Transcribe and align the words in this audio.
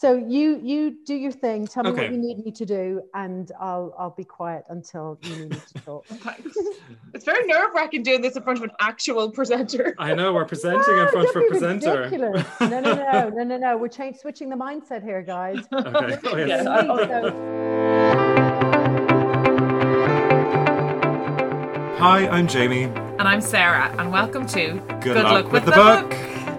So 0.00 0.14
you 0.14 0.60
you 0.62 0.96
do 1.04 1.12
your 1.16 1.32
thing. 1.32 1.66
Tell 1.66 1.82
me 1.82 1.90
Okay. 1.90 2.02
what 2.02 2.12
you 2.12 2.18
need 2.18 2.44
me 2.44 2.52
to 2.52 2.64
do, 2.64 3.02
and 3.14 3.50
I'll 3.60 3.92
I'll 3.98 4.10
be 4.16 4.22
quiet 4.22 4.62
until 4.68 5.18
you 5.22 5.34
need 5.34 5.50
me 5.50 5.56
to 5.74 5.74
talk. 5.84 6.04
It's 7.14 7.24
very 7.24 7.44
nerve 7.48 7.70
wracking 7.74 8.04
doing 8.04 8.20
this 8.22 8.36
in 8.36 8.44
front 8.44 8.58
of 8.60 8.62
an 8.62 8.70
actual 8.78 9.28
presenter. 9.32 9.96
I 9.98 10.14
know 10.14 10.32
we're 10.32 10.44
presenting 10.44 10.98
in 10.98 11.06
Ah, 11.08 11.10
front 11.10 11.28
of 11.30 11.34
a 11.36 11.40
presenter. 11.48 12.02
ridiculous. 12.02 12.46
No, 12.60 12.68
no, 12.68 12.80
no, 12.94 13.28
no, 13.34 13.42
no, 13.42 13.56
no. 13.56 13.76
We're 13.76 13.88
change, 13.88 14.18
switching 14.18 14.48
the 14.50 14.54
mindset 14.56 15.02
here, 15.02 15.20
guys. 15.22 15.66
Okay. 15.72 16.16
Oh, 16.26 16.36
yes. 16.36 16.64
Yeah, 16.64 17.30
Hi, 21.98 22.28
I'm 22.28 22.46
Jamie. 22.46 22.84
And 22.84 23.22
I'm 23.22 23.40
Sarah, 23.40 23.92
and 23.98 24.12
welcome 24.12 24.46
to 24.46 24.80
Good, 25.00 25.16
luck, 25.24 25.50
with, 25.50 25.64
the, 25.64 25.72
book. 25.72 26.14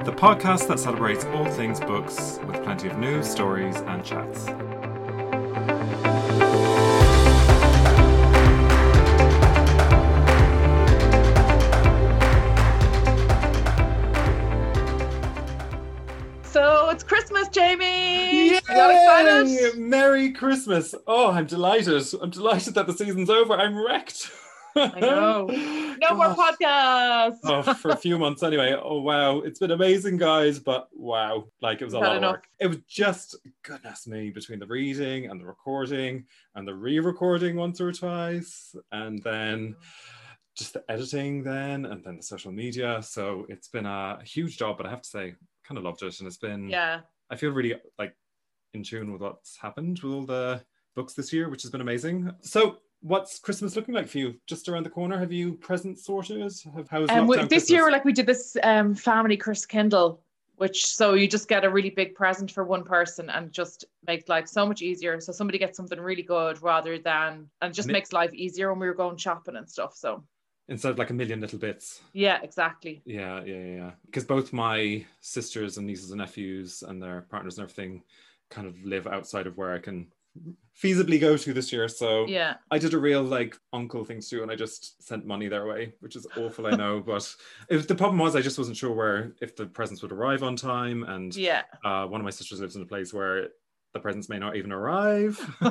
The 0.10 0.16
podcast 0.16 0.68
that 0.70 0.80
celebrates 0.80 1.24
all 1.26 1.46
things 1.52 1.80
books 1.80 2.40
with 2.48 2.64
plenty 2.64 2.90
of 2.90 2.98
news, 2.98 3.30
stories, 3.30 3.76
and 3.76 4.04
chats. 4.04 4.46
So 16.42 16.90
it's 16.90 17.04
Christmas, 17.04 17.48
Jamie. 17.50 18.56
Excited? 18.58 19.78
Merry 19.78 20.32
Christmas! 20.32 20.96
Oh, 21.06 21.30
I'm 21.30 21.46
delighted. 21.46 22.04
I'm 22.20 22.32
delighted 22.32 22.74
that 22.74 22.88
the 22.88 22.94
season's 22.94 23.30
over. 23.30 23.54
I'm 23.54 23.78
wrecked. 23.78 24.32
I 24.96 25.00
know. 25.00 25.46
No 26.02 26.16
more 26.16 26.34
podcasts. 26.36 27.40
oh, 27.44 27.74
for 27.74 27.92
a 27.92 27.96
few 27.96 28.18
months 28.18 28.44
anyway. 28.44 28.74
Oh 28.82 29.02
wow, 29.02 29.40
it's 29.40 29.60
been 29.60 29.72
amazing, 29.72 30.18
guys. 30.18 30.58
But 30.60 30.88
wow, 30.94 31.46
like 31.62 31.82
it 31.82 31.86
was 31.86 31.94
a 31.94 32.00
Had 32.00 32.08
lot 32.08 32.16
of 32.16 32.22
work. 32.24 32.48
It 32.60 32.68
was 32.68 32.78
just 32.88 33.36
goodness 33.64 34.08
me 34.08 34.30
between 34.30 34.60
the 34.60 34.68
reading 34.68 35.30
and 35.30 35.42
the 35.42 35.46
recording 35.46 36.26
and 36.56 36.66
the 36.66 36.74
re-recording 36.74 37.58
once 37.58 37.82
or 37.82 37.92
twice, 37.92 38.74
and 38.94 39.22
then 39.24 39.76
just 40.56 40.74
the 40.74 40.84
editing, 40.90 41.44
then 41.44 41.86
and 41.86 42.04
then 42.04 42.18
the 42.18 42.24
social 42.24 42.52
media. 42.52 43.02
So 43.04 43.46
it's 43.50 43.68
been 43.68 43.86
a 43.86 44.20
huge 44.24 44.58
job, 44.58 44.78
but 44.78 44.86
I 44.86 44.90
have 44.92 45.02
to 45.02 45.10
say, 45.10 45.36
kind 45.68 45.78
of 45.78 45.84
loved 45.84 46.02
it, 46.04 46.18
and 46.20 46.28
it's 46.28 46.38
been. 46.38 46.70
Yeah. 46.70 47.02
I 47.30 47.36
feel 47.36 47.52
really 47.52 47.76
like 47.98 48.16
in 48.74 48.84
tune 48.84 49.12
with 49.12 49.22
what's 49.22 49.58
happened 49.58 50.00
with 50.00 50.14
all 50.14 50.26
the 50.26 50.64
books 50.96 51.14
this 51.14 51.34
year, 51.34 51.50
which 51.50 51.64
has 51.64 51.72
been 51.72 51.82
amazing. 51.82 52.32
So. 52.42 52.78
What's 53.02 53.40
Christmas 53.40 53.76
looking 53.76 53.96
like 53.96 54.08
for 54.08 54.18
you? 54.18 54.36
Just 54.46 54.68
around 54.68 54.86
the 54.86 54.90
corner? 54.90 55.18
Have 55.18 55.32
you 55.32 55.54
presents 55.54 56.06
sorted? 56.06 56.42
Have, 56.76 56.90
how's 56.90 57.10
And 57.10 57.28
we, 57.28 57.38
lockdown 57.38 57.50
this 57.50 57.70
year, 57.70 57.90
like 57.92 58.04
we 58.04 58.12
did 58.12 58.26
this 58.26 58.58
um, 58.64 58.94
family 58.94 59.38
Kris 59.38 59.66
Kindle, 59.66 60.22
which 60.58 60.86
so 60.86 61.14
you 61.14 61.28
just 61.28 61.48
get 61.48 61.64
a 61.64 61.70
really 61.70 61.92
big 61.92 62.14
present 62.14 62.52
for 62.52 62.66
one 62.66 62.84
person 62.84 63.30
and 63.30 63.54
just 63.54 63.86
makes 64.06 64.28
life 64.28 64.48
so 64.48 64.66
much 64.66 64.82
easier. 64.82 65.20
So 65.22 65.32
somebody 65.32 65.58
gets 65.58 65.78
something 65.78 66.00
really 66.00 66.24
good 66.24 66.62
rather 66.62 67.00
than 67.00 67.50
and 67.62 67.74
just 67.74 67.88
Mi- 67.88 67.94
makes 67.94 68.12
life 68.12 68.34
easier 68.34 68.70
when 68.70 68.80
we 68.80 68.88
were 68.88 68.94
going 68.94 69.16
shopping 69.16 69.56
and 69.56 69.70
stuff. 69.70 69.96
So 69.96 70.26
instead 70.68 70.92
of 70.92 70.98
like 70.98 71.10
a 71.10 71.14
million 71.14 71.40
little 71.40 71.60
bits. 71.60 72.02
yeah, 72.12 72.40
exactly. 72.44 73.02
Yeah, 73.06 73.44
yeah, 73.46 73.64
yeah. 73.64 73.92
Because 74.06 74.26
both 74.26 74.52
my 74.52 75.06
sisters 75.22 75.78
and 75.78 75.88
nieces 75.88 76.12
and 76.12 76.20
nephews 76.20 76.84
and 76.86 77.02
their 77.02 77.22
partners 77.22 77.58
and 77.58 77.64
everything 77.64 78.04
kind 78.50 78.68
of 78.68 78.76
live 78.84 79.08
outside 79.08 79.48
of 79.48 79.58
where 79.58 79.74
I 79.74 79.80
can 79.80 80.08
feasibly 80.82 81.20
go 81.20 81.36
to 81.36 81.54
this 81.54 81.74
year. 81.74 81.88
So 81.88 82.26
Yeah. 82.28 82.56
I 82.72 82.78
did 82.78 82.94
a 82.94 82.98
real 82.98 83.22
like 83.24 83.58
uncle 83.74 84.06
thing 84.06 84.22
too, 84.22 84.42
and 84.44 84.52
I 84.52 84.56
just 84.56 85.02
sent 85.06 85.26
money 85.26 85.48
their 85.50 85.66
way, 85.68 85.94
which 86.00 86.16
is 86.16 86.26
awful, 86.38 86.68
I 86.68 86.72
know. 86.72 87.02
but 87.06 87.36
was, 87.70 87.86
the 87.88 87.96
problem 87.96 88.18
was 88.20 88.36
I 88.36 88.42
just 88.42 88.58
wasn't 88.58 88.78
sure 88.78 88.94
where 88.94 89.34
if 89.42 89.56
the 89.56 89.66
presents 89.66 90.02
would 90.02 90.12
arrive 90.12 90.44
on 90.44 90.56
time, 90.56 91.04
and 91.04 91.36
Yeah. 91.36 91.64
uh, 91.84 92.06
one 92.06 92.22
of 92.22 92.26
my 92.26 92.32
sisters 92.32 92.62
lives 92.62 92.76
in 92.76 92.82
a 92.82 92.86
place 92.86 93.14
where 93.14 93.50
the 93.92 94.00
presents 94.00 94.30
may 94.30 94.38
not 94.38 94.56
even 94.56 94.72
arrive. 94.72 95.36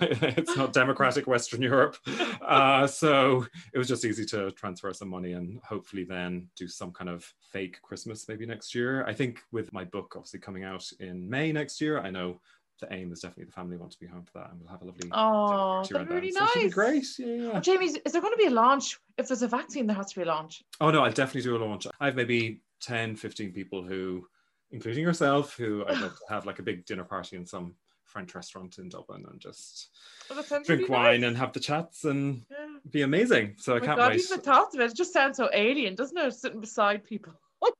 it's 0.00 0.56
not 0.56 0.72
democratic 0.72 1.26
Western 1.26 1.60
Europe. 1.60 1.96
Uh, 2.40 2.86
so 2.86 3.44
it 3.74 3.78
was 3.78 3.86
just 3.86 4.04
easy 4.06 4.24
to 4.24 4.50
transfer 4.52 4.90
some 4.94 5.08
money 5.08 5.32
and 5.32 5.60
hopefully 5.62 6.04
then 6.04 6.48
do 6.56 6.66
some 6.66 6.90
kind 6.92 7.10
of 7.10 7.30
fake 7.52 7.80
Christmas 7.82 8.26
maybe 8.28 8.46
next 8.46 8.74
year. 8.74 9.04
I 9.06 9.12
think 9.12 9.40
with 9.52 9.72
my 9.74 9.84
book 9.84 10.14
obviously 10.16 10.40
coming 10.40 10.64
out 10.64 10.90
in 10.98 11.28
May 11.28 11.52
next 11.52 11.82
year, 11.82 12.00
I 12.00 12.10
know 12.10 12.40
the 12.80 12.92
aim 12.92 13.12
is 13.12 13.20
definitely 13.20 13.44
the 13.44 13.52
family 13.52 13.76
want 13.76 13.92
to 13.92 13.98
be 13.98 14.06
home 14.06 14.24
for 14.24 14.38
that 14.38 14.50
and 14.50 14.60
we'll 14.60 14.68
have 14.70 14.82
a 14.82 14.84
lovely 14.84 15.08
Oh, 15.12 15.84
that'd 15.90 16.08
be 16.08 16.14
really. 16.14 16.30
So 16.30 16.46
should 16.46 16.54
be 16.60 16.64
nice. 16.64 16.74
great. 16.74 17.06
Yeah, 17.18 17.26
yeah. 17.26 17.50
Oh, 17.54 17.60
Jamie, 17.60 17.86
is 17.86 18.12
there 18.12 18.20
going 18.20 18.32
to 18.34 18.38
be 18.38 18.46
a 18.46 18.50
launch? 18.50 18.98
If 19.16 19.28
there's 19.28 19.42
a 19.42 19.48
vaccine, 19.48 19.86
there 19.86 19.96
has 19.96 20.12
to 20.12 20.16
be 20.20 20.22
a 20.24 20.26
launch. 20.26 20.62
Oh 20.80 20.90
no, 20.90 21.02
I'll 21.04 21.12
definitely 21.12 21.42
do 21.42 21.56
a 21.56 21.64
launch. 21.64 21.86
I 22.00 22.06
have 22.06 22.16
maybe 22.16 22.60
10, 22.82 23.16
15 23.16 23.52
people 23.52 23.82
who, 23.82 24.26
including 24.70 25.02
yourself, 25.02 25.56
who 25.56 25.84
I'd 25.88 26.00
love 26.00 26.14
to 26.14 26.22
have 26.28 26.44
like 26.46 26.58
a 26.58 26.62
big 26.62 26.84
dinner 26.84 27.04
party 27.04 27.36
in 27.36 27.46
some 27.46 27.74
French 28.04 28.34
restaurant 28.34 28.78
in 28.78 28.88
Dublin 28.88 29.24
and 29.30 29.40
just 29.40 29.88
Oh, 30.30 30.34
that 30.34 30.46
sounds 30.48 30.66
drink 30.66 30.82
really 30.82 30.92
wine 30.92 31.20
nice. 31.22 31.28
and 31.28 31.36
have 31.38 31.52
the 31.52 31.60
chats 31.60 32.04
and 32.04 32.44
Yeah. 32.50 32.66
be 32.90 33.02
amazing. 33.02 33.54
So 33.58 33.74
I 33.74 33.76
Oh 33.76 33.80
my 33.80 33.86
can't 33.86 33.98
God, 33.98 34.08
wait. 34.10 34.20
even 34.20 34.36
the 34.36 34.42
thoughts 34.42 34.74
of 34.74 34.80
it, 34.80 34.90
it 34.90 34.96
just 34.96 35.12
sounds 35.12 35.36
so 35.38 35.48
alien, 35.52 35.94
doesn't 35.94 36.16
it? 36.18 36.32
Sitting 36.34 36.60
beside 36.60 37.04
people. 37.04 37.32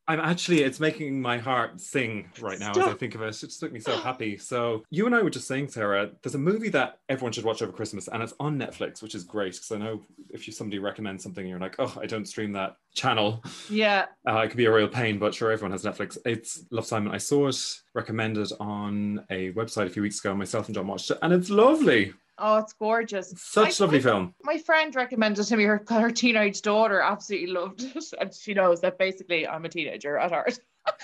I'm 0.09 0.21
actually, 0.21 0.63
it's 0.63 0.79
making 0.79 1.21
my 1.21 1.39
heart 1.39 1.81
sing 1.81 2.31
right 2.41 2.59
now 2.61 2.71
as 2.71 2.79
I 2.79 2.93
think 2.95 3.15
of 3.17 3.23
it. 3.23 3.29
It 3.29 3.39
just 3.41 3.59
took 3.61 3.73
me 3.73 3.81
so 3.81 3.97
happy. 4.09 4.39
So, 4.39 4.85
you 4.91 5.07
and 5.07 5.15
I 5.15 5.23
were 5.23 5.31
just 5.31 5.49
saying, 5.49 5.69
Sarah, 5.69 6.11
there's 6.23 6.35
a 6.37 6.39
movie 6.39 6.69
that 6.71 6.99
everyone 7.09 7.33
should 7.33 7.45
watch 7.45 7.61
over 7.63 7.73
Christmas 7.73 8.09
and 8.09 8.23
it's 8.23 8.35
on 8.39 8.59
Netflix, 8.59 9.03
which 9.03 9.15
is 9.15 9.25
great. 9.25 9.55
Because 9.55 9.73
I 9.73 9.79
know 9.79 10.03
if 10.31 10.47
you 10.47 10.53
somebody 10.53 10.79
recommends 10.79 11.23
something 11.23 11.43
and 11.43 11.51
you're 11.51 11.59
like, 11.59 11.77
oh, 11.79 11.97
I 12.01 12.07
don't 12.07 12.27
stream 12.27 12.53
that 12.53 12.77
channel, 12.95 13.43
Yeah. 13.69 14.07
uh, 14.29 14.39
it 14.39 14.49
could 14.49 14.57
be 14.57 14.67
a 14.67 14.73
real 14.73 14.89
pain, 14.89 15.19
but 15.19 15.35
sure, 15.35 15.51
everyone 15.51 15.73
has 15.73 15.85
Netflix. 15.85 16.17
It's 16.25 16.65
Love 16.71 16.87
Simon. 16.87 17.13
I 17.13 17.19
saw 17.19 17.49
it 17.49 17.81
recommended 17.95 18.51
on 18.61 19.25
a 19.31 19.53
website 19.53 19.87
a 19.87 19.91
few 19.91 20.03
weeks 20.03 20.21
ago. 20.21 20.35
Myself 20.35 20.67
and 20.67 20.75
John 20.75 20.87
watched 20.87 21.11
it, 21.11 21.19
and 21.23 21.33
it's 21.33 21.51
lovely. 21.51 22.13
Oh, 22.39 22.59
it's 22.59 22.73
gorgeous. 22.75 23.33
Such 23.37 23.81
I- 23.81 23.85
lovely 23.85 24.01
film. 24.01 24.35
My 24.43 24.59
friend 24.59 24.95
recommended 24.95 25.41
it 25.43 25.45
to 25.49 25.57
me. 25.57 25.65
Her, 25.65 25.83
her 25.89 26.11
teenage 26.11 26.63
daughter 26.63 27.01
absolutely 27.01 27.49
loved 27.49 27.83
it, 27.83 28.05
and 28.21 28.33
she 28.35 28.55
knows 28.55 28.81
that 28.83 28.99
basically 28.99 29.47
I'm 29.47 29.65
a 29.65 29.69
teenager 29.69 30.19
at 30.19 30.31
heart 30.33 30.59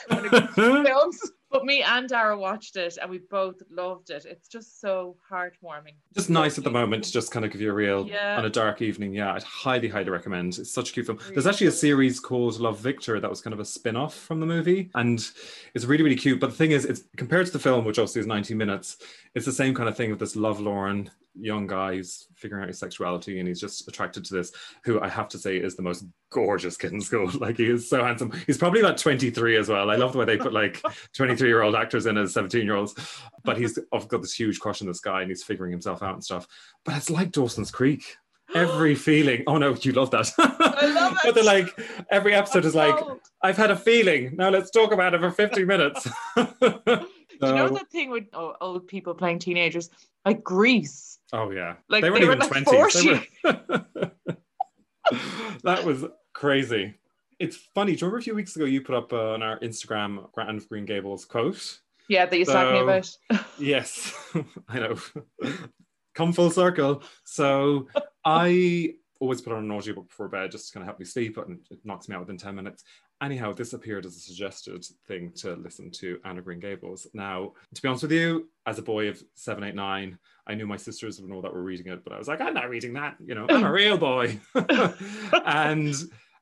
when 0.09 0.25
it 0.27 0.31
comes 0.31 0.55
to 0.55 0.85
films. 0.85 1.31
But 1.51 1.67
me 1.67 1.83
and 1.83 2.09
Dara 2.09 2.39
watched 2.39 2.77
it, 2.77 2.97
and 3.01 3.11
we 3.11 3.19
both 3.19 3.57
loved 3.71 4.09
it. 4.09 4.25
It's 4.27 4.49
just 4.49 4.81
so 4.81 5.17
heartwarming. 5.31 5.93
just 6.15 6.31
nice 6.31 6.57
at 6.57 6.65
the 6.65 6.71
moment 6.71 7.05
to 7.05 7.13
just 7.13 7.31
kind 7.31 7.45
of 7.45 7.53
give 7.53 7.61
you 7.61 7.71
a 7.71 7.75
real 7.75 8.09
Yeah. 8.09 8.39
on 8.39 8.47
a 8.47 8.49
dark 8.51 8.81
evening. 8.81 9.13
Yeah, 9.13 9.35
I'd 9.35 9.43
highly, 9.43 9.89
highly 9.89 10.09
recommend. 10.09 10.57
It's 10.59 10.73
such 10.73 10.89
a 10.91 10.93
cute 10.95 11.05
film. 11.07 11.19
There's 11.29 11.47
actually 11.47 11.67
a 11.67 11.73
series 11.73 12.21
called 12.21 12.59
Love 12.59 12.79
Victor 12.79 13.21
that 13.21 13.29
was 13.29 13.43
kind 13.43 13.53
of 13.53 13.61
a 13.61 13.67
spin-off 13.67 14.15
from 14.15 14.41
the 14.41 14.47
movie, 14.47 14.91
and 14.95 15.19
it's 15.75 15.85
really, 15.85 16.03
really 16.03 16.17
cute. 16.17 16.41
But 16.41 16.51
the 16.51 16.57
thing 16.57 16.71
is, 16.71 16.87
it's 16.87 17.03
compared 17.19 17.45
to 17.47 17.53
the 17.53 17.59
film, 17.59 17.85
which 17.85 17.99
obviously 17.99 18.21
is 18.23 18.27
90 18.27 18.55
minutes, 18.55 18.97
it's 19.35 19.45
the 19.45 19.53
same 19.53 19.75
kind 19.75 19.91
of 19.91 19.97
thing 19.97 20.09
with 20.09 20.21
this 20.21 20.35
lovelorn 20.37 21.11
young 21.41 21.67
guy 21.67 21.97
who's 21.97 22.27
figuring 22.37 22.63
out 22.63 22.69
his 22.69 22.79
sexuality 22.79 23.39
and 23.39 23.49
he's 23.49 23.61
just 23.61 23.89
attracted 23.89 24.25
to 24.25 24.35
this 24.35 24.53
who 24.85 25.01
I 25.01 25.09
have 25.09 25.29
to 25.29 25.39
say 25.39 25.57
is 25.57 25.77
the 25.77 25.83
most 25.83 26.05
gorgeous 26.31 26.77
kid 26.77 26.93
in 26.93 27.01
school. 27.01 27.31
Like 27.43 27.57
he 27.57 27.67
is 27.67 27.89
so 27.89 28.05
handsome. 28.05 28.33
He's 28.47 28.59
probably 28.59 28.81
about 28.81 28.99
23 28.99 29.57
as 29.57 29.69
well. 29.69 29.91
I 29.91 29.97
love 29.97 30.13
the 30.13 30.19
way 30.19 30.25
they 30.25 30.37
put 30.37 30.53
like 30.53 30.81
23 31.15 31.49
year 31.49 31.63
old 31.63 31.75
actors 31.75 32.07
in 32.07 32.17
as 32.17 32.35
17 32.35 32.65
year 32.65 32.77
olds. 32.77 32.95
But 33.45 33.59
he's 33.59 33.79
I've 33.93 34.09
got 34.09 34.23
this 34.23 34.35
huge 34.35 34.61
crush 34.61 34.81
on 34.81 34.89
this 34.89 35.01
guy 35.01 35.23
and 35.23 35.31
he's 35.31 35.43
figuring 35.43 35.73
himself 35.73 36.03
out 36.03 36.15
and 36.15 36.25
stuff. 36.25 36.47
But 36.85 36.97
it's 36.97 37.11
like 37.11 37.33
Dawson's 37.33 37.71
Creek. 37.71 38.17
Every 38.55 38.95
feeling. 38.95 39.45
Oh 39.47 39.57
no, 39.57 39.75
you 39.75 39.93
love 39.93 40.11
that. 40.11 40.31
I 40.39 40.87
love 40.87 41.13
it. 41.13 41.19
but 41.25 41.35
they're 41.35 41.45
like 41.45 41.69
every 42.11 42.35
episode 42.35 42.67
is 42.67 42.75
like, 42.75 42.95
I've 43.43 43.57
had 43.57 43.71
a 43.71 43.77
feeling. 43.77 44.37
Now 44.37 44.51
let's 44.51 44.71
talk 44.71 44.93
about 44.93 45.15
it 45.15 45.21
for 45.21 45.31
50 45.31 45.65
minutes. 45.65 46.07
Do 47.43 47.49
you 47.49 47.55
know 47.55 47.69
that 47.71 47.91
thing 47.91 48.11
with 48.11 48.25
old 48.33 48.87
people 48.87 49.15
playing 49.15 49.41
teenagers, 49.41 49.91
like 50.25 50.45
Grease. 50.45 51.19
Oh 51.33 51.51
yeah, 51.51 51.77
Like, 51.89 52.03
they 52.03 52.11
weren't 52.11 52.21
they 52.23 52.29
were, 52.29 52.35
even 52.35 52.49
like, 52.49 52.65
twenties. 52.65 53.27
that 55.65 55.85
was 55.85 56.05
crazy. 56.33 56.95
It's 57.39 57.57
funny. 57.75 57.93
Do 57.93 57.99
you 58.01 58.07
remember 58.07 58.19
a 58.19 58.23
few 58.23 58.35
weeks 58.35 58.55
ago 58.57 58.65
you 58.67 58.83
put 58.83 58.95
up 58.95 59.13
uh, 59.13 59.33
on 59.33 59.43
our 59.43 59.59
Instagram 59.61 60.31
Grant 60.33 60.57
of 60.57 60.69
Green 60.69 60.85
Gables 60.85 61.25
quote? 61.25 61.81
Yeah, 62.09 62.27
that 62.27 62.35
you 62.37 62.41
was 62.41 62.49
talking 62.49 62.77
So- 62.77 62.83
about. 62.85 63.17
Yes, 63.59 64.15
I 64.69 64.79
know. 64.81 64.97
Come 66.15 66.33
full 66.33 66.51
circle. 66.51 67.03
So 67.25 67.89
I 68.25 68.95
always 69.21 69.41
put 69.41 69.53
on 69.53 69.65
an 69.65 69.71
audiobook 69.71 70.09
before 70.09 70.29
bed 70.29 70.51
just 70.51 70.69
to 70.69 70.73
kind 70.75 70.83
of 70.83 70.87
help 70.89 70.99
me 70.99 71.05
sleep, 71.05 71.37
and 71.39 71.61
it 71.71 71.79
knocks 71.85 72.09
me 72.09 72.15
out 72.17 72.21
within 72.21 72.37
10 72.39 72.55
minutes. 72.55 72.83
Anyhow, 73.23 73.53
this 73.53 73.73
appeared 73.73 74.05
as 74.05 74.17
a 74.17 74.21
suggested 74.21 74.85
thing 75.07 75.31
to 75.37 75.55
listen 75.55 75.93
to 75.93 76.19
Anne 76.25 76.39
of 76.39 76.45
Green 76.45 76.59
Gables. 76.59 77.07
Now, 77.15 77.53
to 77.73 77.81
be 77.81 77.87
honest 77.87 78.03
with 78.03 78.11
you, 78.11 78.49
as 78.67 78.81
a 78.81 78.83
boy 78.83 79.09
of 79.09 79.23
seven, 79.35 79.63
eight, 79.63 79.77
nine, 79.77 80.19
I 80.47 80.55
knew 80.55 80.67
my 80.67 80.77
sisters 80.77 81.21
and 81.21 81.33
all 81.33 81.41
that 81.43 81.55
were 81.55 81.63
reading 81.63 81.87
it, 81.87 82.03
but 82.03 82.13
I 82.13 82.19
was 82.19 82.27
like, 82.27 82.41
I'm 82.41 82.55
not 82.55 82.69
reading 82.69 82.95
that. 82.95 83.15
You 83.25 83.37
know, 83.37 83.47
I'm 83.49 83.63
a 83.63 83.71
real 83.71 83.97
boy. 83.97 84.41
and 85.47 85.95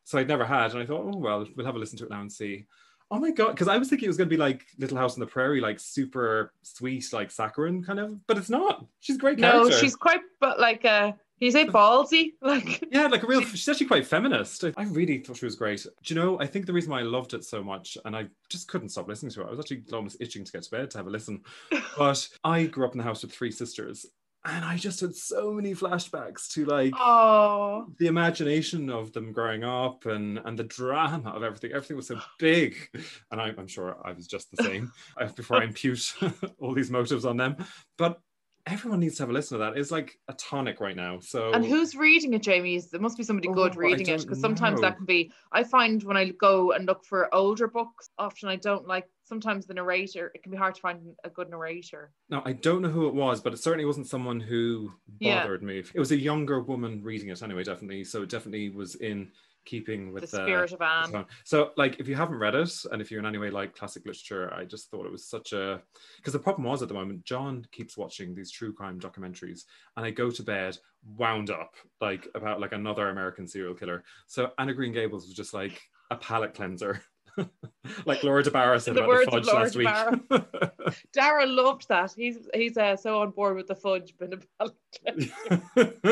so 0.04 0.18
I'd 0.18 0.28
never 0.28 0.46
had. 0.46 0.70
And 0.70 0.82
I 0.82 0.86
thought, 0.86 1.04
oh, 1.04 1.18
well, 1.18 1.46
we'll 1.54 1.66
have 1.66 1.74
a 1.74 1.78
listen 1.78 1.98
to 1.98 2.04
it 2.04 2.10
now 2.10 2.22
and 2.22 2.32
see. 2.32 2.64
Oh 3.10 3.18
my 3.18 3.32
god! 3.32 3.50
Because 3.50 3.66
I 3.66 3.76
was 3.76 3.88
thinking 3.88 4.06
it 4.06 4.08
was 4.08 4.16
going 4.16 4.28
to 4.28 4.34
be 4.34 4.38
like 4.38 4.64
Little 4.78 4.96
House 4.96 5.14
on 5.14 5.20
the 5.20 5.26
Prairie, 5.26 5.60
like 5.60 5.80
super 5.80 6.52
sweet, 6.62 7.12
like 7.12 7.30
saccharine 7.30 7.82
kind 7.82 7.98
of, 7.98 8.24
but 8.26 8.38
it's 8.38 8.48
not. 8.48 8.86
She's 9.00 9.16
a 9.16 9.18
great 9.18 9.38
No, 9.38 9.68
she's 9.68 9.96
quite, 9.96 10.20
but 10.38 10.60
like, 10.60 10.84
uh, 10.84 11.12
you 11.40 11.50
say 11.50 11.66
ballsy? 11.66 12.32
Like 12.42 12.84
Yeah, 12.90 13.06
like 13.06 13.22
a 13.22 13.26
real. 13.26 13.42
She's 13.42 13.68
actually 13.68 13.86
quite 13.86 14.06
feminist. 14.06 14.64
I- 14.64 14.72
I 14.76 14.84
really 14.84 15.18
thought 15.18 15.36
she 15.38 15.44
was 15.46 15.56
great. 15.56 15.82
Do 16.02 16.14
you 16.14 16.20
know? 16.20 16.38
I 16.40 16.46
think 16.46 16.66
the 16.66 16.72
reason 16.72 16.90
why 16.90 17.00
I 17.00 17.04
loved 17.04 17.34
it 17.34 17.44
so 17.44 17.62
much, 17.62 17.96
and 18.04 18.14
I 18.16 18.26
just 18.48 18.68
couldn't 18.68 18.90
stop 18.90 19.08
listening 19.08 19.32
to 19.32 19.42
it. 19.42 19.46
I 19.46 19.50
was 19.50 19.60
actually 19.60 19.82
almost 19.92 20.16
itching 20.20 20.44
to 20.44 20.52
get 20.52 20.62
to 20.64 20.70
bed 20.70 20.90
to 20.90 20.98
have 20.98 21.06
a 21.06 21.10
listen. 21.10 21.42
But 21.98 22.28
I 22.44 22.64
grew 22.64 22.84
up 22.86 22.92
in 22.92 22.98
the 22.98 23.04
house 23.04 23.22
with 23.22 23.32
three 23.32 23.50
sisters, 23.50 24.06
and 24.44 24.64
I 24.64 24.76
just 24.76 25.00
had 25.00 25.14
so 25.14 25.52
many 25.52 25.74
flashbacks 25.74 26.48
to 26.54 26.64
like 26.64 26.94
oh 26.96 27.86
the 27.98 28.06
imagination 28.06 28.88
of 28.88 29.12
them 29.12 29.32
growing 29.32 29.64
up 29.64 30.06
and 30.06 30.38
and 30.44 30.58
the 30.58 30.64
drama 30.64 31.30
of 31.30 31.42
everything. 31.42 31.72
Everything 31.72 31.96
was 31.96 32.06
so 32.06 32.18
big, 32.38 32.76
and 33.30 33.40
I, 33.40 33.52
I'm 33.58 33.66
sure 33.66 33.96
I 34.04 34.12
was 34.12 34.26
just 34.26 34.50
the 34.50 34.62
same 34.62 34.92
uh, 35.20 35.26
before 35.28 35.58
I 35.60 35.64
impute 35.64 36.14
all 36.58 36.74
these 36.74 36.90
motives 36.90 37.24
on 37.24 37.36
them. 37.36 37.56
But 37.98 38.20
everyone 38.66 39.00
needs 39.00 39.16
to 39.16 39.22
have 39.22 39.30
a 39.30 39.32
listen 39.32 39.58
to 39.58 39.64
that. 39.64 39.76
It's 39.76 39.90
like 39.90 40.18
a 40.28 40.34
tonic 40.34 40.80
right 40.80 40.96
now. 40.96 41.18
So 41.20 41.52
And 41.52 41.64
who's 41.64 41.94
reading 41.94 42.34
it, 42.34 42.42
Jamie? 42.42 42.80
There 42.90 43.00
must 43.00 43.16
be 43.16 43.24
somebody 43.24 43.48
Oh, 43.48 43.54
good 43.54 43.76
reading 43.76 44.06
it 44.08 44.20
because 44.20 44.40
sometimes 44.40 44.80
that 44.80 44.96
can 44.96 45.06
be. 45.06 45.32
I 45.52 45.64
find 45.64 46.02
when 46.02 46.16
I 46.16 46.30
go 46.30 46.72
and 46.72 46.86
look 46.86 47.04
for 47.04 47.32
older 47.34 47.68
books, 47.68 48.10
often 48.18 48.48
I 48.48 48.56
don't 48.56 48.86
like. 48.86 49.06
Sometimes 49.24 49.64
the 49.64 49.74
narrator, 49.74 50.32
it 50.34 50.42
can 50.42 50.50
be 50.50 50.58
hard 50.58 50.74
to 50.74 50.80
find 50.80 51.00
a 51.22 51.30
good 51.30 51.50
narrator. 51.50 52.12
No, 52.30 52.42
I 52.44 52.52
don't 52.52 52.82
know 52.82 52.88
who 52.88 53.06
it 53.06 53.14
was, 53.14 53.40
but 53.40 53.52
it 53.52 53.58
certainly 53.58 53.84
wasn't 53.84 54.08
someone 54.08 54.40
who 54.40 54.92
Yeah. 55.20 55.40
bothered 55.40 55.62
me. 55.62 55.84
It 55.94 56.00
was 56.00 56.10
a 56.10 56.18
younger 56.18 56.60
woman 56.60 57.02
reading 57.04 57.28
it 57.28 57.40
anyway, 57.42 57.62
definitely. 57.62 58.02
So 58.02 58.22
it 58.22 58.28
definitely 58.28 58.70
was 58.70 58.96
in 58.96 59.30
keeping 59.70 60.12
with 60.12 60.28
The 60.28 60.36
with 60.36 60.46
spirit 60.46 60.72
of 60.72 60.82
uh, 60.82 61.04
Anne. 61.14 61.24
So, 61.44 61.70
like, 61.76 62.00
if 62.00 62.08
you 62.08 62.16
haven't 62.16 62.38
read 62.38 62.56
it, 62.56 62.72
and 62.90 63.00
if 63.00 63.10
you're 63.10 63.20
in 63.20 63.26
any 63.26 63.38
way 63.38 63.50
like 63.50 63.76
classic 63.76 64.04
literature, 64.04 64.52
I 64.52 64.64
just 64.64 64.90
thought 64.90 65.06
it 65.06 65.12
was 65.12 65.24
such 65.24 65.52
a 65.52 65.80
because 66.16 66.32
the 66.32 66.40
problem 66.40 66.64
was 66.64 66.82
at 66.82 66.88
the 66.88 66.94
moment, 66.94 67.24
John 67.24 67.64
keeps 67.70 67.96
watching 67.96 68.34
these 68.34 68.50
true 68.50 68.72
crime 68.72 68.98
documentaries, 68.98 69.62
and 69.96 70.04
I 70.04 70.10
go 70.10 70.30
to 70.30 70.42
bed 70.42 70.76
wound 71.16 71.50
up 71.50 71.76
like 72.00 72.26
about 72.34 72.60
like 72.60 72.72
another 72.72 73.08
American 73.08 73.46
serial 73.46 73.74
killer. 73.74 74.02
So 74.26 74.50
Anne 74.58 74.70
of 74.70 74.76
Green 74.76 74.92
Gables 74.92 75.26
was 75.26 75.34
just 75.34 75.54
like 75.54 75.80
a 76.10 76.16
palate 76.16 76.54
cleanser. 76.54 77.00
like 78.06 78.22
Laura 78.24 78.42
DeBarra 78.42 78.80
said 78.80 78.94
The 78.94 79.04
about 79.04 79.24
the 79.24 79.30
fudge 79.30 79.46
Laura 79.46 79.60
last 79.60 79.76
week. 79.76 81.02
Dara 81.12 81.46
loved 81.46 81.88
that. 81.88 82.12
He's 82.16 82.48
he's 82.54 82.76
uh, 82.76 82.96
so 82.96 83.20
on 83.20 83.30
board 83.30 83.56
with 83.56 83.68
the 83.68 83.74
fudge. 83.74 84.14
But 84.18 84.34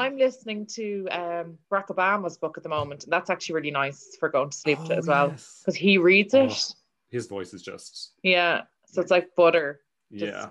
I'm 0.00 0.16
listening 0.18 0.66
to 0.74 1.06
um, 1.10 1.58
Barack 1.70 1.88
Obama's 1.88 2.36
book 2.38 2.56
at 2.56 2.62
the 2.62 2.68
moment, 2.68 3.04
and 3.04 3.12
that's 3.12 3.30
actually 3.30 3.54
really 3.56 3.70
nice 3.70 4.16
for 4.18 4.28
going 4.28 4.50
to 4.50 4.56
sleep 4.56 4.78
to 4.84 4.94
Oh, 4.94 4.98
as 4.98 5.06
well 5.06 5.28
yes. 5.28 5.58
because 5.60 5.76
he 5.76 5.98
reads 5.98 6.34
it. 6.34 6.50
Oh, 6.52 6.74
His 7.10 7.26
voice 7.26 7.52
is 7.54 7.62
just 7.62 8.12
Yeah, 8.22 8.62
so 8.86 9.00
it's 9.00 9.10
like 9.10 9.28
butter. 9.36 9.80
yeah, 10.10 10.48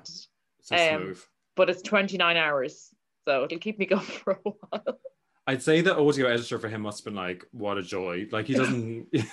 so 0.61 0.75
um, 0.75 1.01
smooth. 1.03 1.21
but 1.55 1.69
it's 1.69 1.81
29 1.81 2.37
hours, 2.37 2.89
so 3.25 3.43
it'll 3.43 3.57
keep 3.59 3.79
me 3.79 3.85
going 3.93 4.01
for 4.01 4.39
a 4.45 4.49
while. 4.49 4.99
I'd 5.47 5.63
say 5.63 5.81
the 5.81 5.97
audio 5.97 6.27
editor 6.27 6.59
for 6.59 6.67
him 6.69 6.81
must 6.81 6.99
have 6.99 7.05
been 7.05 7.15
like, 7.15 7.43
what 7.51 7.77
a 7.79 7.81
joy. 7.81 8.27
Like 8.31 8.45
he 8.45 8.53
doesn't 8.53 9.07
he's 9.11 9.25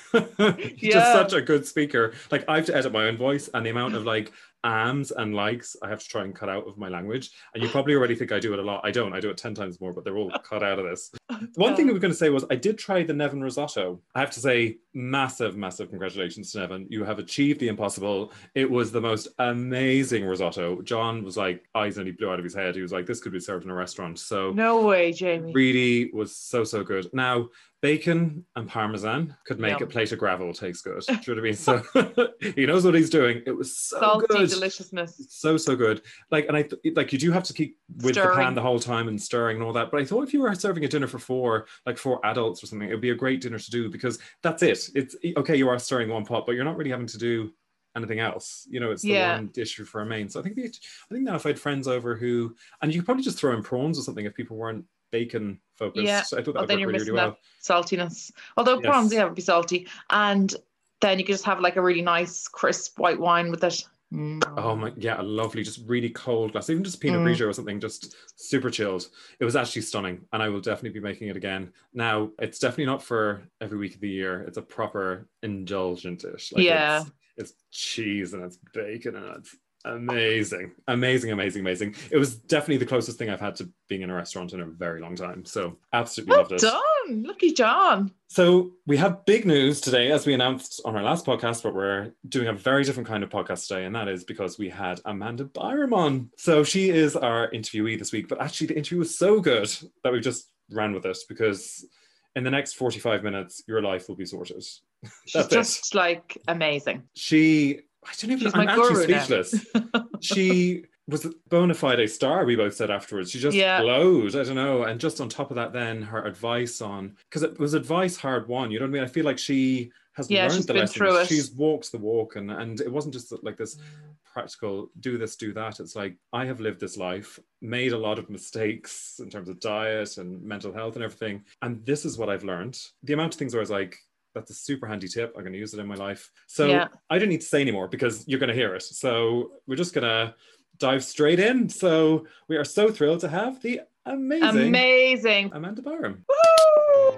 Yeah. 0.83 0.93
just 0.93 1.13
such 1.13 1.33
a 1.35 1.43
good 1.43 1.67
speaker. 1.67 2.15
Like 2.31 2.43
I 2.49 2.57
have 2.57 2.65
to 2.67 2.75
edit 2.75 2.91
my 2.91 3.05
own 3.05 3.19
voice 3.19 3.51
and 3.53 3.67
the 3.67 3.71
amount 3.71 3.95
of 3.97 4.07
like 4.07 4.33
ams 4.67 5.13
and 5.13 5.35
likes 5.35 5.77
I 5.83 5.89
have 5.89 6.01
to 6.01 6.09
try 6.09 6.25
and 6.25 6.35
cut 6.35 6.49
out 6.49 6.67
of 6.67 6.77
my 6.77 6.89
language. 6.89 7.31
And 7.55 7.63
you 7.63 7.69
probably 7.69 7.95
already 7.95 8.15
think 8.17 8.33
I 8.33 8.41
do 8.41 8.53
it 8.53 8.59
a 8.59 8.63
lot. 8.63 8.81
I 8.85 8.91
don't. 8.91 9.13
I 9.13 9.21
do 9.21 9.31
it 9.31 9.37
10 9.37 9.55
times 9.55 9.81
more, 9.81 9.93
but 9.93 10.05
they're 10.05 10.17
all 10.17 10.31
cut 10.45 10.63
out 10.63 10.79
of 10.79 10.85
this. 10.85 11.11
One 11.55 11.77
thing 11.77 11.89
I 11.89 11.93
was 11.93 12.01
going 12.01 12.13
to 12.13 12.17
say 12.19 12.29
was 12.31 12.45
I 12.51 12.57
did 12.57 12.79
try 12.79 13.03
the 13.03 13.13
Neven 13.13 13.43
risotto. 13.43 14.01
I 14.15 14.21
have 14.21 14.31
to 14.33 14.41
say, 14.41 14.79
massive, 14.95 15.57
massive 15.57 15.91
congratulations 15.91 16.53
to 16.53 16.59
Neven. 16.59 16.87
You 16.89 17.05
have 17.05 17.19
achieved 17.19 17.61
the 17.61 17.69
impossible. 17.69 18.33
It 18.55 18.71
was 18.71 18.91
the 18.93 19.01
most 19.01 19.29
amazing 19.39 20.25
risotto. 20.25 20.83
John 20.83 21.23
was 21.23 21.37
like, 21.37 21.65
eyes 21.75 21.97
nearly 21.97 22.13
blew 22.13 22.31
out 22.31 22.39
of 22.39 22.45
his 22.45 22.55
head. 22.55 22.75
He 22.75 22.83
was 22.83 22.93
like, 22.93 23.07
this 23.07 23.21
could 23.21 23.33
be 23.33 23.41
served 23.41 23.65
in 23.65 23.71
a 23.71 23.75
restaurant. 23.75 24.19
So 24.19 24.53
No 24.53 24.83
way, 24.83 25.13
Jamie. 25.13 25.53
really 25.53 26.11
was 26.13 26.35
so 26.37 26.65
so 26.65 26.83
good. 26.83 27.09
Now 27.13 27.49
bacon 27.83 28.45
and 28.57 28.69
parmesan 28.69 29.37
could 29.47 29.61
make 29.61 29.79
Yum. 29.79 29.89
a 29.89 29.93
plate 29.93 30.11
of 30.13 30.19
gravel 30.19 30.53
taste 30.53 30.85
good. 30.85 31.03
Do 31.07 31.13
you 31.13 31.35
know 31.35 31.35
what 31.35 31.39
I 31.39 31.43
mean? 31.43 31.55
So 31.55 32.29
he 32.55 32.67
knows 32.67 32.85
what 32.85 32.95
he's 32.95 33.11
doing. 33.11 33.43
It 33.47 33.53
was 33.57 33.77
so 33.77 33.99
Salty 34.01 34.27
good. 34.29 34.51
deliciousness. 34.51 35.27
So 35.29 35.57
so 35.57 35.77
good. 35.77 36.03
Like 36.31 36.47
and 36.49 36.57
I 36.57 36.63
th- 36.63 36.97
like 36.97 37.13
you 37.13 37.19
do 37.19 37.31
have 37.33 37.45
to 37.45 37.53
keep 37.53 37.79
with 38.03 38.15
the 38.15 38.33
pan 38.35 38.55
the 38.55 38.63
whole 38.63 38.81
time 38.81 39.09
and 39.09 39.21
stirring 39.21 39.57
and 39.59 39.65
all 39.65 39.73
that. 39.75 39.91
But 39.91 40.01
I 40.01 40.05
thought 40.05 40.23
if 40.25 40.33
you 40.33 40.41
were 40.41 40.55
serving 40.55 40.85
a 40.85 40.89
dinner 40.89 41.07
for 41.07 41.19
four, 41.19 41.67
like 41.85 41.99
four 41.99 42.25
adults 42.25 42.63
or 42.63 42.67
something, 42.67 42.89
it 42.89 42.93
would 42.93 43.01
be 43.01 43.11
a 43.11 43.15
great 43.15 43.41
dinner 43.41 43.59
to 43.59 43.71
do 43.71 43.91
because 43.91 44.19
that's 44.43 44.63
it. 44.63 44.89
It's 44.95 45.15
okay. 45.37 45.57
You 45.57 45.69
are 45.69 45.79
stirring 45.79 46.09
one 46.09 46.25
pot, 46.25 46.45
but 46.47 46.53
you're 46.53 46.65
not 46.65 46.77
really 46.77 46.91
having 46.91 47.07
to 47.09 47.19
do 47.19 47.53
anything 47.95 48.21
else. 48.21 48.67
You 48.71 48.81
know, 48.81 48.91
it's 48.91 49.03
the 49.03 49.09
Yeah. 49.09 49.37
one 49.37 49.49
dish 49.49 49.77
for 49.77 50.03
a 50.03 50.07
main. 50.07 50.29
So 50.29 50.39
I 50.41 50.43
think 50.43 50.57
the, 50.57 50.65
I 50.65 51.15
think 51.15 51.25
now 51.25 51.35
if 51.37 51.47
I 51.47 51.51
had 51.51 51.59
friends 51.59 51.89
over 51.89 52.15
who 52.15 52.55
and 52.83 52.93
you 52.93 53.01
could 53.01 53.07
probably 53.07 53.25
just 53.25 53.39
throw 53.39 53.55
in 53.57 53.63
prawns 53.63 53.99
or 53.99 54.03
something 54.03 54.27
if 54.27 54.35
people 54.35 54.57
weren't 54.57 54.85
bacon 55.19 55.59
focused. 55.77 56.05
Yeah. 56.07 56.23
I 56.33 56.43
thought 56.43 56.55
that 56.55 56.61
would 56.61 56.69
then 56.69 56.77
work 56.77 56.81
you're 56.81 56.89
really, 56.89 56.99
missing 56.99 57.15
really 57.15 57.31
that 57.31 57.39
saltiness. 57.63 58.33
Although 58.57 58.77
Yes. 58.77 58.87
prawns, 58.87 59.13
yeah, 59.13 59.25
would 59.25 59.35
be 59.35 59.43
salty. 59.43 59.87
And 60.11 60.55
then 61.01 61.19
you 61.19 61.25
could 61.25 61.35
just 61.35 61.45
have 61.45 61.61
like 61.61 61.77
a 61.77 61.83
really 61.83 62.03
nice, 62.03 62.49
crisp 62.49 62.99
white 62.99 63.21
wine 63.21 63.51
with 63.51 63.65
it. 63.65 63.85
Mm. 64.13 64.41
Oh 64.57 64.77
my, 64.77 64.93
yeah, 64.97 65.21
a 65.21 65.23
lovely, 65.23 65.65
just 65.65 65.81
really 65.87 66.11
cold 66.11 66.53
glass, 66.53 66.71
even 66.71 66.85
just 66.85 67.01
Pinot 67.01 67.21
Mm. 67.21 67.27
Grigio 67.27 67.49
or 67.49 67.53
something, 67.53 67.81
just 67.81 68.15
super 68.37 68.71
chilled. 68.71 69.09
It 69.41 69.45
was 69.45 69.57
actually 69.57 69.83
stunning, 69.83 70.25
and 70.33 70.41
I 70.43 70.49
will 70.49 70.61
definitely 70.61 71.01
be 71.01 71.05
making 71.05 71.29
it 71.29 71.37
again. 71.37 71.73
Now, 71.93 72.31
it's 72.39 72.61
definitely 72.61 72.87
not 72.87 73.03
for 73.03 73.43
every 73.61 73.79
week 73.79 73.97
of 73.97 74.01
the 74.01 74.09
year. 74.09 74.43
It's 74.43 74.59
a 74.59 74.63
proper 74.63 75.27
indulgent 75.43 76.21
dish. 76.21 76.53
Yeah. 76.57 77.01
it's, 77.37 77.51
it's 77.51 77.55
cheese 77.73 78.33
and 78.33 78.45
it's 78.45 78.59
bacon 78.73 79.17
and 79.17 79.39
it's 79.39 79.57
amazing, 79.87 80.73
amazing, 80.89 81.31
amazing, 81.33 81.61
amazing. 81.61 81.95
It 82.11 82.17
was 82.19 82.37
definitely 82.37 82.79
the 82.79 82.87
closest 82.87 83.19
thing 83.19 83.31
I've 83.31 83.41
had 83.41 83.57
to 83.57 83.71
being 83.89 84.03
in 84.03 84.11
a 84.11 84.15
restaurant 84.15 84.53
in 84.53 84.61
a 84.61 84.67
very 84.67 85.01
long 85.01 85.17
time. 85.17 85.45
So 85.45 85.79
absolutely 85.93 86.33
Well 86.33 86.41
loved 86.41 86.53
it. 86.53 86.61
done. 86.61 87.23
Lucky 87.25 87.53
John. 87.53 88.13
So 88.29 88.73
we 88.87 88.97
have 88.97 89.25
big 89.25 89.47
news 89.47 89.81
today, 89.81 90.11
as 90.11 90.27
we 90.27 90.35
announced 90.35 90.81
on 90.85 90.97
our 90.97 91.03
last 91.03 91.25
podcast, 91.25 91.63
but 91.63 91.75
we're 91.75 92.13
doing 92.29 92.49
a 92.49 92.53
very 92.53 92.83
different 92.85 93.09
kind 93.09 93.23
of 93.23 93.31
podcast 93.31 93.69
today, 93.69 93.85
and 93.85 93.95
that 93.95 94.09
is 94.09 94.25
because 94.25 94.59
we 94.59 94.69
had 94.69 95.01
Amanda 95.05 95.45
Byram 95.45 95.95
on. 95.95 96.31
So 96.37 96.65
she 96.65 96.91
is 96.91 97.15
our 97.17 97.49
interviewee 97.53 97.99
this 97.99 98.13
week, 98.13 98.29
but 98.29 98.41
actually 98.41 98.67
the 98.69 98.77
interview 98.77 98.99
was 98.99 99.17
so 99.17 99.41
good 99.41 99.71
that 100.03 100.13
we 100.13 100.21
just 100.21 100.51
ran 100.73 100.93
with 100.93 101.07
it 101.07 101.17
because 101.29 101.87
in 102.35 102.43
the 102.43 102.51
next 102.51 102.75
45 102.75 103.23
minutes, 103.23 103.63
your 103.69 103.81
life 103.81 104.09
will 104.09 104.17
be 104.17 104.27
sorted. 104.27 104.63
She's 105.27 105.33
That's 105.33 105.47
it. 105.47 105.57
just 105.57 105.95
like 105.95 106.37
amazing. 106.49 107.05
She, 107.15 107.81
I 108.09 108.13
don't 108.21 108.31
even, 108.33 108.39
She's 108.47 108.55
I'm 108.55 108.69
actually 108.69 109.05
speechless. 109.05 109.67
she 110.21 110.85
was 111.09 111.25
a 111.25 111.31
bona 111.49 111.75
fide 111.75 112.09
star, 112.11 112.45
we 112.45 112.57
both 112.57 112.75
said 112.75 112.91
afterwards. 112.91 113.31
She 113.31 113.39
just 113.39 113.57
Yeah. 113.57 113.81
glowed. 113.81 114.35
I 114.35 114.43
don't 114.45 114.55
know. 114.57 114.85
And 114.85 115.01
just 115.01 115.21
on 115.21 115.29
top 115.29 115.51
of 115.51 115.57
that, 115.57 115.73
then 115.73 116.03
her 116.03 116.25
advice 116.25 116.81
on 116.81 117.17
because 117.29 117.43
it 117.43 117.59
was 117.59 117.75
advice 117.75 118.17
hard 118.17 118.49
won. 118.49 118.71
You 118.71 118.79
know 118.81 118.87
what 118.87 118.91
I 118.91 118.93
mean? 118.95 119.03
I 119.05 119.07
feel 119.07 119.25
like 119.25 119.39
she 119.39 119.91
has 120.15 120.31
Yeah, 120.31 120.47
learned 120.49 120.65
the 120.65 120.73
been 120.73 120.81
lessons. 120.81 121.29
She's 121.29 121.53
walked 121.53 121.93
the 121.93 121.99
walk, 121.99 122.37
and 122.37 122.51
and 122.51 122.81
it 122.81 122.91
wasn't 122.91 123.15
just 123.15 123.33
like 123.45 123.57
this 123.57 123.77
practical 124.25 124.91
do 125.01 125.17
this, 125.19 125.37
do 125.37 125.53
that. 125.53 125.79
It's 125.79 125.95
like 125.95 126.17
I 126.33 126.45
have 126.47 126.59
lived 126.61 126.81
this 126.81 126.97
life, 126.97 127.39
made 127.61 127.93
a 127.93 127.99
lot 127.99 128.19
of 128.19 128.29
mistakes 128.31 129.21
in 129.23 129.31
terms 129.31 129.49
of 129.49 129.61
diet 129.61 130.17
and 130.19 130.43
mental 130.43 130.73
health 130.73 130.95
and 130.97 131.05
everything, 131.05 131.45
and 131.63 131.85
this 131.87 132.05
is 132.05 132.19
what 132.19 132.29
I've 132.31 132.45
learned. 132.45 132.79
The 133.03 133.13
amount 133.13 133.35
of 133.35 133.39
things 133.39 133.55
where 133.55 133.61
I 133.61 133.63
was 133.63 133.71
like. 133.71 133.97
That's 134.37 134.51
a 134.51 134.55
super 134.55 134.87
handy 134.87 135.09
tip. 135.09 135.33
I'm 135.35 135.41
going 135.45 135.55
to 135.55 135.59
use 135.59 135.73
it 135.73 135.81
in 135.81 135.87
my 135.87 135.95
life. 135.95 136.31
So 136.47 136.67
Yeah. 136.67 136.89
I 137.09 137.19
don't 137.19 137.31
need 137.31 137.41
to 137.41 137.47
say 137.47 137.63
anymore 137.63 137.89
because 137.89 138.29
you're 138.29 138.39
going 138.39 138.51
to 138.51 138.55
hear 138.55 138.75
it. 138.75 138.83
So 138.83 139.53
we're 139.67 139.77
just 139.77 139.95
going 139.95 140.05
to 140.05 140.35
dive 140.77 141.03
straight 141.03 141.41
in. 141.41 141.71
So 141.71 142.27
we 142.47 142.59
are 142.59 142.65
so 142.65 142.91
thrilled 142.91 143.21
to 143.21 143.29
have 143.29 143.63
the 143.63 143.81
amazing 144.05 144.69
Amazing. 144.69 145.51
Amanda 145.55 145.81
Byram. 145.81 146.27
Woo! 146.29 147.17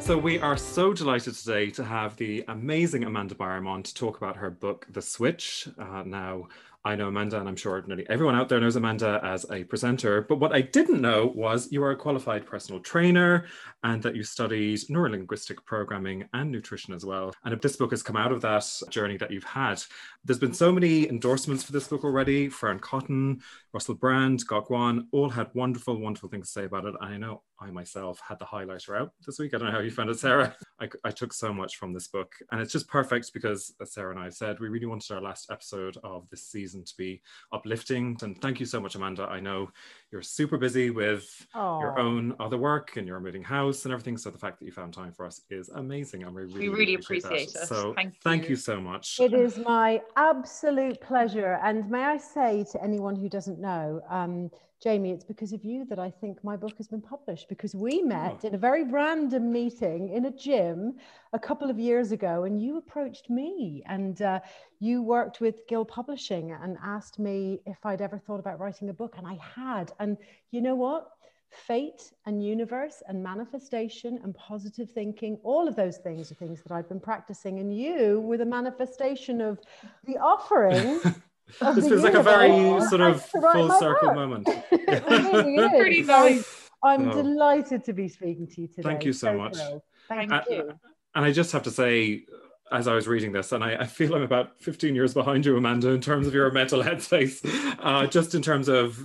So 0.00 0.16
we 0.16 0.38
are 0.38 0.56
so 0.56 0.94
delighted 0.94 1.34
today 1.34 1.68
to 1.72 1.84
have 1.84 2.16
the 2.16 2.42
amazing 2.48 3.04
Amanda 3.04 3.34
Byram 3.34 3.66
on 3.66 3.82
to 3.82 3.92
talk 3.92 4.16
about 4.16 4.36
her 4.36 4.48
book, 4.48 4.86
The 4.90 5.02
Switch. 5.02 5.68
Uh, 5.78 6.02
now, 6.06 6.48
I 6.84 6.94
know 6.94 7.08
Amanda, 7.08 7.38
and 7.40 7.48
I'm 7.48 7.56
sure 7.56 7.82
nearly 7.86 8.06
everyone 8.08 8.36
out 8.36 8.48
there 8.48 8.60
knows 8.60 8.76
Amanda 8.76 9.20
as 9.24 9.44
a 9.50 9.64
presenter. 9.64 10.22
But 10.22 10.38
what 10.38 10.52
I 10.52 10.60
didn't 10.60 11.00
know 11.00 11.26
was 11.34 11.72
you 11.72 11.82
are 11.82 11.90
a 11.90 11.96
qualified 11.96 12.46
personal 12.46 12.80
trainer 12.80 13.46
and 13.82 14.02
that 14.02 14.14
you 14.14 14.22
studied 14.22 14.78
neurolinguistic 14.88 15.56
programming 15.66 16.28
and 16.32 16.50
nutrition 16.50 16.94
as 16.94 17.04
well. 17.04 17.34
And 17.44 17.60
this 17.60 17.76
book 17.76 17.90
has 17.90 18.02
come 18.02 18.16
out 18.16 18.32
of 18.32 18.40
that 18.42 18.64
journey 18.90 19.16
that 19.16 19.30
you've 19.30 19.44
had, 19.44 19.82
there's 20.24 20.38
been 20.38 20.52
so 20.54 20.72
many 20.72 21.08
endorsements 21.08 21.62
for 21.62 21.72
this 21.72 21.88
book 21.88 22.04
already. 22.04 22.48
Fearne 22.48 22.80
Cotton, 22.80 23.40
Russell 23.72 23.94
Brand, 23.94 24.46
Gok 24.46 24.70
Wan, 24.70 25.08
all 25.12 25.30
had 25.30 25.48
wonderful, 25.54 25.98
wonderful 26.00 26.28
things 26.28 26.48
to 26.48 26.52
say 26.52 26.64
about 26.64 26.84
it. 26.84 26.94
And 27.00 27.14
I 27.14 27.16
know 27.16 27.42
I 27.60 27.70
myself 27.70 28.20
had 28.26 28.38
the 28.38 28.44
highlighter 28.44 28.98
out 29.00 29.12
this 29.26 29.38
week. 29.38 29.54
I 29.54 29.58
don't 29.58 29.68
know 29.68 29.72
how 29.72 29.80
you 29.80 29.90
found 29.90 30.10
it, 30.10 30.18
Sarah. 30.18 30.54
I, 30.80 30.88
I 31.04 31.10
took 31.10 31.32
so 31.32 31.52
much 31.52 31.76
from 31.76 31.92
this 31.92 32.08
book. 32.08 32.34
And 32.52 32.60
it's 32.60 32.72
just 32.72 32.88
perfect 32.88 33.32
because, 33.32 33.74
as 33.80 33.92
Sarah 33.92 34.10
and 34.10 34.20
I 34.20 34.28
said, 34.28 34.60
we 34.60 34.68
really 34.68 34.86
wanted 34.86 35.12
our 35.12 35.20
last 35.20 35.50
episode 35.50 35.96
of 36.04 36.28
this 36.30 36.44
season 36.44 36.84
to 36.84 36.92
be 36.96 37.22
uplifting. 37.52 38.16
And 38.22 38.40
thank 38.40 38.60
you 38.60 38.66
so 38.66 38.80
much, 38.80 38.94
Amanda. 38.94 39.24
I 39.24 39.40
know 39.40 39.70
you're 40.12 40.22
super 40.22 40.58
busy 40.58 40.90
with 40.90 41.46
Oh, 41.54 41.80
your 41.80 41.98
own 41.98 42.34
other 42.38 42.58
work 42.58 42.96
and 42.96 43.06
you're 43.06 43.20
moving 43.20 43.42
house 43.42 43.84
and 43.84 43.92
everything. 43.92 44.16
So 44.18 44.30
the 44.30 44.38
fact 44.38 44.58
that 44.58 44.66
you 44.66 44.72
found 44.72 44.92
time 44.92 45.12
for 45.12 45.24
us 45.26 45.40
is 45.50 45.68
amazing. 45.70 46.22
And 46.24 46.34
we 46.34 46.42
really, 46.42 46.68
really 46.68 46.94
appreciate, 46.94 47.24
appreciate 47.24 47.52
that. 47.54 47.62
it. 47.62 47.68
So 47.68 47.94
Thank 47.94 48.20
thank 48.22 48.44
you. 48.44 48.50
you 48.50 48.56
so 48.56 48.80
much. 48.80 49.18
It 49.20 49.32
is 49.32 49.58
my 49.58 50.00
absolute 50.16 51.00
pleasure. 51.00 51.58
And 51.62 51.90
may 51.90 52.04
I 52.04 52.16
say 52.16 52.64
to 52.72 52.82
anyone 52.82 53.16
who 53.16 53.28
doesn't 53.28 53.60
know, 53.60 54.00
um, 54.08 54.50
Jamie, 54.80 55.10
it's 55.10 55.24
because 55.24 55.52
of 55.52 55.64
you 55.64 55.84
that 55.86 55.98
I 55.98 56.08
think 56.08 56.42
my 56.44 56.56
book 56.56 56.76
has 56.76 56.86
been 56.86 57.00
published 57.00 57.48
because 57.48 57.74
we 57.74 58.00
met 58.00 58.44
in 58.44 58.54
a 58.54 58.58
very 58.58 58.84
random 58.84 59.50
meeting 59.50 60.10
in 60.10 60.26
a 60.26 60.30
gym 60.30 60.94
a 61.32 61.38
couple 61.38 61.68
of 61.68 61.78
years 61.80 62.12
ago 62.12 62.44
and 62.44 62.62
you 62.62 62.76
approached 62.76 63.28
me 63.28 63.82
and 63.86 64.22
uh, 64.22 64.38
you 64.78 65.02
worked 65.02 65.40
with 65.40 65.66
Gill 65.68 65.84
Publishing 65.84 66.52
and 66.52 66.76
asked 66.82 67.18
me 67.18 67.60
if 67.66 67.84
I'd 67.84 68.00
ever 68.00 68.18
thought 68.18 68.38
about 68.38 68.60
writing 68.60 68.88
a 68.88 68.92
book. 68.94 69.14
And 69.18 69.26
I 69.26 69.36
had. 69.56 69.90
And 69.98 70.16
you 70.52 70.60
know 70.60 70.76
what? 70.76 71.10
Fate 71.50 72.12
and 72.26 72.44
universe 72.44 73.02
and 73.08 73.22
manifestation 73.22 74.18
and 74.22 74.34
positive 74.34 74.90
thinking, 74.90 75.38
all 75.42 75.66
of 75.66 75.74
those 75.76 75.96
things 75.98 76.30
are 76.30 76.34
things 76.34 76.62
that 76.62 76.72
I've 76.72 76.88
been 76.88 77.00
practicing. 77.00 77.58
And 77.58 77.74
you 77.76 78.20
were 78.20 78.36
the 78.36 78.44
manifestation 78.44 79.40
of 79.40 79.58
the 80.04 80.18
offering. 80.18 81.00
of 81.62 81.74
this 81.74 81.84
the 81.84 81.90
feels 81.90 82.02
like 82.02 82.14
a 82.14 82.22
very 82.22 82.50
sort 82.88 83.00
of 83.00 83.24
full 83.24 83.70
circle 83.78 84.08
book. 84.08 84.14
moment. 84.14 84.48
It 84.70 85.04
really 85.08 85.54
is. 85.56 85.70
Pretty 85.70 86.02
nice. 86.02 86.70
I'm 86.82 87.08
Oh. 87.10 87.22
delighted 87.22 87.82
to 87.84 87.92
be 87.92 88.08
speaking 88.08 88.46
to 88.48 88.60
you 88.62 88.68
today. 88.68 88.82
Thank 88.82 89.04
you 89.04 89.12
so 89.12 89.36
much. 89.36 89.54
thrilled. 89.56 89.82
Thank 90.08 90.30
Thank 90.30 90.48
you. 90.50 90.56
you. 90.56 90.72
And 91.14 91.24
I 91.24 91.32
just 91.32 91.50
have 91.52 91.62
to 91.64 91.70
say, 91.70 92.24
as 92.70 92.86
I 92.86 92.94
was 92.94 93.08
reading 93.08 93.32
this, 93.32 93.52
and 93.52 93.64
I, 93.64 93.76
I 93.76 93.86
feel 93.86 94.14
I'm 94.14 94.22
about 94.22 94.60
15 94.60 94.94
years 94.94 95.14
behind 95.14 95.44
you, 95.46 95.56
Amanda, 95.56 95.88
in 95.90 96.00
terms 96.00 96.26
of 96.26 96.34
your 96.34 96.50
mental 96.52 96.82
headspace, 96.88 97.40
uh, 97.82 98.06
just 98.06 98.34
in 98.34 98.42
terms 98.42 98.68
of 98.68 98.98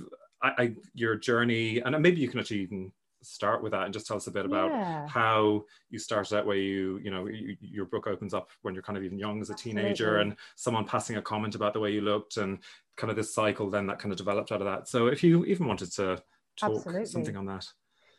I, 0.44 0.62
I, 0.62 0.74
your 0.94 1.16
journey. 1.16 1.80
And 1.80 1.98
maybe 2.00 2.20
you 2.20 2.28
can 2.28 2.38
actually 2.40 2.60
even 2.60 2.92
start 3.22 3.62
with 3.62 3.72
that 3.72 3.84
and 3.84 3.92
just 3.94 4.06
tell 4.06 4.18
us 4.18 4.26
a 4.26 4.30
bit 4.30 4.44
about 4.44 4.70
Yeah. 4.70 5.08
how 5.08 5.64
you 5.88 5.98
started 5.98 6.36
out 6.36 6.46
where 6.46 6.56
you, 6.58 7.00
you 7.02 7.10
know, 7.10 7.26
you, 7.26 7.56
your 7.60 7.86
book 7.86 8.06
opens 8.06 8.34
up 8.34 8.50
when 8.62 8.74
you're 8.74 8.82
kind 8.82 8.98
of 8.98 9.04
even 9.04 9.18
young 9.18 9.40
as 9.40 9.48
a 9.48 9.54
teenager 9.54 10.18
and 10.18 10.36
someone 10.56 10.84
passing 10.84 11.16
a 11.16 11.22
comment 11.22 11.54
about 11.54 11.72
the 11.72 11.80
way 11.80 11.90
you 11.90 12.02
looked 12.02 12.36
and 12.36 12.58
kind 12.96 13.10
of 13.10 13.16
this 13.16 13.34
cycle 13.34 13.70
then 13.70 13.86
that 13.86 13.98
kind 13.98 14.12
of 14.12 14.18
developed 14.18 14.52
out 14.52 14.60
of 14.60 14.66
that. 14.66 14.88
So 14.88 15.06
if 15.06 15.24
you 15.24 15.44
even 15.46 15.66
wanted 15.66 15.90
to 15.92 16.22
talk 16.56 16.74
Absolutely. 16.74 17.06
something 17.06 17.36
on 17.36 17.46
that. 17.46 17.66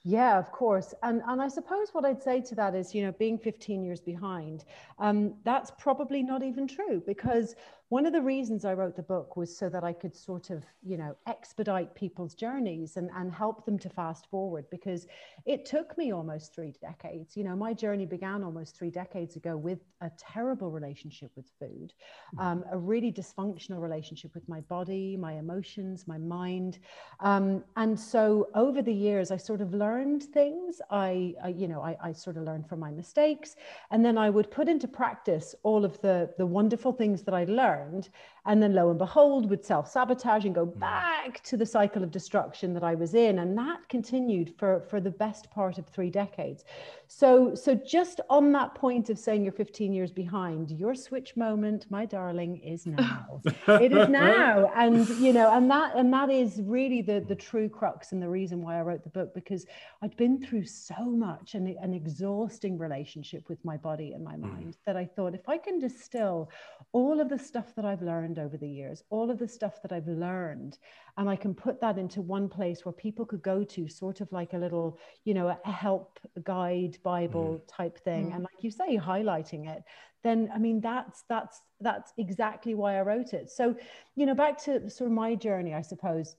Yeah, 0.08 0.38
of 0.38 0.51
course. 0.51 0.94
And 1.01 1.24
and 1.27 1.41
I 1.41 1.48
suppose 1.48 1.89
what 1.91 2.05
I'd 2.05 2.22
say 2.22 2.39
to 2.41 2.55
that 2.55 2.75
is, 2.75 2.94
you 2.94 3.03
know, 3.03 3.12
being 3.13 3.39
15 3.39 3.84
years 3.84 4.01
behind, 4.01 4.63
um, 5.00 5.34
that's 5.44 5.72
probably 5.79 6.22
not 6.22 6.44
even 6.44 6.67
true 6.67 7.01
because 7.05 7.55
one 7.89 8.08
of 8.08 8.13
the 8.13 8.22
reasons 8.22 8.65
I 8.65 8.74
wrote 8.74 8.96
the 8.96 9.04
book 9.04 9.38
was 9.38 9.56
so 9.56 9.70
that 9.70 9.84
I 9.84 9.94
could 9.94 10.15
sort 10.15 10.50
of, 10.50 10.63
you 10.82 10.98
know, 10.98 11.15
expedite 11.27 11.94
people's 11.94 12.34
journeys 12.34 12.98
and, 12.98 13.12
and 13.15 13.32
help 13.32 13.63
them 13.63 13.77
to 13.80 13.89
fast 13.89 14.27
forward 14.32 14.65
because 14.72 15.06
it 15.46 15.65
took 15.65 15.96
me 15.96 16.12
almost 16.12 16.54
three 16.54 16.74
decades. 16.82 17.38
You 17.38 17.44
know, 17.44 17.56
my 17.56 17.74
journey 17.74 18.08
began 18.08 18.44
almost 18.44 18.75
three 18.75 18.89
decades 18.89 19.36
ago 19.36 19.56
with 19.56 19.80
a 20.01 20.10
terrible 20.18 20.72
relationship 20.72 21.30
with 21.36 21.46
food, 21.60 21.94
um, 22.39 22.63
a 22.72 22.77
really 22.77 23.12
dysfunctional 23.12 23.80
relationship 23.80 24.34
with 24.34 24.50
my 24.50 24.62
body, 24.62 25.15
my 25.15 25.34
emotions, 25.34 26.08
my 26.08 26.18
mind. 26.18 26.80
Um, 27.20 27.63
and 27.75 28.00
so 28.00 28.50
over 28.56 28.82
the 28.82 28.94
years, 28.94 29.30
I 29.30 29.38
sort 29.38 29.62
of 29.62 29.75
learned 29.75 30.24
things. 30.24 30.82
I, 30.89 31.36
I 31.44 31.50
you 31.50 31.68
know, 31.68 31.82
I, 31.82 31.96
I 32.04 32.13
sort 32.13 32.38
of 32.38 32.44
learned 32.44 32.68
from 32.68 32.80
my 32.80 32.89
mistakes, 32.89 33.56
and 33.92 34.04
then 34.04 34.18
I 34.18 34.32
would 34.32 34.50
put 34.50 34.68
into 34.68 34.88
practice 34.88 35.54
all 35.62 35.86
of 35.86 36.01
the 36.01 36.34
the 36.39 36.46
wonderful 36.46 36.92
things 36.92 37.22
that 37.24 37.36
I'd 37.36 37.50
learned 37.50 37.75
learned 37.75 38.10
and 38.46 38.62
then, 38.62 38.74
lo 38.74 38.90
and 38.90 39.00
behold, 39.00 39.50
would 39.50 39.66
self 39.66 39.90
sabotage 39.90 40.46
and 40.46 40.54
go 40.54 40.66
hmm. 40.66 40.80
back 40.80 41.44
to 41.44 41.58
the 41.58 41.66
cycle 41.66 42.04
of 42.04 42.12
destruction 42.12 42.74
that 42.74 42.84
I 42.84 42.96
was 42.96 43.14
in, 43.14 43.40
and 43.40 43.58
that 43.58 43.88
continued 43.90 44.54
for 44.58 44.82
for 44.90 45.00
the 45.00 45.12
best 45.12 45.50
part 45.52 45.78
of 45.78 45.88
three 45.88 46.10
decades. 46.10 46.66
So, 47.08 47.54
so 47.54 47.75
just 47.75 48.20
on 48.30 48.52
that 48.54 48.74
point 48.74 49.10
of 49.10 49.20
saying 49.20 49.44
you're 49.44 49.54
15 49.54 49.94
years 49.94 50.12
behind, 50.12 50.72
your 50.72 50.96
switch 50.96 51.38
moment, 51.38 51.86
my 51.92 52.06
darling, 52.06 52.58
is 52.58 52.86
now. 52.88 53.42
It 53.68 53.92
is 53.92 54.10
now. 54.10 54.72
And 54.75 55.08
you 55.20 55.34
know 55.34 55.52
and 55.56 55.70
that 55.72 55.96
and 55.96 56.14
that 56.14 56.30
is 56.30 56.62
really 56.64 57.02
the 57.02 57.24
the 57.28 57.36
true 57.36 57.70
crux 57.70 58.12
and 58.12 58.22
the 58.22 58.30
reason 58.30 58.62
why 58.62 58.78
i 58.78 58.82
wrote 58.82 59.04
the 59.04 59.10
book 59.10 59.34
because 59.34 59.66
i'd 60.02 60.16
been 60.18 60.44
through 60.44 60.66
so 60.66 61.06
much 61.06 61.56
and 61.56 61.68
an 61.68 61.94
exhausting 61.94 62.78
relationship 62.78 63.48
with 63.50 63.64
my 63.64 63.78
body 63.78 64.14
and 64.14 64.24
my 64.24 64.36
hmm. 64.36 64.48
mind 64.48 64.78
that 64.86 64.98
i 64.98 65.06
thought 65.06 65.34
if 65.34 65.48
i 65.48 65.58
can 65.58 65.80
distill 65.80 66.50
all 66.92 67.20
of 67.20 67.30
the 67.30 67.40
stuff 67.40 67.74
that 67.75 67.86
i've 67.86 68.02
learned 68.02 68.35
over 68.39 68.58
the 68.58 68.68
years 68.68 69.04
all 69.10 69.30
of 69.30 69.39
the 69.39 69.48
stuff 69.48 69.82
that 69.82 69.92
i've 69.92 70.08
learned 70.08 70.77
and 71.18 71.30
i 71.30 71.36
can 71.36 71.54
put 71.54 71.80
that 71.82 71.98
into 71.98 72.22
one 72.22 72.48
place 72.48 72.86
where 72.86 72.94
people 72.94 73.25
could 73.25 73.42
go 73.42 73.63
to 73.63 73.88
sort 73.88 74.22
of 74.22 74.32
like 74.32 74.54
a 74.54 74.58
little 74.58 74.98
you 75.24 75.34
know 75.34 75.48
a 75.48 75.72
help 75.72 76.20
guide 76.44 76.98
bible 77.04 77.62
mm. 77.62 77.75
type 77.75 77.98
thing 78.00 78.30
mm. 78.30 78.36
and 78.36 78.44
like 78.44 78.63
you 78.63 78.72
say 78.72 78.98
highlighting 78.98 79.68
it 79.68 79.84
then 80.25 80.50
I 80.54 80.58
mean 80.58 80.82
that's 80.82 81.24
that's 81.30 81.62
that's 81.80 82.12
exactly 82.18 82.74
why 82.74 82.98
I 82.98 83.04
wrote 83.04 83.34
it. 83.34 83.51
So, 83.51 83.75
you 84.15 84.25
know, 84.25 84.34
back 84.34 84.58
to 84.63 84.89
sort 84.89 85.10
of 85.10 85.13
my 85.13 85.36
journey, 85.36 85.74
I 85.74 85.82
suppose. 85.82 86.36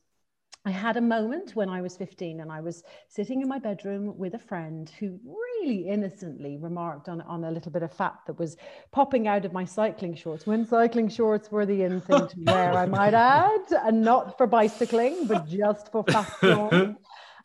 I 0.64 0.70
had 0.70 0.96
a 0.96 1.00
moment 1.00 1.54
when 1.54 1.68
I 1.68 1.80
was 1.80 1.96
15 1.96 2.40
and 2.40 2.50
I 2.50 2.60
was 2.60 2.82
sitting 3.08 3.40
in 3.40 3.48
my 3.48 3.60
bedroom 3.60 4.18
with 4.18 4.34
a 4.34 4.38
friend 4.40 4.90
who 4.98 5.20
really 5.60 5.88
innocently 5.88 6.56
remarked 6.56 7.08
on, 7.08 7.20
on 7.22 7.44
a 7.44 7.50
little 7.50 7.72
bit 7.72 7.82
of 7.82 7.92
fat 7.92 8.14
that 8.26 8.38
was 8.38 8.56
popping 8.92 9.28
out 9.28 9.44
of 9.44 9.52
my 9.52 9.64
cycling 9.64 10.14
shorts. 10.14 10.46
When 10.46 10.66
cycling 10.66 11.08
shorts 11.08 11.50
were 11.50 11.66
the 11.66 11.82
in 11.82 12.00
thing 12.00 12.28
to 12.28 12.36
wear, 12.46 12.72
I 12.72 12.86
might 12.86 13.14
add, 13.14 13.72
and 13.84 14.02
not 14.02 14.36
for 14.36 14.46
bicycling, 14.46 15.26
but 15.26 15.46
just 15.46 15.90
for 15.92 16.04
fast 16.04 16.40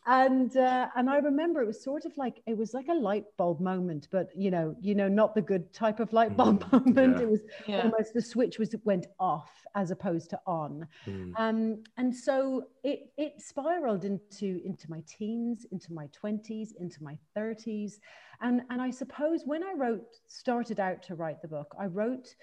and 0.07 0.55
uh, 0.57 0.87
and 0.95 1.09
I 1.09 1.17
remember 1.17 1.61
it 1.61 1.67
was 1.67 1.83
sort 1.83 2.05
of 2.05 2.17
like 2.17 2.41
it 2.47 2.57
was 2.57 2.73
like 2.73 2.87
a 2.87 2.93
light 2.93 3.25
bulb 3.37 3.59
moment, 3.59 4.07
but 4.11 4.29
you 4.35 4.49
know, 4.49 4.75
you 4.81 4.95
know, 4.95 5.07
not 5.07 5.35
the 5.35 5.41
good 5.41 5.71
type 5.73 5.99
of 5.99 6.11
light 6.11 6.35
bulb 6.35 6.63
Mm, 6.71 6.71
moment. 6.97 7.17
yeah. 7.17 7.21
It 7.21 7.29
was 7.29 7.41
Yeah. 7.67 7.83
almost 7.83 8.13
the 8.13 8.21
switch 8.21 8.57
was 8.57 8.75
went 8.83 9.07
off 9.19 9.51
as 9.75 9.91
opposed 9.91 10.29
to 10.31 10.39
on, 10.47 10.87
Mm. 11.07 11.33
um, 11.39 11.83
and 11.97 12.15
so 12.15 12.63
it 12.83 13.11
it 13.17 13.39
spiraled 13.41 14.03
into 14.03 14.59
into 14.65 14.89
my 14.89 15.03
teens, 15.07 15.65
into 15.71 15.93
my 15.93 16.07
twenties, 16.07 16.73
into 16.79 17.03
my 17.03 17.17
thirties, 17.35 17.99
and 18.41 18.61
and 18.71 18.81
I 18.81 18.89
suppose 18.89 19.43
when 19.45 19.63
I 19.63 19.73
wrote 19.73 20.07
started 20.27 20.79
out 20.79 21.03
to 21.03 21.15
write 21.15 21.41
the 21.41 21.47
book, 21.47 21.75
I 21.79 21.85
wrote 21.85 22.33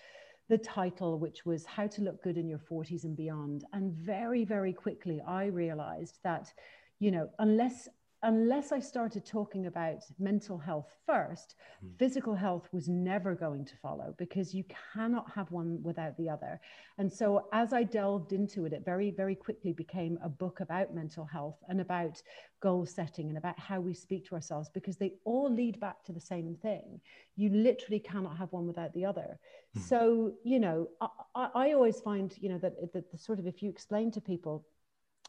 the 0.48 0.58
title, 0.58 1.18
which 1.18 1.44
was 1.44 1.66
How 1.66 1.86
to 1.88 2.00
Look 2.02 2.22
Good 2.22 2.38
in 2.38 2.48
Your 2.48 2.58
40s 2.58 3.04
and 3.04 3.14
Beyond. 3.14 3.66
And 3.74 3.92
very, 3.92 4.46
very 4.46 4.72
quickly, 4.72 5.20
I 5.20 5.44
realized 5.44 6.20
that, 6.24 6.50
you 6.98 7.10
know, 7.10 7.28
unless 7.38 7.88
unless 8.24 8.72
I 8.72 8.80
started 8.80 9.24
talking 9.24 9.66
about 9.66 10.02
mental 10.18 10.58
health 10.58 10.88
first, 11.06 11.54
hmm. 11.80 11.88
physical 11.98 12.34
health 12.34 12.68
was 12.72 12.88
never 12.88 13.34
going 13.34 13.64
to 13.66 13.76
follow 13.76 14.14
because 14.18 14.52
you 14.52 14.64
cannot 14.92 15.30
have 15.30 15.50
one 15.52 15.80
without 15.82 16.16
the 16.16 16.28
other. 16.28 16.60
And 16.98 17.12
so 17.12 17.46
as 17.52 17.72
I 17.72 17.84
delved 17.84 18.32
into 18.32 18.64
it, 18.64 18.72
it 18.72 18.84
very, 18.84 19.12
very 19.12 19.36
quickly 19.36 19.72
became 19.72 20.18
a 20.22 20.28
book 20.28 20.60
about 20.60 20.94
mental 20.94 21.24
health 21.24 21.58
and 21.68 21.80
about 21.80 22.20
goal 22.60 22.84
setting 22.84 23.28
and 23.28 23.38
about 23.38 23.58
how 23.58 23.80
we 23.80 23.94
speak 23.94 24.26
to 24.28 24.34
ourselves 24.34 24.68
because 24.68 24.96
they 24.96 25.12
all 25.24 25.52
lead 25.52 25.78
back 25.78 26.02
to 26.04 26.12
the 26.12 26.20
same 26.20 26.56
thing. 26.60 27.00
You 27.36 27.50
literally 27.50 28.00
cannot 28.00 28.36
have 28.36 28.52
one 28.52 28.66
without 28.66 28.92
the 28.94 29.04
other. 29.04 29.38
Hmm. 29.74 29.80
So, 29.80 30.32
you 30.42 30.58
know, 30.58 30.88
I, 31.00 31.08
I, 31.36 31.48
I 31.54 31.72
always 31.72 32.00
find, 32.00 32.34
you 32.40 32.48
know, 32.48 32.58
that, 32.58 32.92
that 32.92 33.12
the 33.12 33.18
sort 33.18 33.38
of 33.38 33.46
if 33.46 33.62
you 33.62 33.70
explain 33.70 34.10
to 34.12 34.20
people 34.20 34.66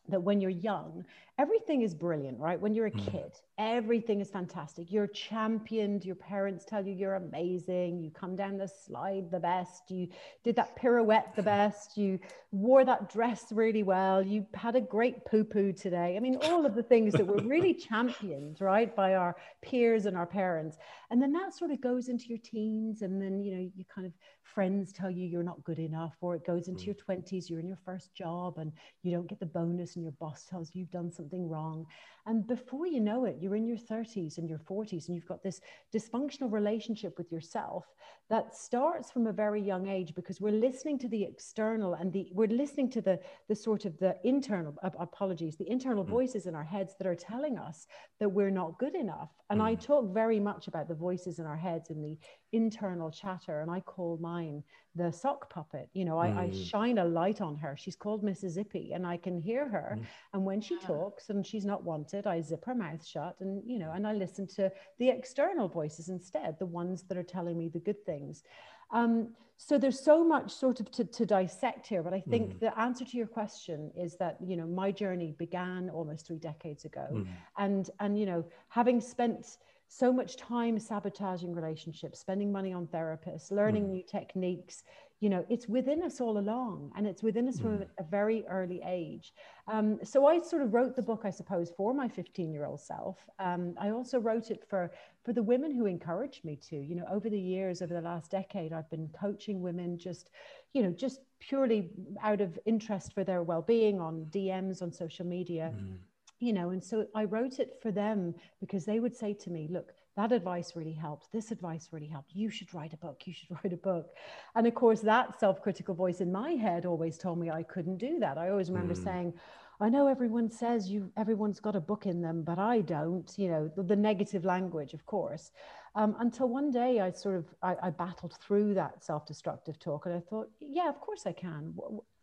that 0.10 0.22
when 0.22 0.42
you're 0.42 0.50
young, 0.50 1.06
everything 1.38 1.82
is 1.82 1.94
brilliant, 1.94 2.40
right? 2.40 2.60
When 2.60 2.74
you're 2.74 2.88
a 2.88 2.92
mm. 2.92 3.12
kid, 3.12 3.32
everything 3.58 4.20
is 4.20 4.30
fantastic. 4.30 4.92
You're 4.92 5.08
championed. 5.08 6.04
Your 6.04 6.16
parents 6.16 6.66
tell 6.66 6.86
you 6.86 6.94
you're 6.94 7.16
amazing. 7.16 8.02
You 8.02 8.12
come 8.12 8.36
down 8.36 8.58
the 8.58 8.68
slide 8.68 9.32
the 9.32 9.40
best. 9.40 9.90
You 9.90 10.10
did 10.44 10.56
that 10.58 10.76
pirouette 10.76 11.36
the 11.36 11.44
best. 11.44 11.98
You 11.98 12.20
wore 12.52 12.84
that 12.84 13.12
dress 13.12 13.52
really 13.52 13.84
well. 13.84 14.22
You 14.22 14.46
had 14.54 14.76
a 14.76 14.82
great 14.82 15.26
poo 15.26 15.44
poo 15.44 15.72
today. 15.72 16.16
I 16.18 16.20
mean, 16.20 16.38
all 16.44 16.66
of 16.66 16.76
the 16.76 16.84
things 16.84 17.14
that 17.14 17.26
were 17.26 17.44
really 17.44 17.74
championed, 17.90 18.60
right, 18.60 18.94
by 18.96 19.16
our 19.16 19.36
peers 19.62 20.06
and 20.06 20.18
our 20.18 20.28
parents. 20.28 20.78
And 21.10 21.22
then 21.22 21.32
that 21.34 21.54
sort 21.54 21.72
of 21.72 21.80
goes 21.80 22.10
into 22.10 22.26
your 22.26 22.40
teens. 22.44 23.02
And 23.02 23.22
then, 23.22 23.42
you 23.42 23.56
know, 23.56 23.70
you 23.76 23.86
kind 23.94 24.06
of 24.06 24.14
friends 24.54 24.92
tell 24.92 25.10
you 25.10 25.26
you're 25.26 25.44
not 25.44 25.64
good 25.64 25.80
enough, 25.80 26.16
or 26.22 26.36
it 26.36 26.46
goes 26.46 26.68
into 26.68 26.84
mm. 26.84 26.88
your 26.88 26.96
20s, 26.96 27.50
you're 27.50 27.60
in 27.60 27.68
your 27.68 27.80
first 27.86 28.14
job 28.14 28.58
and 28.58 28.72
you 29.04 29.12
don't 29.12 29.28
get 29.28 29.40
the 29.40 29.46
bonus 29.46 29.96
and 30.00 30.06
your 30.06 30.14
boss 30.20 30.46
tells 30.46 30.74
you 30.74 30.80
you've 30.80 30.92
done 30.92 31.12
something 31.12 31.48
wrong. 31.48 31.86
And 32.26 32.48
before 32.48 32.88
you 32.88 33.00
know 33.00 33.26
it, 33.26 33.38
you're 33.42 33.56
in 33.56 33.68
your 33.68 33.78
30s 33.78 34.38
and 34.38 34.50
your 34.50 34.60
40s, 34.60 35.08
and 35.08 35.16
you've 35.16 35.28
got 35.28 35.44
this 35.44 35.62
dysfunctional 35.94 36.52
relationship 36.52 37.18
with 37.18 37.32
yourself 37.32 37.86
that 38.30 38.56
starts 38.56 39.12
from 39.12 39.28
a 39.28 39.34
very 39.34 39.62
young 39.62 39.88
age 39.88 40.14
because 40.16 40.40
we're 40.40 40.52
listening 40.52 41.00
to 41.00 41.08
the 41.10 41.24
external 41.24 41.96
and 41.96 42.14
the 42.14 42.30
we're 42.34 42.48
listening 42.48 42.90
to 42.92 43.02
the 43.02 43.20
the 43.48 43.56
sort 43.56 43.86
of 43.86 43.98
the 43.98 44.16
internal 44.24 44.76
uh, 44.84 44.90
apologies, 45.00 45.58
the 45.58 45.70
internal 45.70 46.06
mm. 46.06 46.10
voices 46.10 46.46
in 46.46 46.56
our 46.56 46.64
heads 46.64 46.94
that 46.98 47.08
are 47.08 47.16
telling 47.16 47.58
us 47.58 47.88
that 48.20 48.30
we're 48.30 48.52
not 48.52 48.78
good 48.78 48.96
enough. 48.96 49.32
And 49.50 49.60
mm. 49.60 49.66
I 49.66 49.76
talk 49.76 50.14
very 50.14 50.40
much 50.40 50.68
about 50.68 50.88
the 50.88 50.96
voices 50.96 51.40
in 51.40 51.46
our 51.46 51.58
heads 51.58 51.90
and 51.90 52.04
the 52.04 52.18
internal 52.52 53.12
chatter, 53.12 53.62
and 53.62 53.70
I 53.70 53.80
call 53.82 54.18
mine 54.22 54.64
the 54.96 55.12
sock 55.12 55.50
puppet. 55.50 55.90
You 55.94 56.06
know, 56.06 56.18
I, 56.18 56.28
mm. 56.30 56.38
I 56.38 56.52
shine 56.52 56.98
a 56.98 57.06
light 57.06 57.42
on 57.42 57.56
her. 57.58 57.76
She's 57.78 57.96
called 57.96 58.24
mrs 58.24 58.50
zippy 58.52 58.92
and 58.94 59.06
I 59.06 59.18
can 59.18 59.40
hear 59.40 59.68
her. 59.70 59.98
Mm. 60.00 60.06
And 60.34 60.46
when 60.46 60.62
she 60.62 60.78
talks 60.80 61.30
and 61.30 61.46
she's 61.46 61.66
not 61.66 61.84
wanted, 61.84 62.28
I 62.28 62.42
zip 62.42 62.66
her 62.66 62.76
mouth 62.76 63.06
shut, 63.06 63.36
and 63.40 63.62
you 63.66 63.80
know, 63.80 63.92
and 63.92 64.06
I 64.08 64.14
listen 64.14 64.48
to 64.56 64.72
the 64.98 65.10
external 65.10 65.68
voices 65.68 66.10
instead, 66.10 66.58
the 66.60 66.66
ones 66.66 67.04
that 67.04 67.18
are 67.18 67.24
telling 67.24 67.58
me 67.58 67.70
the 67.70 67.80
good 67.80 68.04
things. 68.06 68.44
Um, 68.92 69.30
so 69.62 69.78
there's 69.78 70.00
so 70.00 70.24
much 70.24 70.54
sort 70.54 70.80
of 70.80 70.90
to, 70.92 71.04
to 71.04 71.26
dissect 71.26 71.86
here, 71.86 72.02
but 72.02 72.14
I 72.14 72.22
think 72.22 72.54
mm. 72.54 72.60
the 72.62 72.80
answer 72.80 73.04
to 73.04 73.18
your 73.18 73.28
question 73.28 73.92
is 73.96 74.16
that 74.16 74.38
you 74.46 74.56
know 74.56 74.66
my 74.66 74.90
journey 74.90 75.36
began 75.38 75.90
almost 75.90 76.28
three 76.28 76.40
decades 76.40 76.86
ago, 76.86 77.08
mm. 77.12 77.28
and 77.58 77.90
and 78.00 78.18
you 78.18 78.26
know 78.26 78.46
having 78.70 79.02
spent 79.02 79.58
so 79.92 80.14
much 80.14 80.38
time 80.38 80.80
sabotaging 80.80 81.54
relationships, 81.54 82.20
spending 82.20 82.52
money 82.52 82.72
on 82.72 82.86
therapists, 82.88 83.50
learning 83.50 83.86
mm. 83.86 83.90
new 83.90 84.04
techniques. 84.04 84.84
You 85.20 85.30
know, 85.30 85.46
it's 85.50 85.68
within 85.68 86.04
us 86.04 86.22
all 86.22 86.38
along, 86.38 86.92
and 86.96 87.08
it's 87.08 87.24
within 87.24 87.48
us 87.48 87.58
mm. 87.58 87.64
from 87.64 87.86
a 87.98 88.04
very 88.04 88.46
early 88.48 88.82
age. 88.86 89.34
Um, 89.68 90.00
so 90.04 90.28
I 90.28 90.40
sort 90.42 90.62
of 90.62 90.76
wrote 90.76 90.96
the 90.96 91.02
book, 91.02 91.24
I 91.26 91.32
suppose, 91.32 91.72
for 91.76 91.92
my 91.92 92.08
15-year-old 92.08 92.80
self. 92.80 93.18
Um, 93.40 93.74
I 93.80 93.90
also 93.90 94.20
wrote 94.20 94.52
it 94.52 94.64
for 94.70 94.92
for 95.26 95.34
the 95.34 95.44
women 95.44 95.72
who 95.72 95.88
encouraged 95.88 96.46
me 96.46 96.56
to. 96.70 96.76
You 96.76 96.96
know, 96.96 97.06
over 97.12 97.28
the 97.28 97.42
years, 97.42 97.82
over 97.82 97.94
the 97.94 98.02
last 98.02 98.30
decade, 98.30 98.72
I've 98.72 98.90
been 98.92 99.10
coaching 99.20 99.60
women 99.60 99.98
just, 99.98 100.30
you 100.74 100.84
know, 100.84 100.92
just 100.92 101.20
purely 101.40 101.90
out 102.22 102.42
of 102.42 102.60
interest 102.68 103.14
for 103.14 103.24
their 103.24 103.42
well-being 103.42 104.00
on 104.00 104.28
DMs 104.30 104.84
on 104.84 104.92
social 104.92 105.26
media. 105.26 105.74
Mm 105.76 105.98
you 106.40 106.54
know 106.54 106.70
and 106.70 106.84
so 106.84 107.06
i 107.16 107.24
wrote 107.24 107.60
it 107.60 107.78
for 107.82 107.92
them 107.92 108.34
because 108.60 108.86
they 108.86 109.00
would 109.00 109.16
say 109.16 109.34
to 109.34 109.50
me 109.50 109.68
look 109.70 109.94
that 110.20 110.32
advice 110.34 110.76
really 110.76 110.94
helped 110.94 111.32
this 111.32 111.50
advice 111.50 111.90
really 111.92 112.08
helped 112.08 112.36
you 112.36 112.50
should 112.50 112.74
write 112.74 112.92
a 112.92 112.98
book. 112.98 113.22
You 113.26 113.34
should 113.34 113.52
write 113.64 113.72
a 113.72 113.78
book. 113.78 114.10
And 114.56 114.68
of 114.68 114.76
course 114.76 115.00
that 115.02 115.40
self-critical 115.40 115.96
voice 115.96 116.20
in 116.20 116.32
my 116.32 116.52
head 116.52 116.86
always 116.86 117.18
told 117.18 117.40
me 117.40 117.50
i 117.50 117.64
couldn't 117.64 117.98
do 117.98 118.20
that. 118.20 118.38
I 118.38 118.50
always 118.50 118.70
remember 118.70 118.96
mm. 118.96 119.04
saying 119.04 119.34
i 119.80 119.88
know 119.88 120.08
everyone 120.08 120.50
says 120.50 120.90
you 120.90 121.10
everyone's 121.16 121.62
got 121.62 121.76
a 121.76 121.80
book 121.80 122.06
in 122.06 122.22
them 122.22 122.44
but 122.44 122.60
i 122.60 122.82
don't 122.82 123.34
you 123.38 123.48
know 123.48 123.72
the, 123.78 123.84
the 123.84 123.96
negative 123.96 124.44
language 124.44 124.94
of 124.94 125.06
course. 125.06 125.52
Um, 125.96 126.16
until 126.20 126.50
one 126.50 126.70
day 126.70 127.00
i 127.00 127.12
sort 127.12 127.38
of 127.38 127.46
I, 127.64 127.76
I 127.84 127.90
battled 127.90 128.36
through 128.42 128.74
that 128.74 129.04
self-destructive 129.04 129.80
talk 129.80 130.06
and 130.06 130.16
i 130.16 130.20
thought 130.30 130.50
yeah 130.60 130.90
of 130.90 131.00
course 131.00 131.24
i 131.26 131.32
can 131.32 131.74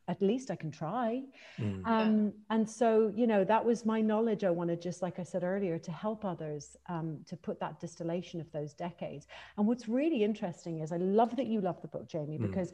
at 0.08 0.22
least 0.22 0.50
I 0.50 0.56
can 0.56 0.70
try. 0.70 1.22
Mm. 1.58 1.86
Um, 1.86 2.32
and 2.50 2.68
so, 2.68 3.12
you 3.14 3.26
know, 3.26 3.44
that 3.44 3.64
was 3.64 3.84
my 3.84 4.00
knowledge. 4.00 4.44
I 4.44 4.50
wanted, 4.50 4.80
just 4.80 5.02
like 5.02 5.18
I 5.18 5.22
said 5.25 5.42
earlier, 5.42 5.78
to 5.78 5.90
help 5.90 6.25
others 6.25 6.76
um, 6.88 7.18
to 7.26 7.36
put 7.36 7.58
that 7.60 7.80
distillation 7.80 8.40
of 8.40 8.50
those 8.52 8.72
decades. 8.72 9.26
And 9.58 9.66
what's 9.66 9.88
really 9.88 10.22
interesting 10.22 10.80
is 10.80 10.92
I 10.92 10.98
love 10.98 11.34
that 11.36 11.46
you 11.46 11.60
love 11.60 11.80
the 11.82 11.88
book, 11.88 12.08
Jamie, 12.08 12.38
mm. 12.38 12.48
because 12.48 12.72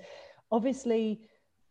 obviously, 0.51 1.23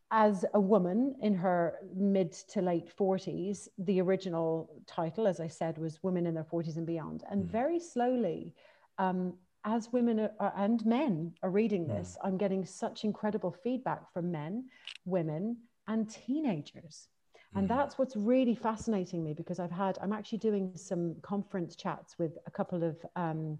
as 0.10 0.44
a 0.56 0.60
woman 0.60 1.16
in 1.22 1.34
her 1.34 1.76
mid 1.96 2.34
to 2.34 2.62
late 2.62 2.92
40s, 2.98 3.68
the 3.78 4.02
original 4.02 4.70
title, 4.88 5.28
as 5.28 5.40
I 5.40 5.48
said, 5.48 5.78
was 5.78 6.04
Women 6.04 6.26
in 6.26 6.34
Their 6.34 6.44
40s 6.44 6.78
and 6.78 6.88
Beyond. 6.88 7.24
And 7.30 7.44
mm. 7.44 7.48
very 7.48 7.80
slowly, 7.80 8.54
um, 8.98 9.36
as 9.66 9.92
women 9.92 10.30
are, 10.40 10.54
and 10.56 10.86
men 10.86 11.34
are 11.44 11.50
reading 11.50 11.86
hmm. 11.86 11.94
this, 11.94 12.18
I'm 12.24 12.38
getting 12.38 12.66
such 12.66 13.04
incredible 13.04 13.56
feedback 13.64 14.12
from 14.14 14.32
men, 14.32 14.66
women, 15.06 15.58
and 15.88 16.10
teenagers. 16.10 17.08
And 17.54 17.68
hmm. 17.68 17.76
that's 17.76 17.98
what's 17.98 18.16
really 18.16 18.56
fascinating 18.56 19.24
me 19.24 19.34
because 19.34 19.60
I've 19.60 19.72
had, 19.72 19.98
I'm 20.02 20.14
actually 20.14 20.40
doing 20.40 20.72
some 20.76 21.16
conference 21.22 21.76
chats 21.76 22.18
with 22.18 22.38
a 22.48 22.52
couple 22.52 22.84
of 22.84 22.98
um, 23.16 23.58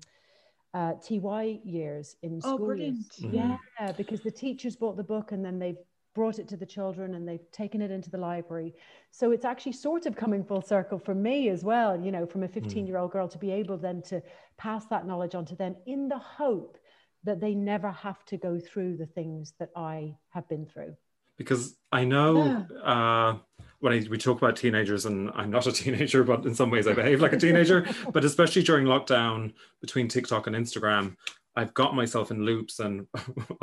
uh, 0.74 0.94
TY 1.06 1.60
years 1.64 2.16
in 2.24 2.40
schools. 2.42 2.60
Oh, 2.60 2.66
brilliant. 2.66 3.10
Mm-hmm. 3.22 3.36
Yeah, 3.36 3.92
because 3.98 4.22
the 4.22 4.32
teachers 4.32 4.76
bought 4.76 4.98
the 4.98 5.04
book 5.04 5.32
and 5.32 5.44
then 5.44 5.60
they've 5.60 5.78
brought 6.14 6.40
it 6.40 6.48
to 6.50 6.58
the 6.58 6.66
children 6.66 7.16
and 7.16 7.28
they've 7.28 7.52
taken 7.52 7.82
it 7.82 7.92
into 7.92 8.10
the 8.10 8.18
library. 8.18 8.74
So 9.12 9.32
it's 9.32 9.46
actually 9.46 9.74
sort 9.74 10.06
of 10.06 10.16
coming 10.16 10.44
full 10.44 10.62
circle 10.62 11.00
for 11.00 11.16
me 11.16 11.50
as 11.50 11.64
well, 11.64 12.00
you 12.00 12.12
know, 12.12 12.26
from 12.26 12.44
a 12.44 12.48
hmm. 12.48 12.54
15 12.54 12.88
year 12.88 12.98
old 12.98 13.12
girl 13.12 13.28
to 13.28 13.38
be 13.38 13.52
able 13.52 13.78
then 13.78 14.02
to 14.04 14.22
pass 14.58 14.86
that 14.88 15.08
knowledge 15.08 15.36
on 15.36 15.46
to 15.46 15.56
them 15.56 15.76
in 15.86 16.08
the 16.08 16.20
hope 16.20 16.78
that 17.24 17.40
they 17.40 17.54
never 17.54 17.92
have 17.92 18.24
to 18.26 18.38
go 18.38 18.60
through 18.60 18.98
the 18.98 19.06
things 19.06 19.54
that 19.60 19.70
I 19.76 20.16
have 20.30 20.48
been 20.50 20.66
through. 20.66 20.96
Because 21.38 21.76
I 21.92 22.04
know 22.04 22.66
uh, 22.84 23.38
when 23.80 23.94
I, 23.94 24.08
we 24.10 24.18
talk 24.18 24.38
about 24.38 24.56
teenagers, 24.56 25.06
and 25.06 25.30
I'm 25.34 25.50
not 25.50 25.68
a 25.68 25.72
teenager, 25.84 26.24
but 26.24 26.46
in 26.46 26.56
some 26.56 26.70
ways 26.70 26.88
I 26.88 26.94
behave 26.94 27.22
like 27.22 27.34
a 27.34 27.38
teenager, 27.38 27.88
but 28.14 28.26
especially 28.26 28.64
during 28.64 28.86
lockdown 28.86 29.54
between 29.82 30.08
TikTok 30.08 30.48
and 30.48 30.56
Instagram, 30.56 31.16
I've 31.56 31.74
got 31.74 31.96
myself 31.96 32.32
in 32.32 32.44
loops, 32.44 32.80
and 32.80 33.08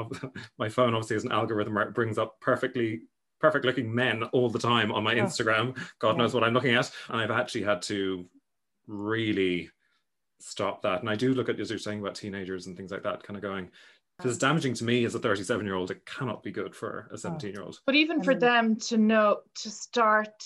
my 0.59 0.69
phone 0.69 0.95
obviously 0.95 1.17
is 1.17 1.25
an 1.25 1.33
algorithm 1.33 1.75
where 1.75 1.89
it 1.89 1.95
brings 1.95 2.19
up 2.19 2.41
perfectly 2.41 3.03
perfect 3.41 3.65
looking 3.65 3.95
men 3.95 4.25
all 4.25 4.51
the 4.51 4.59
time 4.59 4.93
on 4.93 5.05
my 5.05 5.15
oh. 5.15 5.25
Instagram. 5.25 5.77
God 6.01 6.13
yeah. 6.13 6.23
knows 6.23 6.35
what 6.35 6.45
I'm 6.45 6.55
looking 6.55 6.75
at, 6.75 6.91
and 7.09 7.21
I've 7.21 7.31
actually 7.31 7.65
had 7.65 7.83
to 7.83 8.27
really 8.87 9.71
stop 10.41 10.83
that. 10.83 11.01
And 11.01 11.11
I 11.11 11.15
do 11.15 11.35
look 11.35 11.49
at 11.49 11.61
as 11.61 11.71
you're 11.71 11.79
saying 11.79 12.01
about 12.01 12.15
teenagers 12.15 12.67
and 12.67 12.77
things 12.77 12.91
like 12.91 13.03
that, 13.03 13.23
kind 13.23 13.37
of 13.37 13.43
going. 13.43 13.71
If 14.19 14.27
it's 14.27 14.39
damaging 14.39 14.75
to 14.75 14.85
me 14.85 15.05
as 15.05 15.15
a 15.15 15.21
37 15.21 15.65
year 15.65 15.77
old, 15.77 15.93
it 15.93 16.05
cannot 16.05 16.43
be 16.43 16.51
good 16.51 16.75
for 16.75 17.09
a 17.13 17.17
17 17.17 17.53
year 17.53 17.63
old. 17.63 17.79
But 17.87 17.95
even 17.95 18.21
for 18.21 18.35
them 18.35 18.75
to 18.89 18.97
know 18.97 19.39
to 19.63 19.71
start 19.71 20.43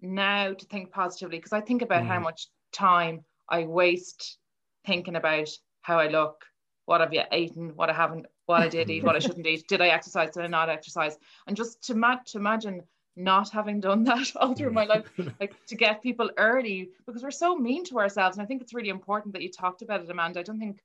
now 0.00 0.52
to 0.52 0.66
think 0.66 0.90
positively, 0.90 1.38
because 1.38 1.52
I 1.52 1.60
think 1.60 1.82
about 1.82 2.02
mm. 2.02 2.08
how 2.08 2.18
much 2.18 2.48
time 2.72 3.24
I 3.48 3.64
waste 3.64 4.38
thinking 4.84 5.14
about 5.14 5.48
how 5.82 6.00
I 6.00 6.08
look, 6.08 6.44
what 6.86 7.00
have 7.00 7.12
you 7.12 7.22
eaten, 7.32 7.74
what 7.76 7.90
I 7.90 7.94
haven't, 7.94 8.26
what 8.46 8.62
I 8.62 8.68
did 8.68 8.90
eat, 8.90 9.04
what 9.04 9.16
I 9.16 9.18
shouldn't 9.26 9.46
eat, 9.46 9.66
did 9.68 9.80
I 9.80 9.88
exercise, 9.88 10.30
did 10.30 10.44
I 10.44 10.48
not 10.48 10.68
exercise, 10.68 11.16
and 11.46 11.56
just 11.56 11.82
to, 11.84 11.94
ma- 11.94 12.18
to 12.26 12.38
imagine 12.38 12.82
not 13.16 13.50
having 13.50 13.80
done 13.80 14.04
that 14.10 14.32
all 14.36 14.54
through 14.54 14.72
my 14.72 14.84
life, 14.84 15.10
like 15.40 15.54
to 15.66 15.76
get 15.76 16.02
people 16.02 16.30
early 16.36 16.90
because 17.06 17.22
we're 17.22 17.30
so 17.30 17.56
mean 17.56 17.84
to 17.84 17.98
ourselves, 17.98 18.36
and 18.36 18.44
I 18.44 18.46
think 18.46 18.62
it's 18.62 18.74
really 18.74 18.90
important 18.90 19.34
that 19.34 19.42
you 19.42 19.50
talked 19.50 19.82
about 19.82 20.02
it, 20.02 20.10
Amanda. 20.10 20.40
I 20.40 20.42
don't 20.42 20.58
think 20.58 20.80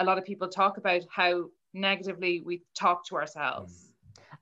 a 0.00 0.04
lot 0.04 0.18
of 0.18 0.24
people 0.24 0.48
talk 0.48 0.78
about 0.78 1.02
how 1.10 1.46
negatively 1.74 2.40
we 2.40 2.62
talk 2.74 3.06
to 3.06 3.16
ourselves 3.16 3.87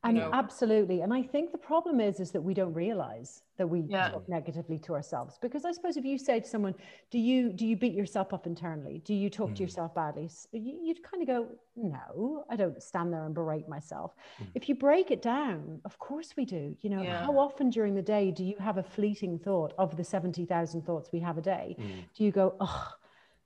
and 0.09 0.17
know? 0.19 0.31
absolutely 0.33 1.01
and 1.01 1.13
i 1.13 1.23
think 1.23 1.53
the 1.53 1.59
problem 1.59 2.01
is 2.01 2.21
is 2.21 2.31
that 2.31 2.41
we 2.41 2.55
don't 2.55 2.75
realize 2.75 3.43
that 3.57 3.67
we 3.67 3.85
yeah. 3.89 4.11
talk 4.11 4.29
negatively 4.29 4.79
to 4.79 4.95
ourselves 4.95 5.39
because 5.41 5.65
i 5.65 5.73
suppose 5.73 5.97
if 5.97 6.05
you 6.05 6.19
say 6.19 6.41
to 6.41 6.49
someone 6.49 6.75
do 7.11 7.19
you 7.19 7.53
do 7.53 7.67
you 7.67 7.77
beat 7.77 7.95
yourself 7.95 8.33
up 8.33 8.47
internally 8.47 9.03
do 9.05 9.15
you 9.15 9.29
talk 9.31 9.51
mm. 9.51 9.57
to 9.57 9.63
yourself 9.63 9.95
badly 9.95 10.31
you, 10.53 10.79
would 10.87 11.03
kind 11.03 11.23
of 11.23 11.29
go 11.29 11.47
no 11.77 12.45
i 12.51 12.57
don't 12.57 12.83
stand 12.83 13.13
there 13.13 13.25
and 13.25 13.35
berate 13.35 13.69
myself 13.69 14.15
mm. 14.41 14.47
if 14.55 14.69
you 14.69 14.75
break 14.75 15.11
it 15.11 15.23
down 15.23 15.81
of 15.85 15.99
course 15.99 16.35
we 16.37 16.45
do 16.45 16.77
you 16.83 16.91
know 16.91 17.03
yeah. 17.03 17.25
how 17.25 17.39
often 17.39 17.71
during 17.71 17.95
the 17.95 18.03
day 18.03 18.31
do 18.31 18.45
you 18.45 18.57
have 18.59 18.79
a 18.79 18.83
fleeting 18.83 19.39
thought 19.39 19.73
of 19.79 19.97
the 19.97 20.05
70,000 20.05 20.83
thoughts 20.83 21.11
we 21.13 21.21
have 21.21 21.39
a 21.39 21.43
day 21.43 21.77
mm. 21.79 22.05
do 22.17 22.25
you 22.25 22.31
go 22.31 22.55
oh 22.61 22.93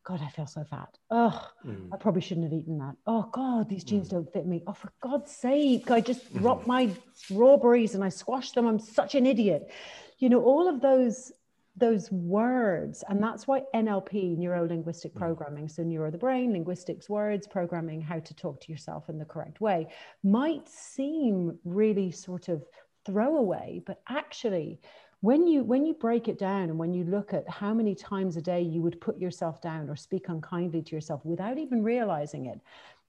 God, 0.05 0.21
I 0.23 0.29
feel 0.31 0.47
so 0.47 0.65
fat. 0.65 0.97
Oh, 1.11 1.49
mm. 1.65 1.89
I 1.93 1.97
probably 1.97 2.23
shouldn't 2.23 2.45
have 2.45 2.59
eaten 2.59 2.79
that. 2.79 2.97
Oh 3.07 3.29
God, 3.33 3.69
these 3.69 3.85
jeans 3.85 4.09
mm. 4.09 4.13
don't 4.13 4.33
fit 4.33 4.47
me. 4.47 4.63
Oh, 4.67 4.73
for 4.73 4.93
God's 5.03 5.31
sake, 5.31 5.91
I 5.91 6.01
just 6.01 6.33
mm. 6.33 6.41
dropped 6.41 6.67
my 6.67 6.91
strawberries 7.15 7.95
and 7.95 8.03
I 8.03 8.09
squashed 8.09 8.55
them. 8.55 8.67
I'm 8.67 8.79
such 8.79 9.15
an 9.15 9.27
idiot. 9.27 9.71
You 10.19 10.29
know, 10.31 10.43
all 10.43 10.69
of 10.69 10.81
those 10.81 11.33
those 11.77 12.11
words, 12.11 13.05
and 13.09 13.23
that's 13.23 13.47
why 13.47 13.63
NLP, 13.75 14.37
neuro 14.37 14.67
linguistic 14.67 15.15
mm. 15.15 15.19
programming, 15.19 15.69
so 15.69 15.83
neuro 15.83 16.11
the 16.11 16.19
brain, 16.19 16.53
linguistics, 16.53 17.09
words, 17.09 17.47
programming, 17.47 18.01
how 18.01 18.19
to 18.19 18.35
talk 18.35 18.61
to 18.63 18.73
yourself 18.73 19.09
in 19.09 19.19
the 19.19 19.25
correct 19.25 19.61
way, 19.61 19.89
might 20.23 20.69
seem 20.69 21.59
really 21.65 22.11
sort 22.11 22.49
of 22.49 22.65
throwaway, 23.07 23.83
but 23.87 24.01
actually 24.09 24.81
when 25.21 25.47
you 25.47 25.63
when 25.63 25.85
you 25.85 25.95
break 25.95 26.29
it 26.29 26.39
down 26.39 26.65
and 26.65 26.79
when 26.79 26.93
you 26.95 27.05
look 27.05 27.35
at 27.35 27.49
how 27.49 27.75
many 27.75 27.95
times 27.95 28.37
a 28.37 28.43
day 28.43 28.61
you 28.61 28.81
would 28.81 29.01
put 29.01 29.19
yourself 29.19 29.61
down 29.61 29.89
or 29.89 29.97
speak 29.97 30.29
unkindly 30.29 30.83
to 30.83 30.95
yourself 30.95 31.25
without 31.25 31.59
even 31.59 31.83
realizing 31.83 32.47
it 32.47 32.61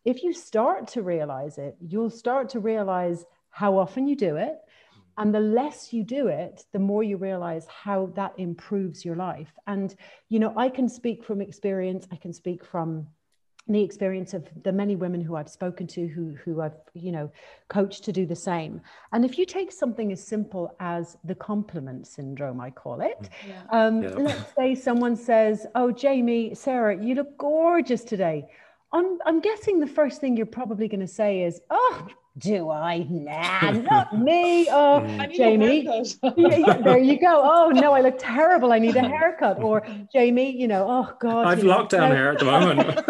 if 0.03 0.23
you 0.23 0.33
start 0.33 0.87
to 0.87 1.01
realize 1.01 1.57
it 1.57 1.75
you'll 1.79 2.09
start 2.09 2.49
to 2.49 2.59
realize 2.59 3.25
how 3.51 3.77
often 3.77 4.07
you 4.07 4.15
do 4.15 4.37
it. 4.37 4.59
And 5.17 5.35
the 5.35 5.41
less 5.41 5.93
you 5.93 6.03
do 6.03 6.27
it 6.27 6.63
the 6.71 6.79
more 6.79 7.03
you 7.03 7.17
realize 7.17 7.67
how 7.67 8.07
that 8.15 8.33
improves 8.37 9.05
your 9.05 9.17
life. 9.17 9.53
And 9.67 9.93
you 10.29 10.39
know 10.39 10.53
i 10.57 10.69
can 10.69 10.89
speak 10.89 11.23
from 11.23 11.41
experience. 11.41 12.07
I 12.11 12.15
can 12.15 12.33
speak 12.33 12.65
from 12.65 13.07
the 13.67 13.81
experience 13.81 14.33
of 14.33 14.47
the 14.63 14.71
many 14.71 14.95
women 14.95 15.21
who 15.21 15.35
I've 15.35 15.49
spoken 15.49 15.87
to 15.87 16.07
who 16.07 16.35
who 16.43 16.61
I've 16.61 16.75
you 16.93 17.11
know 17.11 17.31
coached 17.67 18.03
to 18.05 18.11
do 18.11 18.25
the 18.25 18.35
same. 18.35 18.81
And 19.13 19.23
if 19.23 19.37
you 19.37 19.45
take 19.45 19.71
something 19.71 20.11
as 20.11 20.25
simple 20.25 20.75
as 20.79 21.17
the 21.23 21.35
compliment 21.35 22.07
syndrome, 22.07 22.59
I 22.59 22.71
call 22.71 23.01
it. 23.01 23.29
Yeah. 23.47 23.61
Um, 23.71 24.03
yeah. 24.03 24.09
Let's 24.09 24.53
say 24.57 24.75
someone 24.75 25.15
says, 25.15 25.67
"Oh, 25.75 25.91
Jamie, 25.91 26.55
Sarah, 26.55 26.97
you 27.01 27.15
look 27.15 27.37
gorgeous 27.37 28.03
today." 28.03 28.47
I'm, 28.93 29.19
I'm 29.25 29.39
guessing 29.39 29.79
the 29.79 29.87
first 29.87 30.19
thing 30.19 30.35
you're 30.35 30.45
probably 30.45 30.89
going 30.89 30.99
to 30.99 31.07
say 31.07 31.43
is, 31.43 31.61
"Oh, 31.69 32.07
do 32.37 32.69
I? 32.69 33.07
Nah, 33.21 33.71
not 33.71 34.17
me. 34.17 34.67
Oh, 34.69 35.01
mm. 35.03 35.31
Jamie. 35.35 35.83
yeah, 36.37 36.57
yeah, 36.57 36.77
there 36.77 36.97
you 36.97 37.19
go. 37.19 37.41
Oh 37.43 37.69
no, 37.69 37.93
I 37.93 38.01
look 38.01 38.17
terrible. 38.17 38.73
I 38.73 38.79
need 38.79 38.95
a 38.95 39.07
haircut. 39.07 39.61
Or 39.61 39.85
Jamie, 40.13 40.55
you 40.55 40.67
know, 40.67 40.87
oh 40.89 41.13
God. 41.19 41.45
I've 41.45 41.59
lockdown 41.59 42.09
know, 42.09 42.15
hair 42.15 42.31
at 42.31 42.39
the 42.39 42.45
moment. 42.45 43.05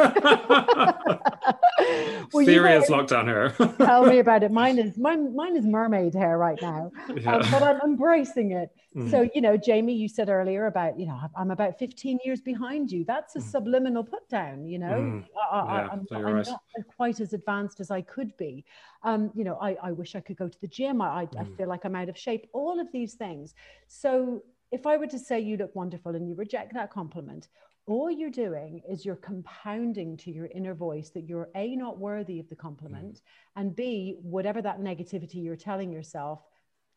well, 2.33 2.45
Serious 2.45 2.89
lockdown 2.89 3.25
hair. 3.25 3.49
tell 3.77 4.05
me 4.05 4.19
about 4.19 4.43
it. 4.43 4.51
Mine 4.51 4.79
is 4.79 4.97
mine. 4.97 5.33
Mine 5.35 5.55
is 5.55 5.65
mermaid 5.65 6.13
hair 6.13 6.37
right 6.37 6.61
now, 6.61 6.91
yeah. 7.15 7.35
um, 7.35 7.51
but 7.51 7.63
I'm 7.63 7.79
embracing 7.81 8.51
it. 8.51 8.69
Mm. 8.95 9.09
So 9.09 9.29
you 9.33 9.41
know, 9.41 9.55
Jamie, 9.55 9.93
you 9.93 10.09
said 10.09 10.27
earlier 10.27 10.65
about 10.65 10.99
you 10.99 11.05
know 11.05 11.17
I'm 11.35 11.51
about 11.51 11.79
15 11.79 12.19
years 12.25 12.41
behind 12.41 12.91
you. 12.91 13.05
That's 13.05 13.35
a 13.35 13.39
mm. 13.39 13.43
subliminal 13.43 14.03
put 14.03 14.27
down. 14.27 14.65
You 14.65 14.79
know, 14.79 14.91
mm. 14.91 15.25
I, 15.51 15.89
am 15.93 16.05
right. 16.11 16.45
not 16.45 16.61
quite 16.97 17.21
as 17.21 17.33
advanced 17.33 17.79
as 17.79 17.89
I 17.89 18.01
could 18.01 18.35
be. 18.37 18.65
Um, 19.03 19.31
you 19.33 19.43
know, 19.43 19.57
I, 19.61 19.77
I 19.81 19.91
wish 19.91 20.15
I 20.15 20.19
could 20.19 20.37
go 20.37 20.49
to 20.49 20.61
the 20.61 20.67
gym. 20.67 21.01
I, 21.01 21.07
I, 21.07 21.21
I 21.21 21.43
mm. 21.43 21.57
feel 21.57 21.69
like 21.69 21.85
I'm 21.85 21.95
out 21.95 22.09
of 22.09 22.17
shape. 22.17 22.49
All 22.53 22.79
of 22.79 22.91
these 22.91 23.13
things. 23.13 23.55
So 23.87 24.43
if 24.71 24.85
I 24.85 24.97
were 24.97 25.07
to 25.07 25.19
say 25.19 25.39
you 25.39 25.57
look 25.57 25.75
wonderful 25.75 26.15
and 26.15 26.27
you 26.27 26.35
reject 26.35 26.73
that 26.73 26.91
compliment, 26.91 27.47
all 27.87 28.11
you're 28.11 28.29
doing 28.29 28.81
is 28.89 29.05
you're 29.05 29.15
compounding 29.15 30.15
to 30.15 30.31
your 30.31 30.47
inner 30.47 30.73
voice 30.73 31.09
that 31.09 31.27
you're 31.27 31.49
a 31.55 31.75
not 31.75 31.97
worthy 31.97 32.39
of 32.39 32.47
the 32.49 32.55
compliment 32.55 33.15
mm. 33.15 33.21
and 33.55 33.75
b 33.75 34.17
whatever 34.21 34.61
that 34.61 34.79
negativity 34.79 35.43
you're 35.43 35.55
telling 35.55 35.91
yourself 35.91 36.41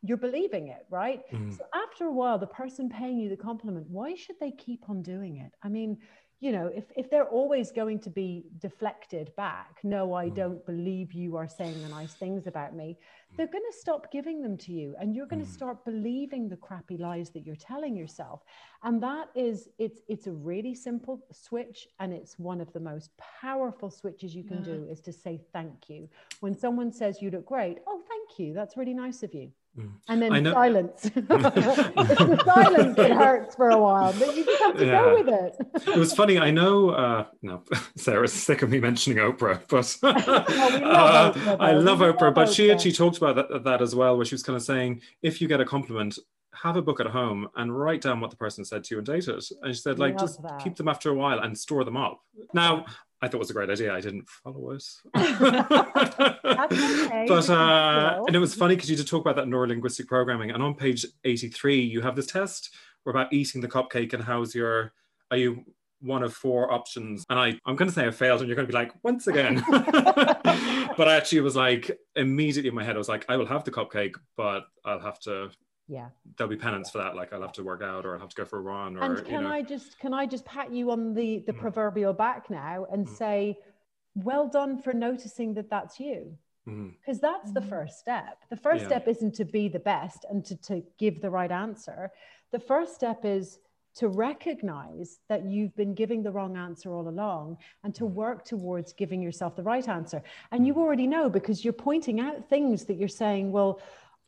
you're 0.07 0.17
believing 0.17 0.67
it 0.67 0.85
right 0.89 1.21
mm. 1.31 1.55
so 1.57 1.63
after 1.73 2.05
a 2.05 2.11
while 2.11 2.37
the 2.37 2.47
person 2.47 2.89
paying 2.89 3.17
you 3.17 3.29
the 3.29 3.37
compliment 3.37 3.85
why 3.89 4.13
should 4.15 4.35
they 4.39 4.51
keep 4.51 4.89
on 4.89 5.01
doing 5.01 5.37
it 5.37 5.51
i 5.63 5.69
mean 5.69 5.97
you 6.41 6.51
know, 6.51 6.69
if, 6.75 6.83
if 6.95 7.09
they're 7.09 7.29
always 7.29 7.71
going 7.71 7.99
to 7.99 8.09
be 8.09 8.45
deflected 8.59 9.31
back, 9.37 9.79
no, 9.83 10.13
I 10.13 10.29
mm. 10.29 10.35
don't 10.35 10.65
believe 10.65 11.13
you 11.13 11.37
are 11.37 11.47
saying 11.47 11.81
the 11.81 11.89
nice 11.89 12.13
things 12.13 12.45
about 12.45 12.75
me, 12.75 12.97
mm. 12.97 13.37
they're 13.37 13.47
going 13.47 13.63
to 13.71 13.77
stop 13.77 14.11
giving 14.11 14.41
them 14.41 14.57
to 14.57 14.73
you 14.73 14.95
and 14.99 15.15
you're 15.15 15.27
going 15.27 15.43
to 15.43 15.49
mm. 15.49 15.53
start 15.53 15.85
believing 15.85 16.49
the 16.49 16.57
crappy 16.57 16.97
lies 16.97 17.29
that 17.31 17.45
you're 17.45 17.55
telling 17.55 17.95
yourself. 17.95 18.43
And 18.83 19.01
that 19.01 19.29
is, 19.33 19.69
it's, 19.79 20.01
it's 20.09 20.27
a 20.27 20.33
really 20.33 20.75
simple 20.75 21.25
switch 21.31 21.87
and 21.99 22.11
it's 22.11 22.37
one 22.37 22.59
of 22.59 22.71
the 22.73 22.81
most 22.81 23.11
powerful 23.17 23.89
switches 23.89 24.35
you 24.35 24.43
can 24.43 24.57
yeah. 24.57 24.73
do 24.73 24.87
is 24.91 24.99
to 25.01 25.13
say 25.13 25.41
thank 25.53 25.89
you. 25.89 26.09
When 26.41 26.55
someone 26.55 26.91
says 26.91 27.21
you 27.21 27.31
look 27.31 27.45
great, 27.45 27.79
oh, 27.87 28.01
thank 28.07 28.39
you. 28.39 28.53
That's 28.53 28.75
really 28.75 28.93
nice 28.93 29.23
of 29.23 29.33
you. 29.33 29.51
Mm. 29.77 29.91
And 30.07 30.21
then 30.21 30.45
silence. 30.53 31.05
it's 31.05 31.15
the 31.27 32.41
silence 32.45 32.95
that 32.95 33.11
hurts 33.11 33.55
for 33.55 33.69
a 33.69 33.77
while, 33.79 34.13
but 34.13 34.35
you 34.35 34.45
just 34.45 34.61
have 34.61 34.77
to 34.77 34.85
yeah. 34.85 35.01
go 35.01 35.23
with 35.23 35.27
it. 35.27 35.89
it 35.89 35.97
was 35.97 36.13
funny. 36.13 36.39
I 36.39 36.51
know, 36.51 36.89
uh, 36.91 37.25
no, 37.41 37.63
Sarah's 37.97 38.33
sick 38.33 38.61
of 38.61 38.69
me 38.69 38.79
mentioning 38.79 39.19
Oprah, 39.19 39.61
but 39.67 39.97
uh, 40.01 41.31
Oprah, 41.33 41.57
I 41.59 41.73
love 41.73 41.99
Oprah. 41.99 42.21
Love 42.21 42.33
but 42.35 42.47
Oprah. 42.47 42.55
she 42.55 42.71
actually 42.71 42.93
talked 42.93 43.17
about 43.17 43.35
that, 43.35 43.63
that 43.63 43.81
as 43.81 43.93
well, 43.93 44.15
where 44.15 44.25
she 44.25 44.35
was 44.35 44.43
kind 44.43 44.55
of 44.55 44.63
saying, 44.63 45.01
if 45.21 45.41
you 45.41 45.47
get 45.47 45.59
a 45.59 45.65
compliment, 45.65 46.17
have 46.53 46.77
a 46.77 46.81
book 46.81 46.99
at 46.99 47.07
home 47.07 47.49
and 47.55 47.77
write 47.77 48.01
down 48.01 48.21
what 48.21 48.31
the 48.31 48.37
person 48.37 48.63
said 48.63 48.83
to 48.85 48.95
you 48.95 48.99
and 48.99 49.07
date 49.07 49.27
it. 49.27 49.45
And 49.61 49.75
she 49.75 49.81
said, 49.81 49.99
like, 49.99 50.17
just 50.17 50.41
that. 50.41 50.63
keep 50.63 50.75
them 50.75 50.87
after 50.87 51.09
a 51.09 51.13
while 51.13 51.39
and 51.39 51.57
store 51.57 51.83
them 51.83 51.97
up. 51.97 52.21
Now, 52.53 52.85
I 53.25 53.27
thought 53.27 53.37
it 53.37 53.39
was 53.39 53.49
a 53.49 53.53
great 53.53 53.71
idea. 53.71 53.91
I 53.91 54.01
didn't 54.01 54.29
follow 54.29 54.69
it. 54.69 54.83
okay. 55.17 57.25
But 57.27 57.49
uh, 57.49 58.23
and 58.27 58.35
it 58.35 58.39
was 58.39 58.53
funny 58.53 58.75
because 58.75 58.87
you 58.87 58.95
did 58.95 59.07
talk 59.07 59.21
about 59.21 59.35
that 59.37 59.47
neurolinguistic 59.47 60.05
programming, 60.05 60.51
and 60.51 60.61
on 60.61 60.75
page 60.75 61.07
83, 61.23 61.81
you 61.81 62.01
have 62.01 62.15
this 62.15 62.27
test 62.27 62.69
where 63.01 63.11
about 63.11 63.33
eating 63.33 63.61
the 63.61 63.67
cupcake 63.67 64.13
and 64.13 64.23
how's 64.23 64.53
your 64.53 64.93
are 65.31 65.37
you 65.37 65.63
one 66.01 66.21
of 66.21 66.35
four 66.35 66.71
options 66.71 67.25
and 67.31 67.39
I, 67.39 67.59
I'm 67.65 67.75
going 67.75 67.89
to 67.89 67.93
say 67.93 68.05
I 68.05 68.11
failed 68.11 68.41
and 68.41 68.47
you're 68.47 68.55
going 68.55 68.67
to 68.67 68.71
be 68.71 68.77
like, 68.77 68.91
once 69.01 69.25
again. 69.25 69.63
but 69.71 71.07
I 71.07 71.15
actually 71.15 71.41
was 71.41 71.55
like, 71.55 71.97
immediately 72.15 72.69
in 72.69 72.75
my 72.75 72.83
head, 72.83 72.95
I 72.95 72.99
was 72.99 73.09
like, 73.09 73.25
I 73.27 73.37
will 73.37 73.47
have 73.47 73.63
the 73.63 73.71
cupcake, 73.71 74.13
but 74.37 74.65
I'll 74.83 74.99
have 74.99 75.19
to 75.21 75.49
yeah 75.87 76.07
there'll 76.37 76.49
be 76.49 76.57
penance 76.57 76.89
for 76.89 76.97
that 76.97 77.15
like 77.15 77.31
i'll 77.31 77.41
have 77.41 77.51
to 77.51 77.63
work 77.63 77.81
out 77.83 78.05
or 78.05 78.13
i'll 78.13 78.19
have 78.19 78.29
to 78.29 78.35
go 78.35 78.45
for 78.45 78.57
a 78.57 78.61
run 78.61 78.97
or 78.97 79.03
and 79.03 79.25
can 79.25 79.33
you 79.33 79.41
know. 79.41 79.49
i 79.49 79.61
just 79.61 79.99
can 79.99 80.13
i 80.13 80.25
just 80.25 80.43
pat 80.45 80.71
you 80.73 80.91
on 80.91 81.13
the 81.13 81.43
the 81.45 81.53
mm. 81.53 81.59
proverbial 81.59 82.13
back 82.13 82.49
now 82.49 82.85
and 82.91 83.07
mm. 83.07 83.17
say 83.17 83.57
well 84.15 84.47
done 84.47 84.81
for 84.81 84.93
noticing 84.93 85.53
that 85.53 85.69
that's 85.69 85.99
you 85.99 86.35
because 86.65 87.19
mm. 87.19 87.21
that's 87.21 87.51
the 87.51 87.61
first 87.61 87.99
step 87.99 88.39
the 88.49 88.57
first 88.57 88.81
yeah. 88.83 88.87
step 88.87 89.07
isn't 89.07 89.35
to 89.35 89.45
be 89.45 89.67
the 89.67 89.79
best 89.79 90.25
and 90.29 90.43
to, 90.43 90.55
to 90.55 90.81
give 90.97 91.21
the 91.21 91.29
right 91.29 91.51
answer 91.51 92.11
the 92.51 92.59
first 92.59 92.95
step 92.95 93.23
is 93.23 93.59
to 93.95 94.09
recognize 94.09 95.19
that 95.29 95.45
you've 95.45 95.73
been 95.77 95.93
giving 95.93 96.21
the 96.21 96.31
wrong 96.31 96.57
answer 96.57 96.93
all 96.93 97.07
along 97.07 97.57
and 97.83 97.95
to 97.95 98.05
work 98.05 98.43
towards 98.43 98.91
giving 98.91 99.21
yourself 99.21 99.55
the 99.55 99.63
right 99.63 99.87
answer 99.87 100.21
and 100.51 100.65
you 100.65 100.75
already 100.75 101.07
know 101.07 101.29
because 101.29 101.63
you're 101.63 101.73
pointing 101.73 102.19
out 102.19 102.49
things 102.49 102.85
that 102.85 102.95
you're 102.95 103.07
saying 103.07 103.51
well 103.51 103.79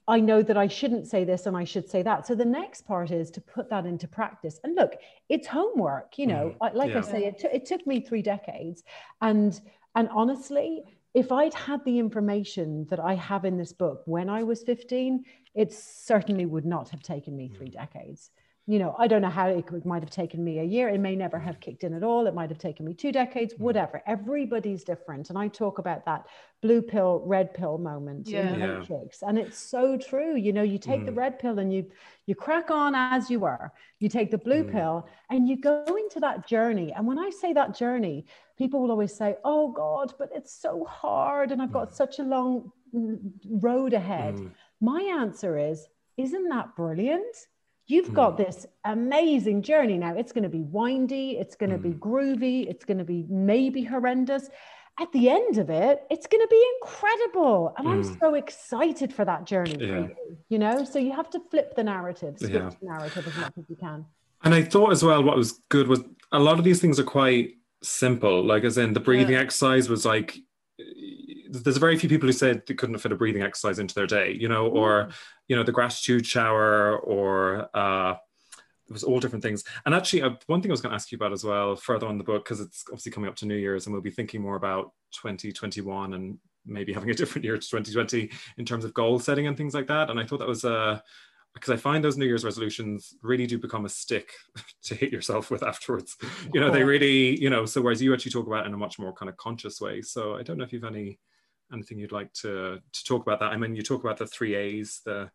I 0.08 0.20
know 0.20 0.42
that 0.42 0.58
I 0.58 0.68
shouldn't 0.68 1.08
say 1.08 1.26
this 1.26 1.46
and 1.48 1.58
I 1.58 1.66
should 1.66 1.90
say 1.90 2.02
that. 2.04 2.26
So 2.26 2.34
the 2.34 2.46
next 2.46 2.86
part 2.86 3.12
is 3.12 3.30
to 3.32 3.42
put 3.42 3.70
that 3.70 3.86
into 3.86 4.08
practice. 4.08 4.60
And 4.64 4.76
look, 4.76 4.94
it's 5.28 5.48
homework. 5.48 6.18
You 6.18 6.28
know, 6.28 6.56
mm, 6.62 6.74
like 6.74 6.92
yeah. 6.92 7.00
I 7.00 7.02
say, 7.02 7.26
it, 7.26 7.40
t- 7.40 7.50
it 7.52 7.66
took 7.66 7.86
me 7.86 8.00
three 8.00 8.22
decades, 8.22 8.84
and 9.22 9.60
and 9.96 10.10
honestly, 10.10 10.84
if 11.14 11.32
I'd 11.32 11.54
had 11.54 11.84
the 11.84 12.00
information 12.00 12.86
that 12.90 13.00
I 13.00 13.16
have 13.16 13.44
in 13.44 13.58
this 13.58 13.74
book 13.74 14.04
when 14.06 14.30
I 14.30 14.44
was 14.44 14.64
15, 14.64 15.24
it 15.56 15.74
certainly 15.74 16.46
would 16.46 16.66
not 16.66 16.90
have 16.90 17.02
taken 17.02 17.36
me 17.36 17.50
three 17.50 17.70
mm. 17.70 17.74
decades 17.74 18.30
you 18.70 18.80
know, 18.80 18.94
I 19.00 19.08
don't 19.08 19.22
know 19.22 19.30
how 19.30 19.48
it 19.48 19.86
might 19.86 20.04
have 20.04 20.10
taken 20.10 20.44
me 20.44 20.60
a 20.60 20.64
year. 20.64 20.90
It 20.90 21.00
may 21.00 21.16
never 21.16 21.40
have 21.40 21.62
kicked 21.62 21.86
in 21.86 21.94
at 21.94 22.04
all. 22.04 22.28
It 22.28 22.36
might 22.36 22.50
have 22.50 22.60
taken 22.60 22.86
me 22.86 22.94
two 22.94 23.14
decades, 23.14 23.54
mm. 23.54 23.60
whatever. 23.60 24.04
Everybody's 24.06 24.84
different. 24.84 25.30
And 25.30 25.40
I 25.40 25.48
talk 25.48 25.80
about 25.80 26.04
that 26.04 26.26
blue 26.62 26.82
pill, 26.82 27.24
red 27.26 27.54
pill 27.54 27.78
moment 27.78 28.28
yeah. 28.28 28.42
in 28.42 28.60
the 28.60 28.60
yeah. 28.60 28.78
Matrix. 28.80 29.22
And 29.22 29.38
it's 29.38 29.58
so 29.58 29.98
true. 29.98 30.36
You 30.36 30.52
know, 30.52 30.64
you 30.64 30.78
take 30.78 31.02
mm. 31.02 31.06
the 31.06 31.14
red 31.14 31.40
pill 31.40 31.60
and 31.60 31.74
you 31.74 31.90
you 32.26 32.36
crack 32.36 32.70
on 32.70 32.94
as 32.94 33.30
you 33.30 33.46
are. 33.46 33.72
You 34.00 34.10
take 34.10 34.32
the 34.32 34.38
blue 34.38 34.66
mm. 34.66 34.72
pill 34.74 35.08
and 35.30 35.48
you 35.48 35.56
go 35.56 35.86
into 35.86 36.20
that 36.20 36.46
journey. 36.46 36.92
And 36.92 37.08
when 37.08 37.18
I 37.18 37.30
say 37.30 37.54
that 37.54 37.74
journey, 37.74 38.26
people 38.58 38.82
will 38.82 38.92
always 38.92 39.16
say, 39.16 39.38
Oh 39.46 39.72
God, 39.72 40.14
but 40.20 40.30
it's 40.36 40.54
so 40.54 40.84
hard 40.84 41.54
and 41.54 41.62
I've 41.62 41.72
got 41.72 41.92
mm. 41.92 41.96
such 41.96 42.20
a 42.20 42.24
long 42.24 42.74
road 43.50 43.94
ahead. 43.94 44.36
Mm. 44.36 44.52
My 44.82 45.02
answer 45.04 45.58
is, 45.58 45.88
isn't 46.18 46.50
that 46.50 46.76
brilliant? 46.76 47.48
You've 47.88 48.14
got 48.14 48.32
hmm. 48.32 48.44
this 48.44 48.66
amazing 48.84 49.62
journey 49.62 49.98
now. 49.98 50.14
It's 50.16 50.32
going 50.32 50.44
to 50.44 50.50
be 50.50 50.62
windy, 50.62 51.38
it's 51.40 51.56
going 51.56 51.72
to 51.72 51.78
be 51.78 51.92
hmm. 51.92 52.00
groovy, 52.00 52.70
it's 52.70 52.86
going 52.86 52.98
to 52.98 53.06
be 53.06 53.26
maybe 53.30 53.84
horrendous. 53.84 54.50
At 55.00 55.12
the 55.12 55.30
end 55.30 55.60
of 55.60 55.70
it, 55.70 56.02
it's 56.10 56.26
going 56.26 56.42
to 56.42 56.48
be 56.50 56.66
incredible. 56.82 57.74
And. 57.78 57.88
I'm 57.88 58.04
hmm. 58.04 58.20
so 58.20 58.34
excited 58.34 59.14
for 59.14 59.26
that 59.26 59.46
journey. 59.46 59.78
Yeah. 59.80 59.88
You, 59.88 60.16
you, 60.50 60.60
know, 60.60 60.84
so 60.84 61.00
you 61.00 61.14
have 61.14 61.30
to 61.32 61.40
flip 61.52 61.76
the 61.76 61.84
narrative, 61.84 62.38
switch 62.40 62.52
yeah. 62.52 62.70
the 62.70 62.86
narrative 62.86 63.28
as 63.28 63.36
much 63.38 63.54
as 63.58 63.64
you 63.70 63.76
can. 63.76 64.06
And 64.44 64.54
I 64.54 64.64
thought 64.64 64.92
as 64.92 65.04
well, 65.04 65.24
what 65.24 65.38
was 65.38 65.60
good 65.70 65.88
was 65.88 66.02
a 66.32 66.40
lot 66.40 66.60
of 66.60 66.64
these 66.64 66.82
things 66.82 67.00
are 67.00 67.04
quite 67.04 67.52
simple. 67.84 68.44
Like, 68.44 68.64
as 68.64 68.78
in 68.78 68.94
the 68.94 69.00
breathing 69.00 69.34
yeah. 69.34 69.42
exercise 69.42 69.90
was 69.90 70.06
like, 70.06 70.38
there's 71.50 71.78
very 71.78 71.98
few 71.98 72.10
people 72.10 72.28
who 72.28 72.34
said 72.34 72.64
they 72.68 72.74
couldn't 72.74 72.98
fit 73.00 73.12
a 73.12 73.16
breathing 73.16 73.44
exercise 73.44 73.80
into 73.80 73.96
their 73.96 74.08
day, 74.08 74.38
you 74.40 74.48
know, 74.48 74.68
or 74.68 75.10
you 75.48 75.56
know 75.56 75.64
the 75.64 75.72
gratitude 75.72 76.26
shower, 76.26 76.98
or 76.98 77.70
uh, 77.76 78.16
it 78.88 78.94
was 78.94 79.04
all 79.04 79.20
different 79.20 79.44
things. 79.44 79.64
And 79.86 79.94
actually, 79.94 80.22
uh, 80.22 80.32
one 80.48 80.62
thing 80.62 80.72
I 80.72 80.74
was 80.74 80.82
going 80.82 80.92
to 80.92 80.96
ask 80.96 81.12
you 81.12 81.18
about 81.18 81.34
as 81.34 81.44
well, 81.44 81.76
further 81.76 82.08
on 82.08 82.18
the 82.18 82.24
book, 82.24 82.46
because 82.46 82.60
it's 82.60 82.84
obviously 82.88 83.12
coming 83.12 83.30
up 83.30 83.36
to 83.38 83.46
New 83.46 83.56
Year's, 83.56 83.86
and 83.86 83.94
we'll 83.94 84.02
be 84.02 84.12
thinking 84.12 84.42
more 84.42 84.56
about 84.56 84.92
2021 85.14 86.14
and 86.14 86.38
maybe 86.66 86.94
having 86.94 87.10
a 87.10 87.14
different 87.16 87.46
year 87.46 87.58
to 87.58 87.68
2020 87.68 88.30
in 88.58 88.66
terms 88.66 88.86
of 88.86 88.94
goal 88.94 89.20
setting 89.20 89.48
and 89.48 89.58
things 89.58 89.74
like 89.74 89.88
that. 89.88 90.10
And 90.10 90.20
I 90.20 90.26
thought 90.26 90.40
that 90.40 90.48
was 90.48 90.66
uh, 90.66 91.00
because 91.54 91.74
I 91.74 91.78
find 91.78 92.04
those 92.04 92.18
New 92.18 92.26
Year's 92.26 92.46
resolutions 92.46 93.16
really 93.22 93.48
do 93.48 93.58
become 93.58 93.86
a 93.86 93.90
stick 93.90 94.32
to 94.84 94.96
hit 94.96 95.12
yourself 95.12 95.52
with 95.52 95.64
afterwards. 95.64 96.16
You 96.54 96.62
know, 96.62 96.70
they 96.70 96.84
really, 96.84 97.40
you 97.42 97.50
know, 97.50 97.66
so 97.66 97.82
whereas 97.82 98.02
you 98.02 98.14
actually 98.14 98.32
talk 98.32 98.48
about 98.48 98.66
in 98.66 98.74
a 98.74 98.78
much 98.78 99.00
more 99.00 99.14
kind 99.14 99.30
of 99.30 99.38
conscious 99.38 99.82
way. 99.82 100.02
So 100.02 100.36
I 100.36 100.44
don't 100.44 100.58
know 100.58 100.64
if 100.64 100.72
you've 100.72 100.84
any 100.84 101.20
anything 101.72 102.00
you'd 102.00 102.12
like 102.12 102.34
to 102.34 102.80
to 102.92 103.04
talk 103.04 103.22
about 103.22 103.40
that? 103.40 103.52
I 103.52 103.58
mean, 103.58 103.76
you 103.76 103.82
talk 103.82 104.04
about 104.04 104.18
the 104.18 104.28
three 104.28 104.56
A's, 104.56 105.02
the 105.06 105.30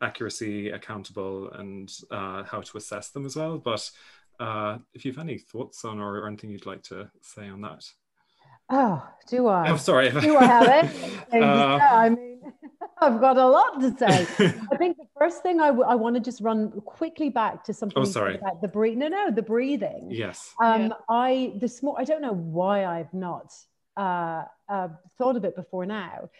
accuracy, 0.00 0.70
accountable, 0.70 1.50
and 1.52 1.90
uh, 2.10 2.44
how 2.44 2.60
to 2.60 2.78
assess 2.78 3.10
them 3.10 3.26
as 3.26 3.36
well. 3.36 3.58
But 3.58 3.90
uh, 4.40 4.78
if 4.94 5.04
you 5.04 5.12
have 5.12 5.20
any 5.20 5.38
thoughts 5.38 5.84
on 5.84 5.98
or, 5.98 6.18
or 6.18 6.26
anything 6.26 6.50
you'd 6.50 6.66
like 6.66 6.82
to 6.84 7.10
say 7.22 7.48
on 7.48 7.62
that. 7.62 7.84
Oh, 8.68 9.06
do 9.28 9.46
I? 9.46 9.66
I'm 9.66 9.78
sorry. 9.78 10.10
Do 10.10 10.36
I 10.36 10.44
have 10.44 10.68
anything 10.68 11.12
uh, 11.42 11.78
I 11.80 12.08
mean, 12.10 12.40
I've 13.00 13.20
got 13.20 13.36
a 13.36 13.46
lot 13.46 13.80
to 13.80 13.96
say. 13.96 14.26
I 14.72 14.76
think 14.76 14.96
the 14.96 15.06
first 15.18 15.42
thing 15.42 15.60
I, 15.60 15.68
w- 15.68 15.84
I 15.86 15.94
want 15.94 16.16
to 16.16 16.20
just 16.20 16.40
run 16.40 16.72
quickly 16.82 17.28
back 17.28 17.62
to 17.64 17.74
something 17.74 18.02
oh, 18.02 18.04
sorry. 18.04 18.36
about 18.36 18.60
the 18.60 18.68
breathing. 18.68 18.98
No, 18.98 19.08
no, 19.08 19.30
the 19.30 19.42
breathing. 19.42 20.08
Yes. 20.10 20.52
Um, 20.62 20.88
yeah. 20.88 20.94
I 21.08 21.52
this 21.60 21.82
more. 21.82 21.98
I 21.98 22.04
don't 22.04 22.22
know 22.22 22.34
why 22.34 22.84
I've 22.84 23.12
not 23.14 23.52
uh, 23.96 24.44
uh, 24.68 24.88
thought 25.18 25.36
of 25.36 25.44
it 25.44 25.56
before 25.56 25.86
now. 25.86 26.30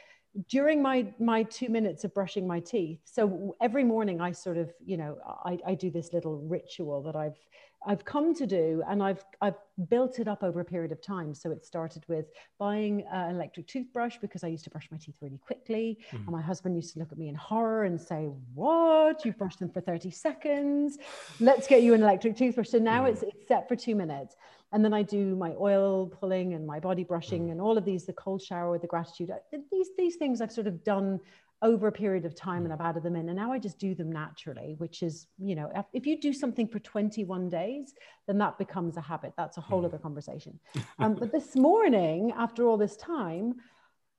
During 0.49 0.83
my 0.83 1.07
my 1.19 1.45
two 1.45 1.71
minutes 1.71 2.05
of 2.05 2.12
brushing 2.12 2.47
my 2.47 2.61
teeth, 2.61 3.01
so 3.05 3.57
every 3.61 3.85
morning 3.85 4.21
I 4.21 4.33
sort 4.33 4.59
of, 4.59 4.71
you 4.85 4.99
know, 4.99 5.17
I, 5.45 5.59
I 5.67 5.75
do 5.75 5.91
this 5.91 6.12
little 6.12 6.37
ritual 6.37 7.03
that 7.05 7.17
I've 7.17 7.39
I've 7.87 8.05
come 8.05 8.35
to 8.35 8.47
do, 8.47 8.83
and 8.89 9.03
I've 9.03 9.25
I've 9.41 9.55
built 9.89 10.19
it 10.19 10.27
up 10.27 10.43
over 10.43 10.61
a 10.61 10.65
period 10.65 10.93
of 10.93 11.01
time. 11.01 11.35
So 11.35 11.51
it 11.53 11.65
started 11.65 12.05
with 12.09 12.27
buying 12.59 13.05
an 13.12 13.37
electric 13.37 13.67
toothbrush 13.69 14.19
because 14.21 14.43
I 14.43 14.49
used 14.49 14.65
to 14.65 14.71
brush 14.71 14.89
my 14.91 14.99
teeth 14.99 15.17
really 15.23 15.39
quickly, 15.39 15.99
mm. 16.11 16.17
and 16.19 16.27
my 16.27 16.43
husband 16.43 16.75
used 16.75 16.93
to 16.95 16.99
look 16.99 17.12
at 17.12 17.19
me 17.19 17.29
in 17.29 17.35
horror 17.35 17.85
and 17.85 18.01
say, 18.01 18.25
"What? 18.55 19.25
You've 19.25 19.39
brushed 19.39 19.61
them 19.61 19.71
for 19.71 19.81
thirty 19.81 20.11
seconds? 20.11 20.99
Let's 21.39 21.67
get 21.67 21.83
you 21.83 21.95
an 21.95 22.03
electric 22.03 22.37
toothbrush." 22.37 22.69
So 22.69 22.79
now 22.79 23.05
mm. 23.05 23.11
it's 23.11 23.23
it's 23.23 23.47
set 23.47 23.69
for 23.69 23.77
two 23.77 23.95
minutes, 23.95 24.37
and 24.77 24.85
then 24.85 24.93
I 24.93 25.03
do 25.03 25.35
my 25.37 25.55
oil 25.59 26.07
pulling 26.07 26.53
and 26.53 26.67
my 26.67 26.79
body 26.79 27.03
brushing 27.03 27.47
mm. 27.47 27.53
and 27.53 27.62
all 27.62 27.79
of 27.79 27.87
these, 27.87 28.05
the 28.05 28.12
cold 28.12 28.43
shower, 28.43 28.79
the 28.79 28.87
gratitude. 28.87 29.31
These 29.73 29.89
these 29.97 30.17
things 30.17 30.43
I've 30.43 30.53
sort 30.53 30.67
of 30.67 30.85
done 30.85 31.19
over 31.62 31.87
a 31.87 31.93
period 31.93 32.27
of 32.27 32.35
time 32.35 32.67
and 32.67 32.69
mm. 32.71 32.75
I've 32.75 32.87
added 32.87 33.03
them 33.03 33.17
in. 33.17 33.31
And 33.31 33.39
now 33.39 33.51
I 33.51 33.59
just 33.59 33.79
do 33.79 33.95
them 33.95 34.12
naturally, 34.12 34.75
which 34.77 35.03
is, 35.03 35.29
you 35.39 35.55
know, 35.55 35.73
if 35.95 36.05
you 36.05 36.21
do 36.21 36.35
something 36.35 36.69
for 36.69 36.79
21 36.79 37.49
days, 37.49 37.95
then 38.27 38.37
that 38.37 38.59
becomes 38.59 38.99
a 38.99 39.01
habit. 39.01 39.33
That's 39.39 39.57
a 39.57 39.62
whole 39.62 39.81
mm. 39.81 39.87
other 39.87 39.99
conversation. 39.99 40.61
Um, 40.99 41.15
but 41.15 41.33
this 41.33 41.57
morning, 41.57 42.35
after 42.37 42.67
all 42.67 42.77
this 42.77 42.99
time, 42.99 43.55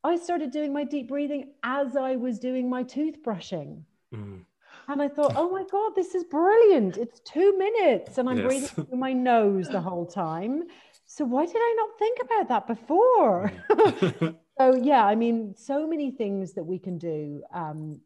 I 0.03 0.15
started 0.15 0.49
doing 0.49 0.73
my 0.73 0.85
deep 0.85 1.07
breathing 1.07 1.53
as 1.61 1.95
I 1.95 2.15
was 2.15 2.39
doing 2.39 2.67
my 2.67 2.83
toothbrushing. 2.83 3.83
Mm. 4.11 4.41
And 4.89 5.01
I 5.01 5.09
thought, 5.09 5.33
oh 5.35 5.49
my 5.49 5.63
God, 5.69 5.93
this 5.95 6.15
is 6.15 6.23
brilliant. 6.23 6.97
It's 6.97 7.19
two 7.19 7.57
minutes 7.57 8.17
and 8.17 8.29
I'm 8.29 8.37
yes. 8.37 8.45
breathing 8.45 8.85
through 8.85 8.97
my 8.97 9.11
nose 9.11 9.67
the 9.67 9.81
whole 9.81 10.05
time. 10.05 10.63
So 11.05 11.25
why 11.25 11.45
did 11.45 11.57
I 11.57 11.75
not 11.77 11.99
think 11.99 12.19
about 12.21 12.47
that 12.49 12.67
before? 12.67 13.51
Mm. 13.69 14.35
so 14.57 14.75
yeah, 14.75 15.05
I 15.05 15.15
mean, 15.15 15.55
so 15.57 15.87
many 15.87 16.11
things 16.11 16.53
that 16.53 16.63
we 16.63 16.79
can 16.79 16.97
do. 16.97 17.43
Um, 17.53 18.01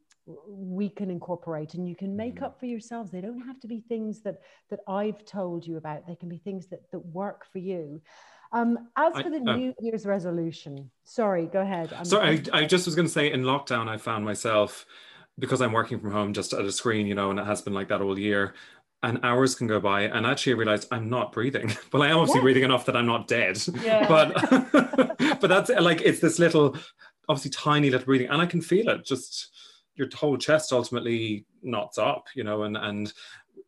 we 0.47 0.87
can 0.87 1.09
incorporate 1.09 1.73
and 1.73 1.87
you 1.89 1.95
can 1.95 2.15
make 2.15 2.35
mm. 2.35 2.43
up 2.43 2.59
for 2.59 2.67
yourselves 2.67 3.11
they 3.11 3.21
don't 3.21 3.41
have 3.41 3.59
to 3.59 3.67
be 3.67 3.81
things 3.89 4.21
that 4.21 4.39
that 4.69 4.79
i've 4.87 5.25
told 5.25 5.65
you 5.65 5.77
about 5.77 6.05
they 6.07 6.15
can 6.15 6.29
be 6.29 6.37
things 6.37 6.67
that 6.67 6.89
that 6.91 7.03
work 7.07 7.43
for 7.51 7.57
you 7.57 7.99
um, 8.53 8.89
as 8.97 9.13
for 9.13 9.29
the 9.29 9.41
I, 9.47 9.51
uh, 9.51 9.55
New 9.55 9.73
Year's 9.79 10.05
resolution, 10.05 10.91
sorry, 11.05 11.45
go 11.45 11.61
ahead. 11.61 11.93
I'm 11.93 12.03
sorry, 12.03 12.43
I, 12.51 12.59
I, 12.59 12.65
just 12.65 12.85
was 12.85 12.95
going 12.95 13.07
to 13.07 13.11
say 13.11 13.31
in 13.31 13.43
lockdown, 13.43 13.87
I 13.87 13.95
found 13.95 14.25
myself 14.25 14.85
because 15.39 15.61
I'm 15.61 15.71
working 15.71 15.99
from 15.99 16.11
home 16.11 16.33
just 16.33 16.53
at 16.53 16.65
a 16.65 16.71
screen, 16.71 17.07
you 17.07 17.15
know, 17.15 17.31
and 17.31 17.39
it 17.39 17.45
has 17.45 17.61
been 17.61 17.73
like 17.73 17.89
that 17.89 18.01
all 18.01 18.17
year 18.17 18.53
and 19.03 19.19
hours 19.23 19.55
can 19.55 19.67
go 19.67 19.79
by 19.79 20.01
and 20.01 20.25
actually 20.25 20.53
I 20.53 20.57
realized 20.57 20.87
I'm 20.91 21.09
not 21.09 21.31
breathing. 21.31 21.75
Well, 21.93 22.03
I'm 22.03 22.17
obviously 22.17 22.41
breathing 22.41 22.63
enough 22.63 22.85
that 22.85 22.95
I'm 22.95 23.07
not 23.07 23.27
dead. 23.27 23.59
Yeah. 23.81 24.07
But 24.07 24.33
but 25.41 25.47
that's 25.47 25.69
like 25.69 26.01
it's 26.01 26.19
this 26.19 26.39
little 26.39 26.77
obviously 27.27 27.51
tiny 27.51 27.89
little 27.89 28.05
breathing 28.05 28.29
and 28.29 28.41
I 28.41 28.45
can 28.45 28.61
feel 28.61 28.89
it 28.89 29.05
just 29.05 29.51
your 29.95 30.07
whole 30.15 30.37
chest 30.37 30.71
ultimately 30.71 31.45
knots 31.61 31.97
up, 31.97 32.27
you 32.35 32.43
know, 32.43 32.63
and 32.63 32.77
and 32.77 33.11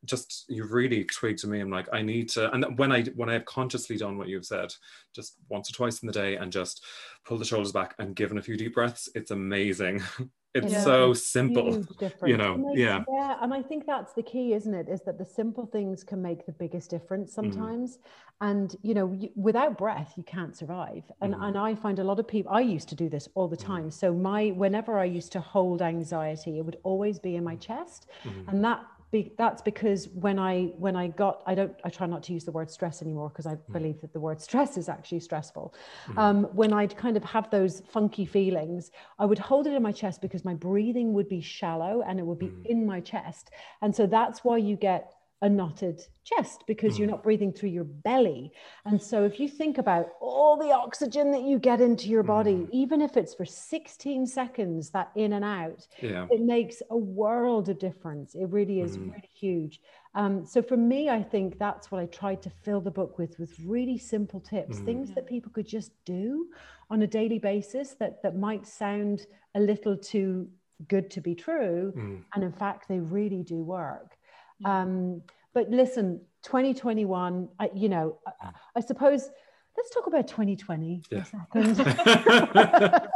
just 0.06 0.46
you've 0.48 0.72
really 0.72 1.06
twigged 1.06 1.40
to 1.40 1.48
me. 1.48 1.60
I'm 1.60 1.70
like, 1.70 1.88
I 1.94 2.02
need 2.02 2.30
to 2.30 2.52
and 2.52 2.78
when 2.78 2.92
I 2.92 3.04
when 3.16 3.30
I 3.30 3.34
have 3.34 3.46
consciously 3.46 3.98
done 3.98 4.18
what 4.18 4.28
you've 4.28 4.46
said, 4.46 4.74
just 5.16 5.38
once 5.50 5.70
or 5.70 5.74
twice 5.74 6.02
in 6.02 6.08
the 6.08 6.14
day 6.14 6.36
and 6.36 6.52
just 6.52 6.84
pull 7.26 7.38
the 7.38 7.46
shoulders 7.46 7.72
back 7.72 7.96
and 8.00 8.16
given 8.16 8.38
a 8.38 8.42
few 8.42 8.58
deep 8.58 8.76
breaths, 8.76 9.10
it's 9.16 9.32
amazing. 9.32 10.02
it's 10.54 10.72
yeah. 10.72 10.84
so 10.84 11.14
simple 11.14 11.84
you 12.26 12.38
know 12.38 12.58
makes, 12.58 12.80
yeah 12.80 13.04
yeah 13.12 13.38
and 13.42 13.54
i 13.54 13.62
think 13.62 13.86
that's 13.86 14.14
the 14.14 14.22
key 14.22 14.54
isn't 14.54 14.74
it 14.74 14.88
is 14.88 15.02
that 15.02 15.18
the 15.18 15.26
simple 15.26 15.66
things 15.66 16.04
can 16.04 16.22
make 16.22 16.46
the 16.46 16.52
biggest 16.52 16.90
difference 16.90 17.32
mm. 17.32 17.36
sometimes 17.36 17.98
mm. 17.98 18.02
and 18.42 18.76
you 18.84 18.94
know 18.94 19.12
you, 19.14 19.30
without 19.36 19.78
breath 19.78 20.14
you 20.16 20.24
can't 20.24 20.56
survive 20.56 21.04
and 21.22 21.34
mm. 21.34 21.44
and 21.44 21.58
i 21.58 21.74
find 21.74 22.00
a 22.00 22.04
lot 22.04 22.20
of 22.20 22.28
people 22.28 22.52
i 22.54 22.62
used 22.62 22.88
to 22.88 22.96
do 22.96 23.10
this 23.10 23.28
all 23.34 23.48
the 23.48 23.58
mm. 23.58 23.66
time 23.66 23.86
mm. 23.86 23.94
so 23.94 24.14
my 24.14 24.50
whenever 24.50 25.00
i 25.00 25.06
used 25.06 25.32
to 25.32 25.40
hold 25.40 25.82
anxiety 25.82 26.60
it 26.60 26.62
would 26.66 26.78
always 26.84 27.18
be 27.18 27.36
in 27.36 27.44
my 27.44 27.56
chest 27.56 28.08
mm. 28.24 28.48
and 28.48 28.64
that 28.64 28.86
be, 29.14 29.32
that's 29.38 29.62
because 29.62 30.10
when 30.10 30.38
I 30.38 30.74
when 30.78 30.96
I 30.98 31.08
got 31.08 31.44
I 31.46 31.56
don't 31.56 31.74
I 31.86 31.90
try 31.90 32.08
not 32.08 32.24
to 32.24 32.34
use 32.34 32.44
the 32.44 32.52
word 32.52 32.70
stress 32.70 33.02
anymore 33.02 33.30
because 33.30 33.46
I 33.46 33.56
mm. 33.56 33.72
believe 33.72 34.02
that 34.02 34.12
the 34.12 34.20
word 34.20 34.42
stress 34.42 34.76
is 34.76 34.90
actually 34.90 35.22
stressful. 35.22 35.74
Mm. 36.08 36.18
Um, 36.18 36.44
when 36.52 36.74
I'd 36.74 36.98
kind 36.98 37.16
of 37.16 37.24
have 37.24 37.50
those 37.50 37.84
funky 37.92 38.26
feelings, 38.26 38.92
I 39.20 39.26
would 39.26 39.40
hold 39.40 39.68
it 39.68 39.74
in 39.74 39.84
my 39.84 39.94
chest 39.94 40.22
because 40.22 40.44
my 40.44 40.56
breathing 40.56 41.14
would 41.14 41.30
be 41.30 41.40
shallow 41.40 42.04
and 42.06 42.20
it 42.20 42.26
would 42.26 42.40
be 42.40 42.48
mm. 42.48 42.66
in 42.66 42.86
my 42.86 43.00
chest, 43.00 43.52
and 43.82 43.96
so 43.96 44.06
that's 44.06 44.44
why 44.44 44.58
you 44.58 44.76
get 44.76 45.14
a 45.44 45.50
knotted 45.50 46.02
chest 46.24 46.64
because 46.68 46.98
you're 46.98 47.08
mm. 47.08 47.12
not 47.12 47.22
breathing 47.22 47.52
through 47.52 47.70
your 47.70 47.84
belly. 47.84 48.54
And 48.86 49.00
so, 49.00 49.26
if 49.26 49.42
you 49.42 49.50
think 49.50 49.78
about 49.78 50.08
all 50.22 50.58
the 50.58 50.72
oxygen 50.72 51.32
that 51.32 51.44
you 51.44 51.60
get 51.60 51.82
into 51.82 52.08
your 52.08 52.24
body, 52.24 52.56
mm. 52.56 52.70
even 52.72 53.02
if 53.02 53.18
it's 53.18 53.36
for 53.36 53.46
16 53.46 54.26
seconds, 54.26 54.90
that 54.92 55.12
in 55.16 55.34
and 55.34 55.44
out, 55.44 55.86
yeah. 56.02 56.28
it 56.32 56.42
makes 56.42 56.82
a 56.90 56.98
world 56.98 57.68
of 57.68 57.78
difference. 57.78 58.36
It 58.36 58.46
really 58.46 58.80
is 58.80 58.98
mm. 58.98 59.12
really 59.12 59.30
huge. 59.34 59.82
Um, 60.16 60.46
so, 60.46 60.62
for 60.62 60.78
me, 60.78 61.10
I 61.10 61.22
think 61.22 61.60
that's 61.60 61.92
what 61.92 62.00
I 62.00 62.06
tried 62.06 62.42
to 62.44 62.50
fill 62.50 62.80
the 62.80 62.92
book 62.92 63.18
with, 63.18 63.38
with 63.38 63.54
really 63.66 63.98
simple 63.98 64.40
tips, 64.40 64.80
mm. 64.80 64.86
things 64.86 65.12
that 65.14 65.28
people 65.28 65.52
could 65.52 65.68
just 65.68 65.92
do 66.06 66.48
on 66.90 67.02
a 67.02 67.08
daily 67.08 67.40
basis 67.40 67.96
that, 68.00 68.24
that 68.24 68.38
might 68.38 68.66
sound 68.66 69.26
a 69.56 69.60
little 69.60 69.98
too 69.98 70.48
good 70.88 71.12
to 71.12 71.20
be 71.20 71.36
true. 71.36 71.92
Mm. 71.98 72.24
And 72.34 72.44
in 72.46 72.54
fact, 72.54 72.88
they 72.88 73.00
really 73.00 73.44
do 73.44 73.58
work. 73.58 74.18
Um, 74.66 75.22
but 75.54 75.70
listen, 75.70 76.22
2021, 76.44 77.50
I, 77.60 77.70
you 77.76 77.90
know, 77.90 78.18
I, 78.28 78.50
I, 78.76 78.80
suppose 78.82 79.30
let's 79.78 79.90
talk 79.92 80.08
about 80.08 80.28
2020 80.28 81.04
yeah. 81.10 81.24
for 81.24 81.60
a 81.60 81.76
second. 81.76 83.08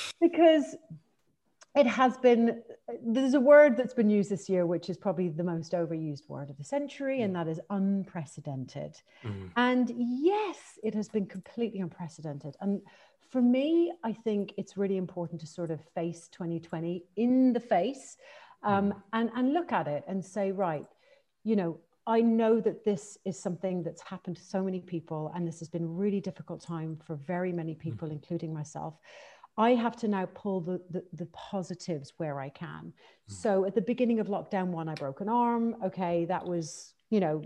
because 0.20 0.76
it 1.76 1.86
has 1.86 2.16
been, 2.18 2.62
there's 3.04 3.34
a 3.34 3.40
word 3.40 3.76
that's 3.76 3.94
been 3.94 4.10
used 4.10 4.30
this 4.30 4.48
year, 4.48 4.66
which 4.66 4.90
is 4.90 4.96
probably 4.96 5.28
the 5.28 5.44
most 5.44 5.72
overused 5.72 6.28
word 6.28 6.50
of 6.50 6.58
the 6.58 6.64
century, 6.64 7.22
and 7.22 7.34
that 7.36 7.46
is 7.46 7.60
unprecedented. 7.70 9.00
Mm. 9.24 9.50
And 9.56 9.92
yes, 9.96 10.78
it 10.82 10.94
has 10.94 11.08
been 11.08 11.26
completely 11.26 11.80
unprecedented. 11.80 12.56
And 12.60 12.82
for 13.30 13.40
me, 13.40 13.92
I 14.02 14.12
think 14.12 14.54
it's 14.56 14.76
really 14.76 14.96
important 14.96 15.40
to 15.42 15.46
sort 15.46 15.70
of 15.70 15.80
face 15.94 16.28
2020 16.32 17.04
in 17.16 17.52
the 17.52 17.60
face 17.60 18.16
um, 18.62 18.90
mm. 18.90 19.02
and, 19.12 19.30
and 19.34 19.52
look 19.52 19.72
at 19.72 19.86
it 19.86 20.04
and 20.08 20.24
say, 20.24 20.52
right, 20.52 20.86
you 21.44 21.56
know, 21.56 21.78
I 22.06 22.20
know 22.20 22.60
that 22.60 22.84
this 22.84 23.18
is 23.24 23.38
something 23.38 23.82
that's 23.82 24.02
happened 24.02 24.36
to 24.36 24.42
so 24.42 24.62
many 24.62 24.80
people, 24.80 25.30
and 25.34 25.46
this 25.46 25.58
has 25.60 25.68
been 25.68 25.84
a 25.84 25.88
really 25.88 26.20
difficult 26.20 26.60
time 26.62 26.98
for 27.06 27.16
very 27.16 27.52
many 27.52 27.74
mm. 27.74 27.78
people, 27.78 28.08
mm. 28.08 28.12
including 28.12 28.52
myself. 28.52 28.98
I 29.56 29.74
have 29.74 29.96
to 29.96 30.08
now 30.08 30.26
pull 30.26 30.60
the, 30.60 30.80
the, 30.90 31.04
the 31.12 31.26
positives 31.26 32.14
where 32.16 32.40
I 32.40 32.48
can. 32.48 32.92
Mm. 32.92 32.92
So 33.32 33.64
at 33.64 33.74
the 33.74 33.80
beginning 33.80 34.20
of 34.20 34.28
lockdown 34.28 34.68
one, 34.68 34.88
I 34.88 34.94
broke 34.94 35.20
an 35.20 35.28
arm. 35.28 35.76
Okay, 35.84 36.24
that 36.26 36.44
was, 36.44 36.94
you 37.10 37.20
know, 37.20 37.42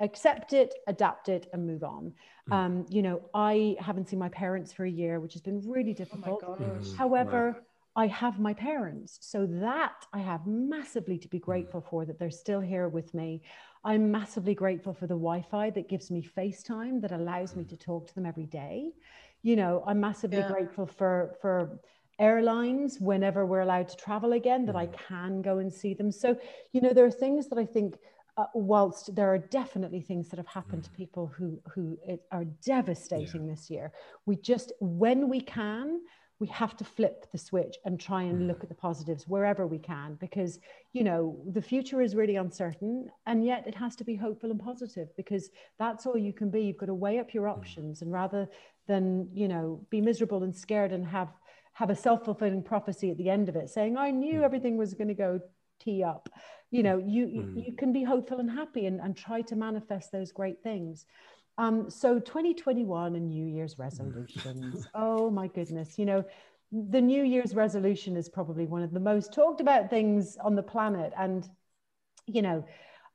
accept 0.00 0.54
it, 0.54 0.74
adapt 0.86 1.28
it, 1.28 1.48
and 1.52 1.66
move 1.66 1.84
on. 1.84 2.12
Mm. 2.50 2.54
Um, 2.54 2.86
you 2.88 3.02
know, 3.02 3.20
I 3.34 3.76
haven't 3.78 4.08
seen 4.08 4.18
my 4.18 4.30
parents 4.30 4.72
for 4.72 4.84
a 4.84 4.90
year, 4.90 5.20
which 5.20 5.34
has 5.34 5.42
been 5.42 5.60
really 5.68 5.92
oh 5.92 5.94
difficult. 5.94 6.44
Oh 6.46 6.80
However, 6.96 7.52
wow 7.52 7.60
I 7.96 8.06
have 8.06 8.38
my 8.38 8.54
parents. 8.54 9.18
So 9.20 9.46
that 9.46 10.06
I 10.12 10.18
have 10.18 10.46
massively 10.46 11.18
to 11.18 11.28
be 11.28 11.38
mm. 11.38 11.42
grateful 11.42 11.80
for 11.80 12.04
that 12.04 12.18
they're 12.18 12.30
still 12.30 12.60
here 12.60 12.88
with 12.88 13.12
me. 13.14 13.42
I'm 13.84 14.10
massively 14.10 14.54
grateful 14.54 14.92
for 14.92 15.06
the 15.06 15.14
Wi 15.14 15.42
Fi 15.50 15.70
that 15.70 15.88
gives 15.88 16.10
me 16.10 16.26
FaceTime 16.36 17.00
that 17.02 17.12
allows 17.12 17.56
me 17.56 17.64
to 17.64 17.76
talk 17.76 18.06
to 18.08 18.14
them 18.14 18.26
every 18.26 18.46
day. 18.46 18.92
You 19.42 19.56
know, 19.56 19.82
I'm 19.86 20.00
massively 20.00 20.38
yeah. 20.38 20.48
grateful 20.48 20.86
for, 20.86 21.36
for, 21.40 21.80
airlines 22.20 23.00
whenever 23.00 23.46
we're 23.46 23.60
allowed 23.60 23.88
to 23.88 23.96
travel 23.96 24.34
again 24.34 24.66
that 24.66 24.76
I 24.76 24.86
mm. 24.86 24.94
can 25.08 25.40
go 25.40 25.58
and 25.58 25.72
see 25.72 25.94
them. 25.94 26.12
So, 26.12 26.36
you 26.72 26.82
know, 26.82 26.92
there 26.92 27.06
are 27.06 27.10
things 27.10 27.48
that 27.48 27.58
I 27.58 27.64
think 27.64 27.96
uh, 28.36 28.44
whilst 28.54 29.14
there 29.16 29.32
are 29.32 29.38
definitely 29.38 30.02
things 30.02 30.28
that 30.28 30.36
have 30.36 30.46
happened 30.46 30.84
to 30.84 30.90
mm. 30.90 30.96
people 30.96 31.26
who 31.26 31.58
who 31.74 31.98
are 32.30 32.44
devastating 32.64 33.46
yeah. 33.46 33.54
this 33.54 33.70
year, 33.70 33.92
we 34.26 34.36
just 34.36 34.72
when 34.80 35.28
we 35.28 35.40
can 35.40 36.00
we 36.40 36.46
have 36.48 36.74
to 36.78 36.84
flip 36.84 37.26
the 37.32 37.38
switch 37.38 37.76
and 37.84 38.00
try 38.00 38.22
and 38.22 38.48
look 38.48 38.60
mm. 38.60 38.62
at 38.62 38.68
the 38.70 38.74
positives 38.74 39.28
wherever 39.28 39.66
we 39.66 39.78
can 39.78 40.14
because 40.14 40.58
you 40.92 41.04
know 41.04 41.38
the 41.52 41.62
future 41.62 42.00
is 42.00 42.16
really 42.16 42.36
uncertain 42.36 43.08
and 43.26 43.44
yet 43.44 43.64
it 43.66 43.74
has 43.74 43.94
to 43.94 44.04
be 44.04 44.16
hopeful 44.16 44.50
and 44.50 44.58
positive 44.58 45.14
because 45.16 45.50
that's 45.78 46.06
all 46.06 46.16
you 46.16 46.32
can 46.32 46.50
be 46.50 46.62
you've 46.62 46.78
got 46.78 46.86
to 46.86 46.94
weigh 46.94 47.20
up 47.20 47.32
your 47.32 47.44
mm. 47.44 47.52
options 47.52 48.02
and 48.02 48.10
rather 48.10 48.48
than 48.88 49.28
you 49.32 49.46
know 49.46 49.86
be 49.90 50.00
miserable 50.00 50.42
and 50.42 50.56
scared 50.56 50.92
and 50.92 51.06
have 51.06 51.28
have 51.74 51.90
a 51.90 51.94
self-fulfilling 51.94 52.62
prophecy 52.62 53.10
at 53.10 53.18
the 53.18 53.30
end 53.30 53.48
of 53.48 53.54
it 53.54 53.68
saying 53.68 53.96
i 53.96 54.10
knew 54.10 54.40
mm. 54.40 54.44
everything 54.44 54.76
was 54.76 54.94
going 54.94 55.08
to 55.08 55.14
go 55.14 55.38
tee 55.78 56.02
up 56.02 56.28
you 56.70 56.82
know 56.82 56.98
you 56.98 57.52
you 57.54 57.72
can 57.72 57.92
be 57.92 58.02
hopeful 58.02 58.38
and 58.40 58.50
happy 58.50 58.86
and, 58.86 59.00
and 59.00 59.16
try 59.16 59.42
to 59.42 59.56
manifest 59.56 60.10
those 60.10 60.32
great 60.32 60.62
things 60.62 61.04
Um, 61.60 61.90
so 61.90 62.18
2021 62.18 63.16
and 63.16 63.28
New 63.28 63.44
Year's 63.44 63.78
resolutions. 63.78 64.88
oh 64.94 65.30
my 65.30 65.46
goodness. 65.46 65.98
You 65.98 66.06
know, 66.06 66.24
the 66.72 67.02
New 67.02 67.22
Year's 67.22 67.54
resolution 67.54 68.16
is 68.16 68.30
probably 68.30 68.64
one 68.64 68.82
of 68.82 68.92
the 68.92 69.00
most 69.00 69.34
talked 69.34 69.60
about 69.60 69.90
things 69.90 70.38
on 70.42 70.54
the 70.54 70.62
planet. 70.62 71.12
And, 71.18 71.46
you 72.26 72.40
know, 72.40 72.64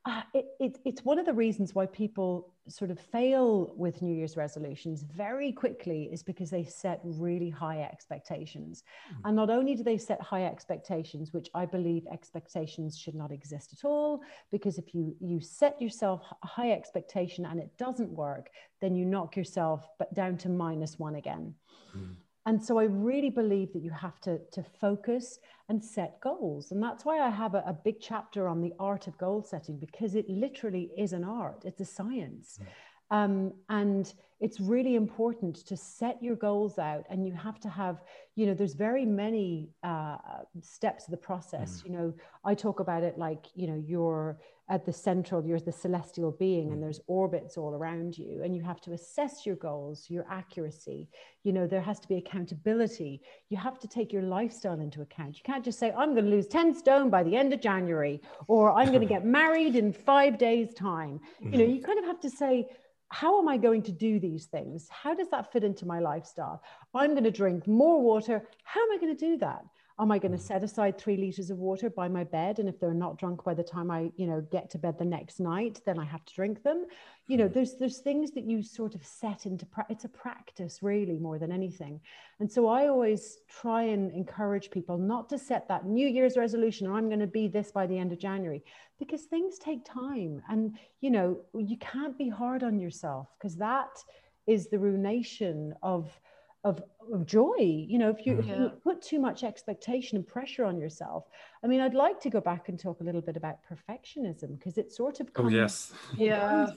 uh, 0.06 0.22
it, 0.34 0.46
it, 0.60 0.78
it's 0.86 1.04
one 1.04 1.18
of 1.18 1.26
the 1.26 1.34
reasons 1.34 1.74
why 1.74 1.88
people 1.88 2.54
sort 2.68 2.92
of 2.92 3.00
fail 3.00 3.74
with 3.76 4.02
New 4.04 4.14
Year's 4.14 4.38
resolutions 4.38 5.02
very 5.02 5.52
quickly 5.52 6.10
is 6.12 6.22
because 6.22 6.52
they 6.52 6.64
set 6.64 7.00
really 7.04 7.50
high 7.50 7.82
expectations. 7.82 8.84
Mm-hmm. 9.12 9.22
And 9.28 9.36
not 9.36 9.50
only 9.50 9.76
do 9.76 9.84
they 9.84 9.98
set 9.98 10.22
high 10.22 10.46
expectations, 10.46 11.34
which 11.34 11.50
I 11.56 11.66
believe 11.66 12.06
expectations 12.12 12.98
should 12.98 13.16
not 13.16 13.32
exist 13.32 13.74
at 13.74 13.84
all, 13.84 14.22
because 14.52 14.78
if 14.78 14.94
you 14.94 15.16
you 15.20 15.40
set 15.42 15.82
yourself 15.82 16.22
a 16.44 16.48
high 16.48 16.72
expectation 16.72 17.46
and 17.46 17.60
it 17.60 17.76
doesn't 17.78 18.10
work, 18.10 18.50
then 18.82 18.96
you 18.96 19.06
knock 19.06 19.36
yourself 19.36 19.88
but 19.98 20.14
down 20.14 20.38
to 20.38 20.50
minus 20.50 21.00
one 21.00 21.16
again. 21.16 21.56
Mm-hmm. 21.96 22.14
And 22.46 22.64
so 22.64 22.78
I 22.78 22.84
really 22.84 23.30
believe 23.30 23.74
that 23.74 23.82
you 23.82 23.92
have 23.92 24.20
to, 24.22 24.40
to 24.52 24.64
focus 24.80 25.40
and 25.70 25.84
set 25.84 26.20
goals. 26.22 26.72
And 26.72 26.82
that's 26.82 27.04
why 27.04 27.20
I 27.20 27.30
have 27.30 27.56
a, 27.56 27.64
a 27.66 27.74
big 27.74 28.00
chapter 28.00 28.48
on 28.48 28.62
the 28.62 28.74
art 28.80 29.08
of 29.08 29.18
goal 29.18 29.42
setting, 29.42 29.80
because 29.80 30.16
it 30.16 30.30
literally 30.30 30.92
is 30.98 31.14
an 31.14 31.24
art, 31.24 31.64
it's 31.66 31.82
a 31.82 31.86
science. 31.86 32.60
Mm. 32.62 32.66
Um, 33.12 33.54
and 33.70 34.14
it's 34.40 34.60
really 34.60 34.96
important 34.96 35.56
to 35.56 35.78
set 35.78 36.22
your 36.22 36.36
goals 36.36 36.78
out 36.78 37.06
and 37.10 37.26
you 37.26 37.34
have 37.34 37.60
to 37.60 37.70
have 37.70 38.04
you 38.36 38.46
know 38.46 38.54
there's 38.54 38.74
very 38.74 39.06
many 39.06 39.70
uh, 39.84 40.18
steps 40.62 41.06
of 41.06 41.12
the 41.12 41.18
process 41.18 41.82
mm. 41.82 41.86
you 41.86 41.92
know 41.92 42.14
i 42.44 42.54
talk 42.54 42.80
about 42.80 43.04
it 43.04 43.18
like 43.18 43.46
you 43.54 43.68
know 43.68 43.82
you're 43.88 44.38
at 44.70 44.86
the 44.86 44.94
central 44.94 45.46
you're 45.46 45.60
the 45.60 45.72
celestial 45.72 46.32
being 46.32 46.70
mm. 46.70 46.74
and 46.74 46.82
there's 46.84 47.00
orbits 47.08 47.58
all 47.58 47.76
around 47.76 48.18
you 48.18 48.42
and 48.44 48.56
you 48.56 48.64
have 48.64 48.82
to 48.82 48.94
assess 48.94 49.46
your 49.46 49.56
goals 49.56 50.10
your 50.10 50.26
accuracy 50.30 51.08
you 51.44 51.54
know 51.54 51.68
there 51.68 51.82
has 51.82 52.00
to 52.00 52.08
be 52.08 52.16
accountability 52.16 53.22
you 53.50 53.58
have 53.58 53.80
to 53.80 53.88
take 53.88 54.12
your 54.12 54.24
lifestyle 54.24 54.80
into 54.80 55.02
account 55.02 55.38
you 55.38 55.44
can't 55.44 55.64
just 55.64 55.78
say 55.78 55.92
i'm 55.92 56.14
going 56.14 56.26
to 56.26 56.32
lose 56.32 56.48
10 56.48 56.74
stone 56.74 57.10
by 57.10 57.22
the 57.22 57.36
end 57.36 57.54
of 57.54 57.62
january 57.62 58.20
or 58.48 58.72
i'm 58.72 58.88
going 58.88 59.02
to 59.02 59.08
get 59.08 59.26
married 59.42 59.76
in 59.76 59.94
five 59.94 60.38
days 60.38 60.74
time 60.74 61.20
mm. 61.44 61.52
you 61.52 61.58
know 61.58 61.64
mm-hmm. 61.64 61.76
you 61.76 61.82
kind 61.82 62.00
of 62.00 62.06
have 62.06 62.20
to 62.20 62.30
say 62.30 62.68
how 63.10 63.40
am 63.40 63.48
I 63.48 63.56
going 63.58 63.84
to 63.84 63.92
do 63.92 64.20
these 64.20 64.46
things? 64.46 64.90
How 64.90 65.14
does 65.14 65.30
that 65.30 65.52
fit 65.54 65.64
into 65.64 65.86
my 65.86 66.00
lifestyle? 66.00 66.62
I'm 66.94 67.12
going 67.12 67.24
to 67.24 67.32
drink 67.32 67.68
more 67.68 68.02
water. 68.02 68.44
How 68.64 68.82
am 68.82 68.92
I 68.92 68.98
going 68.98 69.16
to 69.16 69.26
do 69.26 69.38
that? 69.38 69.64
Am 70.00 70.12
i 70.12 70.20
going 70.20 70.32
to 70.32 70.38
mm. 70.38 70.48
set 70.48 70.64
aside 70.64 70.98
three 70.98 71.18
liters 71.18 71.50
of 71.50 71.58
water 71.58 71.90
by 71.90 72.08
my 72.08 72.24
bed 72.24 72.60
and 72.60 72.68
if 72.68 72.80
they're 72.80 72.94
not 72.94 73.18
drunk 73.18 73.44
by 73.44 73.54
the 73.54 73.64
time 73.64 73.90
i 73.90 74.12
you 74.16 74.28
know 74.28 74.42
get 74.52 74.70
to 74.70 74.78
bed 74.78 74.98
the 74.98 75.06
next 75.06 75.40
night 75.40 75.80
then 75.86 76.00
i 76.00 76.06
have 76.06 76.24
to 76.26 76.34
drink 76.34 76.62
them 76.64 76.86
you 77.28 77.38
know 77.38 77.48
mm. 77.48 77.54
there's 77.54 77.76
there's 77.76 78.00
things 78.00 78.32
that 78.32 78.44
you 78.44 78.62
sort 78.62 78.96
of 78.96 79.06
set 79.06 79.46
into 79.46 79.66
pra- 79.66 79.86
it's 79.90 80.06
a 80.06 80.10
practice 80.10 80.80
really 80.82 81.18
more 81.18 81.40
than 81.40 81.52
anything 81.52 82.00
and 82.40 82.52
so 82.52 82.68
i 82.68 82.88
always 82.88 83.38
try 83.50 83.84
and 83.84 84.12
encourage 84.12 84.70
people 84.70 84.98
not 84.98 85.30
to 85.30 85.38
set 85.38 85.68
that 85.68 85.86
new 85.86 86.08
year's 86.08 86.38
resolution 86.38 86.88
or 86.88 86.94
i'm 86.98 87.08
going 87.08 87.20
to 87.20 87.28
be 87.28 87.48
this 87.48 87.72
by 87.72 87.88
the 87.88 87.98
end 87.98 88.12
of 88.12 88.20
january 88.20 88.64
because 89.00 89.24
things 89.24 89.58
take 89.58 89.84
time 89.86 90.42
and 90.50 90.78
you 91.02 91.10
know 91.10 91.38
you 91.54 91.78
can't 91.78 92.18
be 92.18 92.30
hard 92.30 92.64
on 92.64 92.80
yourself 92.80 93.28
because 93.38 93.56
that 93.56 94.04
is 94.48 94.70
the 94.70 94.78
ruination 94.78 95.74
of 95.82 96.20
of, 96.66 96.82
of 97.14 97.26
joy. 97.26 97.56
You 97.60 98.00
know 98.00 98.10
if 98.10 98.26
you, 98.26 98.40
if 98.40 98.48
you 98.48 98.72
put 98.84 99.02
too 99.02 99.20
much 99.20 99.44
expectation 99.44 100.18
and 100.18 100.28
pressure 100.28 100.66
on 100.66 100.78
yourself 100.78 101.26
i 101.64 101.68
mean 101.68 101.80
i'd 101.80 101.94
like 101.94 102.20
to 102.22 102.30
go 102.30 102.42
back 102.42 102.70
and 102.70 102.80
talk 102.80 103.00
a 103.02 103.04
little 103.04 103.22
bit 103.22 103.38
about 103.38 103.58
perfectionism 103.72 104.58
because 104.58 104.78
it 104.78 104.92
sort 104.92 105.20
of 105.20 105.30
oh 105.36 105.48
yes. 105.48 105.94
yeah. 106.18 106.68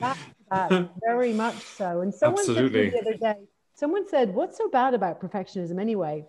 very 1.05 1.33
much 1.33 1.57
so. 1.57 2.01
And 2.03 2.13
someone 2.15 2.41
Absolutely. 2.41 2.91
said 2.91 3.01
the 3.01 3.09
other 3.09 3.19
day 3.19 3.41
someone 3.75 4.07
said 4.09 4.35
what's 4.35 4.59
so 4.59 4.69
bad 4.69 4.95
about 4.95 5.21
perfectionism 5.21 5.81
anyway? 5.81 6.25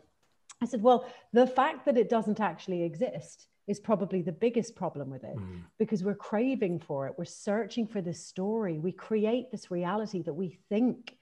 I 0.61 0.65
said 0.65 0.81
well 0.81 1.05
the 1.33 1.47
fact 1.47 1.85
that 1.85 1.97
it 1.97 2.09
doesn't 2.09 2.39
actually 2.39 2.83
exist 2.83 3.47
is 3.67 3.79
probably 3.79 4.23
the 4.23 4.31
biggest 4.31 4.75
problem 4.75 5.11
with 5.11 5.23
it 5.23 5.37
mm. 5.37 5.61
because 5.77 6.03
we're 6.03 6.15
craving 6.15 6.79
for 6.79 7.05
it. 7.05 7.13
We're 7.19 7.25
searching 7.25 7.85
for 7.85 8.01
this 8.01 8.25
story. 8.25 8.79
We 8.79 8.91
create 8.91 9.51
this 9.51 9.69
reality 9.69 10.23
that 10.23 10.33
we 10.33 10.57
think 10.69 11.15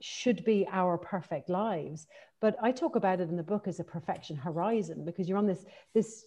should 0.00 0.44
be 0.44 0.66
our 0.70 0.98
perfect 0.98 1.48
lives. 1.48 2.06
But 2.40 2.56
i 2.62 2.72
talk 2.72 2.96
about 2.96 3.20
it 3.20 3.28
in 3.28 3.36
the 3.36 3.42
book 3.42 3.66
as 3.66 3.80
a 3.80 3.84
perfection 3.84 4.36
horizon 4.36 5.04
because 5.04 5.28
you're 5.28 5.38
on 5.38 5.46
this 5.46 5.64
this 5.94 6.24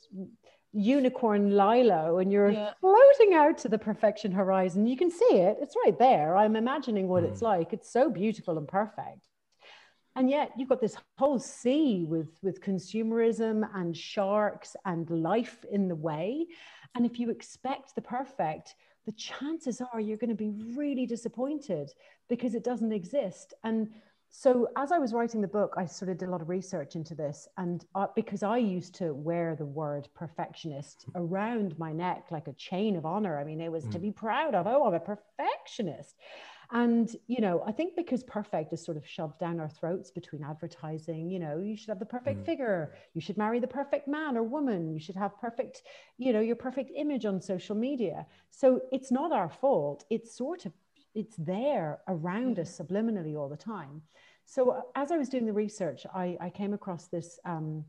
unicorn 0.73 1.51
lilo 1.51 2.17
and 2.19 2.31
you're 2.31 2.51
yeah. 2.51 2.71
floating 2.81 3.33
out 3.33 3.57
to 3.59 3.69
the 3.69 3.77
perfection 3.77 4.31
horizon. 4.31 4.85
You 4.85 4.97
can 4.97 5.09
see 5.09 5.37
it. 5.37 5.57
It's 5.61 5.75
right 5.85 5.97
there. 5.97 6.35
I'm 6.37 6.55
imagining 6.55 7.07
what 7.07 7.23
mm. 7.23 7.29
it's 7.29 7.41
like. 7.41 7.73
It's 7.73 7.91
so 7.91 8.09
beautiful 8.09 8.57
and 8.57 8.67
perfect. 8.67 9.27
And 10.15 10.29
yet 10.29 10.51
you've 10.57 10.69
got 10.69 10.81
this 10.81 10.97
whole 11.19 11.39
sea 11.39 12.03
with 12.07 12.29
with 12.41 12.61
consumerism 12.61 13.67
and 13.75 13.95
sharks 13.95 14.75
and 14.85 15.07
life 15.09 15.63
in 15.71 15.87
the 15.87 15.95
way. 15.95 16.47
And 16.95 17.05
if 17.05 17.19
you 17.19 17.29
expect 17.29 17.93
the 17.93 18.01
perfect 18.01 18.73
the 19.07 19.13
chances 19.13 19.81
are 19.81 20.01
you're 20.01 20.17
going 20.17 20.29
to 20.29 20.35
be 20.35 20.51
really 20.75 21.05
disappointed 21.05 21.93
because 22.27 22.53
it 22.53 22.63
doesn't 22.63 22.91
exist. 22.91 23.53
And 23.63 23.89
so 24.29 24.67
as 24.75 24.91
I 24.91 24.99
was 24.99 25.13
writing 25.13 25.39
the 25.39 25.47
book, 25.47 25.73
I 25.77 25.85
sort 25.85 26.11
of 26.11 26.17
did 26.17 26.27
a 26.27 26.31
lot 26.31 26.41
of 26.41 26.49
research 26.49 26.97
into 26.97 27.15
this. 27.15 27.47
And 27.57 27.85
uh, 27.95 28.07
because 28.17 28.43
I 28.43 28.57
used 28.57 28.93
to 28.95 29.13
wear 29.13 29.55
the 29.55 29.65
word 29.65 30.09
perfectionist 30.13 31.05
around 31.15 31.79
my 31.79 31.93
neck 31.93 32.25
like 32.31 32.49
a 32.49 32.53
chain 32.53 32.97
of 32.97 33.05
honor, 33.05 33.39
I 33.39 33.45
mean, 33.45 33.61
it 33.61 33.71
was 33.71 33.85
mm. 33.85 33.91
to 33.93 33.99
be 33.99 34.11
proud 34.11 34.53
of. 34.53 34.67
Oh, 34.67 34.85
I'm 34.85 34.93
a 34.93 34.99
perfectionist. 34.99 36.17
And, 36.71 37.15
you 37.27 37.39
know, 37.39 37.63
I 37.65 37.71
think 37.71 37.95
because 37.95 38.23
perfect 38.23 38.73
is 38.73 38.83
sort 38.83 38.97
of 38.97 39.07
shoved 39.07 39.39
down 39.39 39.59
our 39.59 39.69
throats 39.69 40.11
between 40.11 40.43
advertising, 40.43 41.29
you 41.29 41.39
know, 41.39 41.59
you 41.59 41.77
should 41.77 41.87
have 41.87 41.99
the 41.99 42.05
perfect 42.05 42.41
mm. 42.41 42.45
figure, 42.45 42.93
you 43.13 43.21
should 43.21 43.37
marry 43.37 43.59
the 43.59 43.67
perfect 43.67 44.07
man 44.07 44.35
or 44.35 44.43
woman, 44.43 44.91
you 44.91 44.99
should 44.99 45.15
have 45.15 45.39
perfect, 45.39 45.83
you 46.17 46.33
know, 46.33 46.41
your 46.41 46.57
perfect 46.57 46.91
image 46.95 47.25
on 47.25 47.41
social 47.41 47.75
media. 47.75 48.25
So 48.51 48.81
it's 48.91 49.11
not 49.11 49.31
our 49.31 49.49
fault. 49.49 50.03
It's 50.09 50.35
sort 50.35 50.65
of, 50.65 50.73
it's 51.15 51.37
there 51.37 51.99
around 52.09 52.59
us 52.59 52.77
subliminally 52.77 53.37
all 53.37 53.47
the 53.47 53.55
time. 53.55 54.01
So 54.45 54.71
uh, 54.71 54.81
as 54.95 55.11
I 55.11 55.17
was 55.17 55.29
doing 55.29 55.45
the 55.45 55.53
research, 55.53 56.05
I, 56.13 56.37
I 56.41 56.49
came 56.49 56.73
across 56.73 57.07
this. 57.07 57.39
Um, 57.45 57.85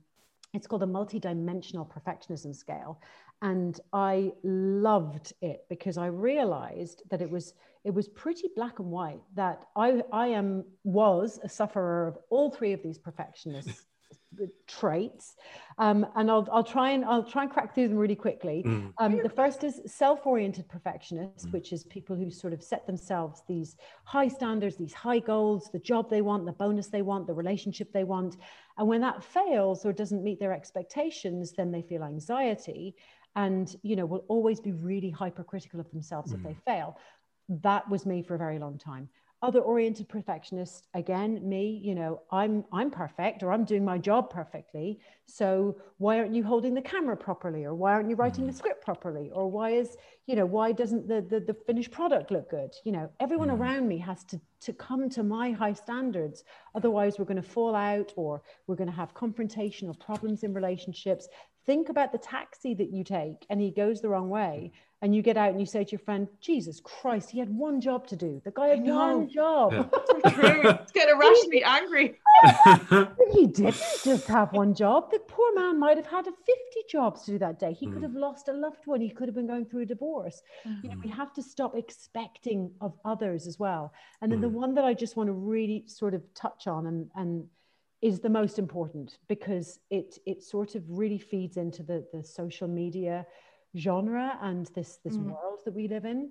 it's 0.55 0.67
called 0.67 0.83
a 0.83 0.87
multi-dimensional 0.87 1.85
perfectionism 1.85 2.57
scale 2.57 3.01
and 3.43 3.81
i 3.93 4.33
loved 4.43 5.33
it 5.43 5.67
because 5.69 5.99
i 5.99 6.07
realized 6.07 7.03
that 7.11 7.21
it 7.21 7.31
was 7.31 7.55
it 7.85 7.93
was 7.93 8.09
pretty 8.09 8.49
black 8.55 8.79
and 8.79 8.89
white 8.89 9.21
that 9.35 9.61
i 9.77 10.03
i 10.13 10.27
am 10.27 10.65
was 10.85 11.39
a 11.43 11.49
sufferer 11.49 12.09
of 12.09 12.19
all 12.31 12.51
three 12.51 12.73
of 12.73 12.83
these 12.83 12.99
perfectionist 12.99 13.69
traits 14.67 15.37
um, 15.79 16.07
and 16.17 16.31
I'll, 16.31 16.47
I'll 16.53 16.65
try 16.65 16.91
and 16.91 17.05
I'll 17.05 17.25
try 17.25 17.43
and 17.43 17.51
crack 17.51 17.75
through 17.75 17.89
them 17.89 17.97
really 17.97 18.15
quickly 18.15 18.63
mm. 18.67 18.93
um, 18.99 19.21
the 19.23 19.29
first 19.29 19.65
is 19.65 19.81
self-oriented 19.87 20.69
perfectionists 20.69 21.47
mm. 21.47 21.53
which 21.53 21.73
is 21.73 21.85
people 21.85 22.15
who 22.15 22.31
sort 22.31 22.53
of 22.53 22.63
set 22.63 22.87
themselves 22.87 23.43
these 23.49 23.77
high 24.05 24.29
standards 24.29 24.77
these 24.77 24.93
high 24.93 25.19
goals 25.19 25.71
the 25.73 25.79
job 25.79 26.11
they 26.11 26.21
want 26.21 26.45
the 26.45 26.53
bonus 26.53 26.89
they 26.89 27.03
want 27.03 27.27
the 27.27 27.33
relationship 27.33 27.93
they 27.93 28.05
want 28.05 28.37
and 28.77 28.87
when 28.87 29.01
that 29.01 29.25
fails 29.25 29.85
or 29.85 29.93
doesn't 29.93 30.23
meet 30.23 30.39
their 30.39 30.53
expectations 30.53 31.53
then 31.53 31.73
they 31.73 31.83
feel 31.83 32.05
anxiety 32.05 32.95
and 33.35 33.77
you 33.83 33.97
know 33.97 34.07
will 34.07 34.25
always 34.29 34.61
be 34.61 34.73
really 34.73 35.11
hypercritical 35.11 35.81
of 35.81 35.91
themselves 35.91 36.33
mm. 36.33 36.37
if 36.37 36.43
they 36.43 36.57
fail 36.67 36.99
that 37.49 37.89
was 37.89 38.07
me 38.07 38.23
for 38.23 38.35
a 38.35 38.39
very 38.39 38.59
long 38.59 38.79
time. 38.79 39.09
Other 39.41 39.61
oriented 39.61 40.09
perfectionist 40.09 40.89
again 40.95 41.49
me 41.49 41.81
you 41.85 41.95
know 41.95 42.23
i'm 42.33 42.65
i'm 42.73 42.91
perfect 42.91 43.45
or 43.45 43.53
i'm 43.53 43.65
doing 43.65 43.85
my 43.85 43.97
job 43.97 44.31
perfectly. 44.31 44.99
So 45.27 45.77
why 45.99 46.19
aren't 46.19 46.35
you 46.35 46.43
holding 46.43 46.75
the 46.75 46.83
camera 46.83 47.17
properly 47.17 47.65
or 47.65 47.73
why 47.73 47.93
aren't 47.93 48.11
you 48.11 48.17
writing 48.17 48.47
the 48.47 48.53
mm. 48.53 48.57
script 48.57 48.85
properly? 48.85 49.31
Or 49.33 49.49
why 49.49 49.71
is 49.71 49.97
you 50.27 50.35
know 50.35 50.45
why 50.45 50.73
doesn't 50.73 51.07
the 51.07 51.21
the, 51.21 51.39
the 51.39 51.55
finished 51.55 51.93
product 51.93 52.33
look 52.33 52.51
good? 52.51 52.75
You 52.85 52.91
know 52.91 53.11
everyone 53.21 53.49
mm. 53.49 53.61
around 53.61 53.87
me 53.87 53.99
has 53.99 54.25
to 54.25 54.41
to 54.63 54.73
come 54.73 55.09
to 55.11 55.23
my 55.23 55.53
high 55.53 55.75
standards. 55.75 56.43
Otherwise 56.75 57.17
we're 57.17 57.25
going 57.25 57.41
to 57.41 57.49
fall 57.49 57.77
out 57.77 58.13
or 58.17 58.43
we're 58.67 58.75
going 58.75 58.91
to 58.91 58.97
have 58.97 59.15
confrontation 59.15 59.89
or 59.89 59.95
problems 59.95 60.43
in 60.43 60.53
relationships 60.53 61.29
think 61.69 61.91
about 61.91 62.13
the 62.13 62.19
taxi 62.19 62.73
that 62.73 62.91
you 62.95 63.05
take 63.05 63.45
and 63.51 63.61
he 63.61 63.71
goes 63.71 64.01
the 64.01 64.09
wrong 64.09 64.31
way 64.31 64.73
and 65.03 65.15
you 65.15 65.21
get 65.21 65.37
out 65.37 65.51
and 65.51 65.61
you 65.61 65.67
say 65.67 65.85
to 65.85 65.93
your 65.93 65.99
friend, 65.99 66.27
Jesus 66.41 66.81
Christ, 66.81 67.29
he 67.29 67.39
had 67.39 67.51
one 67.51 67.79
job 67.79 68.07
to 68.07 68.17
do. 68.17 68.41
The 68.43 68.51
guy 68.51 68.69
had 68.69 68.83
one 68.83 69.29
job. 69.29 69.73
Yeah. 69.73 69.85
it's 70.25 70.93
going 70.93 71.09
to 71.09 71.15
rush 71.15 71.47
me 71.49 71.63
angry. 71.63 72.19
he 73.35 73.47
didn't 73.49 73.77
just 74.03 74.27
have 74.29 74.51
one 74.55 74.75
job. 74.75 75.11
The 75.13 75.19
poor 75.19 75.55
man 75.55 75.79
might 75.79 75.99
have 75.99 76.07
had 76.07 76.25
50 76.25 76.35
jobs 76.91 77.25
to 77.25 77.33
do 77.33 77.39
that 77.41 77.59
day. 77.59 77.75
He 77.75 77.87
mm. 77.87 77.93
could 77.93 78.03
have 78.03 78.15
lost 78.15 78.49
a 78.49 78.53
loved 78.55 78.87
one. 78.87 79.03
He 79.03 79.11
could 79.11 79.29
have 79.29 79.35
been 79.35 79.47
going 79.47 79.67
through 79.67 79.83
a 79.83 79.87
divorce. 79.87 80.41
Mm. 80.67 80.83
You 80.83 80.91
know, 80.91 80.97
we 81.05 81.11
have 81.11 81.35
to 81.35 81.43
stop 81.43 81.77
expecting 81.77 82.71
of 82.81 82.95
others 83.05 83.47
as 83.47 83.59
well. 83.59 83.93
And 84.23 84.33
then 84.33 84.39
mm. 84.39 84.43
the 84.43 84.49
one 84.49 84.75
that 84.75 84.87
I 84.87 84.95
just 84.95 85.17
want 85.17 85.29
to 85.29 85.35
really 85.35 85.85
sort 85.87 86.15
of 86.15 86.23
touch 86.33 86.67
on 86.67 86.87
and, 86.87 87.11
and 87.15 87.45
is 88.01 88.21
the 88.21 88.29
most 88.29 88.59
important 88.59 89.19
because 89.29 89.81
it 89.91 90.19
it 90.27 90.43
sort 90.43 90.75
of 90.75 90.83
really 90.89 91.19
feeds 91.19 91.57
into 91.57 91.83
the 91.83 92.07
the 92.13 92.23
social 92.23 92.69
media 92.69 93.27
genre 93.77 94.39
and 94.43 94.67
this 94.75 94.99
this 95.05 95.17
mm. 95.17 95.25
world 95.27 95.61
that 95.65 95.75
we 95.75 95.89
live 95.89 96.05
in 96.05 96.31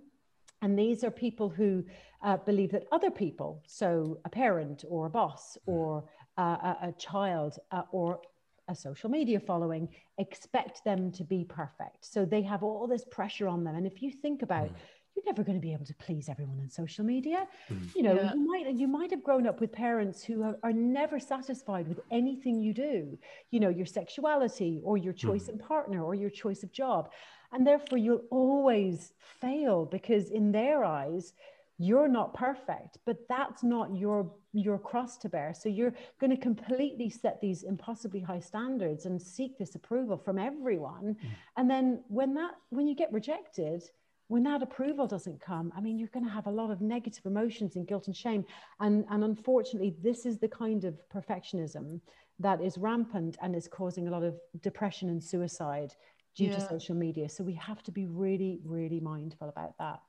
And 0.61 0.77
these 0.77 1.03
are 1.03 1.11
people 1.11 1.49
who 1.49 1.83
uh, 2.23 2.37
believe 2.37 2.71
that 2.71 2.85
other 2.91 3.11
people, 3.11 3.61
so 3.67 4.19
a 4.25 4.29
parent 4.29 4.83
or 4.89 5.05
a 5.05 5.09
boss 5.09 5.57
Hmm. 5.65 5.73
or 5.73 6.05
uh, 6.37 6.57
a, 6.71 6.87
a 6.89 6.91
child 6.97 7.59
uh, 7.71 7.83
or 7.91 8.19
a 8.67 8.75
social 8.75 9.09
media 9.09 9.39
following, 9.39 9.87
expect 10.17 10.83
them 10.83 11.11
to 11.11 11.23
be 11.23 11.45
perfect. 11.45 12.05
So 12.05 12.25
they 12.25 12.41
have 12.43 12.63
all 12.63 12.87
this 12.87 13.05
pressure 13.05 13.47
on 13.47 13.63
them. 13.63 13.75
And 13.75 13.85
if 13.87 14.01
you 14.01 14.11
think 14.11 14.41
about 14.41 14.69
Mm. 14.71 14.75
You're 15.17 15.25
never 15.25 15.43
going 15.43 15.57
to 15.57 15.61
be 15.61 15.73
able 15.73 15.85
to 15.85 15.95
please 15.95 16.29
everyone 16.29 16.59
on 16.59 16.69
social 16.69 17.03
media. 17.03 17.47
Mm. 17.71 17.95
You 17.95 18.03
know, 18.03 18.13
Yeah. 18.15 18.33
you 18.33 18.47
might 18.47 18.73
you 18.75 18.87
might 18.87 19.11
have 19.11 19.23
grown 19.23 19.47
up 19.47 19.59
with 19.59 19.71
parents 19.71 20.23
who 20.23 20.43
are, 20.43 20.57
are 20.63 20.71
never 20.73 21.19
satisfied 21.19 21.87
with 21.87 21.99
anything 22.11 22.61
you 22.61 22.73
do. 22.73 23.17
You 23.51 23.59
know, 23.59 23.69
your 23.69 23.87
sexuality 23.87 24.79
or 24.83 24.95
your 24.97 25.13
choice 25.13 25.47
in 25.49 25.57
partner 25.57 26.03
or 26.03 26.13
your 26.13 26.29
choice 26.29 26.61
of 26.63 26.71
job, 26.71 27.09
and 27.51 27.65
therefore 27.65 27.97
you'll 27.97 28.25
always 28.29 29.13
fail 29.41 29.85
because 29.85 30.29
in 30.29 30.51
their 30.51 30.83
eyes 30.83 31.33
you're 31.79 32.07
not 32.07 32.33
perfect 32.33 32.97
but 33.05 33.17
that's 33.29 33.61
not 33.63 33.95
your 33.95 34.33
your 34.51 34.79
cross 34.79 35.15
to 35.15 35.29
bear 35.29 35.53
so 35.53 35.69
you're 35.69 35.93
going 36.19 36.31
to 36.31 36.41
completely 36.49 37.07
set 37.07 37.39
these 37.39 37.61
impossibly 37.61 38.19
high 38.19 38.39
standards 38.39 39.05
and 39.05 39.21
seek 39.21 39.55
this 39.59 39.75
approval 39.75 40.17
from 40.17 40.39
everyone 40.39 41.15
and 41.55 41.69
then 41.69 42.01
when 42.07 42.33
that 42.33 42.53
when 42.69 42.87
you 42.87 42.95
get 42.95 43.13
rejected 43.13 43.83
when 44.27 44.43
that 44.43 44.61
approval 44.61 45.07
doesn't 45.07 45.39
come 45.39 45.71
i 45.75 45.81
mean 45.81 45.97
you're 45.97 46.09
going 46.09 46.25
to 46.25 46.31
have 46.31 46.47
a 46.47 46.51
lot 46.51 46.69
of 46.71 46.81
negative 46.81 47.25
emotions 47.25 47.75
and 47.75 47.87
guilt 47.87 48.07
and 48.07 48.15
shame. 48.15 48.45
And 48.79 49.05
and 49.09 49.23
unfortunately 49.23 49.95
this 50.01 50.25
is 50.25 50.37
the 50.37 50.47
kind 50.47 50.83
of 50.83 50.95
perfectionism 51.13 52.01
that 52.39 52.61
is 52.61 52.77
rampant 52.77 53.37
and 53.41 53.55
is 53.55 53.67
causing 53.67 54.07
a 54.07 54.11
lot 54.11 54.23
of 54.23 54.35
depression 54.61 55.09
and 55.09 55.23
suicide 55.23 55.93
due 56.35 56.49
to 56.49 56.61
social 56.61 56.95
media. 56.95 57.27
So 57.29 57.43
we 57.43 57.55
have 57.55 57.81
to 57.83 57.91
be 57.91 58.05
really 58.05 58.59
really 58.63 58.99
mindful 58.99 59.49
about 59.49 59.77
that. 59.79 60.01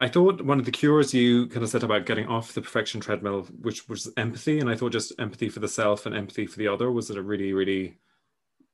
I 0.00 0.06
thought 0.06 0.44
one 0.44 0.60
of 0.60 0.64
the 0.64 0.70
cures 0.70 1.12
you 1.12 1.48
kind 1.48 1.64
of 1.64 1.70
said 1.70 1.82
about 1.82 2.06
getting 2.06 2.28
off 2.28 2.52
the 2.52 2.62
perfection 2.62 3.00
treadmill, 3.00 3.42
which 3.60 3.88
was 3.88 4.12
empathy, 4.16 4.60
and 4.60 4.70
I 4.70 4.76
thought 4.76 4.92
just 4.92 5.12
empathy 5.18 5.48
for 5.48 5.58
the 5.58 5.66
self 5.66 6.06
and 6.06 6.14
empathy 6.14 6.46
for 6.46 6.58
the 6.58 6.68
other 6.68 6.92
was 6.92 7.10
a 7.10 7.20
really, 7.20 7.52
really 7.52 7.98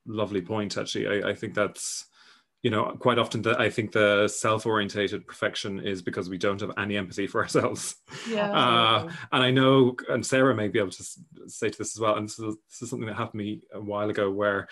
lovely 0.07 0.43
point. 0.43 0.77
Actually, 0.77 1.23
I, 1.23 1.31
I 1.31 1.35
think 1.35 1.55
that's 1.55 2.07
you 2.65 2.71
know 2.71 2.97
quite 2.99 3.19
often 3.19 3.43
that 3.43 3.61
I 3.61 3.69
think 3.71 3.93
the 3.93 4.27
self-orientated 4.27 5.27
perfection 5.27 5.79
is 5.81 6.03
because 6.03 6.29
we 6.31 6.39
don't 6.39 6.61
have 6.63 6.73
any 6.79 6.97
empathy 6.97 7.27
for 7.29 7.43
ourselves. 7.45 7.97
Yeah. 8.29 8.51
Uh, 8.51 9.11
and 9.33 9.43
I 9.45 9.51
know, 9.53 9.95
and 10.09 10.25
Sarah 10.27 10.55
may 10.55 10.67
be 10.69 10.79
able 10.81 10.91
to 10.91 11.05
say 11.47 11.69
to 11.69 11.79
this 11.79 11.95
as 11.95 12.01
well. 12.01 12.17
And 12.17 12.27
this 12.27 12.39
is, 12.39 12.57
this 12.69 12.83
is 12.83 12.91
something 12.91 13.07
that 13.07 13.15
happened 13.17 13.41
to 13.41 13.45
me 13.45 13.61
a 13.73 13.81
while 13.81 14.09
ago 14.11 14.31
where 14.31 14.67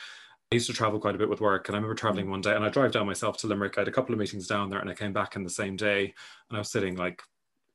I 0.50 0.54
used 0.56 0.66
to 0.68 0.72
travel 0.72 0.98
quite 1.00 1.14
a 1.14 1.18
bit 1.18 1.28
with 1.28 1.42
work. 1.42 1.68
And 1.68 1.76
I 1.76 1.78
remember 1.78 1.94
traveling 1.94 2.30
one 2.30 2.40
day 2.40 2.54
and 2.56 2.64
I 2.64 2.70
drive 2.70 2.92
down 2.92 3.06
myself 3.06 3.36
to 3.38 3.46
Limerick. 3.46 3.76
I 3.76 3.82
had 3.82 3.88
a 3.88 3.92
couple 3.92 4.14
of 4.14 4.18
meetings 4.18 4.46
down 4.46 4.70
there 4.70 4.80
and 4.80 4.88
I 4.90 4.94
came 4.94 5.12
back 5.12 5.36
in 5.36 5.44
the 5.44 5.50
same 5.50 5.76
day 5.76 6.14
and 6.48 6.56
I 6.56 6.58
was 6.58 6.70
sitting 6.70 6.96
like 6.96 7.22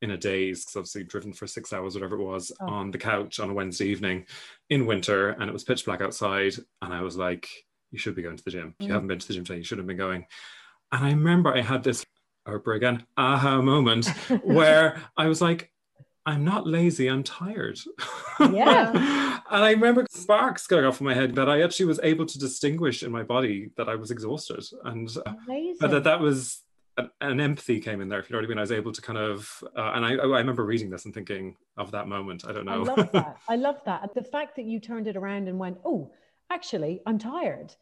in 0.01 0.11
a 0.11 0.17
daze 0.17 0.61
because 0.63 0.75
obviously 0.77 1.03
driven 1.03 1.31
for 1.33 1.45
six 1.47 1.73
hours, 1.73 1.93
whatever 1.95 2.19
it 2.19 2.23
was, 2.23 2.51
Oh. 2.59 2.67
on 2.67 2.89
the 2.91 2.97
couch 2.99 3.39
on 3.39 3.49
a 3.51 3.53
Wednesday 3.53 3.85
evening 3.85 4.25
in 4.71 4.85
winter. 4.87 5.29
And 5.29 5.47
it 5.49 5.53
was 5.53 5.63
pitch 5.63 5.85
black 5.85 6.01
outside. 6.01 6.53
And 6.81 6.91
I 6.93 7.01
was 7.01 7.17
like, 7.17 7.47
you 7.97 7.99
should 7.99 8.15
be 8.15 8.21
going 8.21 8.37
to 8.37 8.43
the 8.43 8.51
gym. 8.51 8.75
If 8.79 8.85
you 8.85 8.91
Mm. 8.91 8.93
haven't 8.93 9.07
been 9.07 9.19
to 9.19 9.27
the 9.27 9.33
gym 9.33 9.43
today, 9.43 9.57
you 9.57 9.63
should 9.63 9.79
have 9.79 9.87
been 9.87 9.97
going. 9.97 10.27
And 10.91 11.03
I 11.03 11.09
remember 11.09 11.51
I 11.53 11.61
had 11.61 11.83
this, 11.83 12.05
Oprah 12.47 12.75
again, 12.77 13.03
aha 13.17 13.59
moment 13.61 14.05
where 14.43 15.01
I 15.17 15.25
was 15.27 15.41
like, 15.41 15.71
I'm 16.27 16.43
not 16.45 16.67
lazy, 16.67 17.07
I'm 17.07 17.23
tired. 17.23 17.79
Yeah. 18.39 18.91
and 19.51 19.63
I 19.63 19.71
remember 19.71 20.05
sparks 20.11 20.67
going 20.67 20.85
off 20.85 20.99
in 21.01 21.05
my 21.07 21.13
head 21.15 21.33
that 21.35 21.49
I 21.49 21.61
actually 21.63 21.87
was 21.87 21.99
able 22.03 22.25
to 22.27 22.37
distinguish 22.37 23.01
in 23.01 23.11
my 23.11 23.23
body 23.23 23.71
that 23.77 23.89
I 23.89 23.95
was 23.95 24.11
exhausted. 24.11 24.63
And 24.83 25.09
uh, 25.25 25.33
Amazing. 25.47 25.77
but 25.79 25.89
that 25.91 26.03
that 26.03 26.19
was 26.19 26.61
an, 26.97 27.09
an 27.21 27.39
empathy 27.39 27.79
came 27.79 28.01
in 28.01 28.09
there, 28.09 28.19
if 28.19 28.29
you 28.29 28.33
know 28.35 28.39
what 28.41 28.45
I 28.45 28.49
mean. 28.49 28.57
I 28.59 28.61
was 28.61 28.71
able 28.73 28.91
to 28.91 29.01
kind 29.01 29.17
of, 29.17 29.63
uh, 29.75 29.91
and 29.95 30.05
I, 30.05 30.11
I 30.11 30.39
remember 30.39 30.65
reading 30.65 30.89
this 30.89 31.05
and 31.05 31.13
thinking 31.13 31.55
of 31.77 31.91
that 31.91 32.07
moment. 32.07 32.43
I 32.47 32.51
don't 32.51 32.65
know. 32.65 32.83
I 32.87 32.93
love 32.95 33.11
that. 33.13 33.37
I 33.49 33.55
love 33.55 33.81
that. 33.85 34.13
The 34.13 34.23
fact 34.23 34.55
that 34.57 34.65
you 34.65 34.79
turned 34.79 35.07
it 35.07 35.15
around 35.15 35.47
and 35.47 35.57
went, 35.57 35.77
oh, 35.85 36.11
actually, 36.51 37.01
I'm 37.05 37.17
tired. 37.19 37.75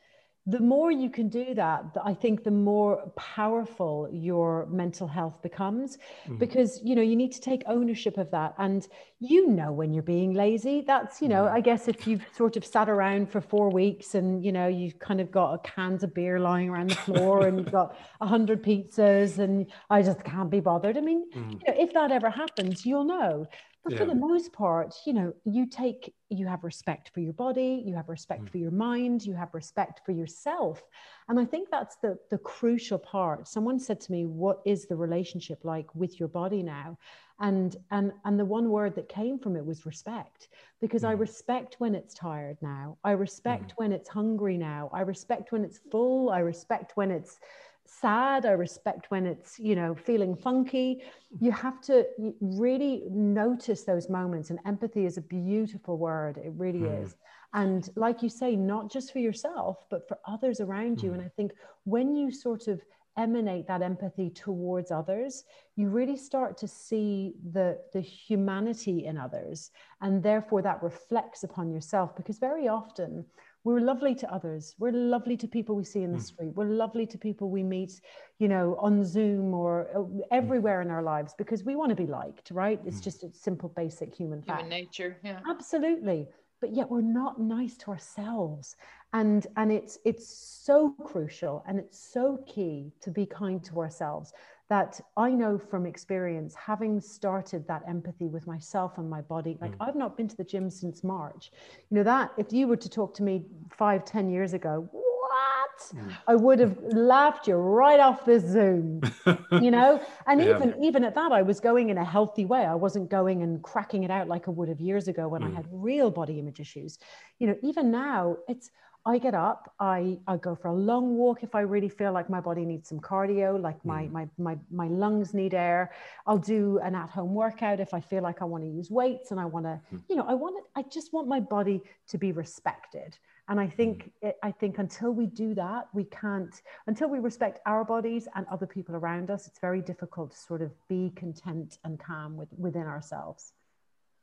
The 0.47 0.59
more 0.59 0.91
you 0.91 1.09
can 1.09 1.28
do 1.28 1.55
that, 1.55 1.86
I 2.03 2.13
think 2.13 2.43
the 2.43 2.51
more 2.51 3.11
powerful 3.18 4.07
your 4.11 4.68
mental 4.68 5.07
health 5.07 5.41
becomes 5.41 5.97
Mhm. 6.26 6.38
because, 6.38 6.80
you 6.84 6.93
know, 6.93 7.01
you 7.01 7.16
need 7.16 7.32
to 7.32 7.41
take 7.41 7.63
ownership 7.66 8.20
of 8.20 8.30
that. 8.30 8.53
And 8.59 8.88
you 9.20 9.47
know 9.47 9.72
when 9.72 9.91
you're 9.91 10.03
being 10.03 10.34
lazy. 10.34 10.82
That's, 10.82 11.20
you 11.20 11.30
know, 11.30 11.47
Mhm. 11.47 11.51
I 11.51 11.61
guess 11.61 11.88
if 11.88 12.05
you've 12.05 12.28
sort 12.32 12.57
of 12.57 12.63
sat 12.63 12.89
around 12.89 13.32
for 13.32 13.41
four 13.41 13.72
weeks 13.72 14.13
and, 14.13 14.45
you 14.45 14.51
know, 14.51 14.68
you've 14.68 14.99
kind 14.99 15.20
of 15.20 15.32
got 15.32 15.53
a 15.53 15.59
cans 15.59 16.03
of 16.03 16.13
beer 16.13 16.39
lying 16.39 16.70
around 16.70 16.89
the 16.91 16.95
floor 16.95 17.47
and 17.47 17.57
you've 17.57 17.72
got 17.72 17.95
a 18.22 18.28
hundred 18.28 18.61
pizzas 18.63 19.39
and 19.39 19.72
I 19.89 20.03
just 20.03 20.24
can't 20.24 20.51
be 20.51 20.59
bothered. 20.59 20.95
I 20.95 21.01
mean, 21.01 21.26
Mm. 21.36 21.61
you 21.66 21.74
know, 21.74 21.82
if 21.82 21.93
that 21.93 22.11
ever 22.11 22.30
happens, 22.30 22.86
you'll 22.86 23.05
know. 23.05 23.47
But 23.86 23.94
for 24.00 24.06
the 24.08 24.16
most 24.16 24.52
part, 24.52 24.96
you 25.06 25.14
know, 25.14 25.32
you 25.44 25.68
take, 25.68 26.12
you 26.30 26.48
have 26.48 26.64
respect 26.64 27.12
for 27.14 27.20
your 27.20 27.34
body, 27.34 27.84
you 27.86 27.94
have 27.94 28.10
respect 28.10 28.46
Mm. 28.46 28.50
for 28.50 28.58
your 28.58 28.72
mind, 28.72 29.24
you 29.24 29.36
have 29.36 29.54
respect 29.54 30.02
for 30.04 30.12
yourself. 30.12 30.82
And 31.30 31.40
I 31.40 31.46
think 31.46 31.70
that's 31.70 31.96
the, 31.98 32.18
the 32.32 32.40
crucial 32.40 32.98
part. 32.98 33.48
Someone 33.48 33.80
said 33.80 34.02
to 34.02 34.12
me, 34.12 34.26
what 34.26 34.62
is 34.66 34.88
the 34.88 34.96
relationship 34.96 35.64
like 35.64 35.94
with 35.94 36.20
your 36.20 36.30
body 36.30 36.64
now? 36.64 36.98
And, 37.40 37.76
and, 37.92 38.12
and 38.24 38.40
the 38.40 38.46
one 38.46 38.70
word 38.72 38.96
that 38.96 39.08
came 39.08 39.38
from 39.38 39.56
it 39.56 39.64
was 39.66 39.86
respect, 39.86 40.48
because 40.82 41.04
I 41.04 41.14
Mm. 41.14 41.20
respect 41.20 41.76
when 41.78 41.94
it's 41.94 42.16
tired 42.16 42.58
now. 42.62 42.98
I 43.04 43.12
respect 43.12 43.74
when 43.76 43.92
it's 43.92 44.10
hungry 44.10 44.58
now. 44.58 44.90
I 44.94 45.02
respect 45.02 45.52
when 45.52 45.64
it's 45.64 45.80
full. 45.92 46.32
I 46.32 46.40
respect 46.40 46.98
when 46.98 47.12
it's 47.12 47.40
sad. 47.86 48.46
I 48.46 48.52
respect 48.52 49.12
when 49.12 49.26
it's, 49.26 49.60
you 49.60 49.76
know, 49.76 49.96
feeling 49.96 50.36
funky. 50.36 51.04
You 51.40 51.52
have 51.52 51.82
to 51.82 52.06
really 52.42 53.04
notice 53.10 53.84
those 53.84 54.10
moments. 54.10 54.50
And 54.50 54.60
empathy 54.66 55.06
is 55.06 55.18
a 55.18 55.22
beautiful 55.22 55.98
word. 55.98 56.38
It 56.38 56.54
really 56.56 56.82
Mm. 56.82 57.04
is. 57.04 57.16
And 57.54 57.90
like 57.96 58.22
you 58.22 58.30
say, 58.30 58.56
not 58.56 58.92
just 58.92 59.14
for 59.14 59.20
yourself, 59.20 59.78
but 59.90 60.08
for 60.08 60.18
others 60.26 60.60
around 60.60 61.02
you. 61.02 61.12
Mm. 61.12 61.14
And 61.16 61.24
I 61.24 61.30
think 61.30 61.54
when 61.86 62.16
you 62.16 62.32
sort 62.32 62.68
of 62.68 62.82
emanate 63.18 63.66
that 63.68 63.82
empathy 63.82 64.30
towards 64.30 64.92
others, 64.92 65.46
you 65.78 65.88
really 65.90 66.18
start 66.18 66.58
to 66.58 66.68
see 66.68 67.34
the, 67.52 67.80
the 67.94 68.02
humanity 68.02 69.06
in 69.06 69.18
others. 69.18 69.72
And 70.02 70.22
therefore, 70.22 70.62
that 70.64 70.84
reflects 70.84 71.44
upon 71.44 71.72
yourself 71.72 72.16
because 72.16 72.40
very 72.40 72.68
often 72.68 73.26
we're 73.66 73.82
lovely 73.82 74.13
to 74.16 74.32
others. 74.32 74.76
We're 74.78 74.91
lovely 74.91 75.36
to 75.38 75.47
people 75.47 75.76
we 75.76 75.84
see 75.84 76.03
in 76.03 76.11
the 76.11 76.20
Mm. 76.20 76.32
street. 76.32 76.53
We're 76.55 76.74
lovely 76.86 77.05
to 77.07 77.18
people 77.18 77.49
we 77.49 77.63
meet, 77.63 77.99
you 78.38 78.47
know, 78.47 78.76
on 78.88 79.03
Zoom 79.03 79.53
or 79.55 79.72
uh, 79.97 80.03
everywhere 80.32 80.82
in 80.84 80.89
our 80.91 81.01
lives 81.01 81.34
because 81.38 81.63
we 81.66 81.76
want 81.76 81.89
to 81.89 81.95
be 81.95 82.05
liked, 82.05 82.51
right? 82.51 82.80
It's 82.86 83.01
Mm. 83.01 83.03
just 83.03 83.24
a 83.24 83.34
simple, 83.34 83.70
basic 83.70 84.13
human 84.13 84.41
fact. 84.43 84.61
Human 84.61 84.70
nature. 84.70 85.18
Yeah. 85.24 85.39
Absolutely. 85.49 86.30
But 86.61 86.74
yet 86.76 86.89
we're 86.89 87.01
not 87.01 87.39
nice 87.39 87.76
to 87.80 87.91
ourselves. 87.91 88.76
And 89.13 89.45
and 89.57 89.72
it's 89.72 89.97
it's 90.05 90.28
so 90.28 90.91
crucial 91.03 91.63
and 91.68 91.80
it's 91.80 91.99
so 91.99 92.26
key 92.45 92.91
to 93.01 93.09
be 93.11 93.26
kind 93.26 93.63
to 93.66 93.80
ourselves 93.80 94.32
that 94.70 94.99
I 95.16 95.30
know 95.30 95.57
from 95.57 95.86
experience, 95.86 96.55
having 96.55 96.99
started 96.99 97.68
that 97.68 97.84
empathy 97.88 98.28
with 98.28 98.47
myself 98.47 98.97
and 98.97 99.09
my 99.09 99.22
body, 99.22 99.57
like 99.61 99.72
Mm. 99.74 99.88
I've 99.88 99.95
not 99.95 100.18
been 100.18 100.28
to 100.28 100.36
the 100.38 100.43
gym 100.43 100.70
since 100.70 101.03
March. 101.03 101.51
You 101.89 101.97
know, 101.97 102.03
that 102.03 102.32
if 102.38 102.51
you 102.51 102.68
were 102.68 102.78
to 102.78 102.89
talk 102.89 103.13
to 103.16 103.24
me 103.24 103.45
five, 103.72 104.05
ten 104.05 104.30
years 104.30 104.53
ago, 104.53 104.89
what? 104.91 105.80
Mm. 105.93 106.18
I 106.28 106.36
would 106.36 106.59
have 106.59 106.78
laughed 106.93 107.47
you 107.47 107.55
right 107.55 107.99
off 107.99 108.26
this 108.26 108.43
Zoom 108.43 109.01
you 109.61 109.72
know 109.72 110.01
and 110.28 110.41
Yeah. 110.41 110.49
even 110.55 110.76
even 110.84 111.03
at 111.05 111.16
that 111.16 111.32
i 111.32 111.41
was 111.41 111.59
going 111.61 111.89
in 111.89 111.97
a 111.97 112.03
healthy 112.03 112.45
way 112.45 112.66
i 112.66 112.76
wasn't 112.76 113.09
going 113.09 113.41
and 113.41 113.63
cracking 113.63 114.03
it 114.03 114.11
out 114.11 114.28
like 114.28 114.47
i 114.49 114.51
would 114.51 114.68
have 114.68 114.82
years 114.82 115.07
ago 115.07 115.28
when 115.30 115.43
i 115.43 115.47
Mm. 115.49 115.55
had 115.55 115.66
real 115.72 116.11
body 116.11 116.39
image 116.39 116.59
issues 116.59 116.97
you 117.39 117.47
know 117.47 117.55
even 117.63 117.89
now 117.89 118.36
it's 118.49 118.70
i 119.06 119.18
get 119.18 119.36
up 119.36 119.74
i 119.80 120.18
i 120.28 120.36
go 120.38 120.56
for 120.56 120.70
a 120.70 120.74
long 120.74 121.16
walk 121.16 121.43
if 121.43 121.53
i 121.56 121.62
really 121.62 121.89
feel 121.89 122.12
like 122.12 122.30
my 122.30 122.39
body 122.41 122.66
needs 122.66 122.89
some 122.89 122.99
cardio 122.99 123.62
like 123.62 123.84
my 123.86 124.03
Mm. 124.03 124.12
my 124.12 124.28
my, 124.38 124.58
my 124.72 124.88
lungs 124.88 125.34
need 125.34 125.53
air 125.53 125.91
i'll 126.28 126.38
do 126.38 126.80
an 126.80 126.95
at-home 126.95 127.34
workout 127.34 127.80
if 127.80 127.93
i 127.93 127.99
feel 127.99 128.24
like 128.24 128.41
i 128.41 128.45
want 128.45 128.64
to 128.64 128.70
use 128.70 128.89
weights 128.89 129.32
and 129.32 129.39
i 129.39 129.45
want 129.45 129.66
to 129.66 129.80
Mm. 129.93 130.01
you 130.10 130.16
know 130.16 130.26
i 130.28 130.34
want 130.34 130.58
it 130.58 130.64
i 130.76 130.82
just 130.84 131.14
want 131.14 131.28
my 131.28 131.39
body 131.39 131.82
to 132.08 132.18
be 132.18 132.32
respected 132.32 133.18
and 133.47 133.60
i 133.60 133.68
think 133.68 134.12
it, 134.22 134.36
i 134.41 134.51
think 134.51 134.80
until 134.80 135.12
we 135.12 135.28
do 135.28 135.53
that 135.53 135.88
we 135.93 136.06
can't 136.06 136.62
until 136.88 137.08
we 137.10 137.20
respect 137.20 137.60
our 137.66 137.84
bodies 137.86 138.28
and 138.36 138.45
other 138.47 138.66
people 138.76 138.95
around 138.95 139.30
us, 139.30 139.41
it's 139.47 139.60
very 139.60 139.82
difficult 139.82 140.32
to 140.32 140.38
sort 140.38 140.62
of 140.62 140.72
be 140.88 141.12
content 141.16 141.78
and 141.84 141.99
calm 141.99 142.36
with, 142.38 142.49
within 142.58 142.88
ourselves. 142.95 143.53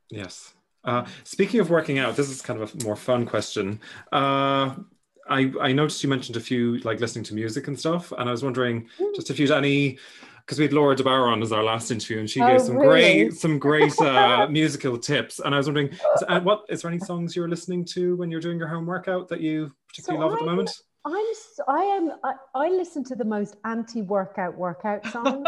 Yes. 0.09 0.53
Uh, 0.83 1.05
speaking 1.23 1.59
of 1.59 1.69
working 1.69 1.97
out, 1.99 2.15
this 2.15 2.29
is 2.29 2.41
kind 2.41 2.61
of 2.61 2.73
a 2.75 2.83
more 2.83 2.95
fun 2.95 3.25
question. 3.25 3.79
Uh, 4.11 4.75
I, 5.29 5.51
I 5.61 5.71
noticed 5.71 6.03
you 6.03 6.09
mentioned 6.09 6.35
a 6.35 6.41
few 6.41 6.79
like 6.79 6.99
listening 6.99 7.23
to 7.25 7.35
music 7.35 7.67
and 7.67 7.79
stuff, 7.79 8.11
and 8.17 8.27
I 8.27 8.31
was 8.31 8.43
wondering 8.43 8.87
Mm. 8.99 9.15
just 9.15 9.29
if 9.29 9.39
you'd 9.39 9.51
any 9.51 9.97
because 10.45 10.59
we 10.59 10.65
had 10.65 10.73
Laura 10.73 10.93
de 10.93 11.03
Barra 11.05 11.31
on 11.31 11.41
as 11.41 11.53
our 11.53 11.63
last 11.63 11.89
interview, 11.89 12.19
and 12.19 12.29
she 12.29 12.41
Oh, 12.41 12.47
gave 12.47 12.61
some 12.61 12.75
really? 12.75 13.23
great 13.29 13.33
some 13.33 13.57
great 13.59 13.97
uh, 14.01 14.45
musical 14.51 14.97
tips. 14.97 15.39
And 15.39 15.55
I 15.55 15.57
was 15.57 15.67
wondering, 15.67 15.87
is, 15.87 16.23
uh, 16.27 16.41
what 16.41 16.65
is 16.67 16.81
there 16.81 16.91
any 16.91 16.99
songs 16.99 17.33
you're 17.33 17.47
listening 17.47 17.85
to 17.93 18.17
when 18.17 18.29
you're 18.29 18.41
doing 18.41 18.59
your 18.59 18.67
home 18.67 18.85
workout 18.85 19.29
that 19.29 19.39
you 19.39 19.71
particularly 19.87 20.21
So 20.21 20.25
love 20.27 20.33
at 20.33 20.39
the 20.39 20.45
moment? 20.51 20.71
I'm 21.05 21.25
I 21.67 21.81
am 21.81 22.11
I, 22.23 22.33
I 22.55 22.69
listen 22.69 23.03
to 23.05 23.15
the 23.15 23.25
most 23.25 23.57
anti-workout 23.65 24.57
workout 24.57 25.05
song. 25.11 25.45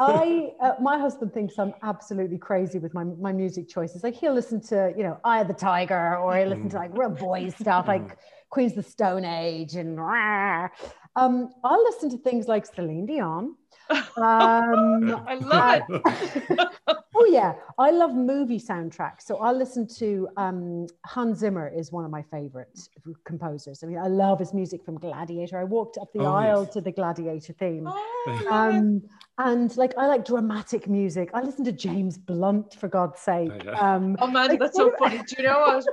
I 0.00 0.52
uh, 0.60 0.72
my 0.80 0.98
husband 0.98 1.32
thinks 1.32 1.58
I'm 1.58 1.74
absolutely 1.82 2.38
crazy 2.38 2.78
with 2.78 2.92
my 2.92 3.04
my 3.04 3.32
music 3.32 3.68
choices. 3.68 4.02
Like 4.02 4.14
he'll 4.14 4.34
listen 4.34 4.60
to 4.62 4.92
you 4.96 5.04
know 5.04 5.18
Eye 5.24 5.40
of 5.40 5.48
the 5.48 5.54
Tiger 5.54 6.16
or 6.16 6.36
he'll 6.36 6.48
listen 6.48 6.70
to 6.70 6.76
like 6.76 6.96
real 6.96 7.10
boys 7.10 7.54
stuff 7.54 7.86
like 7.86 8.16
Queens 8.50 8.72
of 8.72 8.84
the 8.84 8.90
Stone 8.90 9.24
Age 9.24 9.76
and 9.76 9.96
rah. 10.00 10.68
um, 11.14 11.50
I'll 11.62 11.84
listen 11.84 12.10
to 12.10 12.18
things 12.18 12.48
like 12.48 12.66
Celine 12.66 13.06
Dion. 13.06 13.54
Um, 13.90 15.24
I 15.28 15.34
love 15.40 15.82
it. 15.88 16.68
oh 17.14 17.26
yeah, 17.30 17.54
I 17.78 17.90
love 17.90 18.14
movie 18.14 18.58
soundtracks. 18.60 19.22
So 19.22 19.36
I'll 19.38 19.56
listen 19.56 19.86
to 19.98 20.28
um, 20.36 20.86
Hans 21.06 21.38
Zimmer 21.38 21.68
is 21.68 21.90
one 21.92 22.04
of 22.04 22.10
my 22.10 22.22
favorite 22.22 22.78
composers. 23.24 23.82
I 23.82 23.86
mean, 23.86 23.98
I 23.98 24.06
love 24.06 24.38
his 24.38 24.54
music 24.54 24.84
from 24.84 24.98
Gladiator. 24.98 25.58
I 25.58 25.64
walked 25.64 25.98
up 25.98 26.12
the 26.12 26.20
Oh, 26.20 26.32
aisle 26.34 26.64
yes. 26.64 26.72
to 26.74 26.80
the 26.80 26.92
Gladiator 26.92 27.52
theme. 27.54 27.84
Oh, 27.86 28.46
Um, 28.50 29.02
and 29.38 29.76
like 29.76 29.94
I 29.96 30.06
like 30.06 30.24
dramatic 30.24 30.88
music. 30.88 31.30
I 31.34 31.42
listen 31.42 31.64
to 31.64 31.72
James 31.72 32.18
Blunt 32.18 32.74
for 32.74 32.88
God's 32.88 33.20
sake. 33.20 33.50
Oh, 33.52 33.60
yeah. 33.64 33.94
Um, 33.94 34.16
oh 34.20 34.26
man, 34.26 34.48
Like, 34.48 34.60
that's 34.60 34.76
so 34.76 34.92
funny. 34.98 35.18
Do 35.18 35.34
you 35.38 35.44
know 35.44 35.60
what? 35.60 35.84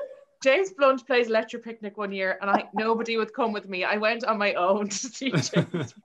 James 0.44 0.72
Blunt 0.78 1.06
plays 1.08 1.28
Electric 1.30 1.64
Picnic 1.64 1.98
one 1.98 2.12
year, 2.12 2.38
and 2.42 2.50
I 2.50 2.70
nobody 2.74 3.18
would 3.18 3.34
come 3.34 3.52
with 3.54 3.68
me. 3.68 3.84
I 3.84 3.98
went 3.98 4.24
on 4.24 4.38
my 4.38 4.54
own 4.54 4.88
to 4.90 4.96
see 4.96 5.32
James. 5.32 5.94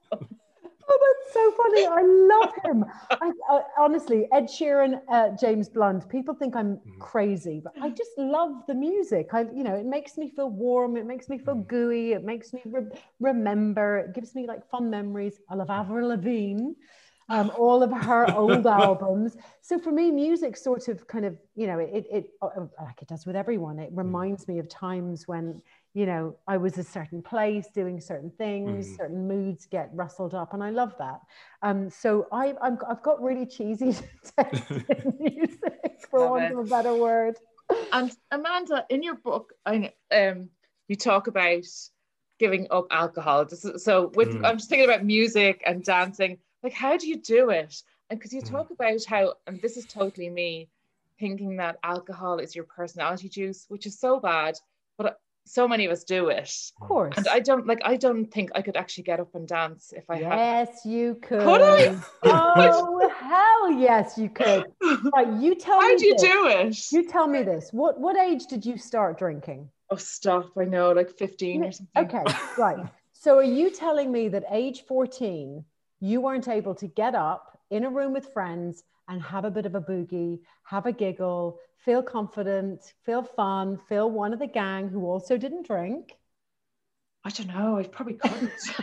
Oh, 0.94 0.98
that's 1.06 1.32
so 1.32 1.50
funny. 1.62 1.86
I 1.86 2.02
love 2.36 2.52
him. 2.64 2.84
I, 3.22 3.30
I, 3.50 3.62
honestly, 3.78 4.26
Ed 4.32 4.44
Sheeran, 4.44 5.00
uh, 5.08 5.30
James 5.40 5.68
Blunt, 5.68 6.06
people 6.08 6.34
think 6.34 6.54
I'm 6.54 6.76
Mhm. 6.76 6.98
crazy, 6.98 7.60
but 7.64 7.72
I 7.80 7.88
just 7.90 8.10
love 8.18 8.66
the 8.66 8.74
music. 8.74 9.28
I, 9.32 9.42
you 9.42 9.62
know, 9.62 9.74
it 9.74 9.86
makes 9.86 10.18
me 10.18 10.28
feel 10.28 10.50
warm. 10.50 10.96
It 10.96 11.06
makes 11.06 11.28
me 11.28 11.38
feel 11.38 11.56
Mhm. 11.56 11.66
gooey. 11.68 12.12
It 12.12 12.24
makes 12.24 12.52
me 12.52 12.60
re- 12.66 12.90
remember. 13.20 13.98
It 14.00 14.12
gives 14.14 14.34
me 14.34 14.46
like 14.46 14.68
fun 14.68 14.90
memories. 14.90 15.40
I 15.48 15.54
love 15.54 15.70
Avril 15.70 16.08
Lavigne, 16.08 16.72
um, 17.30 17.50
all 17.58 17.82
of 17.82 17.90
her 17.92 18.26
old 18.34 18.66
albums. 18.84 19.36
So 19.62 19.78
for 19.78 19.92
me, 19.92 20.10
music 20.10 20.56
sort 20.56 20.88
of 20.88 21.06
kind 21.06 21.24
of, 21.24 21.38
you 21.54 21.66
know, 21.68 21.78
it, 21.78 22.04
it, 22.10 22.30
uh, 22.42 22.48
like 22.80 23.00
it 23.00 23.08
does 23.08 23.24
with 23.24 23.36
everyone. 23.36 23.78
It 23.78 23.90
reminds 23.92 24.46
me 24.46 24.58
of 24.58 24.68
times 24.68 25.26
when, 25.26 25.62
you 25.94 26.06
know, 26.06 26.36
I 26.46 26.56
was 26.56 26.78
a 26.78 26.84
certain 26.84 27.22
place 27.22 27.66
doing 27.74 28.00
certain 28.00 28.30
things, 28.30 28.88
Mhm. 28.88 28.96
certain 28.96 29.28
moods 29.28 29.66
get 29.66 29.90
rustled 29.92 30.34
up, 30.34 30.54
and 30.54 30.62
I 30.62 30.70
love 30.70 30.94
that. 30.98 31.20
Um, 31.62 31.90
so 31.90 32.26
I, 32.32 32.54
I'm, 32.62 32.78
I've 32.88 33.02
got 33.02 33.22
really 33.22 33.46
cheesy 33.46 33.92
taste 34.38 34.70
in 34.88 35.14
music, 35.20 36.06
for 36.10 36.30
want 36.30 36.50
of 36.50 36.58
a 36.58 36.68
better 36.68 36.94
word. 36.94 37.36
And 37.92 38.10
Amanda, 38.30 38.86
in 38.88 39.02
your 39.02 39.16
book, 39.16 39.52
I 39.66 39.92
um, 40.10 40.48
you 40.88 40.96
talk 40.96 41.26
about 41.26 41.64
giving 42.38 42.66
up 42.70 42.86
alcohol. 42.90 43.46
So 43.48 44.10
with 44.14 44.34
Mm. 44.34 44.44
I'm 44.44 44.56
just 44.58 44.68
thinking 44.70 44.88
about 44.88 45.04
music 45.04 45.62
and 45.66 45.84
dancing. 45.84 46.38
Like, 46.62 46.72
how 46.72 46.96
do 46.96 47.06
you 47.06 47.16
do 47.16 47.50
it? 47.50 47.82
And 48.08 48.18
because 48.18 48.32
you 48.32 48.40
Mm. 48.42 48.50
talk 48.50 48.70
about 48.70 49.04
how, 49.04 49.34
and 49.46 49.60
this 49.60 49.76
is 49.76 49.84
totally 49.86 50.30
me, 50.30 50.68
thinking 51.18 51.56
that 51.56 51.78
alcohol 51.82 52.38
is 52.38 52.54
your 52.54 52.64
personality 52.64 53.28
juice, 53.28 53.66
which 53.68 53.86
is 53.86 53.98
so 53.98 54.20
bad, 54.20 54.58
but 54.96 55.20
so 55.44 55.66
many 55.68 55.84
of 55.86 55.92
us 55.92 56.04
do 56.04 56.28
it. 56.28 56.50
Of 56.80 56.88
course. 56.88 57.16
And 57.16 57.26
I 57.28 57.40
don't 57.40 57.66
like. 57.66 57.80
I 57.84 57.96
don't 57.96 58.26
think 58.26 58.50
I 58.54 58.62
could 58.62 58.76
actually 58.76 59.04
get 59.04 59.20
up 59.20 59.34
and 59.34 59.46
dance 59.46 59.92
if 59.94 60.08
I 60.08 60.16
had. 60.16 60.38
yes, 60.38 60.84
you 60.84 61.16
could. 61.16 61.40
Could 61.42 61.62
I? 61.62 61.96
Oh, 62.24 63.08
hell 63.18 63.70
yes, 63.78 64.16
you 64.18 64.28
could. 64.28 64.64
Right, 65.14 65.28
you 65.40 65.54
tell 65.54 65.80
me 65.80 65.88
How 65.88 65.96
do 65.96 66.06
you 66.06 66.14
this. 66.14 66.22
do 66.22 66.46
it? 66.46 66.92
You 66.92 67.08
tell 67.08 67.26
me 67.26 67.42
this. 67.42 67.70
What 67.72 67.98
what 68.00 68.16
age 68.16 68.46
did 68.46 68.64
you 68.64 68.76
start 68.76 69.18
drinking? 69.18 69.68
Oh, 69.90 69.96
stop! 69.96 70.50
I 70.58 70.64
know, 70.64 70.92
like 70.92 71.10
fifteen 71.10 71.64
or 71.64 71.72
something. 71.72 72.04
Okay, 72.04 72.24
right. 72.58 72.86
So 73.12 73.36
are 73.38 73.44
you 73.44 73.70
telling 73.70 74.10
me 74.10 74.26
that 74.30 74.44
age 74.50 74.82
14, 74.88 75.64
you 76.00 76.20
weren't 76.20 76.48
able 76.48 76.74
to 76.74 76.88
get 76.88 77.14
up 77.14 77.51
in 77.72 77.84
a 77.84 77.90
room 77.90 78.12
with 78.12 78.32
friends 78.32 78.84
and 79.08 79.22
have 79.22 79.44
a 79.44 79.50
bit 79.50 79.66
of 79.66 79.74
a 79.74 79.80
boogie, 79.80 80.38
have 80.64 80.86
a 80.86 80.92
giggle, 80.92 81.58
feel 81.84 82.02
confident, 82.02 82.80
feel 83.04 83.22
fun, 83.22 83.78
feel 83.88 84.10
one 84.10 84.32
of 84.32 84.38
the 84.38 84.46
gang 84.46 84.88
who 84.88 85.04
also 85.06 85.36
didn't 85.36 85.66
drink? 85.66 86.12
I 87.24 87.30
don't 87.30 87.48
know. 87.48 87.78
I 87.78 87.84
probably 87.84 88.14
couldn't. 88.14 88.50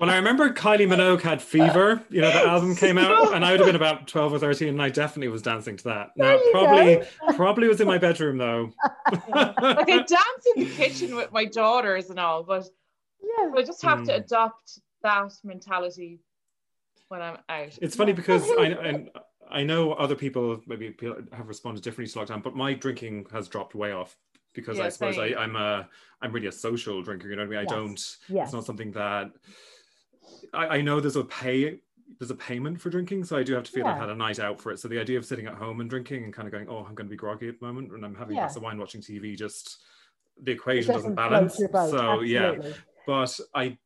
Well, 0.00 0.10
I 0.10 0.16
remember 0.16 0.50
Kylie 0.50 0.86
Minogue 0.86 1.22
had 1.22 1.42
Fever, 1.42 2.04
you 2.08 2.20
know, 2.20 2.30
the 2.30 2.38
album 2.46 2.76
came 2.76 2.98
out, 2.98 3.32
and 3.34 3.44
I 3.44 3.50
would 3.50 3.58
have 3.58 3.66
been 3.66 3.74
about 3.74 4.06
12 4.06 4.34
or 4.34 4.38
13, 4.38 4.68
and 4.68 4.80
I 4.80 4.90
definitely 4.90 5.26
was 5.26 5.42
dancing 5.42 5.76
to 5.78 5.84
that. 5.84 6.10
There 6.16 6.34
No, 6.34 6.38
probably, 6.52 7.02
probably 7.34 7.66
was 7.66 7.80
in 7.80 7.88
my 7.88 7.98
bedroom 7.98 8.38
though. 8.38 8.70
like 9.10 9.20
I 9.34 9.84
dance 10.06 10.46
in 10.54 10.60
the 10.60 10.66
kitchen 10.76 11.16
with 11.16 11.32
my 11.32 11.46
daughters 11.46 12.10
and 12.10 12.20
all, 12.20 12.44
but 12.44 12.68
yeah. 13.20 13.50
I 13.56 13.62
just 13.62 13.82
have 13.82 14.04
to 14.04 14.12
Mm. 14.12 14.16
adopt 14.24 14.78
that 15.02 15.32
mentality 15.42 16.20
when 17.08 17.22
I'm 17.22 17.38
out. 17.48 17.78
It's 17.80 17.96
funny 17.96 18.12
because 18.12 18.48
I, 18.58 18.66
and 18.66 19.10
I 19.50 19.62
know 19.62 19.92
other 19.92 20.14
people 20.14 20.60
maybe 20.66 20.94
have 21.32 21.48
responded 21.48 21.82
differently 21.82 22.12
to 22.12 22.18
lockdown, 22.32 22.42
but 22.42 22.54
my 22.54 22.74
drinking 22.74 23.26
has 23.32 23.48
dropped 23.48 23.74
way 23.74 23.92
off 23.92 24.16
because 24.54 24.80
I 24.80 24.88
suppose 24.88 25.18
I. 25.18 25.34
I'm 25.34 25.56
a 25.56 25.88
I'm 26.20 26.32
really 26.32 26.48
a 26.48 26.52
social 26.52 27.02
drinker. 27.02 27.28
You 27.28 27.36
know 27.36 27.42
what 27.42 27.46
I 27.46 27.50
mean? 27.50 27.58
I 27.58 27.62
Yes. 27.62 27.70
don't. 27.70 28.16
Yes. 28.28 28.46
It's 28.46 28.52
not 28.54 28.64
something 28.64 28.92
that 28.92 29.30
I, 30.52 30.66
I 30.66 30.80
know 30.80 31.00
there's 31.00 31.16
a 31.16 31.24
pay 31.24 31.80
there's 32.18 32.30
a 32.30 32.34
payment 32.34 32.80
for 32.80 32.88
drinking, 32.88 33.22
so 33.24 33.36
I 33.36 33.42
do 33.42 33.52
have 33.54 33.64
to 33.64 33.70
feel 33.70 33.86
I've 33.86 33.98
had 33.98 34.08
a 34.08 34.14
night 34.14 34.40
out 34.40 34.58
for 34.60 34.72
it. 34.72 34.80
So 34.80 34.88
the 34.88 34.98
idea 34.98 35.18
of 35.18 35.26
sitting 35.26 35.46
at 35.46 35.54
home 35.54 35.80
and 35.82 35.90
drinking 35.90 36.24
and 36.24 36.32
kind 36.32 36.48
of 36.48 36.52
going, 36.52 36.66
oh, 36.66 36.78
I'm 36.78 36.94
going 36.94 37.06
to 37.06 37.10
be 37.10 37.16
groggy 37.16 37.48
at 37.48 37.60
the 37.60 37.66
moment, 37.66 37.92
and 37.92 38.02
I'm 38.02 38.14
having 38.14 38.34
a 38.36 38.40
glass 38.40 38.56
of 38.56 38.62
wine, 38.62 38.78
watching 38.78 39.02
TV, 39.02 39.36
just 39.36 39.82
the 40.42 40.52
It 40.52 40.54
equation 40.54 40.94
doesn't, 40.94 41.16
float 41.16 41.30
balance. 41.30 41.56
So 41.90 42.20
yeah, 42.22 42.54
but 43.06 43.38
I 43.54 43.76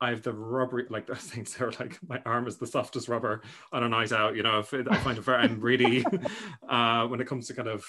I 0.00 0.10
have 0.10 0.22
the 0.22 0.32
rubbery 0.32 0.86
like 0.90 1.06
those 1.06 1.18
things 1.22 1.60
are 1.60 1.72
like 1.80 1.98
my 2.06 2.20
arm 2.26 2.46
is 2.46 2.58
the 2.58 2.66
softest 2.66 3.08
rubber 3.08 3.42
on 3.72 3.82
a 3.82 3.88
night 3.88 4.12
out. 4.12 4.36
You 4.36 4.42
know, 4.42 4.60
if 4.60 4.72
it, 4.74 4.86
I 4.90 4.96
find 4.98 5.18
it 5.18 5.24
very 5.24 5.44
and 5.44 5.62
really 5.62 6.04
uh, 6.68 7.06
when 7.06 7.20
it 7.20 7.26
comes 7.26 7.46
to 7.48 7.54
kind 7.54 7.68
of 7.68 7.84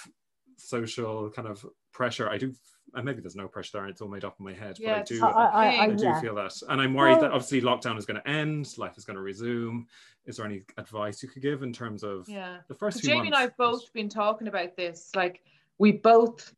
social 0.57 1.29
kind 1.29 1.47
of 1.47 1.65
pressure, 1.91 2.29
I 2.29 2.37
do. 2.37 2.53
And 2.93 3.03
maybe 3.03 3.19
there's 3.19 3.35
no 3.35 3.49
pressure 3.49 3.79
there; 3.79 3.87
it's 3.87 3.99
all 3.99 4.07
made 4.07 4.23
up 4.23 4.37
in 4.39 4.45
my 4.45 4.53
head. 4.53 4.77
Yeah, 4.79 4.93
but 4.93 4.99
I 4.99 5.03
do. 5.03 5.25
I, 5.25 5.29
I, 5.29 5.65
I, 5.65 5.83
I 5.83 5.89
do 5.91 6.05
yeah. 6.05 6.21
feel 6.21 6.35
that, 6.35 6.53
and 6.69 6.79
I'm 6.79 6.93
worried 6.93 7.19
that 7.19 7.31
obviously 7.31 7.61
lockdown 7.61 7.97
is 7.97 8.05
going 8.05 8.21
to 8.21 8.27
end, 8.27 8.77
life 8.77 8.97
is 8.97 9.03
going 9.03 9.17
to 9.17 9.21
resume. 9.21 9.85
Is 10.25 10.37
there 10.37 10.45
any 10.45 10.63
advice 10.77 11.21
you 11.21 11.27
could 11.27 11.41
give 11.41 11.63
in 11.63 11.73
terms 11.73 12.01
of 12.03 12.29
Yeah. 12.29 12.59
the 12.69 12.73
first 12.73 13.01
few 13.01 13.09
Jamie 13.09 13.27
and? 13.27 13.35
I 13.35 13.41
have 13.41 13.57
both 13.57 13.91
been 13.91 14.07
talking 14.07 14.47
about 14.47 14.77
this. 14.77 15.11
Like 15.15 15.41
we 15.77 15.91
both 15.91 16.53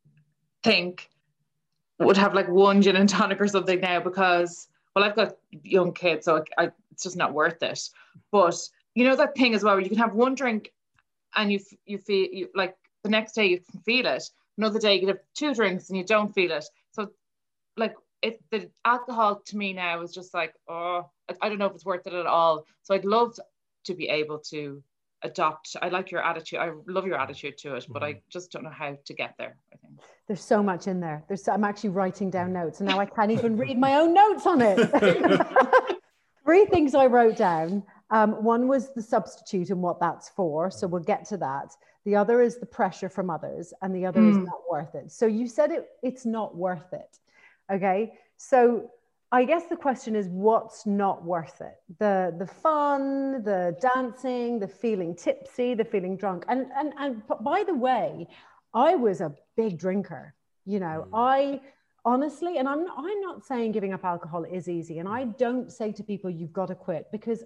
think 0.62 1.10
would 1.98 2.16
have 2.16 2.32
like 2.32 2.48
one 2.48 2.80
gin 2.80 2.94
and 2.96 3.08
tonic 3.08 3.40
or 3.40 3.48
something 3.48 3.80
now 3.80 3.98
because 4.00 4.68
well 5.00 5.08
I've 5.08 5.16
got 5.16 5.36
young 5.62 5.92
kids 5.92 6.26
so 6.26 6.36
I, 6.36 6.64
I, 6.64 6.70
it's 6.92 7.02
just 7.02 7.16
not 7.16 7.32
worth 7.32 7.62
it. 7.62 7.80
But 8.30 8.56
you 8.94 9.04
know 9.04 9.16
that 9.16 9.34
thing 9.34 9.54
as 9.54 9.64
well 9.64 9.74
where 9.74 9.82
you 9.82 9.88
can 9.88 9.98
have 9.98 10.14
one 10.14 10.34
drink 10.34 10.72
and 11.34 11.52
you 11.52 11.60
you 11.86 11.98
feel 11.98 12.28
you 12.30 12.48
like 12.54 12.76
the 13.02 13.08
next 13.10 13.32
day 13.32 13.46
you 13.46 13.60
can 13.60 13.80
feel 13.80 14.06
it. 14.06 14.22
Another 14.58 14.78
day 14.78 14.94
you 14.94 15.00
can 15.00 15.08
have 15.08 15.20
two 15.34 15.54
drinks 15.54 15.88
and 15.88 15.96
you 15.96 16.04
don't 16.04 16.34
feel 16.34 16.52
it. 16.52 16.66
So 16.92 17.10
like 17.76 17.94
it 18.22 18.40
the 18.50 18.70
alcohol 18.84 19.40
to 19.46 19.56
me 19.56 19.72
now 19.72 20.02
is 20.02 20.12
just 20.12 20.34
like 20.34 20.54
oh 20.68 21.08
I, 21.30 21.34
I 21.42 21.48
don't 21.48 21.58
know 21.58 21.66
if 21.66 21.74
it's 21.74 21.84
worth 21.84 22.06
it 22.06 22.12
at 22.12 22.26
all. 22.26 22.66
So 22.82 22.94
I'd 22.94 23.04
love 23.04 23.38
to 23.84 23.94
be 23.94 24.08
able 24.08 24.38
to 24.50 24.82
adopt 25.22 25.76
i 25.82 25.88
like 25.88 26.10
your 26.10 26.22
attitude 26.24 26.58
i 26.58 26.70
love 26.86 27.06
your 27.06 27.18
attitude 27.20 27.56
to 27.58 27.74
it 27.74 27.86
but 27.90 28.02
i 28.02 28.20
just 28.30 28.50
don't 28.52 28.64
know 28.64 28.70
how 28.70 28.96
to 29.04 29.14
get 29.14 29.34
there 29.38 29.56
i 29.72 29.76
think 29.76 30.00
There's 30.26 30.44
so 30.44 30.62
much 30.62 30.86
in 30.86 31.00
there. 31.00 31.24
There's 31.28 31.46
I'm 31.48 31.64
actually 31.64 31.90
writing 31.90 32.30
down 32.30 32.52
notes 32.52 32.80
and 32.80 32.88
now 32.88 32.98
I 33.00 33.06
can't 33.06 33.32
even 33.32 33.56
read 33.56 33.76
my 33.86 33.96
own 33.96 34.14
notes 34.14 34.46
on 34.46 34.58
it. 34.62 34.78
Three 36.44 36.64
things 36.66 36.94
I 36.94 37.06
wrote 37.06 37.36
down. 37.36 37.82
Um, 38.10 38.42
one 38.42 38.66
was 38.68 38.94
the 38.94 39.02
substitute 39.02 39.70
and 39.70 39.82
what 39.82 40.00
that's 40.00 40.28
for. 40.30 40.70
So 40.70 40.86
we'll 40.86 41.02
get 41.14 41.24
to 41.28 41.36
that. 41.38 41.68
The 42.04 42.16
other 42.16 42.40
is 42.40 42.58
the 42.58 42.66
pressure 42.66 43.08
from 43.08 43.28
others, 43.30 43.74
and 43.82 43.94
the 43.94 44.06
other 44.06 44.26
is 44.26 44.36
Mm. 44.36 44.46
not 44.46 44.60
worth 44.70 44.94
it. 44.94 45.12
So 45.12 45.26
you 45.26 45.46
said 45.46 45.70
it, 45.70 45.86
it's 46.02 46.24
not 46.24 46.56
worth 46.56 46.92
it. 46.92 47.18
Okay. 47.70 48.14
So 48.36 48.90
I 49.32 49.44
guess 49.44 49.66
the 49.66 49.76
question 49.76 50.16
is 50.16 50.28
what's 50.28 50.86
not 50.86 51.24
worth 51.24 51.60
it? 51.60 51.76
The 51.98 52.34
the 52.36 52.46
fun, 52.46 53.42
the 53.44 53.76
dancing, 53.80 54.58
the 54.58 54.66
feeling 54.68 55.14
tipsy, 55.14 55.74
the 55.74 55.84
feeling 55.84 56.16
drunk. 56.16 56.44
And 56.48 56.66
and 56.76 56.92
and 56.98 57.22
by 57.40 57.62
the 57.64 57.74
way, 57.74 58.26
I 58.74 58.96
was 58.96 59.20
a 59.20 59.34
big 59.56 59.78
drinker. 59.78 60.34
You 60.66 60.80
know, 60.80 61.06
Mm. 61.06 61.10
I 61.14 61.60
honestly, 62.04 62.58
and 62.58 62.68
I'm 62.68 62.86
I'm 62.96 63.20
not 63.20 63.44
saying 63.46 63.72
giving 63.72 63.92
up 63.92 64.04
alcohol 64.04 64.44
is 64.44 64.68
easy, 64.68 64.98
and 64.98 65.08
I 65.08 65.24
don't 65.24 65.70
say 65.72 65.92
to 65.92 66.02
people 66.02 66.28
you've 66.28 66.52
got 66.52 66.66
to 66.66 66.74
quit 66.74 67.06
because 67.12 67.44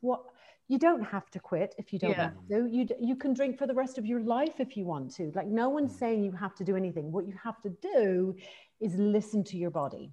what 0.00 0.22
you 0.68 0.78
don't 0.78 1.02
have 1.02 1.30
to 1.30 1.40
quit 1.40 1.74
if 1.78 1.92
you 1.92 1.98
don't 1.98 2.12
Yeah. 2.12 2.30
want 2.32 2.48
to. 2.50 2.66
You 2.76 2.86
you 3.00 3.16
can 3.16 3.34
drink 3.34 3.58
for 3.58 3.66
the 3.66 3.74
rest 3.74 3.98
of 3.98 4.06
your 4.06 4.20
life 4.20 4.60
if 4.60 4.76
you 4.76 4.84
want 4.86 5.12
to. 5.16 5.32
Like 5.34 5.48
no 5.48 5.68
one's 5.68 5.94
Mm. 5.94 5.98
saying 5.98 6.24
you 6.24 6.32
have 6.32 6.54
to 6.56 6.64
do 6.64 6.76
anything. 6.76 7.10
What 7.10 7.26
you 7.26 7.34
have 7.42 7.60
to 7.62 7.70
do 7.70 8.36
is 8.80 8.94
listen 8.94 9.42
to 9.44 9.56
your 9.56 9.70
body 9.70 10.12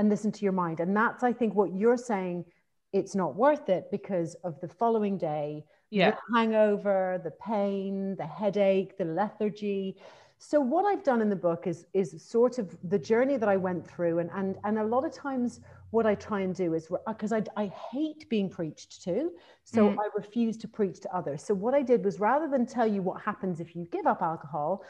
and 0.00 0.08
listen 0.08 0.32
to 0.32 0.42
your 0.46 0.52
mind, 0.64 0.80
and 0.80 0.96
that's 0.96 1.22
I 1.22 1.32
think 1.32 1.54
what 1.54 1.74
you're 1.74 1.98
saying. 2.12 2.44
It's 2.92 3.14
not 3.14 3.36
worth 3.36 3.68
it 3.68 3.84
because 3.92 4.34
of 4.42 4.60
the 4.60 4.66
following 4.66 5.16
day 5.16 5.64
Yeah. 5.90 6.10
The 6.10 6.16
hangover, 6.36 7.20
the 7.22 7.32
pain, 7.32 8.16
the 8.16 8.26
headache, 8.26 8.96
the 8.96 9.04
lethargy. 9.04 9.96
So 10.38 10.60
what 10.60 10.84
I've 10.86 11.04
done 11.04 11.20
in 11.20 11.28
the 11.28 11.36
book 11.48 11.66
is 11.66 11.86
is 11.92 12.08
sort 12.36 12.58
of 12.58 12.66
the 12.94 12.98
journey 12.98 13.36
that 13.36 13.48
I 13.48 13.58
went 13.68 13.86
through, 13.86 14.20
and 14.20 14.30
and 14.34 14.56
and 14.64 14.78
a 14.78 14.84
lot 14.84 15.04
of 15.04 15.12
times 15.12 15.60
what 15.90 16.06
I 16.06 16.14
try 16.14 16.40
and 16.46 16.54
do 16.54 16.74
is 16.78 16.88
because 17.06 17.32
I 17.38 17.42
I 17.56 17.66
hate 17.92 18.22
being 18.30 18.48
preached 18.48 19.02
to, 19.04 19.16
so 19.64 19.80
mm. 19.88 19.96
I 19.98 20.06
refuse 20.22 20.56
to 20.58 20.68
preach 20.68 21.00
to 21.00 21.08
others. 21.18 21.42
So 21.42 21.52
what 21.64 21.74
I 21.74 21.82
did 21.82 22.04
was 22.04 22.20
rather 22.20 22.48
than 22.48 22.64
tell 22.64 22.88
you 22.94 23.02
what 23.02 23.20
happens 23.20 23.60
if 23.60 23.76
you 23.76 23.84
give 23.96 24.06
up 24.06 24.22
alcohol, 24.22 24.82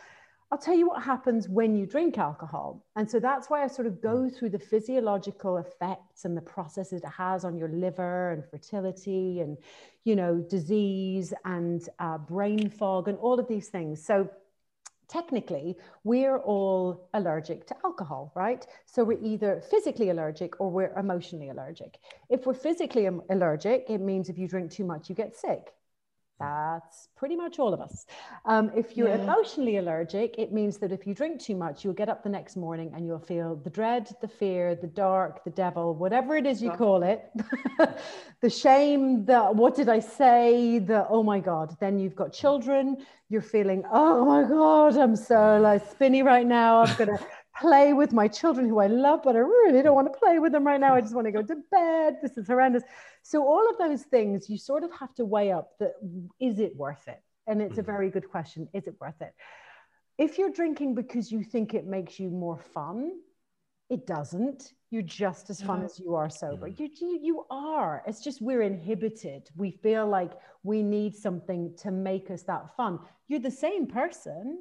I'll 0.53 0.59
tell 0.59 0.77
you 0.77 0.89
what 0.89 1.03
happens 1.03 1.49
when 1.49 1.77
you 1.77 1.87
drink 1.87 2.19
alcohol. 2.19 2.85
And 2.97 3.09
so 3.09 3.21
that's 3.21 3.49
why 3.49 3.63
I 3.63 3.69
sort 3.69 3.87
of 3.87 4.03
go 4.03 4.17
mm. 4.17 4.37
through 4.37 4.51
the 4.51 4.59
physiological 4.59 5.59
effects 5.59 6.25
and 6.25 6.37
the 6.37 6.41
processes 6.43 7.03
it 7.03 7.09
has 7.09 7.45
on 7.45 7.57
your 7.57 7.69
liver 7.69 8.33
and 8.33 8.45
fertility 8.45 9.41
and, 9.41 9.57
you 10.03 10.17
know, 10.17 10.39
disease 10.39 11.33
and 11.45 11.89
uh, 12.01 12.19
brain 12.19 12.69
fog 12.69 13.07
and 13.07 13.17
all 13.19 13.39
of 13.39 13.47
these 13.47 13.69
things. 13.69 14.05
So 14.05 14.29
technically, 15.07 15.77
we're 16.03 16.39
all 16.39 17.09
allergic 17.15 17.69
to 17.69 17.77
alcohol, 17.85 18.33
right? 18.35 18.67
So 18.87 19.05
we're 19.05 19.23
either 19.23 19.63
physically 19.71 20.11
allergic 20.11 20.61
or 20.61 20.69
we're 20.69 20.93
emotionally 20.99 21.51
allergic. 21.51 21.99
If 22.29 22.45
we're 22.45 22.55
physically 22.55 23.07
allergic, 23.07 23.85
it 23.89 23.99
means 23.99 24.29
if 24.29 24.37
you 24.37 24.49
drink 24.49 24.73
too 24.73 24.85
much, 24.85 25.09
you 25.09 25.15
get 25.15 25.37
sick. 25.37 25.75
That's 26.41 27.09
pretty 27.17 27.37
much 27.37 27.59
all 27.59 27.75
of 27.75 27.81
us. 27.83 28.07
Um, 28.47 28.71
if 28.75 28.97
you're 28.97 29.09
yeah. 29.09 29.23
emotionally 29.23 29.77
allergic, 29.77 30.37
it 30.39 30.53
means 30.53 30.79
that 30.79 30.91
if 30.91 31.07
you 31.07 31.15
drink 31.15 31.39
too 31.39 31.55
much, 31.55 31.85
you'll 31.85 31.93
get 31.93 32.09
up 32.09 32.23
the 32.23 32.31
next 32.31 32.57
morning 32.57 32.93
and 32.95 33.07
you'll 33.07 33.19
feel 33.19 33.57
the 33.57 33.69
dread, 33.69 34.09
the 34.23 34.29
fear, 34.29 34.75
the 34.75 34.87
dark, 34.87 35.45
the 35.45 35.51
devil, 35.51 35.95
whatever 35.95 36.37
it 36.37 36.47
is 36.47 36.63
you 36.63 36.71
call 36.71 37.03
it, 37.03 37.31
the 38.41 38.49
shame, 38.49 39.27
the 39.27 39.41
what 39.45 39.77
did 39.77 39.91
I 39.91 40.01
say, 40.01 40.79
the 40.79 41.07
oh 41.11 41.23
my 41.23 41.41
God. 41.41 41.77
Then 41.79 41.99
you've 41.99 42.17
got 42.17 42.33
children, 42.33 42.97
you're 43.29 43.43
feeling, 43.43 43.85
oh 43.93 44.25
my 44.25 44.49
God, 44.49 44.97
I'm 44.97 45.17
so 45.17 45.61
like 45.61 45.89
spinny 45.91 46.23
right 46.23 46.47
now. 46.47 46.83
I'm 46.85 46.97
going 46.97 47.17
to 47.19 47.25
play 47.61 47.93
with 47.93 48.13
my 48.13 48.27
children 48.27 48.69
who 48.69 48.79
I 48.79 48.87
love, 48.87 49.21
but 49.23 49.37
I 49.37 49.41
really 49.41 49.83
don't 49.83 49.95
want 49.95 50.13
to 50.13 50.19
play 50.19 50.39
with 50.39 50.53
them 50.53 50.67
right 50.67 50.81
now. 50.81 50.95
I 50.95 51.01
just 51.01 51.15
want 51.15 51.27
to 51.27 51.33
go 51.33 51.43
to 51.43 51.57
bed. 51.71 52.17
This 52.23 52.37
is 52.37 52.47
horrendous. 52.47 52.83
So 53.23 53.47
all 53.47 53.69
of 53.69 53.77
those 53.79 54.03
things, 54.03 54.49
you 54.49 54.57
sort 54.57 54.83
of 54.83 54.91
have 54.99 55.15
to 55.17 55.25
weigh 55.25 55.53
up 55.53 55.73
that 55.79 55.93
is 56.41 56.59
it 56.59 56.75
worth 56.75 57.07
it? 57.07 57.23
And 57.47 57.61
it's 57.61 57.79
a 57.79 57.83
mm-hmm. 57.83 57.91
very 57.91 58.11
good 58.11 58.31
question. 58.31 58.69
Is 58.73 58.87
it 58.87 58.95
worth 59.01 59.21
it? 59.21 59.35
If 60.19 60.39
you're 60.39 60.51
drinking 60.51 60.95
because 60.95 61.31
you 61.31 61.43
think 61.43 61.75
it 61.75 61.87
makes 61.87 62.19
you 62.19 62.31
more 62.31 62.59
fun, 62.59 63.13
it 63.89 64.07
doesn't. 64.07 64.73
You're 64.91 65.03
just 65.03 65.51
as 65.51 65.61
fun 65.61 65.85
as 65.85 65.99
you 65.99 66.15
are 66.15 66.31
sober. 66.31 66.69
You, 66.69 66.89
you, 67.01 67.19
you 67.23 67.47
are. 67.51 68.03
It's 68.07 68.23
just 68.23 68.41
we're 68.41 68.63
inhibited. 68.63 69.49
We 69.57 69.71
feel 69.71 70.07
like 70.07 70.33
we 70.63 70.83
need 70.83 71.17
something 71.17 71.75
to 71.79 71.91
make 71.91 72.31
us 72.31 72.43
that 72.45 72.77
fun. 72.77 73.01
You're 73.29 73.41
the 73.41 73.51
same 73.51 73.87
person 73.87 74.61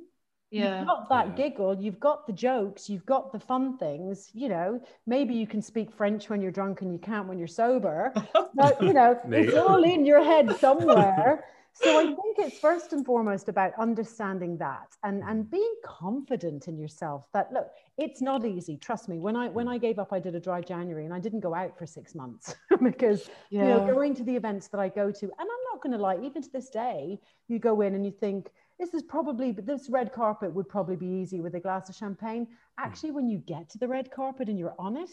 yeah. 0.51 0.79
You've 0.79 0.87
got 0.87 1.09
that 1.09 1.27
Yeah. 1.27 1.35
giggle, 1.35 1.75
you've 1.75 1.99
got 1.99 2.25
the 2.25 2.33
jokes, 2.33 2.89
you've 2.89 3.05
got 3.05 3.31
the 3.31 3.39
fun 3.39 3.77
things. 3.77 4.31
You 4.33 4.49
know, 4.49 4.81
maybe 5.05 5.33
you 5.33 5.47
can 5.47 5.61
speak 5.61 5.91
French 5.91 6.29
when 6.29 6.41
you're 6.41 6.51
drunk 6.51 6.81
and 6.81 6.91
you 6.91 6.99
can't 6.99 7.27
when 7.27 7.37
you're 7.37 7.47
sober. 7.47 8.13
But, 8.55 8.81
you 8.81 8.93
know, 8.93 9.17
it's 9.29 9.55
all 9.55 9.83
in 9.83 10.05
your 10.05 10.23
head 10.23 10.55
somewhere. 10.59 11.45
So 11.73 11.97
I 11.97 12.05
think 12.07 12.39
it's 12.39 12.59
first 12.59 12.91
and 12.93 13.05
foremost 13.05 13.47
about 13.47 13.71
understanding 13.79 14.57
that 14.57 14.97
and, 15.03 15.23
and 15.23 15.49
being 15.49 15.75
confident 15.85 16.67
in 16.67 16.77
yourself 16.77 17.25
that 17.33 17.53
look, 17.53 17.69
it's 17.97 18.21
not 18.21 18.43
easy. 18.43 18.75
Trust 18.75 19.07
me. 19.07 19.19
When 19.19 19.35
I 19.35 19.47
when 19.49 19.67
mm. 19.67 19.73
I 19.73 19.77
gave 19.77 19.97
up, 19.99 20.11
I 20.11 20.19
did 20.19 20.35
a 20.35 20.39
dry 20.39 20.61
January 20.61 21.05
and 21.05 21.13
I 21.13 21.19
didn't 21.19 21.39
go 21.39 21.53
out 21.53 21.77
for 21.77 21.85
six 21.85 22.15
months 22.15 22.55
because 22.83 23.29
you 23.49 23.59
know, 23.59 23.85
going 23.93 24.13
to 24.15 24.23
the 24.23 24.35
events 24.35 24.67
that 24.69 24.79
I 24.79 24.89
go 24.89 25.11
to, 25.11 25.25
and 25.25 25.33
I'm 25.39 25.63
not 25.71 25.81
gonna 25.81 25.97
lie, 25.97 26.17
even 26.21 26.41
to 26.41 26.51
this 26.51 26.69
day, 26.69 27.19
you 27.47 27.59
go 27.59 27.81
in 27.81 27.95
and 27.95 28.05
you 28.05 28.11
think, 28.11 28.49
this 28.79 28.93
is 28.93 29.03
probably 29.03 29.51
this 29.51 29.89
red 29.89 30.13
carpet 30.13 30.53
would 30.53 30.69
probably 30.69 30.95
be 30.95 31.07
easy 31.07 31.41
with 31.41 31.55
a 31.55 31.59
glass 31.59 31.89
of 31.89 31.95
champagne. 31.95 32.47
Actually 32.77 33.11
when 33.11 33.27
you 33.29 33.37
get 33.39 33.69
to 33.69 33.77
the 33.77 33.87
red 33.87 34.09
carpet 34.09 34.49
and 34.49 34.57
you're 34.57 34.75
on 34.79 34.97
it 34.97 35.09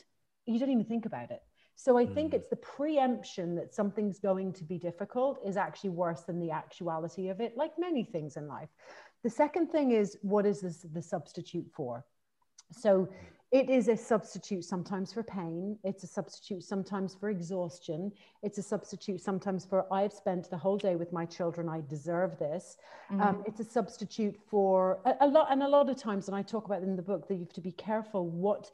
you 0.47 0.59
don't 0.61 0.71
even 0.71 0.85
think 0.85 1.07
about 1.07 1.31
it. 1.31 1.43
So 1.75 1.99
i 1.99 2.07
think 2.07 2.33
Mm. 2.33 2.37
it's 2.37 2.49
the 2.49 2.57
preemption 2.57 3.55
that 3.57 3.75
something's 3.75 4.19
going 4.19 4.53
to 4.55 4.65
be 4.65 4.79
difficult 4.79 5.39
is 5.45 5.57
actually 5.57 5.91
worse 5.91 6.23
than 6.23 6.39
the 6.41 6.51
actuality 6.51 7.29
of 7.29 7.41
it 7.41 7.57
like 7.57 7.73
many 7.79 8.05
things 8.05 8.37
in 8.37 8.47
life. 8.49 8.71
The 9.25 9.31
second 9.31 9.67
thing 9.73 9.91
is 9.91 10.17
what 10.23 10.47
is 10.47 10.61
this 10.61 10.87
the 10.93 11.03
substitute 11.03 11.69
for? 11.73 12.05
So 12.73 13.09
it 13.53 13.71
is 13.71 13.89
a 13.89 13.97
substitute 13.97 14.65
sometimes 14.65 15.13
for 15.13 15.23
pain. 15.23 15.79
It's 15.85 16.03
a 16.03 16.07
substitute 16.07 16.65
sometimes 16.65 17.15
for 17.15 17.31
exhaustion. 17.31 18.13
It's 18.43 18.59
a 18.59 18.63
substitute 18.63 19.21
sometimes 19.21 19.65
for 19.65 19.87
I've 19.93 20.13
spent 20.13 20.51
the 20.51 20.57
whole 20.57 20.77
day 20.77 20.97
with 20.97 21.13
my 21.13 21.25
children. 21.25 21.69
I 21.69 21.83
deserve 21.89 22.39
this. 22.39 22.77
Mm. 23.13 23.21
Um, 23.21 23.45
it's 23.47 23.61
a 23.61 23.65
substitute 23.65 24.37
for 24.51 24.99
a, 25.05 25.15
a 25.21 25.29
lot, 25.29 25.49
and 25.53 25.63
a 25.63 25.69
lot 25.69 25.89
of 25.89 25.97
times, 25.97 26.27
and 26.29 26.37
I 26.37 26.43
talk 26.43 26.67
about 26.67 26.83
in 26.83 26.97
the 26.97 27.03
book 27.03 27.29
that 27.29 27.35
you 27.35 27.41
have 27.41 27.53
to 27.53 27.61
be 27.61 27.73
careful 27.73 28.27
what 28.29 28.71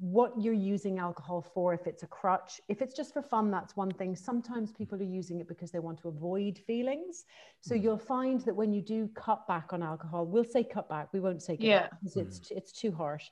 what 0.00 0.32
you're 0.40 0.54
using 0.54 0.98
alcohol 0.98 1.42
for 1.52 1.74
if 1.74 1.86
it's 1.86 2.02
a 2.02 2.06
crutch 2.06 2.62
if 2.66 2.80
it's 2.80 2.94
just 2.96 3.12
for 3.12 3.20
fun 3.20 3.50
that's 3.50 3.76
one 3.76 3.90
thing 3.90 4.16
sometimes 4.16 4.72
people 4.72 4.98
are 4.98 5.04
using 5.04 5.38
it 5.38 5.46
because 5.46 5.70
they 5.70 5.78
want 5.78 5.98
to 6.00 6.08
avoid 6.08 6.56
feelings 6.66 7.26
so 7.60 7.74
Mm. 7.74 7.82
you'll 7.82 7.98
find 7.98 8.40
that 8.46 8.56
when 8.56 8.72
you 8.72 8.80
do 8.80 9.06
cut 9.08 9.46
back 9.46 9.74
on 9.74 9.82
alcohol 9.82 10.24
we'll 10.24 10.44
say 10.44 10.64
cut 10.64 10.88
back 10.88 11.12
we 11.12 11.20
won't 11.20 11.42
say 11.42 11.58
give 11.58 11.66
Yeah. 11.68 11.80
up 11.80 11.90
because 12.00 12.16
it's 12.16 12.50
it's 12.50 12.72
too 12.72 12.90
harsh 12.90 13.28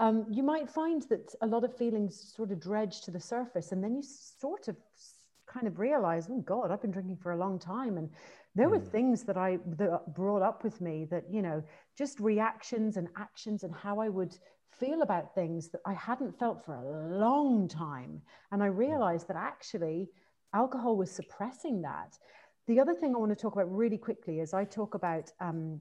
um, 0.00 0.26
you 0.30 0.42
might 0.42 0.68
find 0.68 1.02
that 1.10 1.34
a 1.42 1.46
lot 1.46 1.64
of 1.64 1.76
feelings 1.76 2.32
sort 2.34 2.50
of 2.50 2.60
dredge 2.60 3.02
to 3.02 3.10
the 3.10 3.20
surface 3.20 3.72
and 3.72 3.82
then 3.82 3.94
you 3.94 4.02
sort 4.02 4.68
of 4.68 4.76
kind 5.46 5.66
of 5.66 5.78
realize 5.78 6.28
oh 6.30 6.40
god 6.40 6.70
i've 6.70 6.80
been 6.80 6.90
drinking 6.90 7.16
for 7.16 7.32
a 7.32 7.36
long 7.36 7.58
time. 7.58 7.98
And 7.98 8.08
there 8.54 8.68
were 8.68 8.78
Mm. 8.78 8.90
things 8.90 9.22
that 9.24 9.36
i 9.36 9.58
that 9.78 10.14
brought 10.14 10.42
up 10.42 10.64
with 10.64 10.80
me 10.80 11.06
that 11.06 11.24
you 11.30 11.42
know 11.42 11.62
just 11.96 12.20
reactions 12.20 12.96
and 12.96 13.08
actions 13.16 13.62
and 13.64 13.74
how 13.74 13.98
i 14.00 14.08
would 14.08 14.36
feel 14.70 15.02
about 15.02 15.34
things 15.34 15.68
that 15.70 15.80
i 15.86 15.92
hadn't 15.92 16.38
felt 16.38 16.64
for 16.64 16.74
a 16.74 17.18
long 17.18 17.68
time. 17.68 18.22
And 18.50 18.62
i 18.62 18.66
realized 18.66 19.28
that 19.28 19.36
actually 19.36 20.08
alcohol 20.54 20.96
was 20.96 21.10
suppressing 21.10 21.82
that. 21.82 22.18
The 22.66 22.80
other 22.80 22.94
thing 22.94 23.14
i 23.14 23.18
want 23.18 23.32
to 23.32 23.36
talk 23.42 23.54
about 23.54 23.74
really 23.74 23.98
quickly 23.98 24.40
is 24.40 24.54
i 24.54 24.64
talk 24.64 24.94
about 24.94 25.30
um, 25.40 25.80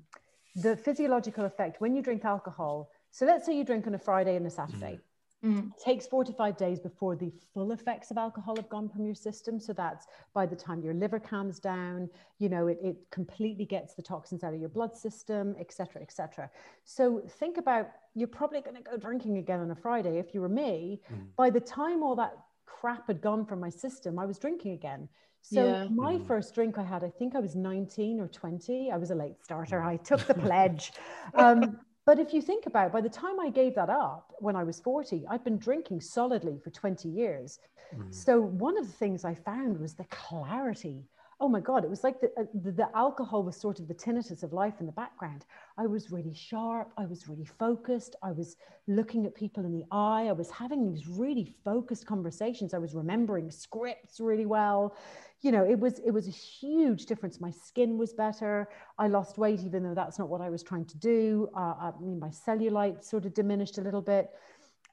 the 0.56 0.76
physiological 0.76 1.46
effect. 1.46 1.80
When 1.80 1.96
you 1.96 2.02
drink 2.02 2.26
alcohol 2.26 2.90
so 3.12 3.26
let's 3.26 3.46
say 3.46 3.56
you 3.56 3.64
drink 3.64 3.86
on 3.88 3.94
a 3.96 4.00
friday 4.00 4.36
and 4.36 4.46
a 4.48 4.50
saturday 4.50 5.00
Mm. 5.44 5.72
it 5.76 5.84
takes 5.84 6.06
four 6.06 6.24
to 6.24 6.32
five 6.32 6.56
days 6.56 6.80
before 6.80 7.16
the 7.16 7.32
full 7.52 7.72
effects 7.72 8.12
of 8.12 8.18
alcohol 8.20 8.56
have 8.58 8.70
gone 8.70 8.88
from 8.88 9.06
your 9.08 9.16
system. 9.16 9.60
So 9.60 9.74
that's 9.74 10.06
by 10.36 10.46
the 10.46 10.56
time 10.56 10.84
your 10.84 10.94
liver 10.94 11.20
calms 11.20 11.60
down, 11.60 12.10
you 12.38 12.48
know, 12.48 12.68
it, 12.68 12.78
it 12.84 12.98
completely 13.10 13.66
gets 13.66 13.96
the 13.96 14.04
toxins 14.04 14.44
out 14.44 14.54
of 14.54 14.60
your 14.60 14.70
blood 14.70 14.96
system, 14.96 15.56
et 15.60 15.72
cetera, 15.74 16.00
et 16.04 16.12
cetera. 16.12 16.48
So 16.84 17.24
think 17.40 17.58
about 17.58 17.90
you're 18.14 18.28
probably 18.28 18.62
going 18.62 18.76
to 18.76 18.84
go 18.84 18.98
drinking 18.98 19.38
again 19.40 19.60
on 19.62 19.72
a 19.72 19.76
Friday. 19.76 20.20
If 20.20 20.36
you 20.36 20.42
were 20.42 20.48
me, 20.50 21.02
Mm. 21.12 21.26
by 21.36 21.50
the 21.50 21.60
time 21.60 22.04
all 22.04 22.16
that 22.18 22.38
crap 22.68 23.08
had 23.08 23.20
gone 23.20 23.44
from 23.44 23.60
my 23.60 23.72
system, 23.72 24.20
I 24.20 24.26
was 24.28 24.38
drinking 24.38 24.74
again. 24.74 25.10
So 25.42 25.64
Yeah. 25.66 25.88
my 25.90 26.18
Mm. 26.20 26.28
first 26.28 26.54
drink 26.54 26.78
I 26.78 26.84
had, 26.84 27.04
I 27.04 27.10
think 27.10 27.36
I 27.36 27.40
was 27.40 27.56
19 27.56 28.20
or 28.20 28.28
20. 28.28 28.92
I 28.92 28.98
was 28.98 29.10
a 29.10 29.16
late 29.16 29.44
starter. 29.44 29.82
I 29.82 29.98
took 29.98 30.28
the 30.28 30.36
pledge. 30.46 30.94
Um, 31.34 31.80
but 32.06 32.20
if 32.20 32.34
you 32.34 32.42
think 32.42 32.66
about 32.66 32.88
it, 32.88 32.94
by 32.94 33.02
the 33.02 33.10
time 33.10 33.40
I 33.40 33.50
gave 33.50 33.76
that 33.76 33.90
up 33.90 34.34
when 34.40 34.56
I 34.56 34.64
was 34.64 34.80
40, 34.80 35.26
I'd 35.30 35.44
been 35.44 35.58
drinking 35.58 36.02
solidly 36.02 36.58
for 36.64 36.72
20 36.72 37.08
years. 37.10 37.60
Mm. 37.96 38.14
So 38.14 38.42
one 38.42 38.78
of 38.78 38.88
the 38.88 38.94
things 38.94 39.24
I 39.24 39.36
found 39.36 39.80
was 39.80 39.94
the 39.94 40.06
clarity. 40.06 41.04
Oh 41.44 41.50
my 41.50 41.60
God, 41.60 41.84
it 41.84 41.90
was 41.90 42.04
like 42.04 42.22
the, 42.22 42.28
uh, 42.38 42.44
the, 42.54 42.72
the 42.72 42.88
alcohol 42.96 43.42
was 43.42 43.60
sort 43.60 43.80
of 43.80 43.88
the 43.88 43.96
tinnitus 43.96 44.44
of 44.44 44.54
life 44.54 44.76
in 44.80 44.86
the 44.86 44.92
background. 44.92 45.44
I 45.76 45.88
was 45.88 46.12
really 46.12 46.36
sharp. 46.36 46.92
I 47.00 47.08
was 47.08 47.28
really 47.28 47.46
focused. 47.46 48.16
I 48.22 48.32
was 48.32 48.58
looking 48.88 49.26
at 49.26 49.34
people 49.34 49.66
in 49.66 49.72
the 49.72 49.84
eye. 49.92 50.28
I 50.28 50.34
was 50.34 50.52
having 50.52 50.94
these 50.94 51.08
really 51.08 51.56
focused 51.66 52.06
conversations. 52.06 52.76
I 52.76 52.78
was 52.78 52.94
remembering 52.94 53.50
scripts 53.50 54.20
really 54.20 54.46
well. 54.46 54.96
You 55.42 55.52
know, 55.52 55.66
it 55.66 55.80
was 55.80 55.98
it 56.06 56.12
was 56.12 56.28
a 56.28 56.32
huge 56.32 57.08
difference. 57.08 57.42
My 57.42 57.50
skin 57.50 57.98
was 57.98 58.14
better. 58.14 58.70
I 59.00 59.08
lost 59.08 59.40
weight, 59.40 59.62
even 59.62 59.82
though 59.82 59.96
that's 59.96 60.20
not 60.20 60.30
what 60.30 60.42
I 60.42 60.52
was 60.52 60.62
trying 60.62 60.86
to 60.86 60.98
do. 61.00 61.50
Uh, 61.58 61.74
I 61.86 61.92
mean, 62.00 62.20
my 62.20 62.30
cellulite 62.30 63.04
sort 63.04 63.26
of 63.26 63.34
diminished 63.34 63.80
a 63.80 63.82
little 63.82 64.04
bit. 64.04 64.30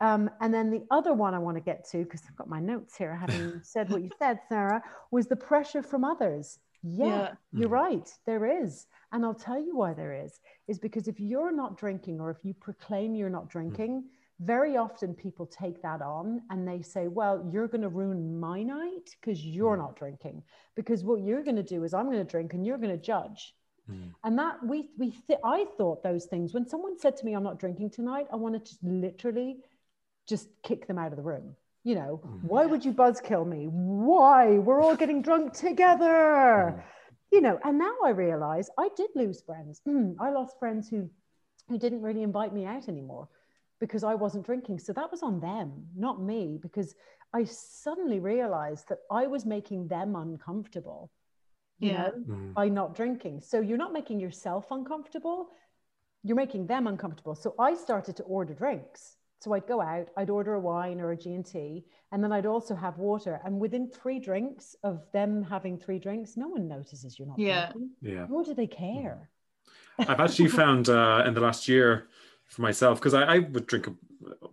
Um, 0.01 0.31
and 0.41 0.53
then 0.55 0.71
the 0.71 0.85
other 0.91 1.13
one 1.13 1.35
I 1.35 1.39
want 1.39 1.57
to 1.57 1.61
get 1.63 1.89
to, 1.91 2.05
because 2.05 2.23
I've 2.29 2.37
got 2.37 2.49
my 2.49 2.61
notes 2.61 2.97
here, 2.97 3.15
having 3.17 3.61
said 3.63 3.91
what 3.91 4.03
you 4.03 4.11
said, 4.19 4.39
Sarah, 4.49 4.83
was 5.11 5.27
the 5.27 5.37
pressure 5.37 5.83
from 5.83 6.05
others. 6.05 6.59
Yeah, 6.83 7.07
Yeah. 7.07 7.35
you're 7.53 7.69
Mhm. 7.69 7.73
right. 7.73 8.19
There 8.25 8.47
is. 8.63 8.87
And 9.13 9.25
I'll 9.25 9.35
tell 9.35 9.61
you 9.61 9.77
why 9.77 9.95
there 9.95 10.13
is, 10.13 10.41
is 10.69 10.79
because 10.79 11.09
if 11.09 11.19
you're 11.19 11.51
not 11.51 11.77
drinking 11.77 12.21
or 12.21 12.31
if 12.31 12.45
you 12.45 12.55
proclaim 12.55 13.15
you're 13.17 13.29
not 13.29 13.49
drinking, 13.49 14.05
very 14.39 14.77
often 14.77 15.15
people 15.15 15.47
take 15.47 15.83
that 15.83 16.01
on 16.01 16.43
and 16.51 16.67
they 16.69 16.81
say, 16.81 17.09
well, 17.09 17.45
you're 17.51 17.67
going 17.67 17.83
to 17.83 17.89
ruin 17.89 18.39
my 18.39 18.63
night 18.63 19.17
because 19.21 19.45
you're 19.45 19.75
Mm. 19.77 19.81
not 19.81 19.97
drinking. 19.97 20.45
Because 20.77 21.03
what 21.05 21.23
you're 21.23 21.43
going 21.43 21.57
to 21.57 21.63
do 21.65 21.83
is 21.83 21.93
I'm 21.93 22.07
going 22.07 22.25
to 22.25 22.31
drink 22.31 22.55
and 22.55 22.65
you're 22.65 22.79
going 22.79 22.97
to 22.97 23.03
judge. 23.03 23.57
Mm. 23.91 24.15
And 24.23 24.39
that 24.39 24.65
we 24.65 24.91
we 24.99 25.11
th- 25.27 25.41
I 25.43 25.65
thought 25.77 26.05
those 26.05 26.27
things 26.27 26.55
when 26.55 26.67
someone 26.67 26.97
said 26.99 27.17
to 27.17 27.25
me, 27.25 27.33
"I'm 27.35 27.43
not 27.43 27.59
drinking 27.59 27.91
tonight," 27.91 28.29
I 28.31 28.37
wanted 28.37 28.65
to 28.67 28.77
literally 28.83 29.65
just 30.29 30.49
kick 30.63 30.87
them 30.87 30.99
out 30.99 31.11
of 31.13 31.17
the 31.17 31.23
room. 31.23 31.57
You 31.85 31.95
know, 31.95 32.21
Mm. 32.25 32.45
why 32.45 32.67
would 32.67 32.85
you 32.85 32.93
buzzkill 32.93 33.47
me? 33.47 33.67
Why? 33.67 34.59
We're 34.59 34.83
all 34.83 34.97
getting 34.97 35.23
drunk 35.23 35.53
together. 35.55 36.75
Mm. 36.77 36.83
you 37.31 37.43
know, 37.43 37.59
and 37.63 37.77
now 37.77 37.95
I 38.03 38.09
realize 38.11 38.71
I 38.79 38.89
did 38.97 39.11
lose 39.15 39.43
friends. 39.43 39.83
Mm, 39.87 40.17
I 40.27 40.31
lost 40.31 40.59
friends 40.59 40.89
who 40.89 41.11
who 41.69 41.77
didn't 41.79 42.01
really 42.01 42.23
invite 42.23 42.55
me 42.55 42.65
out 42.65 42.89
anymore 42.89 43.29
because 43.79 44.03
I 44.03 44.15
wasn't 44.15 44.47
drinking. 44.47 44.79
So 44.79 44.95
that 44.95 45.11
was 45.11 45.23
on 45.23 45.39
them, 45.39 45.87
not 45.95 46.23
me, 46.23 46.59
because 46.63 46.95
I 47.35 47.45
suddenly 47.45 48.21
realized 48.21 48.89
that 48.89 49.01
I 49.11 49.27
was 49.27 49.45
making 49.45 49.89
them 49.89 50.17
uncomfortable, 50.17 51.11
you 51.79 51.91
Yeah. 51.91 52.03
know, 52.05 52.13
Mm. 52.13 52.55
by 52.55 52.71
not 52.71 52.95
drinking. 52.95 53.43
So 53.43 53.61
you're 53.61 53.77
not 53.85 53.93
making 53.93 54.19
yourself 54.21 54.71
uncomfortable, 54.71 55.51
you're 56.23 56.43
making 56.45 56.67
them 56.67 56.87
uncomfortable. 56.87 57.35
So 57.35 57.55
I 57.59 57.75
started 57.75 58.17
to 58.17 58.23
order 58.25 58.55
drinks. 58.55 59.18
So 59.41 59.53
I'd 59.53 59.67
go 59.69 59.81
out, 59.81 60.09
I'd 60.17 60.31
order 60.31 60.55
a 60.55 60.61
wine 60.61 61.01
or 61.01 61.13
a 61.13 61.17
G&T, 61.17 61.85
and 62.11 62.25
then 62.25 62.33
I'd 62.33 62.47
also 62.47 62.75
have 62.75 62.99
water. 62.99 63.41
And 63.45 63.61
within 63.61 63.89
three 63.89 64.19
drinks 64.19 64.75
of 64.83 65.07
them 65.13 65.43
having 65.45 65.79
three 65.79 66.01
drinks, 66.01 66.37
no 66.37 66.49
one 66.49 66.67
notices 66.67 67.19
you're 67.19 67.29
not 67.29 67.39
Yeah. 67.39 67.67
drinking. 67.71 67.91
Yeah. 68.03 68.27
Nor 68.29 68.43
do 68.43 68.55
they 68.55 68.67
care. 68.67 69.31
I've 69.99 70.21
actually 70.21 70.49
found 70.49 70.89
uh, 70.89 71.23
in 71.27 71.35
the 71.35 71.41
last 71.41 71.69
year 71.69 72.09
for 72.47 72.63
myself 72.63 72.99
because 72.99 73.15
I, 73.15 73.23
I 73.23 73.39
would 73.41 73.67
drink 73.67 73.89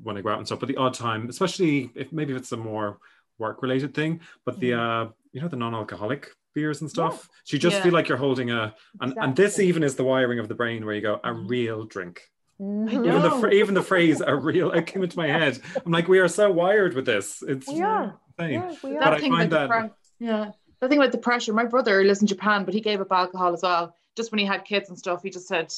when 0.03 0.17
I 0.17 0.21
go 0.21 0.29
out 0.29 0.38
and 0.38 0.45
stuff, 0.45 0.59
but 0.59 0.67
the 0.67 0.77
odd 0.77 0.93
time, 0.93 1.29
especially 1.29 1.89
if 1.95 2.11
maybe 2.11 2.33
if 2.33 2.38
it's 2.39 2.51
a 2.51 2.57
more 2.57 2.99
work 3.39 3.61
related 3.61 3.93
thing, 3.93 4.19
but 4.45 4.59
the 4.59 4.73
uh, 4.73 5.07
you 5.31 5.41
know 5.41 5.47
the 5.47 5.55
non-alcoholic 5.55 6.29
beers 6.53 6.81
and 6.81 6.89
stuff, 6.89 7.27
so 7.43 7.55
you 7.55 7.59
just 7.59 7.77
Yeah. 7.77 7.83
feel 7.83 7.93
like 7.93 8.07
you're 8.07 8.17
holding 8.17 8.51
a 8.51 8.73
and, 9.01 9.15
and 9.17 9.36
this 9.36 9.59
even 9.59 9.83
is 9.83 9.95
the 9.95 10.03
wiring 10.03 10.39
of 10.39 10.47
the 10.47 10.55
brain 10.55 10.86
where 10.86 10.95
you 10.95 11.01
go 11.01 11.15
a 11.23 11.29
Mhm. 11.31 11.49
real 11.49 11.83
drink. 11.86 12.21
Even 12.60 13.03
the 13.22 13.49
even 13.51 13.74
the 13.74 13.82
phrase 13.84 14.22
a 14.26 14.34
real 14.36 14.72
it 14.72 14.86
came 14.88 15.03
into 15.03 15.18
my 15.18 15.28
head. 15.28 15.60
I'm 15.86 15.91
like 15.91 16.08
we 16.08 16.20
are 16.20 16.28
so 16.28 16.49
wired 16.51 16.93
with 16.93 17.06
this. 17.06 17.43
It's 17.45 17.68
We 17.68 17.82
are. 17.82 18.18
insane. 18.39 18.53
Yeah, 18.53 18.76
we 18.84 18.95
are. 18.95 18.99
But 18.99 19.08
are. 19.08 19.16
I 19.16 19.30
find 19.30 19.51
that- 19.51 19.70
pre- 19.70 19.89
yeah, 20.20 20.51
the 20.80 20.88
thing 20.88 20.97
about 20.99 21.12
the 21.12 21.18
pressure. 21.18 21.51
My 21.53 21.66
brother 21.66 22.01
lives 22.03 22.22
in 22.22 22.28
Japan, 22.28 22.64
but 22.64 22.74
he 22.74 22.80
gave 22.82 23.01
up 23.01 23.12
alcohol 23.12 23.53
as 23.53 23.62
well. 23.64 23.93
Just 24.16 24.32
when 24.32 24.39
he 24.39 24.45
had 24.45 24.64
kids 24.64 24.88
and 24.89 24.97
stuff, 24.97 25.22
he 25.24 25.30
just 25.30 25.47
said 25.47 25.70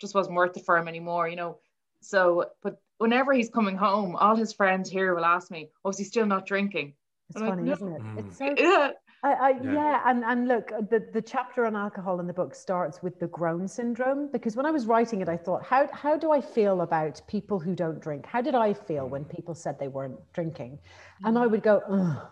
just 0.00 0.14
wasn't 0.14 0.34
worth 0.34 0.56
it 0.56 0.64
for 0.64 0.76
him 0.76 0.88
anymore, 0.88 1.28
you 1.28 1.36
know. 1.36 1.58
So, 2.00 2.46
but 2.62 2.80
whenever 2.98 3.32
he's 3.32 3.50
coming 3.50 3.76
home, 3.76 4.16
all 4.16 4.34
his 4.34 4.52
friends 4.52 4.90
here 4.90 5.14
will 5.14 5.24
ask 5.24 5.50
me, 5.50 5.70
"Oh, 5.84 5.90
is 5.90 5.98
he 5.98 6.04
still 6.04 6.26
not 6.26 6.46
drinking?" 6.46 6.94
It's 7.28 7.36
I'm 7.36 7.42
like, 7.42 7.50
funny, 7.52 7.62
no. 7.68 7.72
isn't 7.74 7.92
it? 7.92 8.02
Mm. 8.02 8.18
It's 8.26 8.38
so 8.38 8.54
Yeah, 8.58 8.90
I, 9.22 9.32
I, 9.32 9.50
Yeah. 9.50 9.72
yeah. 9.72 10.02
and 10.06 10.24
and 10.24 10.48
look, 10.48 10.72
uh, 10.72 10.80
the 10.80 11.00
the 11.12 11.20
chapter 11.20 11.66
on 11.66 11.76
alcohol 11.76 12.20
in 12.20 12.26
the 12.26 12.32
book 12.32 12.54
starts 12.54 13.02
with 13.02 13.18
the 13.18 13.26
groan 13.26 13.68
syndrome 13.68 14.28
because 14.32 14.56
when 14.56 14.66
I 14.66 14.70
was 14.70 14.86
writing 14.86 15.20
it, 15.20 15.28
I 15.28 15.36
thought, 15.36 15.62
how 15.64 15.88
how 15.92 16.16
do 16.16 16.32
I 16.32 16.40
feel 16.40 16.80
about 16.80 17.20
people 17.26 17.58
who 17.58 17.74
don't 17.74 18.00
drink? 18.00 18.24
How 18.26 18.40
did 18.40 18.54
I 18.54 18.72
feel 18.72 19.06
mm. 19.06 19.10
when 19.10 19.24
people 19.24 19.54
said 19.54 19.78
they 19.78 19.88
weren't 19.88 20.18
drinking? 20.32 20.78
And 21.24 21.38
I 21.38 21.46
mm. 21.46 21.50
would 21.50 21.62
go, 21.62 21.82
Ugh. 21.88 22.28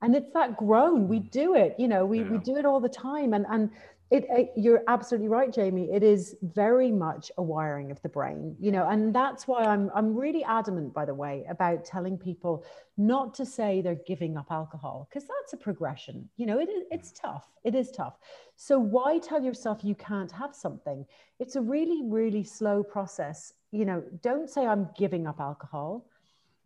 and 0.00 0.16
it's 0.16 0.32
that 0.32 0.56
groan. 0.56 1.08
We 1.08 1.20
mm. 1.20 1.30
do 1.30 1.54
it, 1.54 1.74
you 1.78 1.88
know, 1.88 2.06
we 2.06 2.22
we 2.24 2.38
do 2.38 2.56
it 2.56 2.64
all 2.64 2.80
the 2.80 2.88
time, 2.88 3.34
and 3.34 3.46
and. 3.48 3.70
It, 4.16 4.26
it, 4.30 4.52
you're 4.56 4.84
absolutely 4.86 5.26
right, 5.28 5.52
Jamie. 5.52 5.88
It 5.92 6.04
is 6.04 6.36
very 6.42 6.92
much 6.92 7.32
a 7.36 7.42
wiring 7.42 7.90
of 7.90 8.00
the 8.02 8.08
brain, 8.08 8.54
you 8.60 8.70
know, 8.70 8.88
and 8.88 9.12
that's 9.12 9.48
why 9.48 9.64
I'm 9.64 9.90
I'm 9.92 10.14
really 10.14 10.44
adamant, 10.44 10.94
by 10.94 11.04
the 11.04 11.14
way, 11.24 11.44
about 11.50 11.84
telling 11.84 12.16
people 12.16 12.64
not 12.96 13.34
to 13.34 13.44
say 13.44 13.80
they're 13.80 14.04
giving 14.06 14.36
up 14.36 14.48
alcohol 14.52 15.08
because 15.08 15.26
that's 15.26 15.52
a 15.52 15.56
progression. 15.56 16.28
You 16.36 16.46
know 16.46 16.58
it, 16.60 16.68
is- 16.68 16.86
it's 16.96 17.10
tough. 17.10 17.46
It 17.64 17.74
is 17.74 17.90
tough. 17.90 18.16
So 18.54 18.78
why 18.78 19.18
tell 19.18 19.42
yourself 19.42 19.80
you 19.82 19.96
can't 19.96 20.30
have 20.30 20.54
something? 20.54 21.04
It's 21.40 21.56
a 21.56 21.60
really 21.60 22.02
really 22.18 22.44
slow 22.44 22.84
process. 22.84 23.52
You 23.72 23.84
know 23.84 24.00
don't 24.22 24.48
say 24.48 24.64
i'm 24.64 24.88
giving 24.96 25.26
up 25.26 25.40
alcohol. 25.40 26.06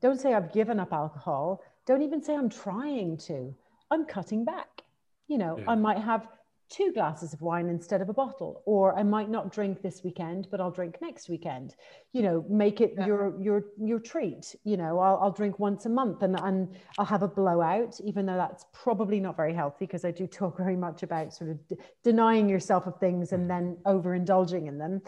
Don't 0.03 0.21
say 0.21 0.35
i've 0.35 0.53
given 0.53 0.79
up 0.79 0.93
alcohol. 0.93 1.63
Don't 1.87 2.03
even 2.03 2.21
say 2.23 2.35
i'm 2.35 2.51
trying 2.51 3.17
to. 3.29 3.55
I'm 3.91 4.05
cutting 4.05 4.45
back. 4.45 4.83
You 5.29 5.39
know 5.39 5.55
Yeah. 5.59 5.71
i 5.73 5.75
might 5.75 5.99
have 6.13 6.29
two 6.69 6.93
glasses 6.93 7.33
of 7.33 7.41
wine 7.41 7.69
instead 7.69 8.01
of 8.03 8.09
a 8.09 8.12
bottle 8.12 8.62
or 8.66 8.97
i 8.99 9.03
might 9.03 9.31
not 9.31 9.51
drink 9.51 9.81
this 9.81 10.03
weekend 10.05 10.47
but 10.51 10.61
i'll 10.61 10.71
drink 10.71 10.97
next 11.01 11.29
weekend. 11.29 11.75
You 12.12 12.23
know 12.23 12.45
make 12.49 12.81
it 12.81 12.95
Yeah. 12.97 13.07
your 13.07 13.35
your 13.41 13.64
your 13.79 13.99
treat. 13.99 14.57
You 14.64 14.77
know 14.77 14.99
I'll, 14.99 15.19
I'll 15.23 15.31
drink 15.31 15.59
once 15.59 15.87
a 15.87 15.89
month 15.89 16.23
and 16.23 16.39
and 16.41 16.69
i'll 16.99 17.05
have 17.05 17.23
a 17.23 17.29
blowout 17.29 18.01
even 18.05 18.27
though 18.27 18.37
that's 18.37 18.64
probably 18.73 19.21
not 19.21 19.37
very 19.37 19.55
healthy 19.55 19.87
because 19.87 20.05
i 20.05 20.11
do 20.11 20.27
talk 20.27 20.57
very 20.64 20.77
much 20.77 21.03
about 21.03 21.35
sort 21.35 21.51
of 21.51 21.69
d- 21.69 21.77
denying 22.03 22.49
yourself 22.49 22.87
of 22.87 22.99
things 22.99 23.33
and 23.33 23.45
mm. 23.45 23.49
then 23.49 23.77
overindulging 23.87 24.69
in 24.69 24.79
them 24.79 25.01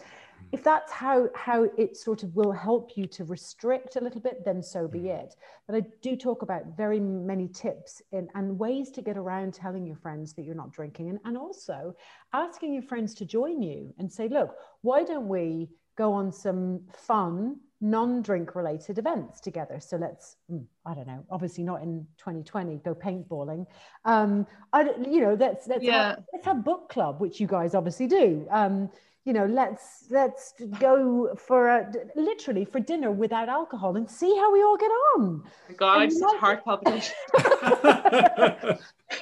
if 0.53 0.65
that's 0.65 0.91
how 0.93 1.29
how 1.35 1.65
it 1.79 1.97
sort 1.97 2.23
of 2.23 2.35
will 2.35 2.53
help 2.53 2.97
you 2.97 3.07
to 3.07 3.25
restrict 3.25 3.97
a 3.97 4.01
little 4.01 4.21
bit 4.21 4.45
then 4.45 4.63
so 4.63 4.89
be 4.89 5.09
it. 5.09 5.37
But 5.67 5.77
i 5.77 5.81
do 6.03 6.17
talk 6.17 6.43
about 6.43 6.77
very 6.77 7.01
many 7.01 7.49
tips 7.49 8.03
and, 8.13 8.29
and 8.35 8.59
ways 8.59 8.91
to 8.93 9.03
get 9.03 9.17
around 9.17 9.55
telling 9.55 9.87
your 9.87 9.97
friends 9.97 10.33
that 10.35 10.45
you're 10.45 10.55
not 10.55 10.73
drinking 10.73 11.11
and, 11.11 11.19
and 11.25 11.37
also 11.39 11.95
asking 12.33 12.75
your 12.75 12.83
friends 12.83 13.15
to 13.17 13.25
join 13.25 13.63
you 13.63 13.95
and 13.99 14.11
say 14.11 14.29
look 14.29 14.55
why 14.83 15.05
don't 15.05 15.29
we 15.29 15.69
go 15.97 16.13
on 16.13 16.33
some 16.33 16.81
fun 16.93 17.57
non-drink 17.83 18.55
related 18.55 18.99
events 18.99 19.41
together? 19.41 19.81
So 19.81 19.97
let's 19.97 20.37
mm, 20.51 20.65
i 20.85 20.95
don't 20.95 21.07
know 21.07 21.25
obviously 21.31 21.65
not 21.65 21.83
in 21.83 22.07
2020 22.19 22.79
go 22.85 22.95
paintballing. 22.95 23.67
Um 24.05 24.47
i 24.73 24.83
you 25.09 25.21
know 25.21 25.35
let's 25.39 25.67
let's 25.69 25.85
Yeah. 25.85 26.09
have, 26.17 26.25
let's 26.33 26.45
have 26.47 26.65
book 26.65 26.89
club 26.89 27.21
which 27.21 27.41
you 27.41 27.47
guys 27.47 27.75
obviously 27.75 28.07
do. 28.07 28.47
Um 28.51 28.91
you 29.25 29.33
know 29.33 29.47
let's 29.47 30.07
let's 30.11 30.55
go 30.79 31.35
for 31.37 31.69
a 31.69 31.93
literally 32.17 32.65
for 32.65 32.81
dinner 32.81 33.11
without 33.11 33.49
alcohol 33.49 33.97
and 33.97 34.11
see 34.11 34.35
how 34.37 34.53
we 34.53 34.63
all 34.63 34.77
get 34.77 34.91
on. 34.91 35.43
Oh 35.45 35.51
my 35.69 35.75
God, 35.75 35.99
I 35.99 36.03
And 36.05 36.11
just 36.11 36.21
you 36.21 36.27
had 36.27 36.33
might- 36.33 36.41
heart 36.41 36.65
palpitation. 36.65 37.15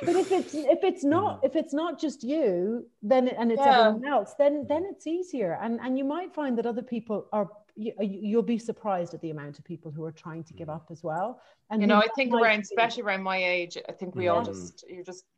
but 0.06 0.16
if 0.22 0.30
it's 0.30 0.54
if 0.54 0.84
it's 0.84 1.04
not 1.04 1.40
if 1.42 1.56
it's 1.56 1.74
not 1.74 2.00
just 2.00 2.22
you 2.22 2.86
then 3.02 3.28
and 3.28 3.50
it's 3.50 3.60
Yeah. 3.60 3.88
everyone 3.88 4.06
else 4.06 4.34
then 4.38 4.66
then 4.68 4.84
it's 4.90 5.06
easier. 5.06 5.58
And 5.60 5.80
and 5.80 5.98
you 5.98 6.04
might 6.04 6.32
find 6.32 6.56
that 6.58 6.66
other 6.66 6.82
people 6.82 7.26
are 7.32 7.48
you, 7.78 7.92
you'll 8.00 8.42
be 8.42 8.58
surprised 8.58 9.14
at 9.14 9.20
the 9.20 9.30
amount 9.30 9.58
of 9.58 9.64
people 9.64 9.90
who 9.90 10.04
are 10.04 10.12
trying 10.12 10.42
to 10.44 10.52
give 10.52 10.68
mm. 10.68 10.74
up 10.74 10.86
as 10.90 11.02
well. 11.02 11.40
And 11.70 11.80
you 11.80 11.86
know, 11.86 11.96
I 11.96 12.08
think 12.16 12.34
around, 12.34 12.58
be- 12.58 12.62
especially 12.62 13.04
around 13.04 13.22
my 13.22 13.42
age, 13.42 13.78
I 13.88 13.92
think 13.92 14.14
we 14.14 14.28
all 14.28 14.42
mm. 14.42 14.46
just, 14.46 14.84
you're 14.88 15.04
just, 15.04 15.24
you 15.24 15.30
can 15.30 15.37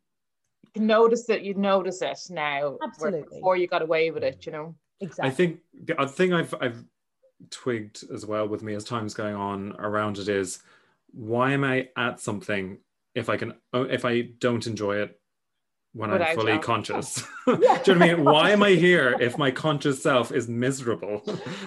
notice 0.75 1.25
that 1.25 1.43
you 1.43 1.53
notice 1.53 2.01
it 2.01 2.19
now. 2.29 2.71
where 2.71 2.77
Absolutely. 2.83 3.37
Before 3.37 3.57
you 3.57 3.67
got 3.67 3.81
away 3.81 4.11
with 4.11 4.23
it, 4.23 4.45
you 4.45 4.51
know. 4.51 4.75
exactly 4.99 5.29
I 5.29 5.33
think 5.33 5.59
the 5.83 5.99
other 5.99 6.11
thing 6.11 6.33
I've 6.33 6.53
I've 6.61 6.83
twigged 7.49 8.03
as 8.13 8.25
well 8.25 8.47
with 8.47 8.61
me 8.61 8.75
as 8.75 8.83
time's 8.83 9.13
going 9.13 9.35
on 9.35 9.75
around 9.79 10.19
it 10.19 10.27
is 10.27 10.59
why 11.11 11.51
am 11.51 11.63
I 11.63 11.89
at 11.97 12.19
something 12.19 12.77
if 13.15 13.29
I 13.29 13.37
can 13.37 13.53
if 13.73 14.05
I 14.05 14.21
don't 14.21 14.67
enjoy 14.67 14.97
it 14.97 15.19
when 15.93 16.09
I'm 16.09 16.19
Without 16.19 16.35
fully 16.35 16.57
conscious. 16.57 17.23
Yeah. 17.47 17.81
Do 17.83 17.91
you 17.91 17.99
know 17.99 18.05
what 18.05 18.09
I 18.09 18.15
mean? 18.15 18.23
Why 18.23 18.49
am 18.51 18.63
I 18.63 18.71
here 18.71 19.17
if 19.19 19.37
my 19.37 19.51
conscious 19.51 20.01
self 20.01 20.31
is 20.31 20.47
miserable? 20.47 21.21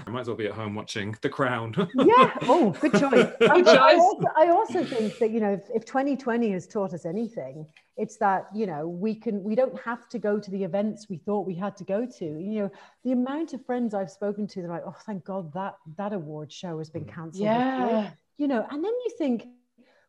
I 0.07 0.11
might 0.11 0.21
as 0.21 0.29
well 0.29 0.37
be 0.37 0.47
at 0.47 0.53
home 0.53 0.75
watching 0.75 1.15
The 1.21 1.29
Crown. 1.29 1.75
yeah 1.95 2.33
oh 2.43 2.75
good 2.81 2.93
choice 2.93 3.33
I, 3.41 3.47
I 3.47 3.63
choice. 3.63 3.99
also, 3.99 4.25
I 4.37 4.49
also 4.49 4.85
think 4.85 5.19
that 5.19 5.31
you 5.31 5.41
know 5.41 5.53
if, 5.53 5.63
if 5.75 5.85
2020 5.85 6.51
has 6.53 6.67
taught 6.67 6.93
us 6.93 7.05
anything 7.05 7.67
it's 7.97 8.17
that 8.19 8.47
you 8.55 8.67
know 8.67 8.89
we 8.89 9.15
can 9.15 9.43
we 9.43 9.55
don't 9.55 9.79
have 9.81 10.09
to 10.11 10.19
go 10.19 10.39
to 10.39 10.51
the 10.51 10.63
events 10.63 11.07
we 11.09 11.17
thought 11.17 11.47
we 11.47 11.55
had 11.55 11.77
to 11.77 11.85
go 11.85 12.07
to 12.07 12.25
you 12.25 12.61
know 12.61 12.71
the 13.05 13.13
amount 13.13 13.55
of 13.55 13.65
friends 13.65 13.95
i've 13.95 14.11
spoken 14.11 14.47
to 14.47 14.61
they're 14.61 14.71
like 14.71 14.83
oh 14.87 14.97
thank 15.07 15.25
god 15.25 15.53
that 15.53 15.75
that 15.97 16.13
award 16.13 16.53
show 16.53 16.79
has 16.79 16.91
been 16.91 17.05
mm. 17.05 17.15
cancelled 17.15 17.33
this 17.33 17.41
year." 17.41 17.49
Yeah. 17.49 18.11
you 18.39 18.49
know 18.49 18.67
and 18.71 18.85
then 18.85 18.93
you 19.05 19.11
think 19.17 19.47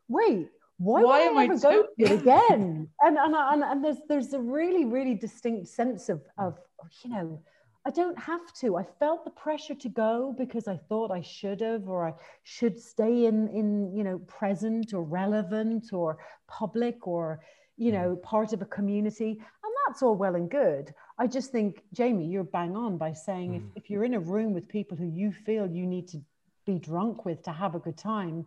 wait 0.08 0.48
why, 0.78 1.02
Why 1.02 1.20
am 1.20 1.38
I 1.38 1.42
I 1.42 1.44
ever 1.44 1.58
go 1.58 1.82
to 1.82 1.88
it 1.98 2.10
again? 2.12 2.88
And 3.02 3.16
and, 3.18 3.34
and 3.34 3.62
and 3.62 3.84
there's 3.84 3.98
there's 4.08 4.32
a 4.32 4.40
really 4.40 4.84
really 4.84 5.14
distinct 5.14 5.68
sense 5.68 6.08
of 6.08 6.20
of 6.38 6.58
you 7.02 7.10
know 7.10 7.40
I 7.86 7.90
don't 7.90 8.18
have 8.18 8.52
to. 8.60 8.76
I 8.76 8.84
felt 8.98 9.24
the 9.24 9.30
pressure 9.30 9.76
to 9.76 9.88
go 9.88 10.34
because 10.36 10.66
I 10.66 10.76
thought 10.88 11.12
I 11.12 11.22
should 11.22 11.60
have, 11.60 11.88
or 11.88 12.08
I 12.08 12.14
should 12.42 12.80
stay 12.80 13.26
in 13.26 13.48
in 13.48 13.94
you 13.96 14.02
know 14.04 14.18
present 14.26 14.92
or 14.92 15.02
relevant 15.04 15.92
or 15.92 16.18
public 16.48 17.06
or 17.06 17.40
you 17.76 17.92
know 17.92 18.16
part 18.16 18.52
of 18.52 18.60
a 18.60 18.66
community, 18.66 19.30
and 19.64 19.72
that's 19.86 20.02
all 20.02 20.16
well 20.16 20.34
and 20.34 20.50
good. 20.50 20.92
I 21.18 21.26
just 21.28 21.52
think 21.52 21.82
Jamie, 21.94 22.26
you're 22.26 22.44
bang 22.58 22.76
on 22.76 22.98
by 22.98 23.12
saying 23.12 23.54
if, 23.54 23.62
Mm. 23.62 23.70
if 23.76 23.90
you're 23.90 24.04
in 24.04 24.14
a 24.14 24.20
room 24.34 24.52
with 24.52 24.66
people 24.68 24.96
who 24.98 25.06
you 25.06 25.30
feel 25.32 25.64
you 25.66 25.86
need 25.86 26.08
to 26.08 26.18
be 26.66 26.78
drunk 26.78 27.24
with 27.24 27.42
to 27.44 27.52
have 27.52 27.74
a 27.76 27.78
good 27.78 27.96
time, 27.96 28.44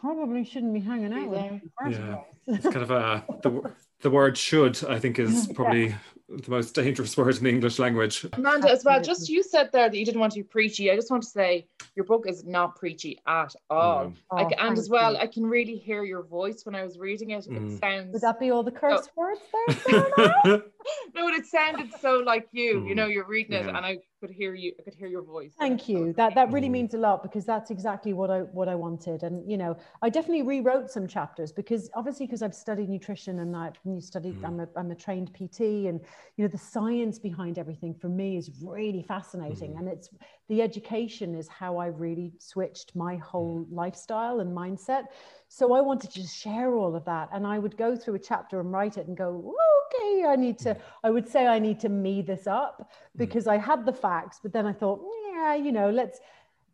probably 0.00 0.44
shouldn't 0.44 0.74
be 0.74 0.80
hanging 0.80 1.12
out 1.12 1.28
with 1.28 1.38
there. 1.40 1.48
them 1.50 1.60
in 1.60 1.60
the 1.64 1.72
first 1.82 2.00
Yeah. 2.00 2.20
It's 2.46 2.64
kind 2.64 2.76
of 2.82 2.90
a 2.90 3.24
the, 3.42 3.72
the 4.02 4.10
word 4.10 4.36
should 4.36 4.84
I 4.84 4.98
think 4.98 5.18
is 5.18 5.48
probably 5.54 5.94
the 6.28 6.50
most 6.50 6.74
dangerous 6.74 7.16
word 7.16 7.36
in 7.36 7.44
the 7.44 7.50
English 7.50 7.78
language. 7.78 8.26
Amanda, 8.32 8.70
as 8.70 8.84
well, 8.84 9.00
just 9.00 9.28
you 9.28 9.42
said 9.42 9.70
there 9.72 9.88
that 9.88 9.96
you 9.96 10.04
didn't 10.04 10.20
want 10.20 10.32
to 10.34 10.40
be 10.40 10.42
preachy. 10.42 10.90
I 10.90 10.96
just 10.96 11.10
want 11.10 11.22
to 11.22 11.28
say 11.28 11.66
your 11.96 12.04
book 12.04 12.24
is 12.26 12.44
not 12.44 12.76
preachy 12.76 13.18
at 13.26 13.54
all. 13.70 14.04
No. 14.06 14.12
Oh, 14.30 14.36
Like, 14.36 14.54
and 14.58 14.76
as 14.76 14.88
well, 14.88 15.12
you. 15.12 15.18
I 15.18 15.26
can 15.26 15.46
really 15.46 15.76
hear 15.76 16.02
your 16.02 16.22
voice 16.22 16.64
when 16.66 16.74
I 16.74 16.82
was 16.82 16.98
reading 16.98 17.30
it. 17.30 17.44
Mm. 17.46 17.74
It 17.76 17.78
sounds 17.80 18.12
would 18.14 18.22
that 18.22 18.40
be 18.40 18.50
all 18.50 18.62
the 18.62 18.72
curse 18.72 19.08
Oh. 19.16 19.20
words 19.22 19.40
there? 19.86 20.02
Sarah? 20.16 20.62
no, 21.14 21.28
it 21.28 21.46
sounded 21.46 21.90
so 22.00 22.16
like 22.18 22.48
you. 22.52 22.86
You 22.86 22.94
Mm. 22.94 22.96
know, 22.96 23.06
you're 23.06 23.26
reading 23.26 23.52
it, 23.52 23.66
Yeah. 23.66 23.76
and 23.76 23.86
I 23.86 23.98
could 24.24 24.34
hear 24.34 24.54
you. 24.54 24.72
I 24.78 24.82
could 24.82 24.94
hear 24.94 25.08
your 25.08 25.22
voice. 25.22 25.52
Thank 25.58 25.88
you. 25.88 26.14
That 26.14 26.34
that 26.34 26.50
really 26.50 26.68
means 26.68 26.94
a 26.94 26.98
lot 26.98 27.22
because 27.22 27.44
that's 27.44 27.70
exactly 27.70 28.12
what 28.12 28.30
I 28.30 28.40
what 28.40 28.68
I 28.68 28.74
wanted. 28.74 29.22
And 29.22 29.50
you 29.50 29.58
know, 29.58 29.76
I 30.00 30.08
definitely 30.08 30.42
rewrote 30.42 30.90
some 30.90 31.06
chapters 31.06 31.52
because 31.52 31.90
obviously 31.94 32.26
because 32.26 32.42
I've 32.42 32.54
studied 32.54 32.88
nutrition 32.88 33.40
and 33.40 33.54
I've 33.56 33.78
studied. 34.00 34.40
Mm. 34.40 34.46
I'm 34.46 34.60
a 34.60 34.68
I'm 34.76 34.90
a 34.90 34.94
trained 34.94 35.34
PT, 35.34 35.60
and 35.88 36.00
you 36.36 36.44
know 36.44 36.48
the 36.48 36.58
science 36.58 37.18
behind 37.18 37.58
everything 37.58 37.94
for 37.94 38.08
me 38.08 38.36
is 38.36 38.50
really 38.62 39.02
fascinating. 39.02 39.74
Mm. 39.74 39.78
And 39.80 39.88
it's 39.88 40.08
the 40.48 40.60
education 40.60 41.34
is 41.34 41.48
how 41.48 41.78
I 41.78 41.86
really 41.86 42.32
switched 42.38 42.94
my 42.94 43.16
whole 43.16 43.66
lifestyle 43.70 44.40
and 44.40 44.54
mindset. 44.54 45.04
So 45.48 45.74
I 45.74 45.80
wanted 45.80 46.10
to 46.10 46.20
just 46.20 46.36
share 46.36 46.74
all 46.74 46.96
of 46.96 47.04
that. 47.04 47.28
And 47.32 47.46
I 47.46 47.58
would 47.58 47.76
go 47.76 47.96
through 47.96 48.16
a 48.16 48.18
chapter 48.18 48.60
and 48.60 48.72
write 48.72 48.98
it 48.98 49.06
and 49.06 49.16
go, 49.16 49.54
okay, 49.94 50.24
I 50.26 50.36
need 50.36 50.58
to, 50.60 50.76
I 51.02 51.10
would 51.10 51.28
say 51.28 51.46
I 51.46 51.58
need 51.58 51.80
to 51.80 51.88
me 51.88 52.22
this 52.22 52.46
up 52.46 52.80
mm. 52.80 53.18
because 53.18 53.46
I 53.46 53.56
had 53.56 53.86
the 53.86 53.92
facts, 53.92 54.13
but 54.42 54.52
then 54.52 54.66
I 54.66 54.72
thought, 54.72 55.00
yeah, 55.32 55.54
you 55.54 55.72
know, 55.72 55.90
let's, 55.90 56.18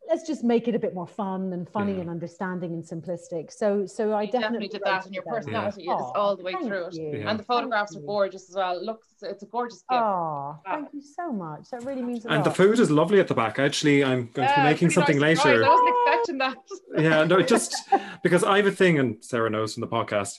let's 0.09 0.27
just 0.27 0.43
make 0.43 0.67
it 0.67 0.75
a 0.75 0.79
bit 0.79 0.95
more 0.95 1.07
fun 1.07 1.53
and 1.53 1.69
funny 1.69 1.95
yeah. 1.95 2.01
and 2.01 2.11
understanding 2.11 2.73
and 2.73 2.83
simplistic. 2.83 3.53
So, 3.53 3.87
so 3.87 4.15
I 4.15 4.27
definitely, 4.27 4.41
definitely, 4.41 4.69
did 4.69 4.83
that, 4.85 5.07
and 5.07 5.15
your 5.15 5.23
personality 5.23 5.85
yeah. 5.85 5.97
is 5.97 6.13
all 6.15 6.37
the 6.37 6.43
way 6.43 6.55
through 6.55 6.87
it, 6.87 6.95
yeah. 6.95 7.31
and 7.31 7.39
the 7.39 7.45
photographs 7.45 7.97
are 7.97 8.01
gorgeous 8.01 8.49
as 8.49 8.57
well. 8.57 8.77
It 8.77 8.83
looks, 8.83 9.09
it's 9.23 9.43
a 9.43 9.47
gorgeous 9.47 9.83
gift. 9.89 10.03
Oh, 10.03 10.59
thank 10.65 10.89
you 10.93 11.03
so 11.03 11.33
much. 11.33 11.71
That 11.71 11.85
really 11.85 12.03
means. 12.03 12.25
and 12.25 12.37
lot. 12.37 12.45
the 12.45 12.51
food 12.51 12.79
is 12.81 12.91
lovely 12.91 13.21
at 13.21 13.29
the 13.29 13.35
back. 13.35 13.59
Actually, 13.59 14.03
I'm 14.03 14.31
going 14.33 14.49
to 14.49 14.55
be 14.55 14.63
making 14.63 14.91
something 14.91 15.19
nice 15.19 15.45
later. 15.45 15.65
I 15.65 15.69
wasn't 15.69 15.89
expecting 15.89 16.39
that. 16.39 16.57
yeah, 16.99 17.25
no, 17.25 17.43
just 17.55 17.77
because 18.23 18.43
I 18.43 18.57
have 18.57 18.67
a 18.67 18.73
thing, 18.73 18.99
and 18.99 19.23
Sarah 19.25 19.51
knows 19.51 19.75
from 19.75 19.83
the 19.83 19.89
podcast 19.89 20.39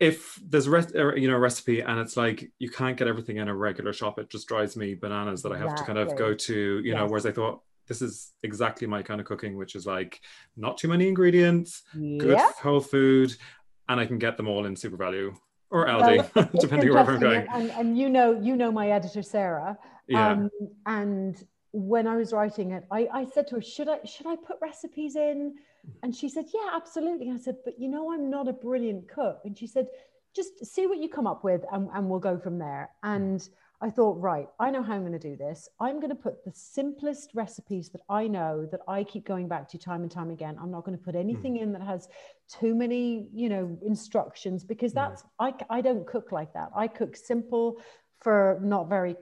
if 0.00 0.40
there's 0.44 0.66
a 0.66 1.08
uh, 1.08 1.14
you 1.14 1.30
know 1.30 1.36
recipe 1.36 1.80
and 1.80 2.00
it's 2.00 2.16
like 2.16 2.50
you 2.58 2.68
can't 2.68 2.96
get 2.96 3.06
everything 3.06 3.36
in 3.36 3.48
a 3.48 3.54
regular 3.54 3.92
shop 3.92 4.18
it 4.18 4.28
just 4.28 4.48
drives 4.48 4.76
me 4.76 4.94
bananas 4.94 5.42
that 5.42 5.52
i 5.52 5.56
have 5.56 5.70
exactly. 5.70 5.94
to 5.94 6.00
kind 6.00 6.10
of 6.10 6.18
go 6.18 6.34
to 6.34 6.54
you 6.54 6.90
yes. 6.90 6.96
know 6.96 7.06
whereas 7.06 7.26
i 7.26 7.30
thought 7.30 7.62
this 7.86 8.02
is 8.02 8.32
exactly 8.42 8.86
my 8.86 9.02
kind 9.02 9.20
of 9.20 9.26
cooking, 9.26 9.56
which 9.56 9.74
is 9.74 9.86
like 9.86 10.20
not 10.56 10.78
too 10.78 10.88
many 10.88 11.08
ingredients, 11.08 11.82
yeah. 11.94 12.18
good 12.18 12.38
whole 12.62 12.80
food, 12.80 13.34
and 13.88 14.00
I 14.00 14.06
can 14.06 14.18
get 14.18 14.36
them 14.36 14.48
all 14.48 14.66
in 14.66 14.74
SuperValu 14.74 15.34
or 15.70 15.86
Aldi, 15.86 16.34
well, 16.34 16.48
depending 16.60 16.90
where 16.90 17.00
I'm 17.00 17.20
going. 17.20 17.46
And, 17.52 17.70
and, 17.70 17.98
you 17.98 18.08
know, 18.08 18.38
you 18.40 18.56
know 18.56 18.70
my 18.70 18.90
editor 18.90 19.22
Sarah. 19.22 19.76
Yeah. 20.06 20.32
Um, 20.32 20.50
and 20.86 21.42
when 21.74 22.06
I 22.06 22.16
was 22.16 22.32
writing 22.32 22.70
it, 22.70 22.84
I, 22.90 23.08
I 23.12 23.24
said 23.26 23.48
to 23.48 23.56
her, 23.56 23.62
"Should 23.62 23.88
I 23.88 23.98
should 24.04 24.26
I 24.26 24.36
put 24.36 24.56
recipes 24.62 25.16
in?" 25.16 25.56
And 26.02 26.14
she 26.14 26.28
said, 26.28 26.46
"Yeah, 26.54 26.70
absolutely." 26.72 27.30
I 27.30 27.36
said, 27.36 27.56
"But 27.64 27.78
you 27.78 27.88
know, 27.88 28.12
I'm 28.12 28.30
not 28.30 28.46
a 28.46 28.52
brilliant 28.52 29.08
cook." 29.08 29.40
And 29.44 29.58
she 29.58 29.66
said, 29.66 29.88
"Just 30.34 30.64
see 30.64 30.86
what 30.86 30.98
you 30.98 31.08
come 31.08 31.26
up 31.26 31.42
with, 31.42 31.62
and, 31.72 31.88
and 31.92 32.08
we'll 32.08 32.20
go 32.20 32.38
from 32.38 32.58
there." 32.58 32.90
And 33.02 33.46
I 33.80 33.90
thought, 33.90 34.20
right, 34.20 34.48
I 34.60 34.70
know 34.70 34.82
how 34.82 34.94
I'm 34.94 35.00
going 35.00 35.12
to 35.12 35.18
do 35.18 35.36
this. 35.36 35.68
I'm 35.80 35.96
going 35.96 36.10
to 36.10 36.14
put 36.14 36.44
the 36.44 36.52
simplest 36.54 37.32
recipes 37.34 37.90
that 37.90 38.02
I 38.08 38.28
know 38.28 38.66
that 38.70 38.80
I 38.88 39.02
keep 39.02 39.26
going 39.26 39.48
back 39.48 39.68
to 39.70 39.78
time 39.78 40.02
and 40.02 40.10
time 40.10 40.30
again. 40.30 40.56
I'm 40.62 40.70
not 40.70 40.84
going 40.84 40.96
to 40.96 41.04
put 41.04 41.16
anything 41.16 41.56
mm. 41.56 41.62
in 41.62 41.72
that 41.72 41.82
has 41.82 42.08
too 42.48 42.74
many, 42.74 43.26
you 43.34 43.48
know, 43.48 43.76
instructions 43.84 44.64
because 44.64 44.92
hmm. 44.92 45.00
that's, 45.00 45.22
mm. 45.22 45.26
I, 45.38 45.52
I 45.68 45.80
don't 45.80 46.06
cook 46.06 46.32
like 46.32 46.54
that. 46.54 46.70
I 46.74 46.86
cook 46.86 47.16
simple 47.16 47.82
for 48.20 48.58
not 48.62 48.88
very 48.88 49.16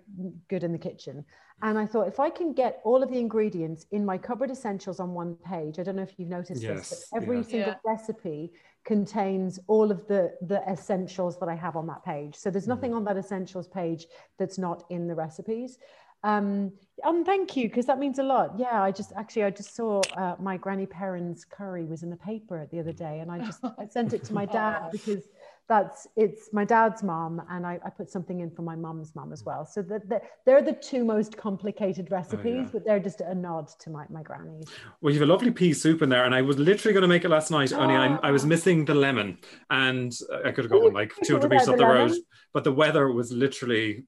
good 0.48 0.62
in 0.62 0.70
the 0.70 0.78
kitchen. 0.78 1.24
And 1.62 1.78
I 1.78 1.86
thought 1.86 2.08
if 2.08 2.18
I 2.18 2.28
can 2.28 2.52
get 2.52 2.80
all 2.82 3.04
of 3.04 3.10
the 3.10 3.18
ingredients 3.18 3.86
in 3.92 4.04
my 4.04 4.18
cupboard 4.18 4.50
essentials 4.50 4.98
on 4.98 5.14
one 5.14 5.36
page, 5.36 5.78
I 5.78 5.84
don't 5.84 5.94
know 5.94 6.02
if 6.02 6.14
you've 6.18 6.28
noticed 6.28 6.60
yes, 6.60 6.90
this, 6.90 7.08
but 7.12 7.22
every 7.22 7.36
yeah. 7.38 7.42
single 7.44 7.68
yeah. 7.68 7.76
recipe 7.84 8.52
contains 8.84 9.60
all 9.68 9.92
of 9.92 10.06
the 10.08 10.34
the 10.42 10.60
essentials 10.68 11.38
that 11.38 11.48
I 11.48 11.54
have 11.54 11.76
on 11.76 11.86
that 11.86 12.04
page. 12.04 12.34
So 12.34 12.50
there's 12.50 12.66
nothing 12.66 12.90
mm-hmm. 12.90 12.98
on 12.98 13.04
that 13.04 13.16
essentials 13.16 13.68
page 13.68 14.06
that's 14.38 14.58
not 14.58 14.84
in 14.90 15.06
the 15.06 15.14
recipes. 15.14 15.78
Um, 16.24 16.72
um 17.04 17.24
thank 17.24 17.56
you 17.56 17.68
because 17.68 17.86
that 17.86 18.00
means 18.00 18.18
a 18.18 18.24
lot. 18.24 18.54
Yeah, 18.58 18.82
I 18.82 18.90
just 18.90 19.12
actually 19.16 19.44
I 19.44 19.50
just 19.50 19.76
saw 19.76 20.00
uh, 20.16 20.34
my 20.40 20.56
granny 20.56 20.86
Perrin's 20.86 21.44
curry 21.44 21.84
was 21.84 22.02
in 22.02 22.10
the 22.10 22.16
paper 22.16 22.66
the 22.72 22.80
other 22.80 22.92
day, 22.92 23.20
and 23.20 23.30
I 23.30 23.38
just 23.38 23.64
I 23.78 23.86
sent 23.86 24.12
it 24.14 24.24
to 24.24 24.34
my 24.34 24.46
dad 24.46 24.88
because 24.92 25.28
that's 25.72 26.06
it's 26.16 26.44
my 26.52 26.64
dad's 26.64 27.02
mom 27.02 27.42
and 27.50 27.66
I, 27.66 27.78
I 27.84 27.90
put 27.90 28.10
something 28.10 28.40
in 28.40 28.50
for 28.50 28.62
my 28.62 28.76
mom's 28.76 29.14
mom 29.14 29.32
as 29.32 29.42
well. 29.44 29.64
So 29.64 29.82
that 29.82 30.08
the, 30.08 30.20
they're 30.44 30.62
the 30.62 30.78
two 30.90 31.04
most 31.04 31.36
complicated 31.36 32.10
recipes 32.10 32.44
oh, 32.46 32.60
yeah. 32.62 32.68
but 32.72 32.84
they're 32.84 33.00
just 33.00 33.20
a 33.20 33.34
nod 33.34 33.68
to 33.80 33.90
my, 33.90 34.04
my 34.10 34.22
grannies. 34.22 34.66
Well 35.00 35.12
you 35.12 35.20
have 35.20 35.28
a 35.28 35.32
lovely 35.32 35.50
pea 35.50 35.72
soup 35.72 36.02
in 36.02 36.08
there 36.08 36.24
and 36.24 36.34
i 36.34 36.42
was 36.42 36.58
literally 36.58 36.92
going 36.92 37.02
to 37.02 37.08
make 37.08 37.24
it 37.24 37.28
last 37.28 37.50
night 37.50 37.72
only 37.72 37.94
I, 37.94 38.16
I 38.22 38.30
was 38.30 38.44
missing 38.54 38.84
the 38.84 38.94
lemon 38.94 39.38
and 39.70 40.12
i 40.44 40.50
could 40.50 40.64
have 40.64 40.72
gone 40.72 40.92
like 40.92 41.12
200 41.24 41.50
meters 41.50 41.68
up 41.68 41.76
the, 41.76 41.82
the 41.82 41.86
road 41.86 42.12
but 42.54 42.64
the 42.64 42.72
weather 42.72 43.10
was 43.10 43.32
literally 43.32 44.04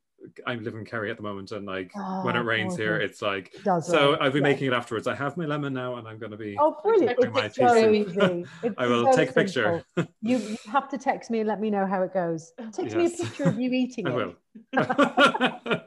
I 0.47 0.55
live 0.55 0.75
in 0.75 0.85
Kerry 0.85 1.11
at 1.11 1.16
the 1.16 1.22
moment, 1.22 1.53
and 1.53 1.66
like 1.66 1.93
oh, 1.97 2.25
when 2.25 2.37
it 2.37 2.41
oh, 2.41 2.43
rains 2.43 2.77
here, 2.77 2.97
it's 2.97 3.22
like 3.22 3.55
it 3.55 3.85
so. 3.85 4.14
I'll 4.16 4.31
be 4.31 4.39
yeah. 4.39 4.43
making 4.43 4.66
it 4.68 4.72
afterwards. 4.72 5.07
I 5.07 5.14
have 5.14 5.37
my 5.37 5.45
lemon 5.45 5.72
now, 5.72 5.97
and 5.97 6.09
I'm 6.09 6.18
going 6.18 6.33
to 6.33 6.37
be. 6.37 6.57
Oh, 6.59 6.77
brilliant! 6.83 7.16
It's 7.18 7.57
so 7.57 7.91
easy. 7.91 8.45
It's 8.62 8.75
I 8.79 8.87
will 8.87 9.12
so 9.12 9.16
take 9.16 9.31
a 9.31 9.33
picture. 9.33 9.85
you, 9.97 10.07
you, 10.39 10.57
have 10.70 10.89
to 10.91 10.99
text 10.99 11.31
me 11.31 11.41
and 11.41 11.49
let 11.49 11.61
me 11.61 11.70
know 11.70 11.87
how 11.87 12.03
it 12.03 12.14
goes. 12.14 12.53
Text 12.72 12.97
yes. 12.97 12.97
me 12.97 13.07
a 13.07 13.11
picture 13.11 13.45
of 13.45 13.61
you 13.61 13.70
eating 13.72 14.07
I 14.07 14.11
it. 14.11 14.16
will. 14.16 15.81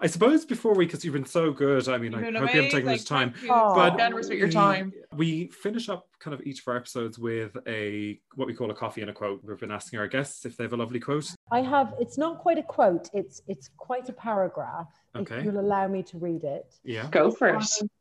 I 0.00 0.06
suppose 0.06 0.44
before 0.44 0.74
we, 0.74 0.86
because 0.86 1.04
you've 1.04 1.14
been 1.14 1.24
so 1.24 1.52
good. 1.52 1.88
I 1.88 1.98
mean, 1.98 2.14
I 2.14 2.22
hope 2.22 2.32
you 2.32 2.38
haven't 2.38 2.70
taken 2.70 2.86
much 2.86 3.04
time. 3.04 3.34
But 3.46 3.96
generous 3.96 4.28
with 4.28 4.38
your 4.38 4.50
time. 4.50 4.92
We 5.16 5.48
finish 5.48 5.88
up 5.88 6.06
kind 6.18 6.34
of 6.34 6.42
each 6.46 6.60
of 6.60 6.68
our 6.68 6.76
episodes 6.76 7.18
with 7.18 7.56
a 7.66 8.20
what 8.34 8.46
we 8.46 8.54
call 8.54 8.70
a 8.70 8.74
coffee 8.74 9.00
and 9.00 9.10
a 9.10 9.14
quote. 9.14 9.40
We've 9.42 9.58
been 9.58 9.70
asking 9.70 9.98
our 9.98 10.06
guests 10.06 10.44
if 10.44 10.56
they 10.56 10.64
have 10.64 10.72
a 10.72 10.76
lovely 10.76 11.00
quote. 11.00 11.34
I 11.50 11.62
have. 11.62 11.94
It's 11.98 12.18
not 12.18 12.38
quite 12.38 12.58
a 12.58 12.62
quote. 12.62 13.08
It's 13.12 13.42
it's 13.48 13.70
quite 13.76 14.08
a 14.08 14.12
paragraph. 14.12 14.88
Okay. 15.16 15.38
If 15.38 15.44
you'll 15.44 15.60
allow 15.60 15.88
me 15.88 16.02
to 16.04 16.18
read 16.18 16.44
it. 16.44 16.74
Yeah. 16.84 17.08
Go 17.10 17.30
for 17.30 17.58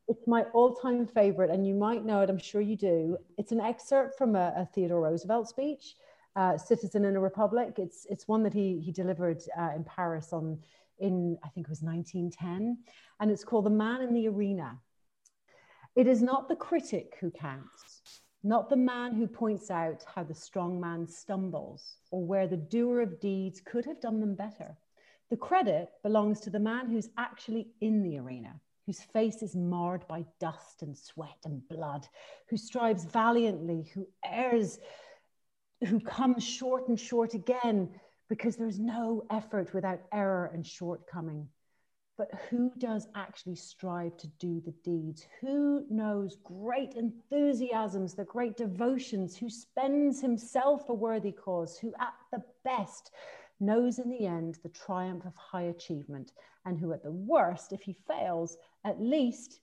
it's 0.08 0.28
my 0.28 0.44
all-time 0.54 1.06
favorite, 1.08 1.50
and 1.50 1.68
you 1.68 1.76
might 1.76 2.04
know 2.04 2.22
it. 2.22 2.30
I'm 2.30 2.40
sure 2.40 2.62
you 2.62 2.76
do. 2.76 3.18
It's 3.38 3.52
an 3.52 3.60
excerpt 3.60 4.18
from 4.18 4.36
a, 4.36 4.54
a 4.56 4.68
Theodore 4.74 5.02
Roosevelt 5.02 5.48
speech 5.48 5.96
uh, 6.36 6.58
Citizen 6.58 7.06
in 7.06 7.16
a 7.16 7.20
Republic. 7.20 7.74
It's 7.78 8.06
it's 8.10 8.28
one 8.28 8.44
that 8.44 8.54
he 8.54 8.80
he 8.80 8.92
delivered 8.92 9.42
uh, 9.58 9.72
in 9.76 9.84
Paris 9.84 10.34
on 10.34 10.60
in 11.00 11.38
I 11.44 11.50
think 11.50 11.68
it 11.68 11.70
was 11.70 11.82
1910, 11.82 12.78
and 13.20 13.32
it's 13.32 13.44
called 13.44 13.66
The 13.66 13.70
Man 13.70 14.02
in 14.02 14.14
the 14.14 14.28
Arena. 14.28 14.78
It 15.96 16.08
is 16.08 16.22
not 16.22 16.48
the 16.48 16.56
critic 16.56 17.18
who 17.20 17.32
counts, 17.32 18.22
not 18.44 18.70
the 18.70 18.78
man 18.78 19.14
who 19.14 19.28
points 19.28 19.70
out 19.70 20.06
how 20.14 20.24
the 20.24 20.34
strong 20.34 20.80
man 20.80 21.08
stumbles 21.08 21.98
or 22.12 22.24
where 22.24 22.48
the 22.48 22.58
doer 22.58 23.02
of 23.02 23.20
deeds 23.20 23.62
could 23.62 23.86
have 23.86 24.00
done 24.00 24.20
them 24.20 24.36
better. 24.36 24.78
The 25.30 25.38
credit 25.38 25.90
belongs 26.04 26.40
to 26.42 26.50
the 26.50 26.60
man 26.60 26.90
who's 26.90 27.10
actually 27.18 27.68
in 27.82 28.02
the 28.02 28.18
arena, 28.18 28.60
whose 28.86 29.02
face 29.02 29.42
is 29.42 29.56
marred 29.56 30.08
by 30.08 30.26
dust 30.40 30.82
and 30.82 30.98
sweat 30.98 31.38
and 31.46 31.68
blood, 31.68 32.08
who 32.50 32.58
strives 32.58 33.06
valiantly, 33.06 33.92
who 33.94 34.08
errs 34.26 34.80
who 35.88 36.00
comes 36.00 36.44
short 36.44 36.88
and 36.90 37.00
short 37.00 37.34
again 37.34 37.90
because 38.30 38.56
there's 38.56 38.80
no 38.80 39.26
effort 39.32 39.74
without 39.74 40.00
error 40.14 40.52
and 40.54 40.66
shortcoming. 40.66 41.48
But 42.18 42.30
who 42.50 42.72
does 42.78 43.08
actually 43.16 43.56
strive 43.56 44.18
to 44.18 44.28
do 44.40 44.62
the 44.62 44.74
deeds? 44.84 45.26
Who 45.42 45.86
knows 45.90 46.36
great 46.44 46.96
enthusiasms, 46.96 48.14
the 48.14 48.26
great 48.26 48.58
devotions, 48.58 49.38
who 49.38 49.50
spends 49.50 50.22
himself 50.22 50.90
a 50.90 50.94
worthy 50.94 51.32
cause, 51.32 51.80
who 51.80 51.94
at 52.00 52.14
the 52.32 52.44
best 52.64 53.12
knows 53.62 54.00
in 54.00 54.10
the 54.10 54.26
end 54.26 54.60
the 54.64 54.70
triumph 54.70 55.26
of 55.26 55.34
high 55.36 55.64
achievement, 55.64 56.34
and 56.66 56.78
who 56.78 56.92
at 56.92 57.04
the 57.04 57.12
worst, 57.12 57.72
if 57.72 57.82
he 57.82 57.94
fails, 58.06 58.58
at 58.84 59.02
least 59.02 59.62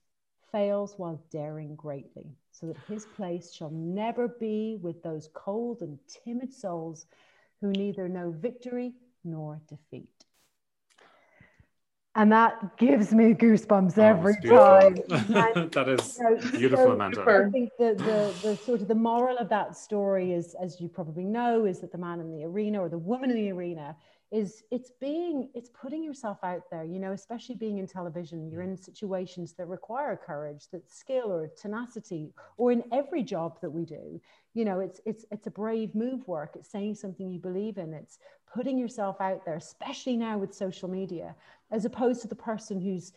fails 0.51 0.95
while 0.97 1.21
daring 1.29 1.75
greatly, 1.75 2.35
so 2.51 2.65
that 2.65 2.77
his 2.87 3.05
place 3.05 3.53
shall 3.53 3.69
never 3.69 4.27
be 4.27 4.79
with 4.81 5.03
those 5.03 5.29
cold 5.33 5.81
and 5.81 5.99
timid 6.07 6.51
souls 6.51 7.05
who 7.61 7.71
neither 7.71 8.07
know 8.07 8.31
victory 8.31 8.93
nor 9.23 9.61
defeat. 9.67 10.09
And 12.17 12.31
that 12.31 12.77
gives 12.77 13.13
me 13.13 13.35
goosebumps 13.35 13.99
oh, 13.99 14.01
every 14.01 14.33
time. 14.41 14.95
that 15.69 15.87
is 15.87 16.17
you 16.17 16.23
know, 16.23 16.57
beautiful, 16.57 16.85
so 16.85 16.91
Amanda. 16.93 17.21
I 17.21 17.51
think 17.51 17.69
the, 17.77 17.93
the, 17.93 18.49
the 18.49 18.55
sort 18.57 18.81
of 18.81 18.87
the 18.87 18.95
moral 18.95 19.37
of 19.37 19.49
that 19.49 19.77
story 19.77 20.33
is, 20.33 20.55
as 20.59 20.81
you 20.81 20.89
probably 20.89 21.25
know, 21.25 21.65
is 21.65 21.79
that 21.81 21.91
the 21.91 21.99
man 21.99 22.19
in 22.19 22.31
the 22.31 22.43
arena 22.43 22.81
or 22.81 22.89
the 22.89 22.97
woman 22.97 23.29
in 23.29 23.35
the 23.35 23.51
arena 23.51 23.95
is 24.31 24.63
it's 24.71 24.91
being 24.99 25.49
it's 25.53 25.69
putting 25.69 26.03
yourself 26.03 26.37
out 26.43 26.63
there 26.69 26.83
you 26.83 26.99
know 26.99 27.13
especially 27.13 27.55
being 27.55 27.77
in 27.77 27.87
television. 27.87 28.49
You're 28.49 28.63
mm. 28.63 28.71
in 28.71 28.77
situations 28.77 29.53
that 29.53 29.67
require 29.67 30.15
courage 30.17 30.65
that 30.73 30.91
skill 30.91 31.31
or 31.31 31.49
tenacity 31.59 32.33
or 32.57 32.71
in 32.71 32.83
every 32.91 33.23
job 33.23 33.59
that 33.61 33.69
we 33.69 33.85
do. 33.85 34.19
You 34.53 34.65
know 34.65 34.79
it's 34.79 34.99
it's 35.05 35.25
it's 35.31 35.47
a 35.47 35.51
brave 35.51 35.95
move 35.95 36.27
work. 36.27 36.51
It's 36.55 36.69
saying 36.69 36.95
something 36.95 37.31
you 37.31 37.39
believe 37.39 37.77
in. 37.77 37.93
It's 37.93 38.19
putting 38.53 38.77
yourself 38.77 39.21
out 39.21 39.45
there 39.45 39.55
especially 39.55 40.17
now 40.17 40.37
with 40.37 40.53
social 40.53 40.89
media 40.89 41.35
as 41.71 41.85
opposed 41.85 42.21
to 42.21 42.27
the 42.27 42.35
person 42.35 42.81
who's 42.81 43.13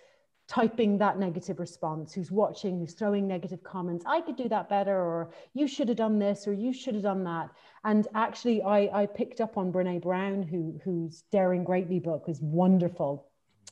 typing 0.51 0.99
that 0.99 1.17
negative 1.17 1.61
response, 1.61 2.13
who's 2.13 2.33
watching, 2.33 2.81
who's 2.81 2.95
throwing 2.95 3.29
negative 3.29 3.63
comments. 3.63 4.05
I 4.05 4.21
could 4.21 4.35
do 4.35 4.49
that 4.49 4.69
better, 4.69 4.97
or 4.97 5.31
you 5.55 5.69
should 5.69 5.87
have 5.87 5.97
done 5.97 6.19
this, 6.19 6.49
or 6.49 6.53
you 6.53 6.73
should 6.73 6.95
have 6.95 7.05
done 7.05 7.23
that. 7.23 7.51
And 7.85 8.07
actually, 8.15 8.63
I, 8.63 9.03
I 9.03 9.07
picked 9.07 9.41
up 9.41 9.57
on 9.57 9.73
Brene 9.73 10.03
Brown, 10.03 10.43
who, 10.43 10.79
whose 10.85 11.23
Daring 11.33 11.65
Greatly 11.65 11.99
book 11.99 12.29
was 12.29 12.41
wonderful. 12.41 13.27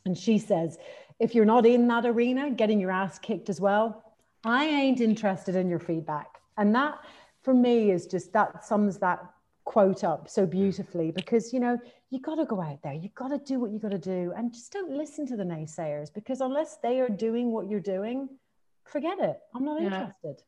And 0.06 0.16
she 0.16 0.38
says, 0.38 0.78
if 1.20 1.34
you're 1.34 1.44
not 1.44 1.66
in 1.66 1.88
that 1.88 2.06
arena, 2.06 2.50
getting 2.50 2.80
your 2.80 2.90
ass 2.90 3.18
kicked 3.18 3.50
as 3.50 3.61
well, 3.61 4.14
I 4.44 4.64
ain't 4.64 5.00
interested 5.00 5.54
in 5.54 5.68
your 5.68 5.80
feedback. 5.80 6.38
And 6.56 6.74
that 6.74 6.98
for 7.42 7.52
me 7.52 7.90
is 7.90 8.06
just 8.06 8.32
that 8.32 8.64
sums 8.64 8.98
that 8.98 9.20
quote 9.64 10.02
up 10.02 10.30
so 10.30 10.46
beautifully 10.46 11.11
because 11.11 11.52
you 11.52 11.61
know 11.61 11.78
you 12.09 12.18
got 12.20 12.36
to 12.36 12.46
go 12.46 12.59
out 12.59 12.82
there 12.82 12.94
you 12.94 13.11
got 13.14 13.28
to 13.28 13.38
do 13.38 13.61
what 13.61 13.70
you 13.70 13.78
got 13.78 13.90
to 13.90 13.98
do 13.98 14.32
and 14.34 14.50
just 14.50 14.72
don't 14.72 14.90
listen 14.90 15.26
to 15.26 15.36
the 15.36 15.44
naysayers 15.44 16.12
because 16.12 16.40
unless 16.40 16.78
they 16.78 17.00
are 17.00 17.11
doing 17.11 17.52
what 17.52 17.68
you're 17.68 17.78
doing 17.78 18.30
forget 18.86 19.18
it 19.18 19.38
i'm 19.54 19.66
not 19.66 19.78
Yeah. 19.78 19.88
interested 19.88 20.42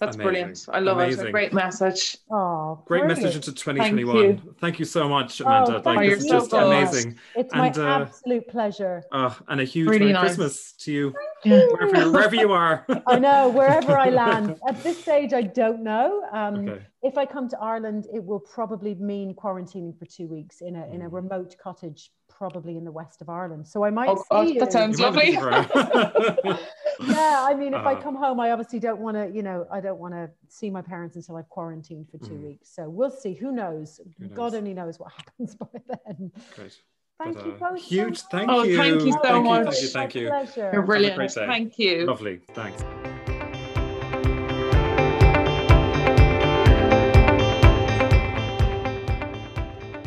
That's 0.00 0.14
Amazing. 0.14 0.32
brilliant. 0.32 0.66
I 0.72 0.78
love 0.78 1.00
it. 1.00 1.18
A 1.18 1.30
great 1.32 1.52
message. 1.52 2.16
oh 2.30 2.80
Great 2.86 3.00
brilliant. 3.00 3.22
message 3.22 3.36
into 3.36 3.52
2021. 3.52 4.54
Thank 4.60 4.78
you. 4.78 4.84
so 4.84 5.08
much, 5.08 5.40
Amanda. 5.40 5.80
thank 5.82 5.96
like 5.96 6.04
you 6.08 6.14
this 6.14 6.24
is 6.24 6.28
so 6.30 6.38
just 6.38 6.52
much. 6.52 6.64
amazing. 6.66 7.16
it's 7.34 7.52
my 7.52 7.66
And, 7.66 7.78
uh, 7.78 7.82
absolute 8.06 8.46
pleasure 8.48 9.02
Uh, 9.10 9.34
and 9.48 9.60
a 9.60 9.64
huge 9.64 9.88
Really 9.88 9.98
Merry 10.00 10.12
nice. 10.12 10.22
Christmas 10.36 10.72
to 10.84 10.92
you, 10.92 11.14
Yeah. 11.44 11.66
wherever, 11.72 12.12
wherever 12.12 12.36
you 12.36 12.52
are. 12.52 12.86
i 13.06 13.18
know 13.18 13.48
wherever 13.48 13.96
i 13.98 14.08
land 14.22 14.56
at 14.68 14.82
this 14.84 15.00
stage 15.02 15.32
i 15.32 15.42
don't 15.42 15.82
know 15.82 16.22
um, 16.32 16.54
Okay. 16.68 16.82
if 17.02 17.16
i 17.18 17.24
come 17.26 17.48
to 17.48 17.58
ireland 17.58 18.06
it 18.12 18.22
will 18.24 18.40
probably 18.40 18.94
mean 18.94 19.34
quarantining 19.34 19.96
for 19.98 20.04
two 20.06 20.26
weeks 20.28 20.60
in 20.60 20.76
a 20.76 20.86
in 20.94 21.02
a 21.02 21.08
Mm. 21.10 21.12
remote 21.12 21.56
cottage 21.62 22.10
probably 22.38 22.76
in 22.76 22.84
the 22.84 22.92
west 22.92 23.20
of 23.20 23.28
ireland 23.28 23.66
so 23.66 23.84
i 23.84 23.90
might 23.90 24.08
Oh, 24.08 24.16
see 24.16 24.22
oh, 24.30 24.42
you. 24.42 24.60
that 24.60 24.72
sounds 24.72 24.98
You 25.00 25.10
might 25.10 25.24
be 25.26 25.36
lovely. 25.36 26.54
yeah 27.12 27.44
i 27.48 27.52
mean 27.54 27.74
if 27.74 27.84
i 27.84 27.94
Uh, 27.94 28.00
come 28.00 28.14
home 28.14 28.38
i 28.38 28.52
obviously 28.52 28.78
don't 28.78 29.00
want 29.00 29.16
to 29.16 29.28
you 29.36 29.42
know 29.42 29.66
i 29.72 29.80
don't 29.80 29.98
want 29.98 30.14
to 30.14 30.30
see 30.48 30.70
my 30.70 30.80
parents 30.80 31.16
until 31.16 31.36
i've 31.36 31.48
quarantined 31.48 32.06
for 32.10 32.18
two 32.18 32.34
Mm. 32.34 32.42
weeks 32.44 32.70
so 32.74 32.88
we'll 32.88 33.10
see 33.10 33.34
who 33.34 33.50
knows 33.50 34.00
Who 34.20 34.28
god 34.28 34.54
only 34.54 34.72
knows 34.72 34.98
what 35.00 35.10
happens 35.20 35.56
by 35.56 35.66
then 36.06 36.30
Great. 36.54 36.80
thank 37.18 37.34
But, 37.36 37.46
you 37.46 37.52
uh, 37.52 37.70
both 37.70 37.80
so 37.80 37.86
huge 37.88 38.08
much. 38.22 38.30
thank 38.30 38.50
Oh, 38.50 38.62
you. 38.62 38.76
thank 38.76 39.04
you 39.04 39.12
so 39.12 39.18
thank 39.22 39.44
much. 39.44 39.80
You, 39.82 39.88
thank 39.88 39.88
you. 39.88 39.88
Thank 39.90 40.14
you. 40.14 40.28
Pleasure. 40.28 40.70
You're 40.72 40.82
brilliant. 40.82 41.16
great 41.16 41.32
day. 41.34 41.46
Thank 41.46 41.78
you. 41.78 42.06
Lovely. 42.06 42.40
Thanks. 42.54 42.80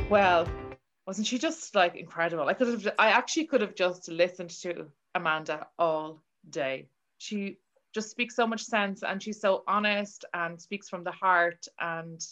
Well, 0.09 0.45
wasn't 1.05 1.27
she 1.27 1.37
just 1.37 1.75
like 1.75 1.95
incredible? 1.95 2.47
I 2.47 2.53
could 2.53 2.67
have, 2.67 2.93
I 2.99 3.09
actually 3.09 3.45
could 3.45 3.61
have 3.61 3.75
just 3.75 4.07
listened 4.09 4.51
to 4.61 4.87
Amanda 5.15 5.67
all 5.79 6.21
day. 6.49 6.87
She 7.17 7.57
just 7.93 8.09
speaks 8.09 8.35
so 8.35 8.47
much 8.47 8.63
sense 8.63 9.03
and 9.03 9.21
she's 9.21 9.39
so 9.39 9.63
honest 9.67 10.25
and 10.33 10.59
speaks 10.59 10.89
from 10.89 11.03
the 11.03 11.11
heart. 11.11 11.67
And 11.79 12.25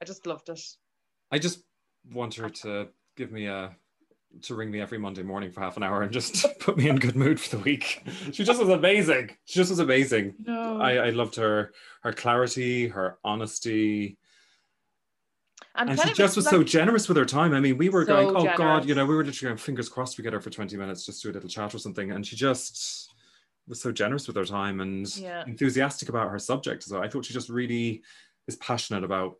I 0.00 0.04
just 0.04 0.26
loved 0.26 0.48
it. 0.48 0.60
I 1.30 1.38
just 1.38 1.64
want 2.12 2.34
her 2.34 2.48
to 2.48 2.88
give 3.16 3.32
me 3.32 3.46
a 3.46 3.76
to 4.42 4.54
ring 4.54 4.70
me 4.70 4.80
every 4.80 4.98
Monday 4.98 5.22
morning 5.22 5.50
for 5.50 5.60
half 5.60 5.78
an 5.78 5.82
hour 5.82 6.02
and 6.02 6.12
just 6.12 6.46
put 6.60 6.76
me 6.76 6.88
in 6.88 6.96
good 6.96 7.16
mood 7.16 7.40
for 7.40 7.56
the 7.56 7.62
week. 7.62 8.04
She 8.32 8.44
just 8.44 8.60
was 8.60 8.68
amazing. 8.68 9.30
She 9.46 9.58
just 9.58 9.70
was 9.70 9.78
amazing. 9.78 10.34
No. 10.44 10.80
I, 10.80 10.96
I 10.96 11.10
loved 11.10 11.36
her 11.36 11.72
her 12.02 12.12
clarity, 12.12 12.88
her 12.88 13.18
honesty, 13.24 14.18
and 15.78 15.96
kind 15.98 16.08
she 16.08 16.14
just 16.14 16.36
was 16.36 16.46
like- 16.46 16.52
so 16.52 16.62
generous 16.62 17.08
with 17.08 17.16
her 17.16 17.24
time. 17.24 17.52
I 17.54 17.60
mean, 17.60 17.76
we 17.78 17.88
were 17.88 18.04
So 18.04 18.32
going, 18.32 18.36
oh 18.36 18.56
God, 18.56 18.86
you 18.86 18.94
know, 18.94 19.04
we 19.06 19.14
were 19.14 19.24
literally 19.24 19.48
going 19.50 19.58
fingers 19.58 19.88
crossed 19.88 20.18
we 20.18 20.24
get 20.24 20.32
her 20.32 20.40
for 20.40 20.50
20 20.50 20.76
minutes, 20.76 21.04
just 21.06 21.22
to 21.22 21.28
do 21.28 21.32
a 21.32 21.34
little 21.34 21.48
chat 21.48 21.74
or 21.74 21.78
something. 21.78 22.10
And 22.12 22.26
she 22.26 22.36
just 22.36 23.12
was 23.66 23.80
so 23.80 23.92
generous 23.92 24.26
with 24.26 24.36
her 24.36 24.44
time 24.44 24.80
and 24.80 25.14
Yeah. 25.16 25.44
enthusiastic 25.46 26.08
about 26.08 26.30
her 26.30 26.38
subject 26.38 26.84
as 26.86 26.92
well. 26.92 27.02
I 27.02 27.08
thought 27.08 27.24
she 27.24 27.34
just 27.34 27.48
really 27.50 28.02
is 28.46 28.56
passionate 28.56 29.04
about 29.04 29.36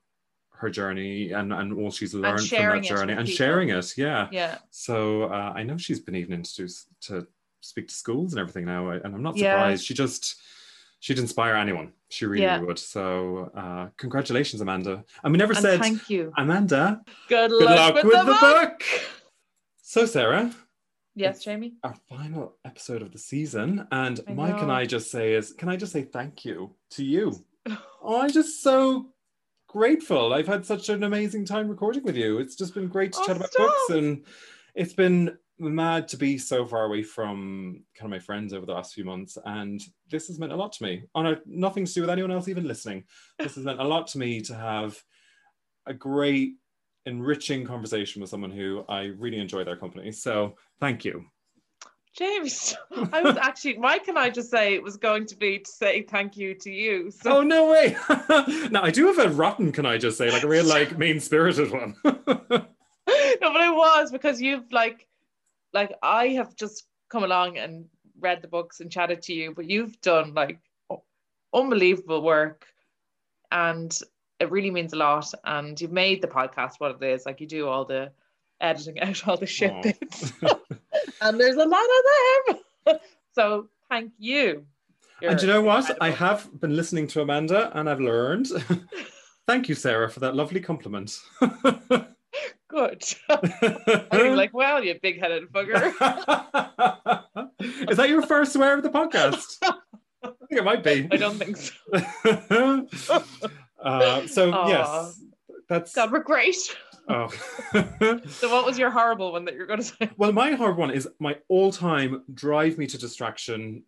her 0.50 0.68
journey 0.68 1.30
and, 1.32 1.52
and 1.52 1.72
all 1.72 1.90
she's 1.90 2.14
learned 2.14 2.40
from 2.46 2.58
that 2.58 2.82
journey 2.82 3.12
and 3.12 3.26
people. 3.26 3.36
sharing 3.36 3.68
it. 3.70 3.96
Yeah. 3.96 4.28
Yeah. 4.32 4.58
So 4.70 5.24
uh, 5.24 5.52
I 5.56 5.62
know 5.62 5.78
she's 5.78 6.00
been 6.00 6.16
even 6.16 6.34
introduced 6.34 6.88
to 7.02 7.26
speak 7.60 7.88
to 7.88 7.94
schools 7.94 8.32
and 8.32 8.40
everything 8.40 8.64
now, 8.66 8.90
and 8.90 9.04
I'm 9.14 9.22
not 9.22 9.36
Yeah. 9.36 9.52
surprised. 9.54 9.84
She 9.84 9.94
just 9.94 10.40
she'd 11.00 11.18
inspire 11.18 11.54
anyone. 11.56 11.92
She 12.10 12.26
really 12.26 12.44
Yeah. 12.44 12.60
would. 12.60 12.78
So 12.78 13.50
uh, 13.54 13.88
congratulations, 13.96 14.60
Amanda. 14.62 15.04
And 15.22 15.32
we 15.32 15.38
never 15.38 15.52
And 15.52 15.62
said 15.62 15.80
thank 15.80 16.08
you. 16.10 16.32
Amanda. 16.36 17.02
Good, 17.28 17.50
Good 17.50 17.64
luck, 17.70 17.94
with, 17.94 18.04
the, 18.04 18.24
book. 18.24 18.40
book. 18.40 18.82
So 19.82 20.06
Sarah, 20.06 20.52
Yes, 21.14 21.42
Jamie. 21.42 21.74
our 21.82 21.94
final 22.08 22.56
episode 22.64 23.02
of 23.02 23.10
the 23.12 23.18
season, 23.18 23.86
and 23.90 24.20
I 24.28 24.52
can 24.52 24.68
know. 24.68 24.74
I 24.74 24.86
just 24.86 25.10
say 25.10 25.34
is 25.34 25.52
can 25.52 25.68
I 25.68 25.76
just 25.76 25.92
say 25.92 26.02
thank 26.02 26.44
you 26.44 26.74
to 26.90 27.04
you? 27.04 27.44
Oh, 28.00 28.20
I'm 28.22 28.30
just 28.30 28.62
so 28.62 29.08
grateful. 29.66 30.32
I've 30.32 30.46
had 30.46 30.64
such 30.64 30.88
an 30.88 31.02
amazing 31.02 31.44
time 31.44 31.68
recording 31.68 32.04
with 32.04 32.16
you. 32.16 32.38
It's 32.38 32.54
just 32.54 32.72
been 32.74 32.86
great 32.88 33.12
to 33.12 33.18
Oh, 33.20 33.26
chat 33.26 33.36
about 33.36 33.50
stop. 33.52 33.66
books, 33.66 33.90
and 33.98 34.24
it's 34.76 34.94
been 34.94 35.36
mad 35.58 36.08
to 36.08 36.16
be 36.16 36.38
so 36.38 36.66
far 36.66 36.84
away 36.84 37.02
from 37.02 37.82
kind 37.96 38.12
of 38.12 38.16
my 38.16 38.24
friends 38.24 38.52
over 38.52 38.66
the 38.66 38.72
last 38.72 38.94
few 38.94 39.04
months. 39.04 39.36
And 39.44 39.80
this 40.10 40.28
has 40.28 40.38
meant 40.38 40.52
a 40.52 40.56
lot 40.56 40.72
to 40.72 40.82
me. 40.84 41.04
Oh, 41.14 41.20
On 41.20 41.26
a, 41.26 41.40
nothing 41.46 41.84
to 41.84 41.92
do 41.92 42.00
with 42.02 42.10
anyone 42.10 42.30
else 42.30 42.48
even 42.48 42.66
listening. 42.66 43.04
This 43.38 43.56
has 43.56 43.64
meant 43.64 43.80
a 43.80 43.84
lot 43.84 44.06
to 44.08 44.18
me 44.18 44.40
to 44.42 44.54
have 44.54 45.02
a 45.86 45.94
great, 45.94 46.54
enriching 47.06 47.64
conversation 47.64 48.20
with 48.20 48.30
someone 48.30 48.50
who 48.50 48.84
I 48.88 49.04
really 49.04 49.38
enjoy 49.38 49.64
their 49.64 49.76
company. 49.76 50.12
So 50.12 50.56
thank 50.78 51.04
you. 51.04 51.24
James, 52.14 52.76
I 53.12 53.22
was 53.22 53.36
actually, 53.36 53.78
why 53.78 53.98
can 53.98 54.16
I 54.16 54.28
just 54.28 54.50
say 54.50 54.74
it 54.74 54.82
was 54.82 54.96
going 54.96 55.26
to 55.26 55.36
be 55.36 55.60
to 55.60 55.70
say 55.70 56.02
thank 56.02 56.36
you 56.36 56.54
to 56.54 56.70
you? 56.70 57.10
So 57.10 57.38
Oh 57.38 57.42
no 57.42 57.70
way! 57.70 57.96
now 58.70 58.82
I 58.82 58.90
do 58.90 59.06
have 59.06 59.18
a 59.18 59.28
rotten, 59.28 59.72
can 59.72 59.86
I 59.86 59.98
just 59.98 60.18
say, 60.18 60.30
like 60.30 60.42
a 60.42 60.48
real 60.48 60.64
like 60.64 60.98
mean 60.98 61.20
spirited 61.20 61.70
one. 61.70 61.94
no, 62.04 62.12
but 62.48 62.66
it 63.06 63.74
was 63.74 64.10
because 64.10 64.40
you've 64.40 64.72
like, 64.72 65.06
like 65.72 65.92
I 66.02 66.28
have 66.28 66.56
just 66.56 66.86
come 67.08 67.24
along 67.24 67.58
and 67.58 67.86
read 68.20 68.42
the 68.42 68.48
books 68.48 68.80
and 68.80 68.90
chatted 68.90 69.22
to 69.22 69.32
you, 69.32 69.54
but 69.54 69.68
you've 69.68 70.00
done 70.00 70.34
like 70.34 70.58
unbelievable 71.54 72.22
work, 72.22 72.66
and 73.50 73.96
it 74.40 74.50
really 74.50 74.70
means 74.70 74.92
a 74.92 74.96
lot. 74.96 75.32
And 75.44 75.80
you've 75.80 75.92
made 75.92 76.22
the 76.22 76.28
podcast 76.28 76.74
what 76.78 76.96
it 77.00 77.06
is. 77.06 77.26
Like 77.26 77.40
you 77.40 77.46
do 77.46 77.68
all 77.68 77.84
the 77.84 78.10
editing 78.60 79.00
out 79.00 79.26
all 79.26 79.36
the 79.36 79.46
shit 79.46 79.72
Aw. 79.72 79.82
bits, 79.82 80.32
and 81.20 81.40
there's 81.40 81.56
a 81.56 81.64
lot 81.64 81.86
of 81.96 82.86
them. 82.86 82.98
so 83.34 83.68
thank 83.88 84.12
you. 84.18 84.64
and 85.22 85.40
You're 85.40 85.40
you 85.40 85.46
know 85.46 85.62
what? 85.62 85.96
I 86.00 86.10
have 86.10 86.48
been 86.60 86.76
listening 86.76 87.06
to 87.08 87.22
Amanda 87.22 87.70
and 87.78 87.88
I've 87.88 88.00
learned. 88.00 88.48
Thank 89.46 89.66
you, 89.70 89.74
Sarah, 89.74 90.10
for 90.10 90.20
that 90.20 90.36
lovely 90.36 90.60
compliment. 90.60 91.18
Good. 92.68 93.02
I'm 94.12 94.36
like, 94.36 94.54
well, 94.54 94.82
you 94.84 94.98
big-headed 95.02 95.50
bugger. 95.52 95.86
Is 97.90 97.96
that 97.96 98.08
your 98.08 98.22
first 98.22 98.52
swear 98.52 98.76
of 98.76 98.82
the 98.82 98.90
podcast? 98.90 99.56
I 99.62 100.30
think 100.48 100.60
it 100.60 100.64
might 100.64 100.82
be. 100.82 101.08
I 101.10 101.16
don't 101.16 101.38
think 101.38 101.56
so. 101.56 102.86
uh, 103.82 104.26
so 104.26 104.52
Aw. 104.52 104.68
yes, 104.68 105.20
that's. 105.68 105.94
God, 105.94 106.12
we're 106.12 106.22
great. 106.22 106.56
Oh. 107.08 107.28
So, 108.28 108.50
what 108.50 108.66
was 108.66 108.78
your 108.78 108.90
horrible 108.90 109.32
one 109.32 109.44
that 109.46 109.54
you're 109.54 109.66
going 109.66 109.78
to 109.78 109.84
say? 109.84 110.10
Well, 110.16 110.32
my 110.32 110.52
hard 110.52 110.76
one 110.76 110.90
is 110.90 111.08
my 111.20 111.36
all-time 111.48 112.24
drive 112.34 112.76
me 112.76 112.86
to 112.88 112.98
distraction, 112.98 113.84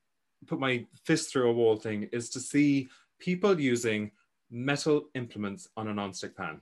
put 0.47 0.59
my 0.59 0.87
fist 1.05 1.31
through 1.31 1.51
a 1.51 1.53
wall 1.53 1.77
thing 1.77 2.09
is 2.13 2.31
to 2.31 2.41
see 2.41 2.89
people 3.19 3.61
using 3.61 4.13
metal 4.51 5.09
implements 5.15 5.69
on 5.77 5.89
a 5.89 5.95
non-stick 5.95 6.37
pan. 6.37 6.61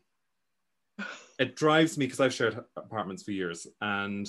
It 1.39 1.55
drives 1.57 1.97
me 1.97 2.07
because 2.07 2.20
I've 2.20 2.34
shared 2.34 2.59
apartments 2.76 3.22
for 3.22 3.30
years, 3.30 3.66
and 3.80 4.28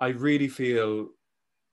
I 0.00 0.08
really 0.08 0.48
feel 0.48 1.08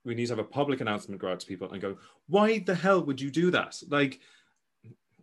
we 0.04 0.14
need 0.14 0.26
to 0.26 0.32
have 0.32 0.38
a 0.38 0.44
public 0.44 0.80
announcement 0.80 1.20
go 1.20 1.28
out 1.30 1.40
to 1.40 1.46
people 1.46 1.72
and 1.72 1.80
go, 1.82 1.96
"Why 2.28 2.60
the 2.60 2.74
hell 2.74 3.02
would 3.04 3.20
you 3.20 3.30
do 3.30 3.50
that?" 3.50 3.76
Like, 3.88 4.20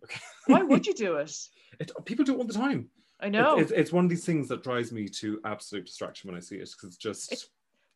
Why 0.48 0.64
would 0.64 0.86
you 0.86 0.94
do 0.94 1.16
it? 1.18 1.32
it, 1.80 1.92
people 2.06 2.26
do 2.26 2.36
it 2.36 2.38
all 2.38 2.44
the 2.46 2.54
time. 2.54 2.90
I 3.20 3.30
know, 3.30 3.58
It's, 3.58 3.72
it's, 3.72 3.80
it's 3.80 3.92
one 3.92 4.04
of 4.04 4.10
these 4.10 4.26
things 4.26 4.48
that 4.50 4.64
drives 4.64 4.92
me 4.92 5.08
to 5.08 5.40
absolute 5.44 5.86
distraction 5.86 6.30
when 6.30 6.38
I 6.38 6.42
see 6.42 6.58
it 6.58 6.70
because 6.72 6.90
it's 6.90 6.98
just. 6.98 7.32
It's- 7.32 7.50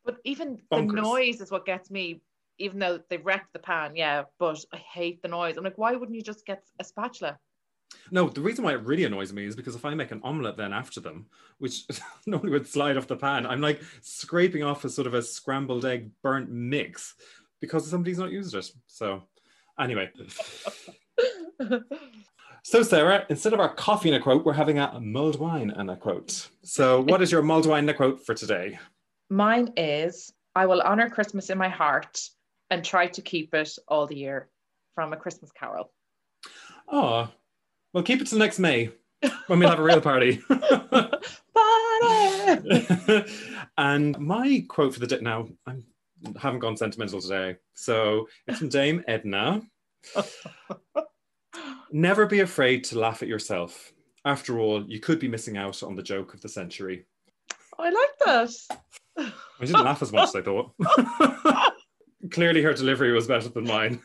but 0.04 0.18
even 0.24 0.60
bonkers. 0.72 0.96
the 0.96 1.02
noise 1.02 1.42
is 1.42 1.52
what 1.52 1.66
gets 1.66 1.92
me. 1.92 2.22
Even 2.58 2.80
though 2.80 3.00
they 3.10 3.18
wrecked 3.18 3.54
the 3.54 3.60
pan, 3.60 3.96
yeah, 3.96 4.24
but 4.40 4.64
I 4.74 4.78
hate 4.78 5.22
the 5.22 5.28
noise. 5.28 5.58
I'm 5.58 5.64
like, 5.64 5.78
why 5.78 5.94
wouldn't 5.96 6.16
you 6.16 6.24
just 6.24 6.46
get 6.46 6.64
a 6.80 6.84
spatula? 6.84 7.38
No, 8.10 8.30
the 8.30 8.42
reason 8.42 8.64
why 8.64 8.74
it 8.74 8.84
really 8.84 9.06
annoys 9.06 9.32
me 9.34 9.46
is 9.46 9.56
because 9.56 9.76
if 9.76 9.86
I 9.86 9.94
make 9.94 10.12
an 10.12 10.22
omelette 10.24 10.58
then 10.58 10.74
after 10.74 11.00
them, 11.00 11.28
which 11.60 11.86
normally 12.26 12.52
would 12.52 12.68
slide 12.68 12.98
off 12.98 13.08
the 13.08 13.16
pan, 13.16 13.46
I'm 13.46 13.62
like 13.62 13.82
scraping 14.02 14.64
off 14.64 14.86
a 14.86 14.90
sort 14.90 15.08
of 15.08 15.14
a 15.14 15.22
scrambled 15.22 15.86
egg 15.86 16.12
burnt 16.22 16.50
mix 16.50 17.16
because 17.60 17.90
somebody's 17.90 18.20
not 18.20 18.32
used 18.32 18.56
it. 18.56 18.70
So, 18.88 19.24
anyway. 19.80 20.10
So, 22.64 22.84
Sarah, 22.84 23.26
instead 23.30 23.54
of 23.54 23.60
our 23.60 23.74
coffee 23.74 24.10
and 24.10 24.18
a 24.18 24.22
quote, 24.22 24.46
we're 24.46 24.54
having 24.54 24.78
a 24.78 25.00
mulled 25.00 25.40
wine 25.40 25.72
and 25.72 25.90
a 25.90 25.96
quote. 25.96 26.48
So, 26.64 27.02
what 27.02 27.22
is 27.22 27.32
your 27.32 27.42
mulled 27.42 27.66
wine 27.66 27.80
and 27.80 27.90
a 27.90 27.94
quote 27.94 28.24
for 28.24 28.36
today? 28.36 28.78
Mine 29.30 29.74
is 29.78 30.32
I 30.56 30.68
will 30.68 30.82
honor 30.82 31.10
Christmas 31.10 31.50
in 31.50 31.58
my 31.58 31.70
heart 31.70 32.22
and 32.70 32.86
try 32.86 33.08
to 33.08 33.22
keep 33.22 33.54
it 33.56 33.72
all 33.88 34.06
the 34.06 34.16
year 34.16 34.50
from 34.94 35.12
a 35.12 35.18
Christmas 35.18 35.52
Carol. 35.52 35.92
Oh, 36.88 37.30
well, 37.94 38.04
keep 38.04 38.22
it 38.22 38.28
till 38.28 38.40
next 38.40 38.60
May 38.60 38.90
when 39.48 39.60
we'll 39.60 39.70
have 39.70 39.80
a 39.80 39.84
real 39.84 40.02
party. 40.02 40.42
Party! 41.54 42.72
and 43.78 44.18
my 44.20 44.66
quote 44.68 44.94
for 44.94 45.00
the 45.00 45.08
day 45.08 45.20
now, 45.22 45.48
I'm 45.68 45.84
haven't 46.40 46.60
gone 46.60 46.78
sentimental 46.78 47.22
today. 47.22 47.58
So 47.74 48.28
it's 48.48 48.60
from 48.60 48.70
Dame 48.70 49.04
Edna. 49.08 49.62
Never 51.92 52.26
be 52.26 52.40
afraid 52.42 52.84
to 52.86 53.00
laugh 53.00 53.22
at 53.22 53.28
yourself. 53.28 53.92
After 54.24 54.60
all, 54.60 54.84
you 54.88 55.00
could 55.00 55.20
be 55.20 55.28
missing 55.28 55.58
out 55.58 55.84
on 55.84 55.96
the 55.96 56.04
joke 56.04 56.34
of 56.34 56.42
the 56.42 56.50
century. 56.50 57.06
I 57.78 57.90
like 57.90 58.18
that. 58.26 58.52
I 59.18 59.66
didn't 59.66 59.84
laugh 59.84 60.02
as 60.02 60.12
much 60.12 60.30
as 60.30 60.36
I 60.36 60.42
thought. 60.42 60.72
Clearly, 62.32 62.62
her 62.62 62.74
delivery 62.74 63.12
was 63.14 63.28
better 63.28 63.50
than 63.50 63.66
mine. 63.66 64.00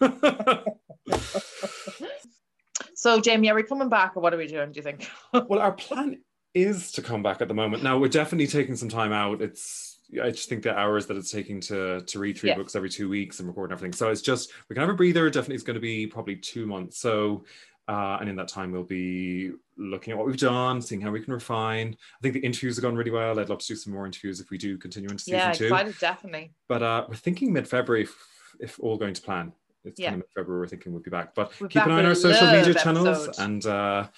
So, 3.06 3.20
Jamie, 3.20 3.50
are 3.50 3.54
we 3.54 3.62
coming 3.62 3.88
back 3.88 4.16
or 4.16 4.20
what 4.20 4.34
are 4.34 4.36
we 4.36 4.46
doing, 4.46 4.72
do 4.72 4.78
you 4.78 4.82
think? 4.82 5.08
well, 5.32 5.60
our 5.60 5.72
plan 5.72 6.18
is 6.54 6.90
to 6.92 7.02
come 7.02 7.22
back 7.22 7.40
at 7.40 7.48
the 7.48 7.54
moment. 7.54 7.82
Now, 7.82 7.98
we're 7.98 8.08
definitely 8.08 8.48
taking 8.48 8.74
some 8.76 8.88
time 8.88 9.12
out. 9.12 9.40
It's 9.40 9.98
I 10.22 10.30
just 10.30 10.48
think 10.48 10.62
the 10.62 10.76
hours 10.76 11.06
that 11.06 11.16
it's 11.16 11.30
taking 11.30 11.60
to 11.62 12.00
to 12.00 12.18
read 12.18 12.38
three 12.38 12.50
yeah. 12.50 12.56
books 12.56 12.74
every 12.74 12.88
two 12.88 13.08
weeks 13.08 13.38
and 13.38 13.48
record 13.48 13.70
and 13.70 13.78
everything. 13.78 13.92
So 13.92 14.10
it's 14.10 14.22
just 14.22 14.52
we 14.68 14.74
can 14.74 14.80
have 14.80 14.90
a 14.90 14.94
breather. 14.94 15.28
Definitely, 15.30 15.56
it's 15.56 15.64
going 15.64 15.74
to 15.74 15.80
be 15.80 16.06
probably 16.06 16.36
two 16.36 16.66
months. 16.66 16.98
So 16.98 17.44
uh, 17.88 18.18
and 18.20 18.28
in 18.28 18.34
that 18.36 18.48
time, 18.48 18.72
we'll 18.72 18.82
be 18.82 19.52
looking 19.76 20.10
at 20.10 20.18
what 20.18 20.26
we've 20.26 20.36
done, 20.36 20.82
seeing 20.82 21.00
how 21.00 21.10
we 21.10 21.20
can 21.20 21.32
refine. 21.32 21.96
I 22.18 22.22
think 22.22 22.34
the 22.34 22.40
interviews 22.40 22.76
have 22.76 22.82
gone 22.82 22.96
really 22.96 23.12
well. 23.12 23.38
I'd 23.38 23.48
love 23.48 23.60
to 23.60 23.66
do 23.66 23.76
some 23.76 23.92
more 23.92 24.06
interviews 24.06 24.40
if 24.40 24.50
we 24.50 24.58
do 24.58 24.76
continue 24.76 25.08
into 25.08 25.22
season 25.22 25.38
yeah, 25.38 25.52
two. 25.52 25.68
Yeah, 25.68 25.92
definitely. 26.00 26.52
But 26.68 26.82
uh, 26.82 27.06
we're 27.08 27.14
thinking 27.14 27.52
mid-February, 27.52 28.02
if, 28.02 28.16
if, 28.58 28.80
all 28.80 28.96
going 28.96 29.14
to 29.14 29.22
plan. 29.22 29.52
It's 29.86 30.00
yeah. 30.00 30.10
kind 30.10 30.22
of 30.22 30.28
mid-February. 30.28 30.60
We're 30.60 30.68
thinking 30.68 30.92
we'll 30.92 31.02
be 31.02 31.10
back. 31.10 31.34
But 31.34 31.52
we're 31.60 31.68
keep 31.68 31.80
back 31.80 31.86
an 31.86 31.92
eye 31.92 31.98
on 32.00 32.06
our 32.06 32.14
social 32.14 32.50
media 32.50 32.74
channels, 32.74 33.38
and 33.38 33.64
uh, 33.66 34.08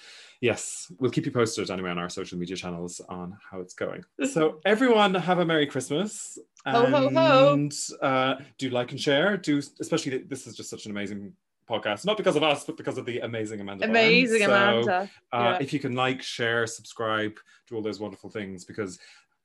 yes, 0.41 0.91
we'll 0.99 1.11
keep 1.11 1.25
you 1.25 1.31
posted 1.31 1.69
anyway 1.69 1.89
on 1.89 1.97
our 1.97 2.09
social 2.09 2.37
media 2.37 2.55
channels 2.55 3.01
on 3.09 3.37
how 3.49 3.59
it's 3.59 3.73
going. 3.73 4.03
so 4.31 4.59
everyone, 4.65 5.13
have 5.15 5.39
a 5.39 5.45
Merry 5.45 5.67
Christmas. 5.67 6.37
Ho, 6.65 6.85
ho, 6.85 7.09
ho. 7.09 7.53
And 7.53 7.73
uh, 8.01 8.35
do 8.57 8.69
like 8.69 8.91
and 8.91 8.99
share. 8.99 9.37
Do 9.37 9.61
especially 9.79 10.17
this 10.19 10.47
is 10.47 10.55
just 10.55 10.69
such 10.69 10.85
an 10.85 10.91
amazing 10.91 11.33
podcast, 11.69 12.05
not 12.05 12.17
because 12.17 12.35
of 12.35 12.43
us, 12.43 12.65
but 12.65 12.75
because 12.77 12.97
of 12.97 13.05
the 13.05 13.19
amazing 13.19 13.61
Amanda. 13.61 13.85
Amazing 13.85 14.47
Barnes. 14.47 14.87
Amanda. 14.87 15.11
So, 15.31 15.37
uh, 15.37 15.57
If 15.61 15.71
you 15.71 15.79
can 15.79 15.95
like, 15.95 16.21
share, 16.21 16.65
subscribe, 16.65 17.33
do 17.67 17.75
all 17.75 17.81
those 17.81 17.99
wonderful 17.99 18.29
things, 18.29 18.65
because 18.65 18.99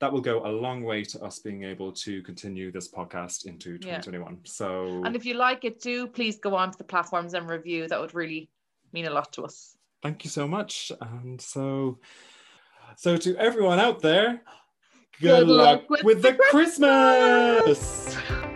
that 0.05 0.13
will 0.13 0.21
go 0.21 0.45
a 0.45 0.53
long 0.53 0.83
way 0.83 1.03
to 1.03 1.19
us 1.23 1.39
being 1.39 1.65
able 1.65 1.91
to 1.91 2.23
continue 2.25 2.71
this 2.71 2.91
podcast 2.93 3.47
into 3.47 3.79
2021. 3.79 4.33
Yeah. 4.33 4.39
So, 4.45 5.03
and 5.03 5.17
if 5.17 5.25
you 5.25 5.33
like 5.33 5.65
it, 5.65 5.81
do 5.81 6.07
please 6.07 6.39
go 6.39 6.55
on 6.55 6.73
to 6.73 6.77
the 6.77 6.85
platforms 6.85 7.33
and 7.33 7.49
review. 7.49 7.89
That 7.89 7.99
would 7.99 8.13
really 8.13 8.51
mean 8.93 9.07
a 9.07 9.11
lot 9.11 9.33
to 9.33 9.45
us. 9.45 9.79
Thank 10.03 10.23
you 10.23 10.29
so 10.29 10.47
much. 10.47 10.93
And 11.01 11.41
so, 11.41 12.01
so 12.99 13.17
to 13.17 13.35
everyone 13.39 13.81
out 13.81 14.03
there, 14.03 14.43
good, 15.23 15.47
good 15.47 15.49
luck, 15.49 15.81
luck, 15.81 15.91
with, 15.91 16.05
with 16.05 16.23
the 16.23 16.35
Christmas. 16.35 17.63
Christmas. 17.63 18.54